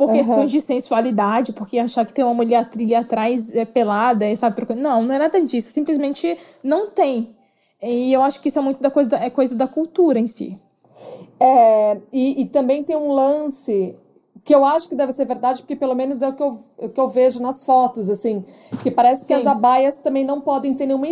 Por 0.02 0.10
uhum. 0.10 0.18
questões 0.18 0.50
de 0.50 0.60
sensualidade, 0.60 1.54
porque 1.54 1.78
achar 1.78 2.04
que 2.08 2.12
tem 2.12 2.26
uma 2.26 2.34
mulher 2.34 2.68
ali 2.74 2.96
atrás 2.96 3.54
é 3.54 3.66
pelada, 3.66 4.36
sabe? 4.36 4.74
Não, 4.76 5.04
não 5.04 5.14
é 5.14 5.20
nada 5.20 5.40
disso. 5.40 5.72
Simplesmente 5.72 6.36
não 6.64 6.90
tem. 6.90 7.36
E 7.80 8.12
eu 8.12 8.24
acho 8.24 8.42
que 8.42 8.48
isso 8.48 8.58
é 8.58 8.64
muito 8.64 8.82
da 8.82 8.90
coisa 8.90 9.10
da, 9.12 9.24
é 9.24 9.30
coisa 9.30 9.56
da 9.56 9.68
cultura 9.68 10.18
em 10.18 10.26
si. 10.26 10.58
É, 11.40 12.02
e, 12.12 12.42
e 12.42 12.46
também 12.48 12.84
tem 12.84 12.96
um 12.96 13.12
lance 13.12 13.96
que 14.44 14.56
eu 14.56 14.66
acho 14.66 14.90
que 14.90 14.96
deve 14.96 15.14
ser 15.14 15.26
verdade, 15.26 15.62
porque 15.62 15.76
pelo 15.76 15.94
menos 15.94 16.22
é 16.22 16.28
o 16.28 16.34
que 16.34 16.42
eu, 16.42 16.58
o 16.78 16.90
que 16.90 17.00
eu 17.00 17.08
vejo 17.08 17.42
nas 17.42 17.64
fotos, 17.64 18.10
assim, 18.10 18.44
que 18.82 18.90
parece 18.90 19.26
que 19.26 19.34
Sim. 19.34 19.40
as 19.40 19.48
abaias 19.48 20.00
também 20.00 20.26
não 20.26 20.42
podem 20.42 20.74
ter 20.74 20.88
nenhuma, 20.88 21.06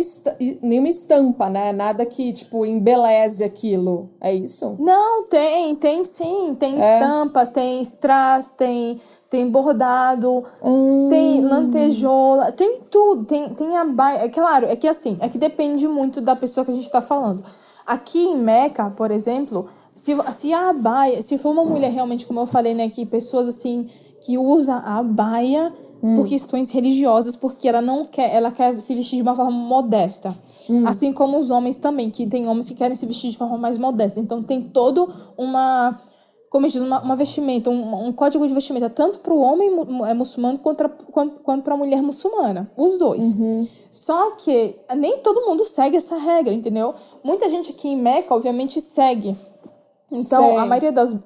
nenhuma 0.60 0.88
estampa, 0.88 1.48
né? 1.48 1.72
Nada 1.72 2.04
que, 2.04 2.32
tipo, 2.32 2.66
embeleze 2.66 3.44
aquilo. 3.44 4.10
É 4.20 4.34
isso? 4.34 4.74
Não, 4.80 5.24
tem, 5.26 5.76
tem 5.76 6.02
sim. 6.02 6.56
Tem 6.58 6.74
é. 6.74 6.94
estampa, 6.94 7.46
tem 7.46 7.80
strass, 7.82 8.50
tem, 8.50 9.00
tem 9.28 9.48
bordado, 9.48 10.44
hum. 10.60 11.06
tem 11.08 11.40
lantejola, 11.40 12.50
tem 12.50 12.80
tudo. 12.90 13.24
Tem, 13.26 13.48
tem 13.50 13.76
abaia. 13.76 14.24
É 14.24 14.28
claro, 14.28 14.66
é 14.66 14.74
que 14.74 14.88
assim, 14.88 15.16
é 15.20 15.28
que 15.28 15.38
depende 15.38 15.86
muito 15.86 16.20
da 16.20 16.34
pessoa 16.34 16.64
que 16.64 16.72
a 16.72 16.74
gente 16.74 16.90
tá 16.90 17.00
falando. 17.00 17.44
Aqui 17.86 18.18
em 18.18 18.36
Meca, 18.36 18.90
por 18.90 19.10
exemplo 19.10 19.68
se, 20.00 20.16
se 20.32 20.52
a 20.54 20.70
abaia, 20.70 21.20
se 21.20 21.36
for 21.36 21.50
uma 21.50 21.62
mulher 21.62 21.92
realmente, 21.92 22.26
como 22.26 22.40
eu 22.40 22.46
falei, 22.46 22.72
né, 22.72 22.88
que 22.88 23.04
pessoas 23.04 23.46
assim 23.46 23.86
que 24.22 24.38
usa 24.38 24.72
a 24.76 24.96
abaia 24.96 25.70
hum. 26.02 26.16
por 26.16 26.26
questões 26.26 26.70
religiosas, 26.70 27.36
porque 27.36 27.68
ela 27.68 27.82
não 27.82 28.06
quer, 28.06 28.34
ela 28.34 28.50
quer 28.50 28.80
se 28.80 28.94
vestir 28.94 29.16
de 29.16 29.22
uma 29.22 29.36
forma 29.36 29.50
modesta. 29.50 30.34
Hum. 30.70 30.86
Assim 30.86 31.12
como 31.12 31.38
os 31.38 31.50
homens 31.50 31.76
também, 31.76 32.10
que 32.10 32.26
tem 32.26 32.48
homens 32.48 32.70
que 32.70 32.76
querem 32.76 32.96
se 32.96 33.04
vestir 33.04 33.30
de 33.30 33.36
forma 33.36 33.58
mais 33.58 33.76
modesta. 33.76 34.18
Então 34.18 34.42
tem 34.42 34.62
todo 34.62 35.06
uma 35.36 36.00
como 36.48 36.66
diz, 36.66 36.80
uma, 36.80 37.00
uma 37.02 37.14
vestimenta, 37.14 37.70
um, 37.70 38.06
um, 38.06 38.12
código 38.12 38.44
de 38.44 38.52
vestimenta, 38.52 38.90
tanto 38.90 39.20
para 39.20 39.32
o 39.32 39.38
homem 39.38 39.70
é 40.08 40.14
muçulmano 40.14 40.58
quanto, 40.58 40.88
quanto, 41.12 41.40
quanto 41.42 41.62
para 41.62 41.74
a 41.74 41.76
mulher 41.76 42.02
muçulmana. 42.02 42.68
Os 42.76 42.98
dois. 42.98 43.34
Uhum. 43.34 43.68
Só 43.88 44.32
que 44.32 44.74
nem 44.96 45.18
todo 45.18 45.46
mundo 45.46 45.64
segue 45.64 45.96
essa 45.96 46.16
regra, 46.16 46.52
entendeu? 46.52 46.92
Muita 47.22 47.48
gente 47.48 47.70
aqui 47.70 47.88
em 47.88 47.96
Meca, 47.96 48.34
obviamente, 48.34 48.80
segue 48.80 49.36
então, 50.12 50.48
Sei. 50.48 50.56
a 50.56 50.66
maioria 50.66 50.92
das. 50.92 51.16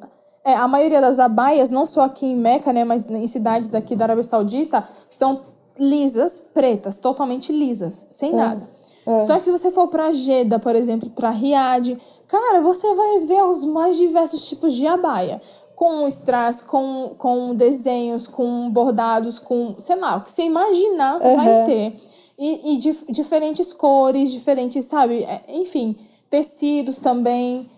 É, 0.44 0.54
a 0.54 0.68
maioria 0.68 1.00
das 1.00 1.18
abaias, 1.18 1.70
não 1.70 1.86
só 1.86 2.02
aqui 2.02 2.26
em 2.26 2.36
Meca, 2.36 2.70
né, 2.70 2.84
mas 2.84 3.06
em 3.06 3.26
cidades 3.26 3.74
aqui 3.74 3.96
da 3.96 4.04
Arábia 4.04 4.22
Saudita, 4.22 4.86
são 5.08 5.40
lisas, 5.78 6.46
pretas, 6.52 6.98
totalmente 6.98 7.50
lisas, 7.50 8.06
sem 8.10 8.32
é. 8.32 8.36
nada. 8.36 8.68
É. 9.06 9.20
Só 9.26 9.38
que 9.38 9.44
se 9.44 9.50
você 9.50 9.70
for 9.70 9.88
para 9.88 10.12
Jeddah, 10.12 10.58
por 10.58 10.74
exemplo, 10.74 11.10
para 11.10 11.30
Riad, 11.30 11.98
cara, 12.26 12.60
você 12.60 12.92
vai 12.94 13.20
ver 13.20 13.42
os 13.42 13.64
mais 13.64 13.96
diversos 13.96 14.48
tipos 14.48 14.74
de 14.74 14.86
abaia. 14.86 15.40
Com 15.76 16.06
strass, 16.06 16.62
com, 16.62 17.14
com 17.18 17.54
desenhos, 17.54 18.28
com 18.28 18.70
bordados, 18.70 19.40
com, 19.40 19.74
sei 19.78 19.96
lá, 19.96 20.16
o 20.16 20.20
que 20.20 20.30
você 20.30 20.44
imaginar 20.44 21.20
uhum. 21.20 21.36
vai 21.36 21.64
ter. 21.64 21.94
E, 22.38 22.74
e 22.74 22.76
dif 22.78 23.04
diferentes 23.10 23.72
cores, 23.72 24.30
diferentes, 24.30 24.84
sabe? 24.84 25.24
É, 25.24 25.42
enfim, 25.48 25.96
tecidos 26.30 26.98
também. 26.98 27.68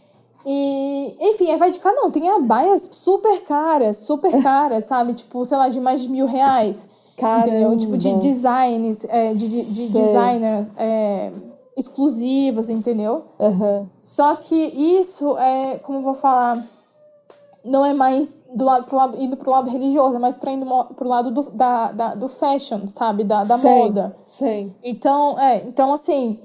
E, 0.48 1.16
enfim, 1.20 1.54
vai 1.56 1.72
de 1.72 1.80
cada 1.80 2.02
um. 2.02 2.10
Tem 2.10 2.30
abaias 2.30 2.88
super 2.92 3.42
caras, 3.42 3.96
super 3.96 4.30
caras, 4.40 4.84
sabe? 4.84 5.12
Tipo, 5.12 5.44
sei 5.44 5.58
lá, 5.58 5.68
de 5.68 5.80
mais 5.80 6.02
de 6.02 6.08
mil 6.08 6.26
reais. 6.26 6.88
Caramba. 7.16 7.48
Entendeu? 7.48 7.76
Tipo, 7.76 7.98
de 7.98 8.14
designs, 8.14 9.04
é, 9.06 9.30
de, 9.30 9.38
de, 9.38 9.74
de 9.74 9.92
designers 9.92 10.70
é, 10.76 11.32
exclusivas, 11.76 12.70
entendeu? 12.70 13.24
Uhum. 13.40 13.88
Só 14.00 14.36
que 14.36 14.54
isso 14.54 15.36
é, 15.36 15.78
como 15.78 15.98
eu 15.98 16.02
vou 16.02 16.14
falar, 16.14 16.64
não 17.64 17.84
é 17.84 17.92
mais 17.92 18.38
do 18.54 18.64
lado, 18.64 18.84
pro 18.84 18.96
lado, 18.96 19.20
indo 19.20 19.36
pro 19.36 19.50
lado 19.50 19.68
religioso, 19.68 20.14
é 20.14 20.18
mais 20.18 20.36
pra 20.36 20.52
indo 20.52 20.66
pro 20.94 21.08
lado 21.08 21.30
do, 21.32 21.42
da, 21.50 21.90
da, 21.90 22.14
do 22.14 22.28
fashion, 22.28 22.86
sabe? 22.86 23.24
Da, 23.24 23.40
da 23.40 23.58
sei, 23.58 23.74
moda. 23.74 24.16
Sim. 24.26 24.74
Então, 24.84 25.38
é, 25.40 25.64
então 25.66 25.92
assim 25.92 26.38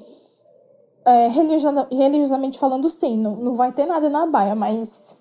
é, 1.06 1.28
religiosamente 1.28 2.60
falando, 2.60 2.90
sim, 2.90 3.18
não, 3.18 3.36
não 3.36 3.54
vai 3.54 3.72
ter 3.72 3.86
nada 3.86 4.10
na 4.10 4.26
baia, 4.26 4.56
mas 4.56 5.18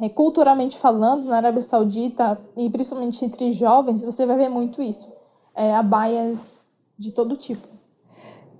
é, 0.00 0.08
culturalmente 0.08 0.78
falando, 0.78 1.26
na 1.26 1.36
Arábia 1.36 1.60
Saudita, 1.60 2.40
e 2.56 2.68
principalmente 2.70 3.24
entre 3.24 3.50
jovens, 3.52 4.02
você 4.02 4.26
vai 4.26 4.36
ver 4.36 4.48
muito 4.48 4.82
isso. 4.82 5.12
É, 5.54 5.74
abaias 5.74 6.64
de 6.98 7.12
todo 7.12 7.36
tipo. 7.36 7.66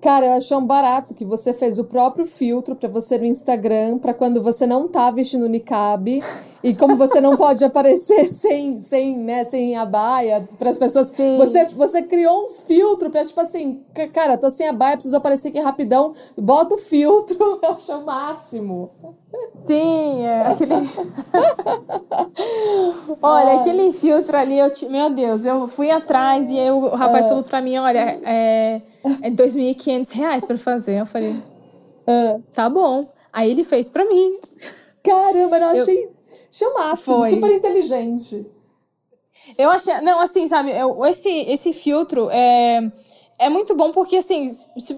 Cara, 0.01 0.27
eu 0.27 0.33
achei 0.33 0.57
um 0.57 0.65
barato 0.65 1.15
que 1.15 1.27
você 1.27 1.53
fez 1.53 1.79
o 1.79 1.85
próprio 1.85 2.25
filtro 2.25 2.75
para 2.75 2.89
você 2.89 3.19
no 3.19 3.27
Instagram, 3.27 3.99
para 3.99 4.15
quando 4.15 4.43
você 4.43 4.67
não 4.67 4.89
tá 4.89 5.11
vestindo 5.11 5.49
niqab. 5.49 6.23
E 6.63 6.75
como 6.75 6.97
você 6.97 7.21
não 7.21 7.37
pode 7.37 7.65
aparecer 7.65 8.25
sem, 8.33 8.83
sem, 8.83 9.17
né, 9.17 9.45
sem 9.45 9.77
a 9.77 9.85
baia 9.85 10.47
para 10.59 10.71
as 10.71 10.79
pessoas, 10.79 11.09
Sim. 11.09 11.37
você 11.37 11.65
você 11.67 12.03
criou 12.03 12.47
um 12.47 12.49
filtro 12.49 13.11
para 13.11 13.25
tipo 13.25 13.41
assim, 13.41 13.83
cara, 14.13 14.37
tô 14.37 14.51
sem 14.51 14.69
a 14.69 14.73
baia, 14.73 14.97
preciso 14.97 15.17
aparecer 15.17 15.49
aqui 15.49 15.61
rapidão, 15.61 16.13
bota 16.37 16.75
o 16.75 16.79
filtro, 16.79 17.37
eu 17.63 17.71
acho 17.71 17.93
o 17.93 18.05
máximo. 18.05 18.91
Sim, 19.55 20.23
é 20.23 20.47
aquele. 20.47 20.75
olha, 23.23 23.61
aquele 23.61 23.93
filtro 23.93 24.37
ali, 24.37 24.59
eu 24.59 24.71
te... 24.71 24.89
meu 24.89 25.11
Deus, 25.11 25.45
eu 25.45 25.69
fui 25.69 25.91
atrás 25.91 26.51
e 26.51 26.59
aí 26.59 26.71
o 26.71 26.89
rapaz 26.89 27.27
é. 27.27 27.29
falou 27.29 27.45
para 27.45 27.61
mim, 27.61 27.77
olha, 27.77 28.19
é 28.25 28.83
é 29.23 29.31
2.500 29.31 30.13
reais 30.13 30.45
pra 30.47 30.59
fazer. 30.59 31.01
Eu 31.01 31.07
falei, 31.07 31.37
ah. 32.07 32.39
tá 32.55 32.69
bom. 32.69 33.09
Aí 33.33 33.51
ele 33.51 33.65
fez 33.65 33.89
pra 33.89 34.05
mim. 34.05 34.39
Caramba, 35.03 35.59
eu 35.59 35.67
achei, 35.69 36.05
eu... 36.05 36.15
Foi. 36.97 37.31
super 37.31 37.51
inteligente. 37.51 38.47
Eu 39.57 39.71
achei, 39.71 40.01
não, 40.01 40.21
assim, 40.21 40.47
sabe, 40.47 40.71
eu, 40.71 41.05
esse, 41.07 41.29
esse 41.29 41.73
filtro 41.73 42.29
é 42.31 42.81
é 43.41 43.49
muito 43.49 43.75
bom 43.75 43.91
porque, 43.91 44.17
assim, 44.17 44.47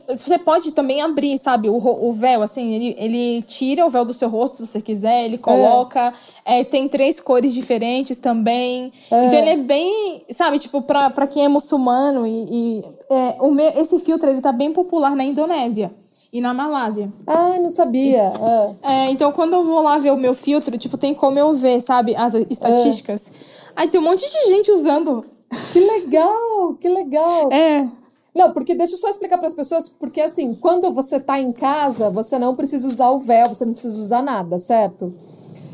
você 0.08 0.36
pode 0.36 0.72
também 0.72 1.00
abrir, 1.00 1.38
sabe, 1.38 1.70
o, 1.70 1.76
o 1.76 2.12
véu, 2.12 2.42
assim, 2.42 2.74
ele, 2.74 2.96
ele 2.98 3.42
tira 3.42 3.86
o 3.86 3.88
véu 3.88 4.04
do 4.04 4.12
seu 4.12 4.28
rosto 4.28 4.56
se 4.56 4.66
você 4.66 4.82
quiser, 4.82 5.24
ele 5.24 5.38
coloca, 5.38 6.12
é. 6.44 6.58
É, 6.58 6.64
tem 6.64 6.88
três 6.88 7.20
cores 7.20 7.54
diferentes 7.54 8.18
também. 8.18 8.90
É. 9.12 9.26
Então 9.26 9.38
ele 9.38 9.50
é 9.50 9.56
bem, 9.56 10.24
sabe, 10.32 10.58
tipo, 10.58 10.82
pra, 10.82 11.08
pra 11.08 11.28
quem 11.28 11.44
é 11.44 11.48
muçulmano 11.48 12.26
e, 12.26 12.46
e 12.50 12.82
é, 13.08 13.36
o 13.40 13.52
meu, 13.52 13.68
esse 13.80 14.00
filtro, 14.00 14.28
ele 14.28 14.40
tá 14.40 14.50
bem 14.50 14.72
popular 14.72 15.14
na 15.14 15.22
Indonésia 15.22 15.92
e 16.32 16.40
na 16.40 16.52
Malásia. 16.52 17.12
Ah, 17.28 17.56
não 17.60 17.70
sabia. 17.70 18.32
É, 18.82 19.08
então 19.10 19.30
quando 19.30 19.52
eu 19.52 19.62
vou 19.62 19.82
lá 19.82 19.98
ver 19.98 20.10
o 20.10 20.16
meu 20.16 20.34
filtro, 20.34 20.76
tipo, 20.76 20.98
tem 20.98 21.14
como 21.14 21.38
eu 21.38 21.52
ver, 21.52 21.80
sabe, 21.80 22.16
as 22.16 22.34
estatísticas. 22.34 23.32
Aí 23.76 23.86
tem 23.86 24.00
um 24.00 24.04
monte 24.04 24.28
de 24.28 24.48
gente 24.48 24.72
usando. 24.72 25.24
Que 25.72 25.78
legal, 25.78 26.74
que 26.80 26.88
legal. 26.88 27.52
É. 27.52 28.01
Não, 28.34 28.52
porque 28.52 28.74
deixa 28.74 28.94
eu 28.94 28.98
só 28.98 29.10
explicar 29.10 29.36
para 29.36 29.46
as 29.46 29.54
pessoas, 29.54 29.88
porque 29.90 30.20
assim, 30.20 30.54
quando 30.54 30.90
você 30.92 31.20
tá 31.20 31.38
em 31.38 31.52
casa, 31.52 32.10
você 32.10 32.38
não 32.38 32.56
precisa 32.56 32.88
usar 32.88 33.10
o 33.10 33.18
véu, 33.18 33.48
você 33.48 33.64
não 33.64 33.72
precisa 33.72 33.96
usar 33.96 34.22
nada, 34.22 34.58
certo? 34.58 35.12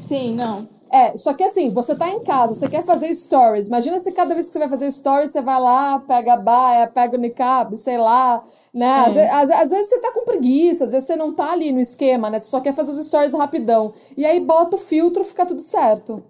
Sim, 0.01 0.35
não. 0.35 0.67
É, 0.91 1.17
só 1.17 1.35
que 1.35 1.45
assim, 1.45 1.71
você 1.71 1.95
tá 1.95 2.09
em 2.09 2.21
casa, 2.21 2.55
você 2.55 2.69
quer 2.69 2.83
fazer 2.83 3.15
stories. 3.15 3.69
Imagina 3.69 4.01
se 4.01 4.11
cada 4.11 4.35
vez 4.35 4.47
que 4.47 4.55
você 4.55 4.59
vai 4.59 4.69
fazer 4.69 4.91
stories, 4.91 5.31
você 5.31 5.43
vai 5.43 5.61
lá, 5.61 5.99
pega 6.01 6.33
a 6.33 6.37
baia, 6.37 6.87
pega 6.89 7.17
o 7.17 7.21
niqab, 7.21 7.77
sei 7.77 7.99
lá, 7.99 8.43
né? 8.73 8.87
É. 8.87 9.01
Às, 9.07 9.15
vezes, 9.15 9.31
às, 9.31 9.51
às, 9.51 9.71
vezes 9.71 9.89
você 9.91 9.99
tá 10.01 10.13
com 10.13 10.25
preguiça, 10.25 10.85
às 10.85 10.93
vezes 10.93 11.07
você 11.07 11.15
não 11.15 11.35
tá 11.35 11.53
ali 11.53 11.73
no 11.73 11.81
esquema, 11.81 12.31
né? 12.31 12.39
Você 12.39 12.51
só 12.51 12.61
quer 12.61 12.75
fazer 12.75 12.91
os 12.93 13.07
stories 13.07 13.35
rapidão. 13.35 13.93
E 14.17 14.25
aí 14.25 14.41
bota 14.41 14.77
o 14.77 14.79
filtro, 14.79 15.23
fica 15.25 15.45
tudo 15.45 15.61
certo. 15.61 16.25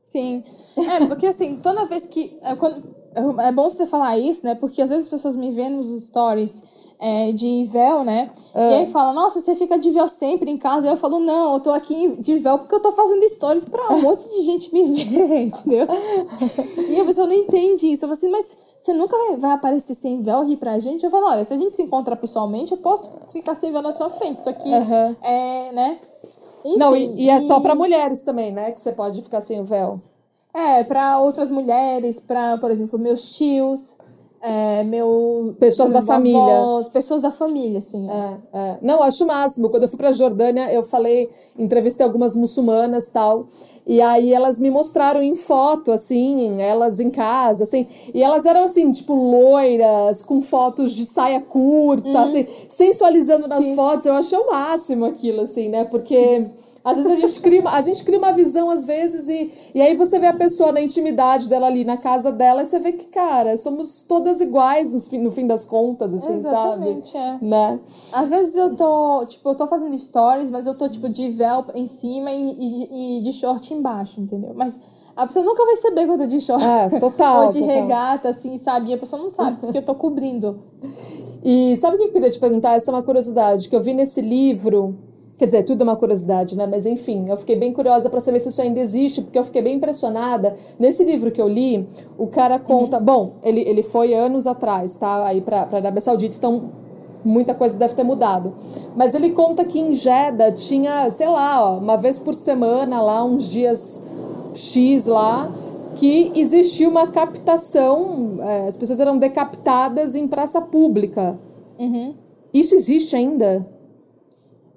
Sim. 0.00 0.44
É, 0.76 1.06
porque 1.06 1.26
assim, 1.26 1.56
toda 1.56 1.84
vez 1.86 2.06
que. 2.06 2.38
É, 2.42 2.54
quando, 2.54 2.84
é 3.14 3.52
bom 3.52 3.68
você 3.68 3.86
falar 3.86 4.18
isso, 4.18 4.44
né? 4.44 4.54
Porque 4.54 4.80
às 4.82 4.90
vezes 4.90 5.04
as 5.06 5.10
pessoas 5.10 5.36
me 5.36 5.50
veem 5.50 5.70
nos 5.70 5.86
stories 6.06 6.64
é, 6.98 7.32
de 7.32 7.64
véu, 7.64 8.04
né? 8.04 8.30
Ah. 8.54 8.70
E 8.70 8.74
aí 8.74 8.86
fala, 8.86 9.12
nossa, 9.12 9.40
você 9.40 9.56
fica 9.56 9.76
de 9.76 9.90
véu 9.90 10.06
sempre 10.06 10.50
em 10.50 10.56
casa. 10.56 10.86
Aí 10.86 10.92
eu 10.92 10.96
falo, 10.96 11.18
não, 11.18 11.54
eu 11.54 11.60
tô 11.60 11.70
aqui 11.72 12.16
de 12.20 12.38
véu 12.38 12.58
porque 12.58 12.74
eu 12.74 12.80
tô 12.80 12.92
fazendo 12.92 13.28
stories 13.28 13.64
pra 13.64 13.92
um 13.92 14.02
monte 14.02 14.28
de 14.30 14.42
gente 14.42 14.72
me 14.72 15.04
ver, 15.04 15.42
entendeu? 15.46 15.86
e 16.88 17.00
a 17.00 17.04
pessoa 17.04 17.26
não 17.26 17.34
entende 17.34 17.90
isso. 17.90 18.04
Eu 18.04 18.08
falo 18.08 18.12
assim, 18.12 18.30
mas 18.30 18.58
você 18.78 18.92
nunca 18.92 19.16
vai, 19.36 19.50
aparecer 19.50 19.94
sem 19.94 20.22
véu 20.22 20.40
aqui 20.40 20.56
pra 20.56 20.78
gente? 20.78 21.04
Eu 21.04 21.10
falo, 21.10 21.26
olha, 21.26 21.44
se 21.44 21.52
a 21.52 21.56
gente 21.56 21.74
se 21.74 21.82
encontrar 21.82 22.14
pessoalmente, 22.16 22.70
eu 22.70 22.78
posso 22.78 23.10
ficar 23.32 23.56
sem 23.56 23.72
véu 23.72 23.82
na 23.82 23.90
sua 23.90 24.08
frente. 24.08 24.38
Isso 24.38 24.48
aqui 24.48 24.72
é, 24.72 25.72
né? 25.72 25.98
Enfim, 26.64 26.78
Não, 26.78 26.94
e, 26.94 27.24
e 27.24 27.28
é 27.28 27.40
só 27.40 27.58
pra 27.58 27.74
mulheres 27.74 28.22
também, 28.22 28.52
né? 28.52 28.70
Que 28.70 28.80
você 28.80 28.92
pode 28.92 29.20
ficar 29.22 29.40
sem 29.40 29.60
o 29.60 29.64
véu. 29.64 30.00
É, 30.54 30.84
pra 30.84 31.18
outras 31.20 31.50
mulheres, 31.50 32.20
pra, 32.20 32.58
por 32.58 32.70
exemplo, 32.70 32.98
meus 32.98 33.36
tios, 33.36 33.96
é, 34.44 34.82
meu... 34.82 35.54
Pessoas 35.60 35.92
da 35.92 36.00
meus 36.00 36.08
família. 36.08 36.40
avós, 36.40 36.88
pessoas 36.88 37.22
da 37.22 37.30
família, 37.30 37.78
assim. 37.78 38.08
É, 38.10 38.36
é. 38.52 38.78
Não, 38.82 39.00
acho 39.02 39.22
o 39.22 39.26
máximo. 39.26 39.70
Quando 39.70 39.84
eu 39.84 39.88
fui 39.88 39.96
pra 39.96 40.10
Jordânia, 40.10 40.72
eu 40.72 40.82
falei, 40.82 41.30
entrevistei 41.56 42.04
algumas 42.04 42.34
muçulmanas 42.34 43.06
e 43.06 43.12
tal. 43.12 43.46
E 43.86 44.00
aí 44.00 44.34
elas 44.34 44.58
me 44.58 44.68
mostraram 44.70 45.22
em 45.22 45.34
foto, 45.34 45.90
assim, 45.90 46.60
elas 46.60 47.00
em 47.00 47.08
casa, 47.08 47.64
assim. 47.64 47.86
E 48.12 48.22
elas 48.22 48.44
eram, 48.44 48.64
assim, 48.64 48.90
tipo, 48.90 49.14
loiras, 49.14 50.22
com 50.22 50.42
fotos 50.42 50.92
de 50.92 51.04
saia 51.04 51.40
curta, 51.40 52.22
assim, 52.22 52.46
sensualizando 52.68 53.46
nas 53.48 53.72
fotos. 53.74 54.06
Eu 54.06 54.14
achei 54.14 54.38
o 54.38 54.50
máximo 54.50 55.04
aquilo, 55.04 55.42
assim, 55.42 55.68
né? 55.68 55.84
Porque. 55.84 56.46
Às 56.84 56.96
vezes 56.96 57.12
a 57.12 57.14
gente 57.14 57.40
cria, 57.40 57.60
uma- 57.60 57.70
a 57.74 57.80
gente 57.80 58.02
cria 58.04 58.18
uma 58.18 58.32
visão, 58.32 58.68
às 58.68 58.84
vezes, 58.84 59.28
e, 59.28 59.52
e 59.74 59.80
aí 59.80 59.96
você 59.96 60.18
vê 60.18 60.26
a 60.26 60.32
pessoa 60.34 60.72
na 60.72 60.80
intimidade 60.80 61.48
dela 61.48 61.68
ali, 61.68 61.84
na 61.84 61.96
casa 61.96 62.32
dela, 62.32 62.62
e 62.62 62.66
você 62.66 62.80
vê 62.80 62.92
que, 62.92 63.06
cara, 63.06 63.56
somos 63.56 64.02
todas 64.02 64.40
iguais 64.40 64.92
no 64.92 65.00
fim, 65.00 65.18
no 65.18 65.30
fim 65.30 65.46
das 65.46 65.64
contas, 65.64 66.12
assim, 66.12 66.34
Exatamente, 66.34 67.12
sabe? 67.12 67.38
é. 67.40 67.44
Né? 67.46 67.80
Às 68.12 68.30
vezes 68.30 68.56
eu 68.56 68.74
tô, 68.76 69.24
tipo, 69.26 69.48
eu 69.48 69.54
tô 69.54 69.66
fazendo 69.68 69.96
stories, 69.96 70.50
mas 70.50 70.66
eu 70.66 70.76
tô, 70.76 70.88
tipo, 70.88 71.08
de 71.08 71.28
véu 71.30 71.64
em 71.74 71.86
cima 71.86 72.32
e, 72.32 72.50
e, 72.58 73.18
e 73.18 73.22
de 73.22 73.32
short 73.32 73.72
embaixo, 73.72 74.20
entendeu? 74.20 74.50
Mas 74.52 74.80
a 75.14 75.24
pessoa 75.24 75.44
nunca 75.44 75.64
vai 75.64 75.76
saber 75.76 76.04
que 76.06 76.10
eu 76.10 76.18
tô 76.18 76.26
de 76.26 76.40
short. 76.40 76.64
É, 76.64 76.98
total, 76.98 77.44
Ou 77.46 77.50
de 77.52 77.60
total. 77.60 77.74
regata, 77.76 78.28
assim, 78.30 78.58
sabe? 78.58 78.90
E 78.90 78.94
a 78.94 78.98
pessoa 78.98 79.22
não 79.22 79.30
sabe, 79.30 79.56
porque 79.60 79.78
eu 79.78 79.84
tô 79.84 79.94
cobrindo. 79.94 80.58
E 81.44 81.76
sabe 81.76 81.94
o 81.94 81.98
que 82.00 82.04
eu 82.06 82.12
queria 82.12 82.30
te 82.30 82.40
perguntar? 82.40 82.74
Essa 82.74 82.90
é 82.90 82.94
uma 82.94 83.02
curiosidade 83.04 83.68
que 83.68 83.76
eu 83.76 83.82
vi 83.82 83.94
nesse 83.94 84.20
livro. 84.20 84.96
Quer 85.42 85.46
dizer, 85.46 85.62
tudo 85.64 85.80
é 85.80 85.82
uma 85.82 85.96
curiosidade, 85.96 86.56
né? 86.56 86.68
Mas 86.68 86.86
enfim, 86.86 87.28
eu 87.28 87.36
fiquei 87.36 87.56
bem 87.56 87.72
curiosa 87.72 88.08
para 88.08 88.20
saber 88.20 88.38
se 88.38 88.48
isso 88.48 88.62
ainda 88.62 88.78
existe, 88.78 89.22
porque 89.22 89.36
eu 89.36 89.42
fiquei 89.42 89.60
bem 89.60 89.74
impressionada. 89.74 90.54
Nesse 90.78 91.04
livro 91.04 91.32
que 91.32 91.42
eu 91.42 91.48
li, 91.48 91.84
o 92.16 92.28
cara 92.28 92.60
conta. 92.60 93.00
Bom, 93.00 93.32
ele, 93.42 93.60
ele 93.62 93.82
foi 93.82 94.14
anos 94.14 94.46
atrás, 94.46 94.94
tá? 94.94 95.26
Aí 95.26 95.40
pra, 95.40 95.66
pra 95.66 95.78
Arábia 95.78 96.00
Saudita, 96.00 96.36
então 96.36 96.70
muita 97.24 97.54
coisa 97.56 97.76
deve 97.76 97.92
ter 97.92 98.04
mudado. 98.04 98.54
Mas 98.94 99.16
ele 99.16 99.30
conta 99.30 99.64
que 99.64 99.80
em 99.80 99.92
Jeddah 99.92 100.52
tinha, 100.52 101.10
sei 101.10 101.26
lá, 101.26 101.72
ó, 101.72 101.78
uma 101.78 101.96
vez 101.96 102.20
por 102.20 102.36
semana 102.36 103.02
lá, 103.02 103.24
uns 103.24 103.50
dias 103.50 104.00
X 104.54 105.06
lá, 105.06 105.50
que 105.96 106.30
existia 106.36 106.88
uma 106.88 107.08
captação, 107.08 108.36
é, 108.42 108.68
as 108.68 108.76
pessoas 108.76 109.00
eram 109.00 109.18
decapitadas 109.18 110.14
em 110.14 110.28
praça 110.28 110.60
pública. 110.60 111.36
Uhum. 111.80 112.14
Isso 112.54 112.76
existe 112.76 113.16
ainda? 113.16 113.66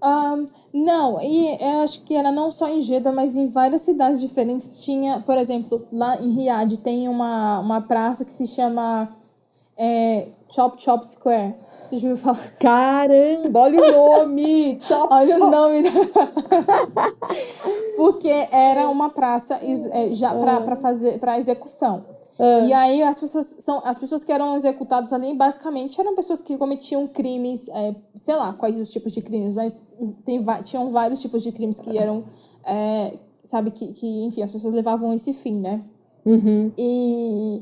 Ahn, 0.06 0.48
não, 0.72 1.19
e 1.22 1.57
eu 1.60 1.82
acho 1.82 2.03
que 2.03 2.15
era 2.15 2.32
não 2.32 2.52
só 2.52 2.68
em 2.68 2.80
Jeddah, 2.80 3.11
mas 3.11 3.36
em 3.36 3.48
várias 3.48 3.82
cidades 3.82 4.22
diferentes. 4.22 4.80
Tinha, 4.82 5.23
por 5.26 5.36
exemplo, 5.38 5.86
lá 5.91 6.15
em 6.22 6.32
Riad 6.32 6.77
tem 6.77 7.10
uma, 7.10 7.60
uma 7.60 7.82
praça 7.82 8.23
que 8.23 8.32
se 8.32 8.45
chama 8.45 9.10
é, 9.76 10.27
Chop 10.53 10.80
Chop 10.82 11.03
Square. 11.06 11.56
Você 11.86 11.98
já 11.98 12.07
ouviu 12.10 12.23
falar? 12.23 12.52
Caramba, 12.60 13.60
olha 13.61 13.82
o 13.82 13.91
nome! 13.91 14.77
Chop, 14.80 15.07
Olha 15.11 15.36
o 15.36 15.40
chop. 15.40 15.52
nome 15.52 15.84
da... 15.84 15.90
Porque 17.98 18.48
era 18.52 18.90
uma 18.90 19.10
praça 19.10 19.60
é, 19.91 20.14
já 20.14 20.34
pra 20.34 20.76
fazer 20.76 21.19
para 21.19 21.38
execução. 21.38 22.03
E 22.67 22.73
aí 22.73 23.01
as 23.01 23.17
pessoas 23.19 23.45
são 23.59 23.81
as 23.85 23.97
pessoas 23.97 24.25
que 24.25 24.31
eram 24.31 24.55
executadas 24.55 25.13
ali 25.13 25.33
basicamente 25.33 25.99
eram 26.01 26.13
pessoas 26.15 26.41
que 26.41 26.57
cometiam 26.57 27.07
crimes, 27.07 27.69
é, 27.69 27.95
sei 28.15 28.35
lá 28.35 28.51
quais 28.53 28.77
os 28.79 28.89
tipos 28.91 29.13
de 29.13 29.21
crimes, 29.21 29.53
mas 29.53 29.87
tem, 30.25 30.43
tinham 30.63 30.91
vários 30.91 31.21
tipos 31.21 31.41
de 31.41 31.51
crimes 31.53 31.79
que 31.79 31.97
eram, 31.97 32.25
é, 32.65 33.13
sabe 33.43 33.71
que, 33.71 33.93
que 33.93 34.25
enfim 34.25 34.41
as 34.41 34.51
pessoas 34.51 34.73
levavam 34.73 35.13
esse 35.13 35.31
fim, 35.33 35.55
né? 35.59 35.81
E 36.77 37.61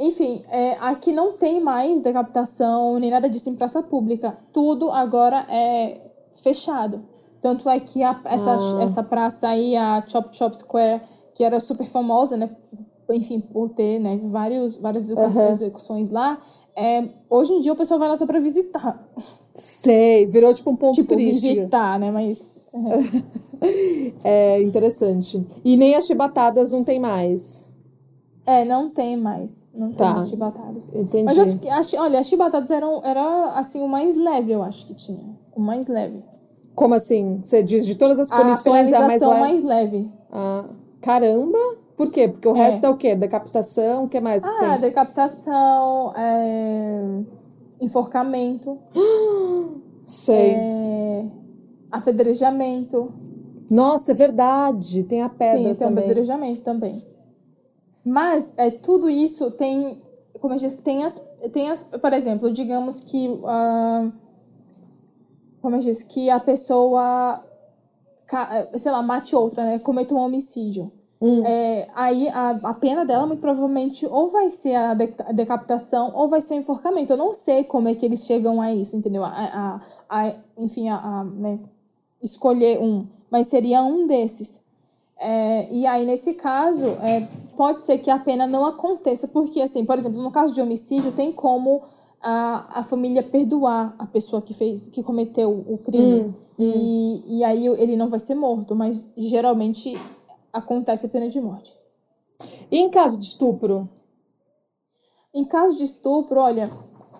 enfim, 0.00 0.42
é, 0.50 0.72
aqui 0.80 1.12
não 1.12 1.32
tem 1.36 1.60
mais 1.60 2.00
decapitação 2.00 2.98
nem 2.98 3.10
nada 3.10 3.28
disso 3.28 3.50
em 3.50 3.56
praça 3.56 3.82
pública. 3.82 4.38
Tudo 4.52 4.90
agora 4.90 5.44
é 5.48 6.00
fechado. 6.34 7.02
Tanto 7.40 7.68
é 7.68 7.78
que 7.80 8.02
a- 8.02 8.20
essa, 8.24 8.56
essa 8.82 9.02
praça 9.02 9.48
aí, 9.48 9.76
a 9.76 10.04
Chop 10.06 10.36
Chop 10.36 10.56
Square, 10.56 11.02
que 11.34 11.44
era 11.44 11.60
super 11.60 11.86
famosa, 11.86 12.36
né? 12.36 12.48
Enfim, 13.10 13.40
por 13.40 13.70
ter 13.70 13.98
né, 13.98 14.18
vários, 14.24 14.76
várias 14.76 15.10
Aham. 15.10 15.50
execuções 15.50 16.10
lá. 16.10 16.38
É, 16.76 17.08
hoje 17.28 17.52
em 17.52 17.60
dia 17.60 17.72
o 17.72 17.76
pessoal 17.76 17.98
vai 17.98 18.08
lá 18.08 18.16
só 18.16 18.26
pra 18.26 18.38
visitar. 18.38 19.08
Sei, 19.54 20.26
virou 20.26 20.52
tipo 20.54 20.70
um 20.70 20.76
ponto 20.76 20.94
tipo, 20.94 21.08
turístico. 21.08 21.54
visitar, 21.54 21.98
né? 21.98 22.10
Mas. 22.10 22.68
É 24.22 24.62
interessante. 24.62 25.44
E 25.64 25.76
nem 25.76 25.94
as 25.96 26.06
chibatadas 26.06 26.70
não 26.72 26.84
tem 26.84 27.00
mais. 27.00 27.68
É, 28.46 28.64
não 28.64 28.88
tem 28.88 29.16
mais. 29.16 29.66
Não 29.74 29.88
tem 29.88 29.96
Tá. 29.96 30.14
mais 30.14 30.28
chibatadas. 30.28 30.92
Entendi. 30.94 31.24
Mas 31.24 31.38
acho 31.38 31.58
que, 31.58 31.68
acho, 31.68 31.96
olha, 31.96 32.20
as 32.20 32.26
chibatadas 32.28 32.70
eram, 32.70 33.00
era 33.04 33.52
assim, 33.56 33.82
o 33.82 33.88
mais 33.88 34.16
leve, 34.16 34.52
eu 34.52 34.62
acho 34.62 34.86
que 34.86 34.94
tinha. 34.94 35.36
O 35.56 35.60
mais 35.60 35.88
leve. 35.88 36.22
Como 36.74 36.94
assim? 36.94 37.40
Você 37.42 37.62
diz 37.62 37.84
de 37.84 37.96
todas 37.96 38.20
as 38.20 38.30
A 38.30 38.36
punições 38.36 38.92
é 38.92 38.96
a 38.96 39.06
mais 39.06 39.20
leve? 39.20 39.40
mais 39.40 39.62
leve. 39.64 40.10
Ah, 40.30 40.66
caramba! 41.02 41.58
Por 41.98 42.10
quê? 42.12 42.28
Porque 42.28 42.46
o 42.46 42.54
É. 42.56 42.60
resto 42.60 42.86
é 42.86 42.88
o 42.88 42.96
quê? 42.96 43.16
Decapitação? 43.16 44.04
O 44.04 44.08
que 44.08 44.20
mais 44.20 44.44
que 44.44 44.48
Ah, 44.48 44.70
tem? 44.70 44.80
decapitação, 44.82 46.12
é, 46.16 47.02
enforcamento, 47.80 48.78
Sei. 50.06 50.54
é, 50.54 51.24
apedrejamento. 51.90 53.12
Nossa, 53.68 54.12
é 54.12 54.14
verdade. 54.14 55.02
Tem 55.02 55.22
a 55.22 55.28
pedra 55.28 55.56
Sim, 55.58 55.64
tem 55.64 55.74
também. 55.74 56.04
apedrejamento 56.04 56.62
também. 56.62 57.02
Mas 58.04 58.54
é, 58.56 58.70
tudo 58.70 59.10
isso 59.10 59.50
tem, 59.50 60.00
como 60.40 60.54
eu 60.54 60.58
disse, 60.58 60.80
tem 60.80 61.04
as, 61.04 61.26
tem 61.52 61.68
as, 61.68 61.82
por 61.82 62.12
exemplo, 62.12 62.52
digamos 62.52 63.00
que, 63.00 63.38
ah, 63.44 64.08
como 65.60 65.74
eu 65.74 65.80
disse, 65.80 66.06
que 66.06 66.30
a 66.30 66.38
pessoa, 66.38 67.44
sei 68.76 68.92
lá, 68.92 69.02
mate 69.02 69.34
outra, 69.34 69.64
né, 69.64 69.78
cometa 69.80 70.14
um 70.14 70.18
homicídio. 70.18 70.92
É, 71.44 71.88
aí 71.94 72.28
a, 72.28 72.50
a 72.62 72.74
pena 72.74 73.04
dela, 73.04 73.26
muito 73.26 73.40
provavelmente, 73.40 74.06
ou 74.06 74.28
vai 74.28 74.50
ser 74.50 74.74
a, 74.76 74.94
de- 74.94 75.14
a 75.18 75.32
decapitação 75.32 76.12
ou 76.14 76.28
vai 76.28 76.40
ser 76.40 76.54
o 76.54 76.58
enforcamento. 76.58 77.12
Eu 77.12 77.16
não 77.16 77.34
sei 77.34 77.64
como 77.64 77.88
é 77.88 77.94
que 77.94 78.06
eles 78.06 78.24
chegam 78.24 78.60
a 78.60 78.72
isso, 78.72 78.96
entendeu? 78.96 79.24
A, 79.24 79.80
a, 80.08 80.32
enfim, 80.56 80.88
a, 80.88 81.24
né, 81.24 81.58
escolher 82.22 82.78
um, 82.78 83.06
mas 83.30 83.48
seria 83.48 83.82
um 83.82 84.06
desses. 84.06 84.60
É, 85.20 85.68
e 85.72 85.84
aí, 85.84 86.06
nesse 86.06 86.34
caso, 86.34 86.86
é, 87.02 87.26
pode 87.56 87.82
ser 87.82 87.98
que 87.98 88.10
a 88.10 88.18
pena 88.20 88.46
não 88.46 88.64
aconteça, 88.64 89.26
porque, 89.26 89.60
assim, 89.60 89.84
por 89.84 89.98
exemplo, 89.98 90.22
no 90.22 90.30
caso 90.30 90.54
de 90.54 90.60
homicídio, 90.60 91.10
tem 91.10 91.32
como 91.32 91.82
a, 92.22 92.78
a 92.80 92.82
família 92.84 93.24
perdoar 93.24 93.94
a 93.98 94.06
pessoa 94.06 94.40
que 94.40 94.54
fez, 94.54 94.86
que 94.86 95.02
cometeu 95.02 95.50
o 95.68 95.78
crime. 95.78 96.32
E, 96.60 97.38
e 97.38 97.44
aí 97.44 97.66
ele 97.66 97.96
não 97.96 98.08
vai 98.08 98.20
ser 98.20 98.34
morto, 98.36 98.74
mas 98.76 99.08
geralmente 99.16 99.96
acontece 100.52 101.06
a 101.06 101.08
pena 101.08 101.28
de 101.28 101.40
morte. 101.40 101.74
E 102.70 102.78
em 102.78 102.88
caso 102.90 103.18
de 103.18 103.24
estupro? 103.26 103.88
Em 105.34 105.44
caso 105.44 105.76
de 105.76 105.84
estupro, 105.84 106.40
olha, 106.40 106.70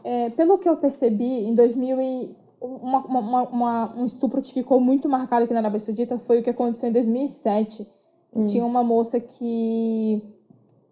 é, 0.05 0.31
pelo 0.31 0.59
que 0.59 0.69
eu 0.69 0.77
percebi, 0.77 1.45
em 1.45 1.55
2000 1.55 2.01
e 2.01 2.37
uma, 2.61 2.99
uma, 3.07 3.43
uma- 3.49 3.95
um 3.97 4.05
estupro 4.05 4.43
que 4.43 4.53
ficou 4.53 4.81
muito 4.81 5.09
marcado 5.09 5.45
aqui 5.45 5.53
na 5.53 5.61
Arábia 5.61 5.79
Saudita 5.81 6.19
foi 6.19 6.41
o 6.41 6.43
que 6.43 6.51
aconteceu 6.51 6.89
em 6.89 6.93
2007. 6.93 7.87
Hum. 8.35 8.45
Tinha 8.45 8.65
uma 8.65 8.83
moça 8.83 9.21
que 9.21 10.23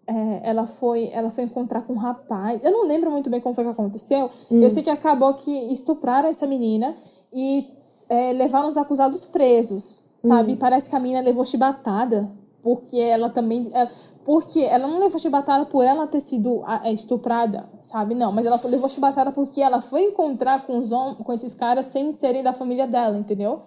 é, 0.07 0.49
ela 0.49 0.65
foi 0.65 1.09
ela 1.11 1.29
foi 1.29 1.43
encontrar 1.43 1.81
com 1.81 1.93
um 1.93 1.97
rapaz. 1.97 2.63
Eu 2.63 2.71
não 2.71 2.85
lembro 2.87 3.11
muito 3.11 3.29
bem 3.29 3.41
como 3.41 3.53
foi 3.53 3.63
que 3.65 3.69
aconteceu. 3.69 4.29
Hum. 4.49 4.61
Eu 4.61 4.69
sei 4.69 4.81
que 4.83 4.89
acabou 4.89 5.33
que 5.33 5.51
estupraram 5.71 6.29
essa 6.29 6.47
menina 6.47 6.95
e 7.33 7.67
é, 8.07 8.31
levaram 8.31 8.69
os 8.69 8.77
acusados 8.77 9.25
presos, 9.25 10.01
sabe? 10.19 10.53
Hum. 10.53 10.57
Parece 10.57 10.89
que 10.89 10.95
a 10.95 10.99
menina 10.99 11.21
levou 11.21 11.43
chibatada. 11.45 12.29
Porque 12.61 12.97
ela 12.99 13.29
também. 13.29 13.69
é, 13.73 13.87
Porque 14.25 14.59
ela 14.59 14.87
não 14.87 14.99
levou 14.99 15.17
chibatada 15.19 15.65
por 15.65 15.83
ela 15.83 16.05
ter 16.05 16.19
sido 16.19 16.63
é, 16.83 16.91
estuprada, 16.91 17.69
sabe? 17.81 18.13
Não, 18.13 18.33
mas 18.33 18.45
ela 18.45 18.59
levou 18.65 18.89
chibatada 18.89 19.31
porque 19.31 19.61
ela 19.61 19.79
foi 19.79 20.03
encontrar 20.03 20.65
com, 20.65 20.79
os 20.79 20.91
hom- 20.91 21.15
com 21.15 21.31
esses 21.31 21.53
caras 21.53 21.85
sem 21.85 22.11
serem 22.11 22.43
da 22.43 22.51
família 22.51 22.85
dela, 22.85 23.17
entendeu? 23.17 23.61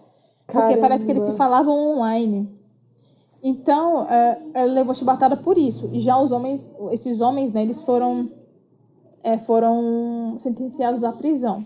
Porque 0.46 0.76
parece 0.76 1.06
que 1.06 1.12
eles 1.12 1.22
se 1.22 1.32
Caramba. 1.34 1.44
falavam 1.64 1.92
online. 1.96 2.50
Então, 3.42 4.02
é, 4.10 4.38
ela 4.52 4.72
levou 4.72 4.92
chibatada 4.92 5.36
por 5.36 5.56
isso. 5.56 5.88
E 5.94 5.98
já 5.98 6.20
os 6.20 6.30
homens, 6.30 6.74
esses 6.90 7.22
homens, 7.22 7.52
né, 7.52 7.62
eles 7.62 7.80
foram, 7.82 8.28
é, 9.22 9.38
foram 9.38 10.34
sentenciados 10.38 11.02
à 11.04 11.12
prisão. 11.12 11.64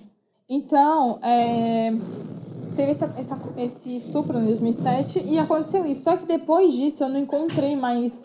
Então, 0.49 1.19
é, 1.23 1.93
teve 2.75 2.91
essa, 2.91 3.13
essa, 3.17 3.39
esse 3.57 3.97
estupro 3.97 4.39
em 4.39 4.45
2007 4.45 5.25
e 5.27 5.39
aconteceu 5.39 5.87
isso. 5.87 6.03
Só 6.03 6.17
que 6.17 6.27
depois 6.27 6.75
disso 6.75 7.05
eu 7.05 7.09
não 7.09 7.19
encontrei 7.19 7.77
mais, 7.77 8.23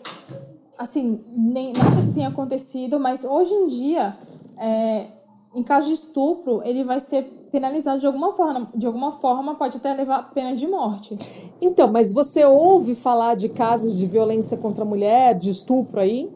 assim, 0.78 1.20
nem 1.36 1.72
nada 1.72 2.02
que 2.02 2.12
tenha 2.12 2.28
acontecido, 2.28 2.98
mas 2.98 3.24
hoje 3.24 3.52
em 3.52 3.66
dia, 3.66 4.16
é, 4.58 5.06
em 5.54 5.62
caso 5.62 5.88
de 5.88 5.94
estupro, 5.94 6.62
ele 6.64 6.84
vai 6.84 7.00
ser 7.00 7.22
penalizado 7.50 7.98
de 7.98 8.06
alguma 8.06 8.32
forma, 8.32 8.70
de 8.74 8.86
alguma 8.86 9.12
forma 9.12 9.56
pode 9.56 9.76
até 9.76 9.92
levar 9.92 10.30
pena 10.32 10.54
de 10.54 10.66
morte. 10.66 11.16
Então, 11.60 11.90
mas 11.90 12.12
você 12.12 12.44
ouve 12.44 12.94
falar 12.94 13.34
de 13.34 13.48
casos 13.48 13.96
de 13.96 14.06
violência 14.06 14.56
contra 14.56 14.84
a 14.84 14.86
mulher, 14.86 15.34
de 15.36 15.50
estupro 15.50 16.00
aí? 16.00 16.32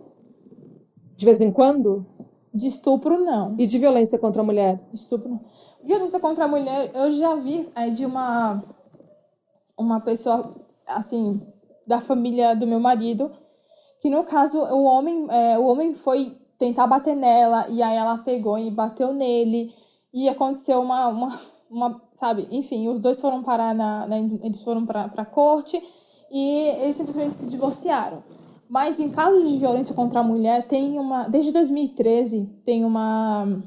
De 1.16 1.24
vez 1.24 1.40
em 1.40 1.52
quando? 1.52 2.04
De 2.52 2.66
estupro, 2.66 3.18
não. 3.18 3.54
E 3.58 3.66
de 3.66 3.78
violência 3.78 4.18
contra 4.18 4.42
a 4.42 4.44
mulher? 4.44 4.80
Estupro. 4.92 5.40
Violência 5.84 6.18
contra 6.18 6.44
a 6.44 6.48
mulher, 6.48 6.90
eu 6.94 7.10
já 7.10 7.34
vi 7.36 7.68
é, 7.74 7.90
de 7.90 8.06
uma, 8.06 8.62
uma 9.78 10.00
pessoa, 10.00 10.54
assim, 10.86 11.40
da 11.86 12.00
família 12.00 12.56
do 12.56 12.66
meu 12.66 12.80
marido, 12.80 13.30
que 14.00 14.08
no 14.08 14.24
caso 14.24 14.58
o 14.58 14.84
homem, 14.84 15.26
é, 15.30 15.58
o 15.58 15.64
homem 15.64 15.94
foi 15.94 16.36
tentar 16.58 16.86
bater 16.86 17.14
nela 17.14 17.66
e 17.68 17.82
aí 17.82 17.96
ela 17.96 18.18
pegou 18.18 18.58
e 18.58 18.70
bateu 18.70 19.12
nele 19.12 19.72
e 20.12 20.28
aconteceu 20.28 20.80
uma, 20.80 21.08
uma, 21.08 21.40
uma 21.70 22.02
sabe, 22.14 22.48
enfim, 22.50 22.88
os 22.88 23.00
dois 23.00 23.20
foram 23.20 23.42
parar 23.42 23.74
na, 23.74 24.06
na 24.06 24.16
eles 24.18 24.62
foram 24.62 24.86
para 24.86 25.10
a 25.16 25.24
corte 25.24 25.82
e 26.30 26.68
eles 26.80 26.96
simplesmente 26.96 27.36
se 27.36 27.50
divorciaram. 27.50 28.22
Mas 28.68 28.98
em 28.98 29.10
caso 29.10 29.44
de 29.44 29.58
violência 29.58 29.94
contra 29.94 30.20
a 30.20 30.24
mulher, 30.24 30.66
tem 30.66 30.98
uma. 30.98 31.28
Desde 31.28 31.52
2013, 31.52 32.62
tem 32.64 32.84
uma. 32.84 33.62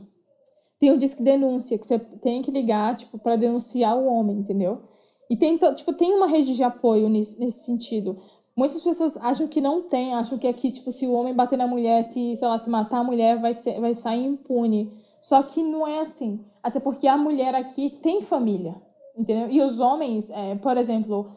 Tem 0.80 0.92
um 0.92 0.98
disque 0.98 1.24
denúncia 1.24 1.78
que 1.78 1.86
você 1.86 1.98
tem 1.98 2.42
que 2.42 2.52
ligar, 2.52 2.96
tipo, 2.96 3.18
para 3.18 3.36
denunciar 3.36 3.98
o 3.98 4.06
homem, 4.06 4.38
entendeu? 4.38 4.84
E 5.30 5.36
tem, 5.36 5.58
tipo, 5.58 5.94
tem 5.94 6.14
uma 6.14 6.28
rede 6.28 6.56
de 6.56 6.64
apoio 6.64 7.10
nesse, 7.10 7.40
nesse 7.40 7.66
sentido. 7.66 8.18
Muitas 8.56 8.82
pessoas 8.82 9.18
acham 9.18 9.48
que 9.48 9.62
não 9.62 9.84
tem, 9.84 10.14
acham 10.16 10.38
que 10.38 10.48
aqui, 10.48 10.72
tipo, 10.72 10.92
se 10.92 11.06
o 11.06 11.14
homem 11.14 11.34
bater 11.34 11.58
na 11.58 11.68
mulher, 11.68 12.04
se, 12.04 12.36
sei 12.36 12.48
lá, 12.48 12.58
se 12.58 12.70
matar 12.70 13.00
a 13.00 13.04
mulher, 13.04 13.40
vai, 13.40 13.54
ser, 13.54 13.80
vai 13.80 13.94
sair 13.94 14.26
impune. 14.26 14.92
Só 15.22 15.44
que 15.44 15.62
não 15.62 15.86
é 15.86 16.00
assim. 16.00 16.44
Até 16.64 16.80
porque 16.80 17.08
a 17.08 17.18
mulher 17.18 17.54
aqui 17.54 17.90
tem 18.02 18.22
família, 18.22 18.76
entendeu? 19.16 19.50
E 19.52 19.62
os 19.62 19.80
homens, 19.80 20.30
é, 20.30 20.56
por 20.56 20.78
exemplo, 20.78 21.28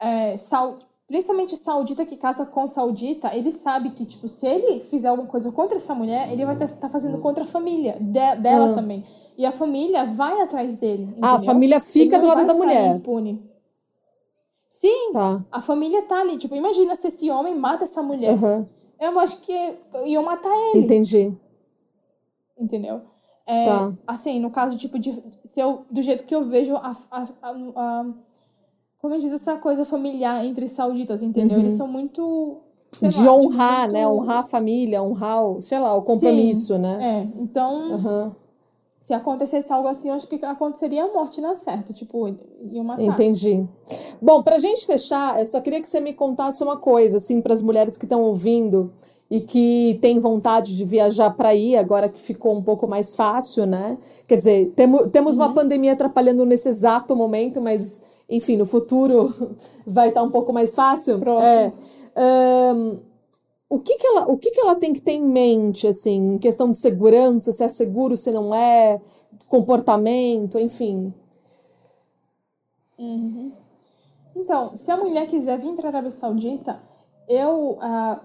é, 0.00 0.36
sal, 0.36 0.78
principalmente 1.12 1.54
saudita 1.56 2.06
que 2.06 2.16
casa 2.16 2.46
com 2.46 2.66
saudita, 2.66 3.36
ele 3.36 3.52
sabe 3.52 3.90
que, 3.90 4.06
tipo, 4.06 4.26
se 4.26 4.46
ele 4.46 4.80
fizer 4.80 5.08
alguma 5.08 5.28
coisa 5.28 5.52
contra 5.52 5.76
essa 5.76 5.94
mulher, 5.94 6.32
ele 6.32 6.42
vai 6.42 6.54
estar 6.54 6.68
tá 6.68 6.88
fazendo 6.88 7.18
contra 7.18 7.44
a 7.44 7.46
família 7.46 7.98
de, 8.00 8.36
dela 8.36 8.70
ah. 8.70 8.74
também. 8.74 9.04
E 9.36 9.44
a 9.44 9.52
família 9.52 10.06
vai 10.06 10.40
atrás 10.40 10.76
dele. 10.76 11.02
Entendeu? 11.02 11.20
Ah, 11.22 11.34
a 11.34 11.42
família 11.42 11.80
fica 11.80 12.18
do 12.18 12.26
lado 12.26 12.46
da 12.46 12.54
mulher. 12.54 12.96
Impune. 12.96 13.42
Sim, 14.66 15.12
tá. 15.12 15.44
a 15.52 15.60
família 15.60 16.00
tá 16.04 16.18
ali. 16.18 16.38
Tipo, 16.38 16.54
imagina 16.54 16.96
se 16.96 17.08
esse 17.08 17.30
homem 17.30 17.54
mata 17.54 17.84
essa 17.84 18.02
mulher. 18.02 18.32
Uhum. 18.32 18.66
Eu 18.98 19.18
acho 19.20 19.42
que 19.42 19.74
iam 20.06 20.22
matar 20.22 20.54
ele. 20.70 20.84
Entendi. 20.84 21.30
Entendeu? 22.58 23.02
É, 23.46 23.64
tá. 23.66 23.92
Assim, 24.06 24.40
no 24.40 24.50
caso, 24.50 24.78
tipo, 24.78 24.98
de, 24.98 25.22
se 25.44 25.60
eu, 25.60 25.84
do 25.90 26.00
jeito 26.00 26.24
que 26.24 26.34
eu 26.34 26.48
vejo 26.48 26.74
a, 26.74 26.96
a, 27.10 27.28
a, 27.42 27.50
a 27.76 28.06
como 29.02 29.18
diz 29.18 29.32
essa 29.32 29.56
coisa 29.56 29.84
familiar 29.84 30.46
entre 30.46 30.68
sauditas, 30.68 31.22
entendeu? 31.22 31.56
Uhum. 31.56 31.62
Eles 31.64 31.72
são 31.72 31.88
muito. 31.88 32.58
De 33.00 33.24
lá, 33.24 33.34
honrar, 33.34 33.40
tipo, 33.42 33.80
muito... 33.80 33.92
né? 33.92 34.08
Honrar 34.08 34.38
a 34.38 34.44
família, 34.44 35.02
honrar, 35.02 35.44
o, 35.44 35.60
sei 35.60 35.78
lá, 35.80 35.94
o 35.94 36.02
compromisso, 36.02 36.74
Sim, 36.74 36.80
né? 36.80 36.98
É, 37.02 37.40
então. 37.40 37.90
Uhum. 37.90 38.32
Se 39.00 39.12
acontecesse 39.12 39.72
algo 39.72 39.88
assim, 39.88 40.10
eu 40.10 40.14
acho 40.14 40.28
que 40.28 40.36
aconteceria 40.44 41.02
a 41.02 41.08
morte 41.12 41.40
na 41.40 41.56
certa, 41.56 41.92
tipo, 41.92 42.36
iam 42.70 42.84
matar. 42.84 43.02
Entendi. 43.02 43.66
Bom, 44.20 44.44
pra 44.44 44.60
gente 44.60 44.86
fechar, 44.86 45.40
eu 45.40 45.46
só 45.46 45.60
queria 45.60 45.80
que 45.80 45.88
você 45.88 45.98
me 45.98 46.14
contasse 46.14 46.62
uma 46.62 46.76
coisa, 46.76 47.16
assim, 47.16 47.40
para 47.40 47.52
as 47.52 47.60
mulheres 47.60 47.96
que 47.96 48.04
estão 48.04 48.22
ouvindo 48.22 48.92
e 49.28 49.40
que 49.40 49.98
têm 50.00 50.20
vontade 50.20 50.76
de 50.76 50.84
viajar 50.84 51.30
para 51.30 51.48
aí, 51.48 51.74
agora 51.74 52.08
que 52.08 52.20
ficou 52.20 52.54
um 52.54 52.62
pouco 52.62 52.86
mais 52.86 53.16
fácil, 53.16 53.66
né? 53.66 53.98
Quer 54.28 54.36
dizer, 54.36 54.72
temo, 54.76 55.08
temos 55.10 55.36
uhum. 55.36 55.46
uma 55.46 55.52
pandemia 55.52 55.94
atrapalhando 55.94 56.46
nesse 56.46 56.68
exato 56.68 57.16
momento, 57.16 57.60
mas 57.60 58.00
enfim, 58.28 58.56
no 58.56 58.66
futuro 58.66 59.32
vai 59.86 60.08
estar 60.08 60.20
tá 60.20 60.26
um 60.26 60.30
pouco 60.30 60.52
mais 60.52 60.74
fácil. 60.74 61.20
É, 61.40 61.72
um, 62.74 62.98
o 63.68 63.78
que, 63.78 63.96
que, 63.96 64.06
ela, 64.06 64.30
o 64.30 64.36
que, 64.36 64.50
que 64.50 64.60
ela 64.60 64.74
tem 64.74 64.92
que 64.92 65.00
ter 65.00 65.12
em 65.12 65.26
mente, 65.26 65.86
assim, 65.86 66.34
em 66.34 66.38
questão 66.38 66.70
de 66.70 66.76
segurança, 66.76 67.52
se 67.52 67.64
é 67.64 67.68
seguro, 67.68 68.16
se 68.16 68.30
não 68.30 68.54
é, 68.54 69.00
comportamento, 69.48 70.58
enfim. 70.58 71.12
Uhum. 72.98 73.52
Então, 74.36 74.76
se 74.76 74.90
a 74.90 74.96
mulher 74.96 75.26
quiser 75.26 75.58
vir 75.58 75.74
para 75.74 75.88
a 75.88 75.90
Arábia 75.90 76.10
Saudita, 76.10 76.80
eu. 77.28 77.72
Uh, 77.72 78.20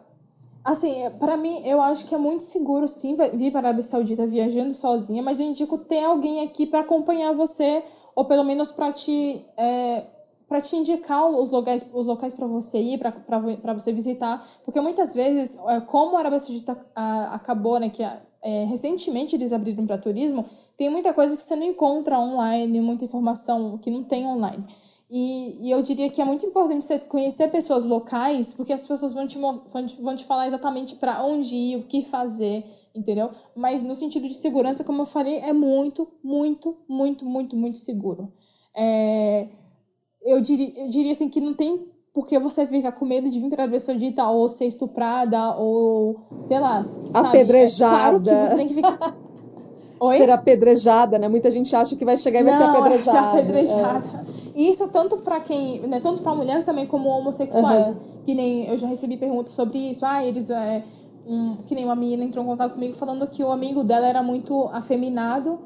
assim, 0.64 0.96
para 1.20 1.38
mim, 1.38 1.62
eu 1.66 1.82
acho 1.82 2.06
que 2.06 2.16
é 2.16 2.18
muito 2.18 2.44
seguro, 2.44 2.88
sim, 2.88 3.16
vir 3.34 3.52
para 3.52 3.60
a 3.60 3.64
Arábia 3.70 3.84
Saudita 3.84 4.26
viajando 4.26 4.74
sozinha, 4.74 5.24
mas 5.24 5.40
eu 5.40 5.46
indico 5.46 5.78
ter 5.78 6.04
alguém 6.04 6.42
aqui 6.44 6.66
para 6.66 6.82
acompanhar 6.82 7.34
você 7.34 7.84
ou 8.18 8.26
pelo 8.26 8.44
menos 8.44 8.72
para 8.72 8.92
te 8.92 9.46
é, 9.56 10.04
para 10.50 10.60
te 10.60 10.76
indicar 10.76 11.30
os 11.30 11.52
locais 11.52 11.88
os 11.94 12.08
locais 12.08 12.34
para 12.34 12.48
você 12.48 12.80
ir 12.80 12.98
para 12.98 13.74
você 13.76 13.92
visitar. 13.94 14.44
Porque 14.66 14.82
muitas 14.82 15.14
vezes 15.14 15.60
é, 15.68 15.80
como 15.82 16.18
a 16.18 16.20
Arábia 16.22 16.40
Saudita 16.40 16.76
acabou 16.96 17.80
né 17.80 17.90
que 17.90 18.02
é, 18.02 18.64
recentemente 18.66 19.36
eles 19.36 19.54
abriram 19.54 19.86
para 19.86 20.00
turismo 20.00 20.46
tem 20.76 20.90
muita 20.90 21.14
coisa 21.14 21.36
que 21.38 21.44
você 21.44 21.56
não 21.56 21.68
encontra 21.68 22.20
online 22.20 22.82
muita 22.82 23.06
informação 23.06 23.78
que 23.78 23.92
não 23.92 24.04
tem 24.04 24.26
online. 24.26 24.66
E, 25.10 25.68
e 25.68 25.72
eu 25.72 25.84
diria 25.84 26.10
que 26.10 26.20
é 26.20 26.26
muito 26.26 26.44
importante 26.44 26.84
você 26.84 26.98
conhecer 26.98 27.52
pessoas 27.52 27.86
locais 27.86 28.52
porque 28.52 28.74
as 28.74 28.88
pessoas 28.88 29.14
vão 29.14 29.28
te 29.28 29.38
vão 29.38 29.86
te, 29.86 30.02
vão 30.02 30.16
te 30.16 30.26
falar 30.26 30.48
exatamente 30.48 30.96
para 30.96 31.24
onde 31.24 31.56
ir 31.56 31.76
o 31.78 31.84
que 31.84 32.02
fazer 32.02 32.66
entendeu? 32.98 33.30
Mas 33.56 33.82
no 33.82 33.96
sentido 33.96 34.28
de 34.28 34.34
segurança, 34.34 34.84
como 34.84 35.02
eu 35.02 35.06
falei, 35.06 35.38
é 35.38 35.54
muito, 35.54 36.08
muito, 36.24 36.78
muito, 36.88 37.26
muito, 37.26 37.56
muito 37.56 37.78
seguro. 37.78 38.32
É, 38.76 39.48
eu, 40.24 40.42
diria, 40.42 40.74
eu 40.78 40.90
diria 40.90 41.12
assim 41.12 41.30
que 41.30 41.42
não 41.42 41.54
tem 41.54 41.88
porque 42.14 42.40
você 42.40 42.66
fica 42.66 42.92
com 42.92 43.06
medo 43.06 43.30
de 43.30 43.40
vir 43.40 43.48
para 43.50 43.60
a 43.60 43.64
Arábia 43.66 43.80
Saudita 43.80 44.28
ou 44.28 44.50
ser 44.50 44.66
estuprada 44.66 45.56
ou, 45.56 46.20
sei 46.44 46.60
lá, 46.60 46.82
apedrejada. 47.14 47.96
É 47.96 48.00
claro 48.00 48.22
que 48.22 48.48
você 48.48 48.56
tem 48.56 48.68
que 48.68 48.74
ficar... 48.74 49.16
Oi? 50.00 50.18
Ser 50.18 50.30
apedrejada, 50.30 51.18
né? 51.18 51.28
Muita 51.28 51.50
gente 51.50 51.76
acha 51.76 51.96
que 51.96 52.06
vai 52.06 52.18
chegar 52.18 52.42
e 52.42 52.44
vai 52.44 52.54
ser 52.54 52.64
apedrejada. 52.64 53.32
Ser 53.34 53.40
apedrejada. 53.40 54.04
É. 54.24 54.38
E 54.58 54.72
isso 54.72 54.88
tanto 54.88 55.18
para 55.18 55.40
quem, 55.40 55.82
né, 55.82 56.00
tanto 56.00 56.24
para 56.24 56.34
mulher 56.34 56.64
também 56.64 56.88
como 56.88 57.08
homossexuais. 57.10 57.90
Uhum. 57.90 58.00
Que 58.26 58.34
nem 58.34 58.68
eu 58.68 58.78
já 58.78 58.88
recebi 58.88 59.16
perguntas 59.16 59.54
sobre 59.54 59.78
isso. 59.78 60.04
Ah, 60.04 60.26
eles 60.26 60.50
é, 60.50 60.84
um, 61.28 61.58
que 61.68 61.76
nem 61.76 61.84
uma 61.84 61.96
menina 61.96 62.24
entrou 62.24 62.44
em 62.44 62.48
contato 62.48 62.74
comigo 62.74 62.96
falando 62.96 63.28
que 63.28 63.44
o 63.44 63.52
amigo 63.52 63.84
dela 63.84 64.08
era 64.08 64.24
muito 64.24 64.70
afeminado 64.72 65.60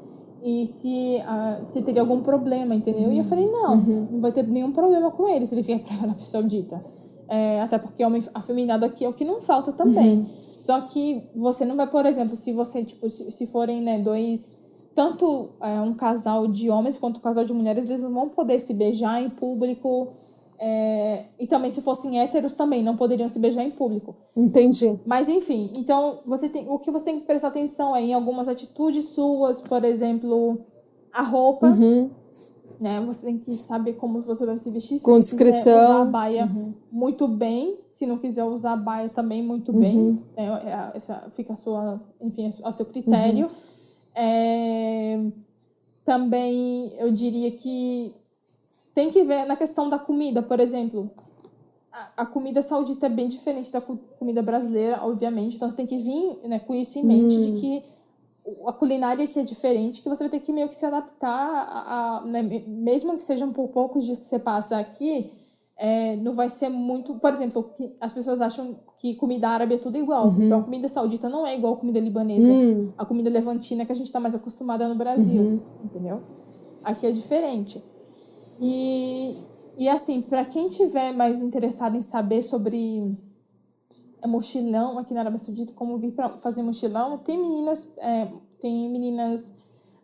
e 0.44 0.66
se, 0.66 1.18
uh, 1.20 1.64
se 1.64 1.82
teria 1.84 2.02
algum 2.02 2.22
problema, 2.22 2.74
entendeu? 2.74 3.10
Uhum. 3.10 3.14
E 3.14 3.18
eu 3.20 3.24
falei, 3.24 3.50
não, 3.50 3.76
uhum. 3.76 4.08
não 4.12 4.20
vai 4.20 4.32
ter 4.32 4.46
nenhum 4.48 4.72
problema 4.72 5.12
com 5.12 5.28
ele 5.28 5.46
se 5.46 5.54
ele 5.54 5.62
vier 5.62 5.80
pra 5.86 5.96
Arábia 5.96 6.26
Saudita. 6.26 6.84
É, 7.30 7.62
até 7.62 7.78
porque 7.78 8.04
homem 8.04 8.22
afeminado 8.34 8.84
aqui 8.84 9.06
é 9.06 9.10
o 9.10 9.14
que 9.14 9.24
não 9.24 9.40
falta 9.40 9.72
também. 9.72 10.20
Uhum. 10.20 10.26
Só 10.42 10.82
que 10.82 11.30
você 11.36 11.64
não 11.64 11.76
vai, 11.76 11.88
por 11.88 12.06
exemplo, 12.06 12.36
se 12.36 12.52
você, 12.52 12.84
tipo, 12.84 13.10
se, 13.10 13.32
se 13.32 13.48
forem, 13.48 13.82
né, 13.82 14.00
dois... 14.00 14.60
Tanto 14.94 15.52
é, 15.62 15.80
um 15.80 15.94
casal 15.94 16.48
de 16.48 16.70
homens 16.70 16.98
quanto 16.98 17.18
um 17.18 17.22
casal 17.22 17.46
de 17.46 17.54
mulheres, 17.54 17.86
eles 17.86 18.04
não 18.04 18.12
vão 18.12 18.28
poder 18.28 18.60
se 18.60 18.74
beijar 18.74 19.24
em 19.24 19.30
público 19.30 20.10
é, 20.64 21.26
e 21.40 21.48
também, 21.48 21.72
se 21.72 21.82
fossem 21.82 22.20
héteros, 22.20 22.54
também 22.54 22.84
não 22.84 22.96
poderiam 22.96 23.28
se 23.28 23.40
beijar 23.40 23.64
em 23.64 23.72
público. 23.72 24.16
Entendi. 24.38 25.00
Mas, 25.08 25.28
enfim, 25.28 25.72
então, 25.76 26.20
você 26.24 26.48
tem, 26.48 26.70
o 26.70 26.78
que 26.78 26.92
você 26.92 27.06
tem 27.06 27.20
que 27.20 27.26
prestar 27.26 27.48
atenção 27.48 27.96
é 27.96 28.02
em 28.04 28.14
algumas 28.14 28.48
atitudes 28.48 29.06
suas, 29.06 29.60
por 29.60 29.84
exemplo, 29.84 30.60
a 31.12 31.24
roupa. 31.24 31.68
Uhum. 31.68 32.12
Né? 32.80 33.02
Você 33.02 33.26
tem 33.26 33.40
que 33.40 33.52
saber 33.54 33.94
como 33.94 34.22
você 34.22 34.46
vai 34.46 34.56
se 34.56 34.70
vestir. 34.70 35.00
Se 35.00 35.06
Com 35.06 35.14
você 35.14 35.36
discrição. 35.36 35.58
quiser 35.58 35.84
usar 35.84 36.02
a 36.02 36.06
baia 36.06 36.46
uhum. 36.46 36.74
muito 36.92 37.28
bem. 37.28 37.80
Se 37.90 38.06
não 38.06 38.20
quiser 38.20 38.44
usar 38.44 38.74
a 38.74 38.78
baia 38.78 39.10
também 39.10 39.42
muito 39.44 39.74
bem. 39.74 39.98
Uhum. 39.98 40.20
É, 40.38 40.96
essa 40.96 41.28
fica 41.34 41.54
a 41.54 41.56
sua, 41.56 42.00
enfim, 42.22 42.52
ao 42.62 42.72
seu 42.72 42.86
critério. 42.86 43.48
Uhum. 43.48 43.52
É, 44.14 45.26
também, 46.06 46.94
eu 47.00 47.12
diria 47.12 47.50
que 47.52 48.14
tem 48.94 49.10
que 49.10 49.24
ver 49.24 49.46
na 49.46 49.56
questão 49.56 49.90
da 49.90 49.98
comida, 49.98 50.42
por 50.42 50.60
exemplo. 50.60 51.10
A, 51.92 52.24
a 52.24 52.26
comida 52.26 52.62
saudita 52.62 53.06
é 53.06 53.10
bem 53.10 53.28
diferente 53.28 53.72
da 53.72 53.82
comida 53.82 54.42
brasileira, 54.42 55.04
obviamente. 55.04 55.56
Então 55.56 55.70
você 55.70 55.78
tem 55.78 55.86
que 55.86 55.98
vir 55.98 56.40
né, 56.46 56.60
com 56.60 56.74
isso 56.74 57.00
em 57.00 57.04
mente, 57.04 57.36
hum. 57.36 57.54
de 57.54 57.62
que 57.62 57.84
a 58.66 58.74
culinária 58.74 59.24
aqui 59.24 59.40
é 59.40 59.44
diferente, 59.44 60.02
que 60.02 60.10
você 60.10 60.24
vai 60.24 60.30
ter 60.30 60.40
que 60.40 60.52
meio 60.52 60.68
que 60.68 60.76
se 60.76 60.86
adaptar 60.86 61.30
a, 61.30 62.18
a 62.18 62.26
né, 62.26 62.42
mesmo 62.68 63.16
que 63.16 63.24
sejam 63.24 63.52
por 63.54 63.68
poucos 63.70 64.06
dias 64.06 64.18
que 64.18 64.26
você 64.26 64.40
passa 64.40 64.78
aqui, 64.78 65.32
é, 65.78 66.16
não 66.18 66.34
vai 66.34 66.48
ser 66.48 66.70
muito. 66.70 67.16
Por 67.16 67.34
exemplo, 67.34 67.72
as 68.00 68.14
pessoas 68.14 68.40
acham 68.40 68.76
que 68.98 69.16
comida 69.16 69.50
árabe 69.50 69.76
é 69.76 69.78
tudo 69.78 69.98
igual. 69.98 70.28
Uhum. 70.28 70.44
Então 70.44 70.60
a 70.60 70.64
comida 70.64 70.88
saudita 70.88 71.28
não 71.28 71.46
é 71.46 71.56
igual 71.56 71.74
a 71.74 71.78
comida 71.78 72.00
libanesa. 72.00 72.52
Uhum. 72.52 72.94
A 72.98 73.04
comida 73.04 73.30
levantina 73.30 73.86
que 73.86 73.92
a 73.92 73.96
gente 73.96 74.06
está 74.06 74.20
mais 74.20 74.36
acostumada 74.36 74.88
no 74.88 74.96
Brasil. 74.96 75.42
Uhum. 75.42 75.62
Entendeu? 75.84 76.22
Aqui 76.84 77.08
é 77.08 77.12
diferente. 77.12 77.84
E, 78.62 79.38
e 79.78 79.90
assim, 79.90 80.22
para 80.22 80.46
quem 80.46 80.68
tiver 80.68 81.12
mais 81.14 81.42
interessado 81.42 81.98
em 81.98 82.02
saber 82.02 82.44
sobre 82.44 83.18
mochilão 84.26 85.00
aqui 85.00 85.14
na 85.14 85.22
Arábia 85.22 85.40
Saudita, 85.40 85.74
como 85.74 85.98
vir 85.98 86.12
para 86.12 86.30
fazer 86.38 86.62
mochilão, 86.62 87.18
tem 87.18 87.38
meninas, 87.42 87.92
é, 87.98 88.28
tem 88.60 88.88
meninas 88.88 89.56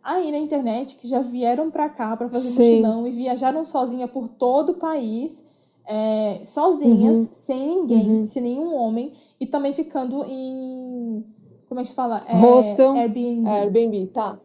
aí 0.02 0.32
na 0.32 0.38
internet 0.38 0.96
que 0.96 1.06
já 1.06 1.20
vieram 1.20 1.70
para 1.70 1.88
cá 1.88 2.16
para 2.16 2.28
fazer 2.28 2.48
Sim. 2.48 2.80
mochilão 2.80 3.06
e 3.06 3.10
viajaram 3.12 3.64
sozinha 3.64 4.08
por 4.08 4.26
todo 4.26 4.70
o 4.70 4.74
país 4.74 5.48
é, 5.88 6.40
sozinhas, 6.44 7.18
uhum. 7.18 7.28
sem 7.32 7.66
ninguém, 7.66 8.10
uhum. 8.10 8.24
sem 8.24 8.42
nenhum 8.42 8.74
homem, 8.74 9.10
e 9.40 9.46
também 9.46 9.72
ficando 9.72 10.22
em. 10.24 11.24
Como 11.66 11.80
é 11.80 11.82
que 11.82 11.88
se 11.88 11.94
fala? 11.94 12.20
É, 12.26 12.34
hostel. 12.34 12.92
Airbnb. 12.92 13.48
É, 13.48 13.60
Airbnb, 13.60 14.06
tá. 14.08 14.38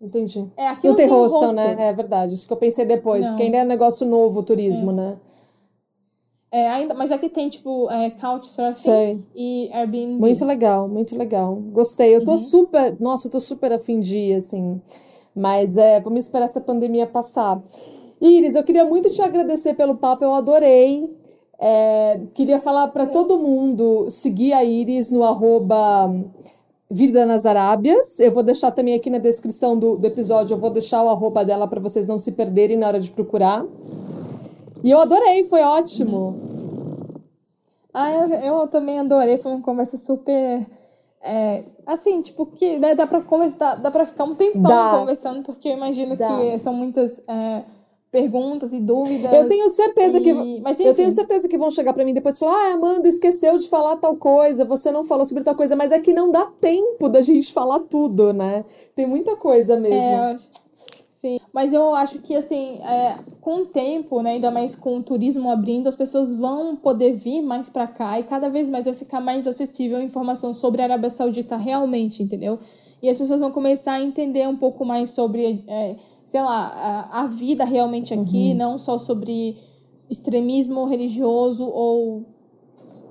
Entendi. 0.00 0.48
É, 0.56 0.68
aqui 0.68 0.86
não, 0.86 0.92
não 0.92 0.96
tem, 0.96 1.08
hostel, 1.08 1.40
hostel, 1.40 1.56
né? 1.56 1.88
É 1.88 1.92
verdade. 1.92 2.34
Isso 2.34 2.46
que 2.46 2.52
eu 2.52 2.56
pensei 2.56 2.84
depois, 2.84 3.22
não. 3.22 3.30
porque 3.30 3.42
ainda 3.42 3.58
é 3.58 3.64
um 3.64 3.68
negócio 3.68 4.06
novo 4.06 4.40
o 4.40 4.42
turismo, 4.42 4.92
é. 4.92 4.94
né? 4.94 5.20
É, 6.50 6.66
ainda, 6.68 6.94
mas 6.94 7.12
aqui 7.12 7.28
tem, 7.28 7.48
tipo, 7.48 7.90
é, 7.90 8.08
Couchsurfing 8.10 8.74
Sei. 8.74 9.24
e 9.34 9.68
Airbnb. 9.72 10.18
Muito 10.18 10.44
legal, 10.46 10.88
muito 10.88 11.16
legal. 11.16 11.56
Gostei. 11.56 12.14
Eu 12.14 12.24
tô 12.24 12.32
uhum. 12.32 12.38
super. 12.38 12.96
Nossa, 12.98 13.26
eu 13.26 13.32
tô 13.32 13.40
super 13.40 13.70
afim 13.72 14.00
de 14.00 14.16
ir, 14.16 14.34
assim. 14.36 14.80
Mas 15.34 15.76
é, 15.76 16.00
vamos 16.00 16.24
esperar 16.24 16.46
essa 16.46 16.60
pandemia 16.60 17.06
passar. 17.06 17.62
Iris, 18.20 18.54
eu 18.54 18.64
queria 18.64 18.84
muito 18.84 19.10
te 19.10 19.20
agradecer 19.20 19.74
pelo 19.74 19.96
papo, 19.96 20.24
eu 20.24 20.32
adorei. 20.32 21.14
É, 21.60 22.20
queria 22.34 22.58
falar 22.58 22.88
para 22.88 23.06
todo 23.06 23.38
mundo 23.38 24.08
seguir 24.08 24.52
a 24.52 24.64
Iris 24.64 25.10
no 25.10 25.24
arroba 25.24 26.08
Vida 26.90 27.26
nas 27.26 27.44
Arábias. 27.44 28.18
Eu 28.18 28.32
vou 28.32 28.42
deixar 28.42 28.70
também 28.70 28.94
aqui 28.94 29.10
na 29.10 29.18
descrição 29.18 29.78
do, 29.78 29.96
do 29.96 30.06
episódio, 30.06 30.54
eu 30.54 30.58
vou 30.58 30.70
deixar 30.70 31.02
o 31.02 31.08
arroba 31.08 31.44
dela 31.44 31.68
para 31.68 31.80
vocês 31.80 32.06
não 32.06 32.18
se 32.18 32.32
perderem 32.32 32.76
na 32.76 32.86
hora 32.86 33.00
de 33.00 33.10
procurar. 33.10 33.64
E 34.82 34.90
eu 34.90 34.98
adorei, 34.98 35.44
foi 35.44 35.62
ótimo. 35.62 36.38
Ah, 37.92 38.12
eu, 38.12 38.28
eu 38.28 38.66
também 38.68 38.98
adorei, 38.98 39.36
foi 39.36 39.52
uma 39.52 39.62
conversa 39.62 39.96
super. 39.96 40.66
É, 41.20 41.64
assim, 41.84 42.22
tipo, 42.22 42.46
que 42.46 42.78
né, 42.78 42.94
dá 42.94 43.06
pra 43.06 43.20
conversar, 43.20 43.74
dá 43.74 43.90
pra 43.90 44.06
ficar 44.06 44.24
um 44.24 44.34
tempão 44.34 44.62
dá. 44.62 44.98
conversando, 45.00 45.42
porque 45.42 45.68
eu 45.68 45.72
imagino 45.72 46.16
dá. 46.16 46.28
que 46.28 46.58
são 46.58 46.72
muitas. 46.72 47.20
É, 47.28 47.64
perguntas 48.10 48.72
e 48.72 48.80
dúvidas. 48.80 49.32
Eu 49.32 49.46
tenho 49.46 49.68
certeza 49.70 50.18
e... 50.18 50.22
que 50.22 50.60
Mas, 50.60 50.80
eu 50.80 50.94
tenho 50.94 51.10
certeza 51.10 51.48
que 51.48 51.58
vão 51.58 51.70
chegar 51.70 51.92
para 51.92 52.04
mim 52.04 52.14
depois 52.14 52.36
e 52.36 52.38
falar: 52.38 52.52
"Ah, 52.52 52.72
Amanda, 52.72 53.08
esqueceu 53.08 53.56
de 53.56 53.68
falar 53.68 53.96
tal 53.96 54.16
coisa, 54.16 54.64
você 54.64 54.90
não 54.90 55.04
falou 55.04 55.26
sobre 55.26 55.44
tal 55.44 55.54
coisa", 55.54 55.76
mas 55.76 55.92
é 55.92 56.00
que 56.00 56.12
não 56.12 56.30
dá 56.30 56.46
tempo 56.60 57.08
da 57.08 57.20
gente 57.20 57.52
falar 57.52 57.80
tudo, 57.80 58.32
né? 58.32 58.64
Tem 58.94 59.06
muita 59.06 59.36
coisa 59.36 59.78
mesmo. 59.78 60.10
É, 60.10 60.36
sim. 61.06 61.40
Mas 61.52 61.72
eu 61.72 61.94
acho 61.94 62.20
que 62.20 62.34
assim, 62.34 62.78
é, 62.82 63.16
com 63.40 63.62
o 63.62 63.66
tempo, 63.66 64.22
né, 64.22 64.32
ainda 64.32 64.50
mais 64.50 64.74
com 64.74 64.98
o 64.98 65.02
turismo 65.02 65.50
abrindo, 65.50 65.88
as 65.88 65.96
pessoas 65.96 66.34
vão 66.34 66.76
poder 66.76 67.12
vir 67.12 67.42
mais 67.42 67.68
para 67.68 67.86
cá 67.86 68.18
e 68.18 68.22
cada 68.22 68.48
vez 68.48 68.70
mais 68.70 68.86
vai 68.86 68.94
ficar 68.94 69.20
mais 69.20 69.46
acessível 69.46 69.98
a 69.98 70.02
informação 70.02 70.54
sobre 70.54 70.80
a 70.80 70.84
Arábia 70.84 71.10
Saudita 71.10 71.56
realmente, 71.56 72.22
entendeu? 72.22 72.58
E 73.02 73.08
as 73.08 73.18
pessoas 73.18 73.40
vão 73.40 73.52
começar 73.52 73.92
a 73.92 74.02
entender 74.02 74.48
um 74.48 74.56
pouco 74.56 74.84
mais 74.84 75.10
sobre 75.10 75.62
é, 75.68 75.96
sei 76.28 76.42
lá, 76.42 77.08
a, 77.10 77.22
a 77.22 77.26
vida 77.26 77.64
realmente 77.64 78.12
aqui, 78.12 78.50
uhum. 78.50 78.54
não 78.54 78.78
só 78.78 78.98
sobre 78.98 79.56
extremismo 80.10 80.84
religioso 80.84 81.64
ou 81.64 82.26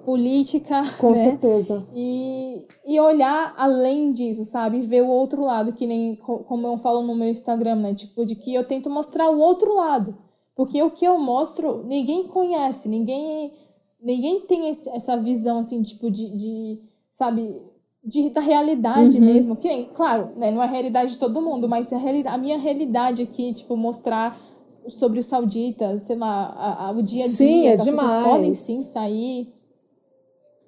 política. 0.06 0.84
Com 0.99 1.10
né? 1.10 1.15
certeza. 1.15 1.84
E, 1.95 2.64
e 2.85 2.99
olhar 2.99 3.56
além 3.57 4.11
disso, 4.11 4.45
sabe? 4.45 4.81
Ver 4.81 5.02
o 5.02 5.07
outro 5.07 5.44
lado, 5.44 5.73
que 5.73 5.88
nem 5.88 6.15
como 6.15 6.68
eu 6.68 6.77
falo 6.77 7.02
no 7.02 7.15
meu 7.15 7.27
Instagram, 7.27 7.77
né? 7.77 7.95
Tipo, 7.95 8.23
de 8.23 8.35
que 8.35 8.53
eu 8.53 8.64
tento 8.64 8.88
mostrar 8.88 9.31
o 9.31 9.39
outro 9.39 9.76
lado. 9.76 10.15
Porque 10.56 10.80
o 10.84 10.91
que 10.91 11.03
eu 11.03 11.18
mostro, 11.18 11.84
ninguém 11.88 12.27
conhece, 12.27 12.88
ninguém 12.88 13.52
ninguém 13.99 14.41
tem 14.41 14.69
esse, 14.69 14.88
essa 14.91 15.18
visão, 15.18 15.57
assim, 15.57 15.81
tipo, 15.81 16.11
de, 16.11 16.38
de 16.38 16.80
sabe, 17.11 17.60
de, 18.07 18.29
da 18.29 18.39
realidade 18.39 19.17
uhum. 19.17 19.25
mesmo. 19.25 19.55
Que 19.57 19.84
claro, 19.93 20.29
né, 20.38 20.49
não 20.49 20.61
é 20.61 20.65
a 20.65 20.69
realidade 20.69 21.11
de 21.11 21.19
todo 21.19 21.41
mundo, 21.41 21.67
mas 21.67 21.91
a, 21.91 21.97
realidade, 21.97 22.34
a 22.34 22.38
minha 22.38 22.57
realidade 22.57 23.21
aqui, 23.21 23.53
tipo, 23.53 23.75
mostrar 23.75 24.39
sobre 24.88 25.19
os 25.19 25.25
sauditas, 25.25 26.03
sei 26.03 26.15
lá, 26.15 26.45
a, 26.57 26.88
a, 26.88 26.91
o 26.91 27.03
dia 27.03 27.25
a 27.25 27.27
dia. 27.27 27.35
Sim, 27.35 27.67
é 27.67 27.75
demais. 27.75 28.23
podem 28.23 28.53
sim 28.53 28.81
sair. 28.84 29.53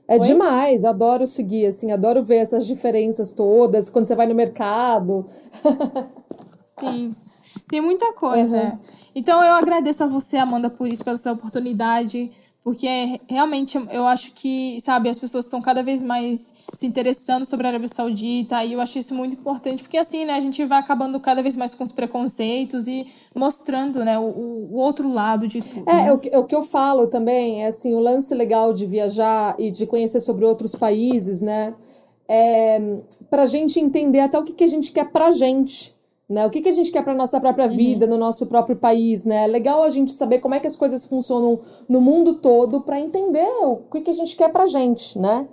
É 0.06 0.16
Oi? 0.16 0.20
demais, 0.20 0.84
adoro 0.84 1.26
seguir, 1.26 1.68
assim, 1.68 1.92
adoro 1.92 2.22
ver 2.22 2.38
essas 2.38 2.68
diferenças 2.68 3.32
todas, 3.32 3.90
quando 3.90 4.08
você 4.08 4.16
vai 4.16 4.28
no 4.28 4.36
mercado. 4.36 5.26
Sim, 6.80 7.16
tem 7.70 7.80
muita 7.80 8.12
coisa. 8.14 8.78
Então 9.14 9.44
eu 9.44 9.54
agradeço 9.54 10.04
a 10.04 10.08
você, 10.08 10.38
Amanda, 10.38 10.70
por 10.70 10.88
isso, 10.88 11.04
pela 11.04 11.18
sua 11.18 11.34
oportunidade. 11.34 12.32
Porque 12.62 12.88
realmente 13.30 13.78
eu 13.90 14.06
acho 14.06 14.34
que, 14.34 14.82
sabe, 14.82 15.08
as 15.08 15.18
pessoas 15.18 15.46
estão 15.46 15.62
cada 15.62 15.82
vez 15.82 16.04
mais 16.04 16.54
se 16.74 16.86
interessando 16.86 17.46
sobre 17.46 17.66
a 17.66 17.70
Arábia 17.70 17.88
Saudita 17.88 18.64
e 18.66 18.74
eu 18.74 18.82
acho 18.82 19.00
isso 19.00 19.16
muito 19.16 19.38
importante, 19.38 19.82
porque 19.82 19.98
assim, 19.98 20.26
né, 20.26 20.34
a 20.34 20.40
gente 20.42 20.64
vai 20.66 20.78
acabando 20.78 21.18
cada 21.22 21.42
vez 21.42 21.56
mais 21.56 21.74
com 21.74 21.86
os 21.86 21.94
preconceitos 21.94 22.88
e 22.88 23.06
mostrando, 23.34 24.04
né, 24.04 24.20
o, 24.20 24.24
o 24.24 24.76
outro 24.76 25.12
lado 25.12 25.48
de 25.48 25.62
tudo. 25.62 25.90
É, 25.90 26.06
né? 26.06 26.12
o, 26.12 26.18
que, 26.18 26.36
o 26.36 26.44
que 26.44 26.56
eu 26.56 26.62
falo 26.62 27.08
também 27.08 27.64
é 27.64 27.68
assim, 27.68 27.94
o 27.94 28.00
lance 28.00 28.36
legal 28.36 28.74
de 28.74 28.86
viajar 28.86 29.56
e 29.58 29.72
de 29.72 29.88
conhecer 29.88 30.20
sobre 30.20 30.44
outros 30.44 30.76
países, 30.76 31.40
né, 31.40 31.74
é 32.28 33.02
pra 33.30 33.46
gente 33.46 33.80
entender 33.80 34.20
até 34.20 34.38
o 34.38 34.44
que, 34.44 34.52
que 34.52 34.66
a 34.66 34.68
gente 34.68 34.92
quer 34.92 35.10
pra 35.10 35.32
gente 35.32 35.98
né? 36.30 36.46
O 36.46 36.50
que, 36.50 36.62
que 36.62 36.70
a 36.70 36.74
gente 36.74 36.92
quer 36.92 37.04
para 37.04 37.16
nossa 37.16 37.40
própria 37.40 37.68
uhum. 37.68 37.76
vida, 37.76 38.06
uhum. 38.06 38.12
no 38.12 38.18
nosso 38.18 38.46
próprio 38.46 38.76
país, 38.76 39.26
né? 39.26 39.46
É 39.46 39.48
legal 39.48 39.84
a 39.84 39.90
gente 39.90 40.12
saber 40.12 40.40
como 40.40 40.54
é 40.54 40.60
que 40.60 40.68
as 40.68 40.76
coisas 40.76 41.08
funcionam 41.08 41.60
no 41.88 42.00
mundo 42.00 42.36
todo 42.36 42.82
para 42.82 43.00
entender 43.00 43.50
o 43.64 43.78
que, 43.92 44.02
que 44.02 44.12
a 44.12 44.14
gente 44.14 44.36
quer 44.36 44.50
pra 44.50 44.66
gente, 44.66 45.18
né? 45.18 45.48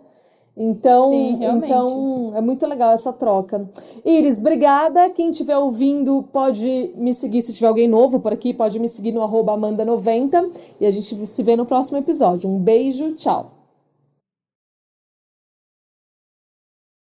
Então, 0.59 1.11
Sim, 1.11 1.39
então 1.44 2.32
é 2.35 2.40
muito 2.40 2.66
legal 2.66 2.93
essa 2.93 3.12
troca. 3.12 3.69
Iris, 4.05 4.40
obrigada. 4.40 5.11
Quem 5.11 5.31
estiver 5.31 5.57
ouvindo 5.59 6.24
pode 6.32 6.93
me 6.97 7.12
seguir, 7.12 7.43
se 7.43 7.53
tiver 7.53 7.69
alguém 7.69 7.86
novo 7.86 8.20
por 8.20 8.32
aqui, 8.32 8.55
pode 8.55 8.78
me 8.78 8.89
seguir 8.89 9.12
no 9.12 9.23
arroba 9.23 9.53
Amanda90 9.55 10.51
e 10.81 10.86
a 10.86 10.90
gente 10.90 11.27
se 11.27 11.43
vê 11.43 11.57
no 11.57 11.66
próximo 11.66 11.98
episódio. 11.98 12.48
Um 12.48 12.59
beijo, 12.59 13.12
tchau. 13.12 13.55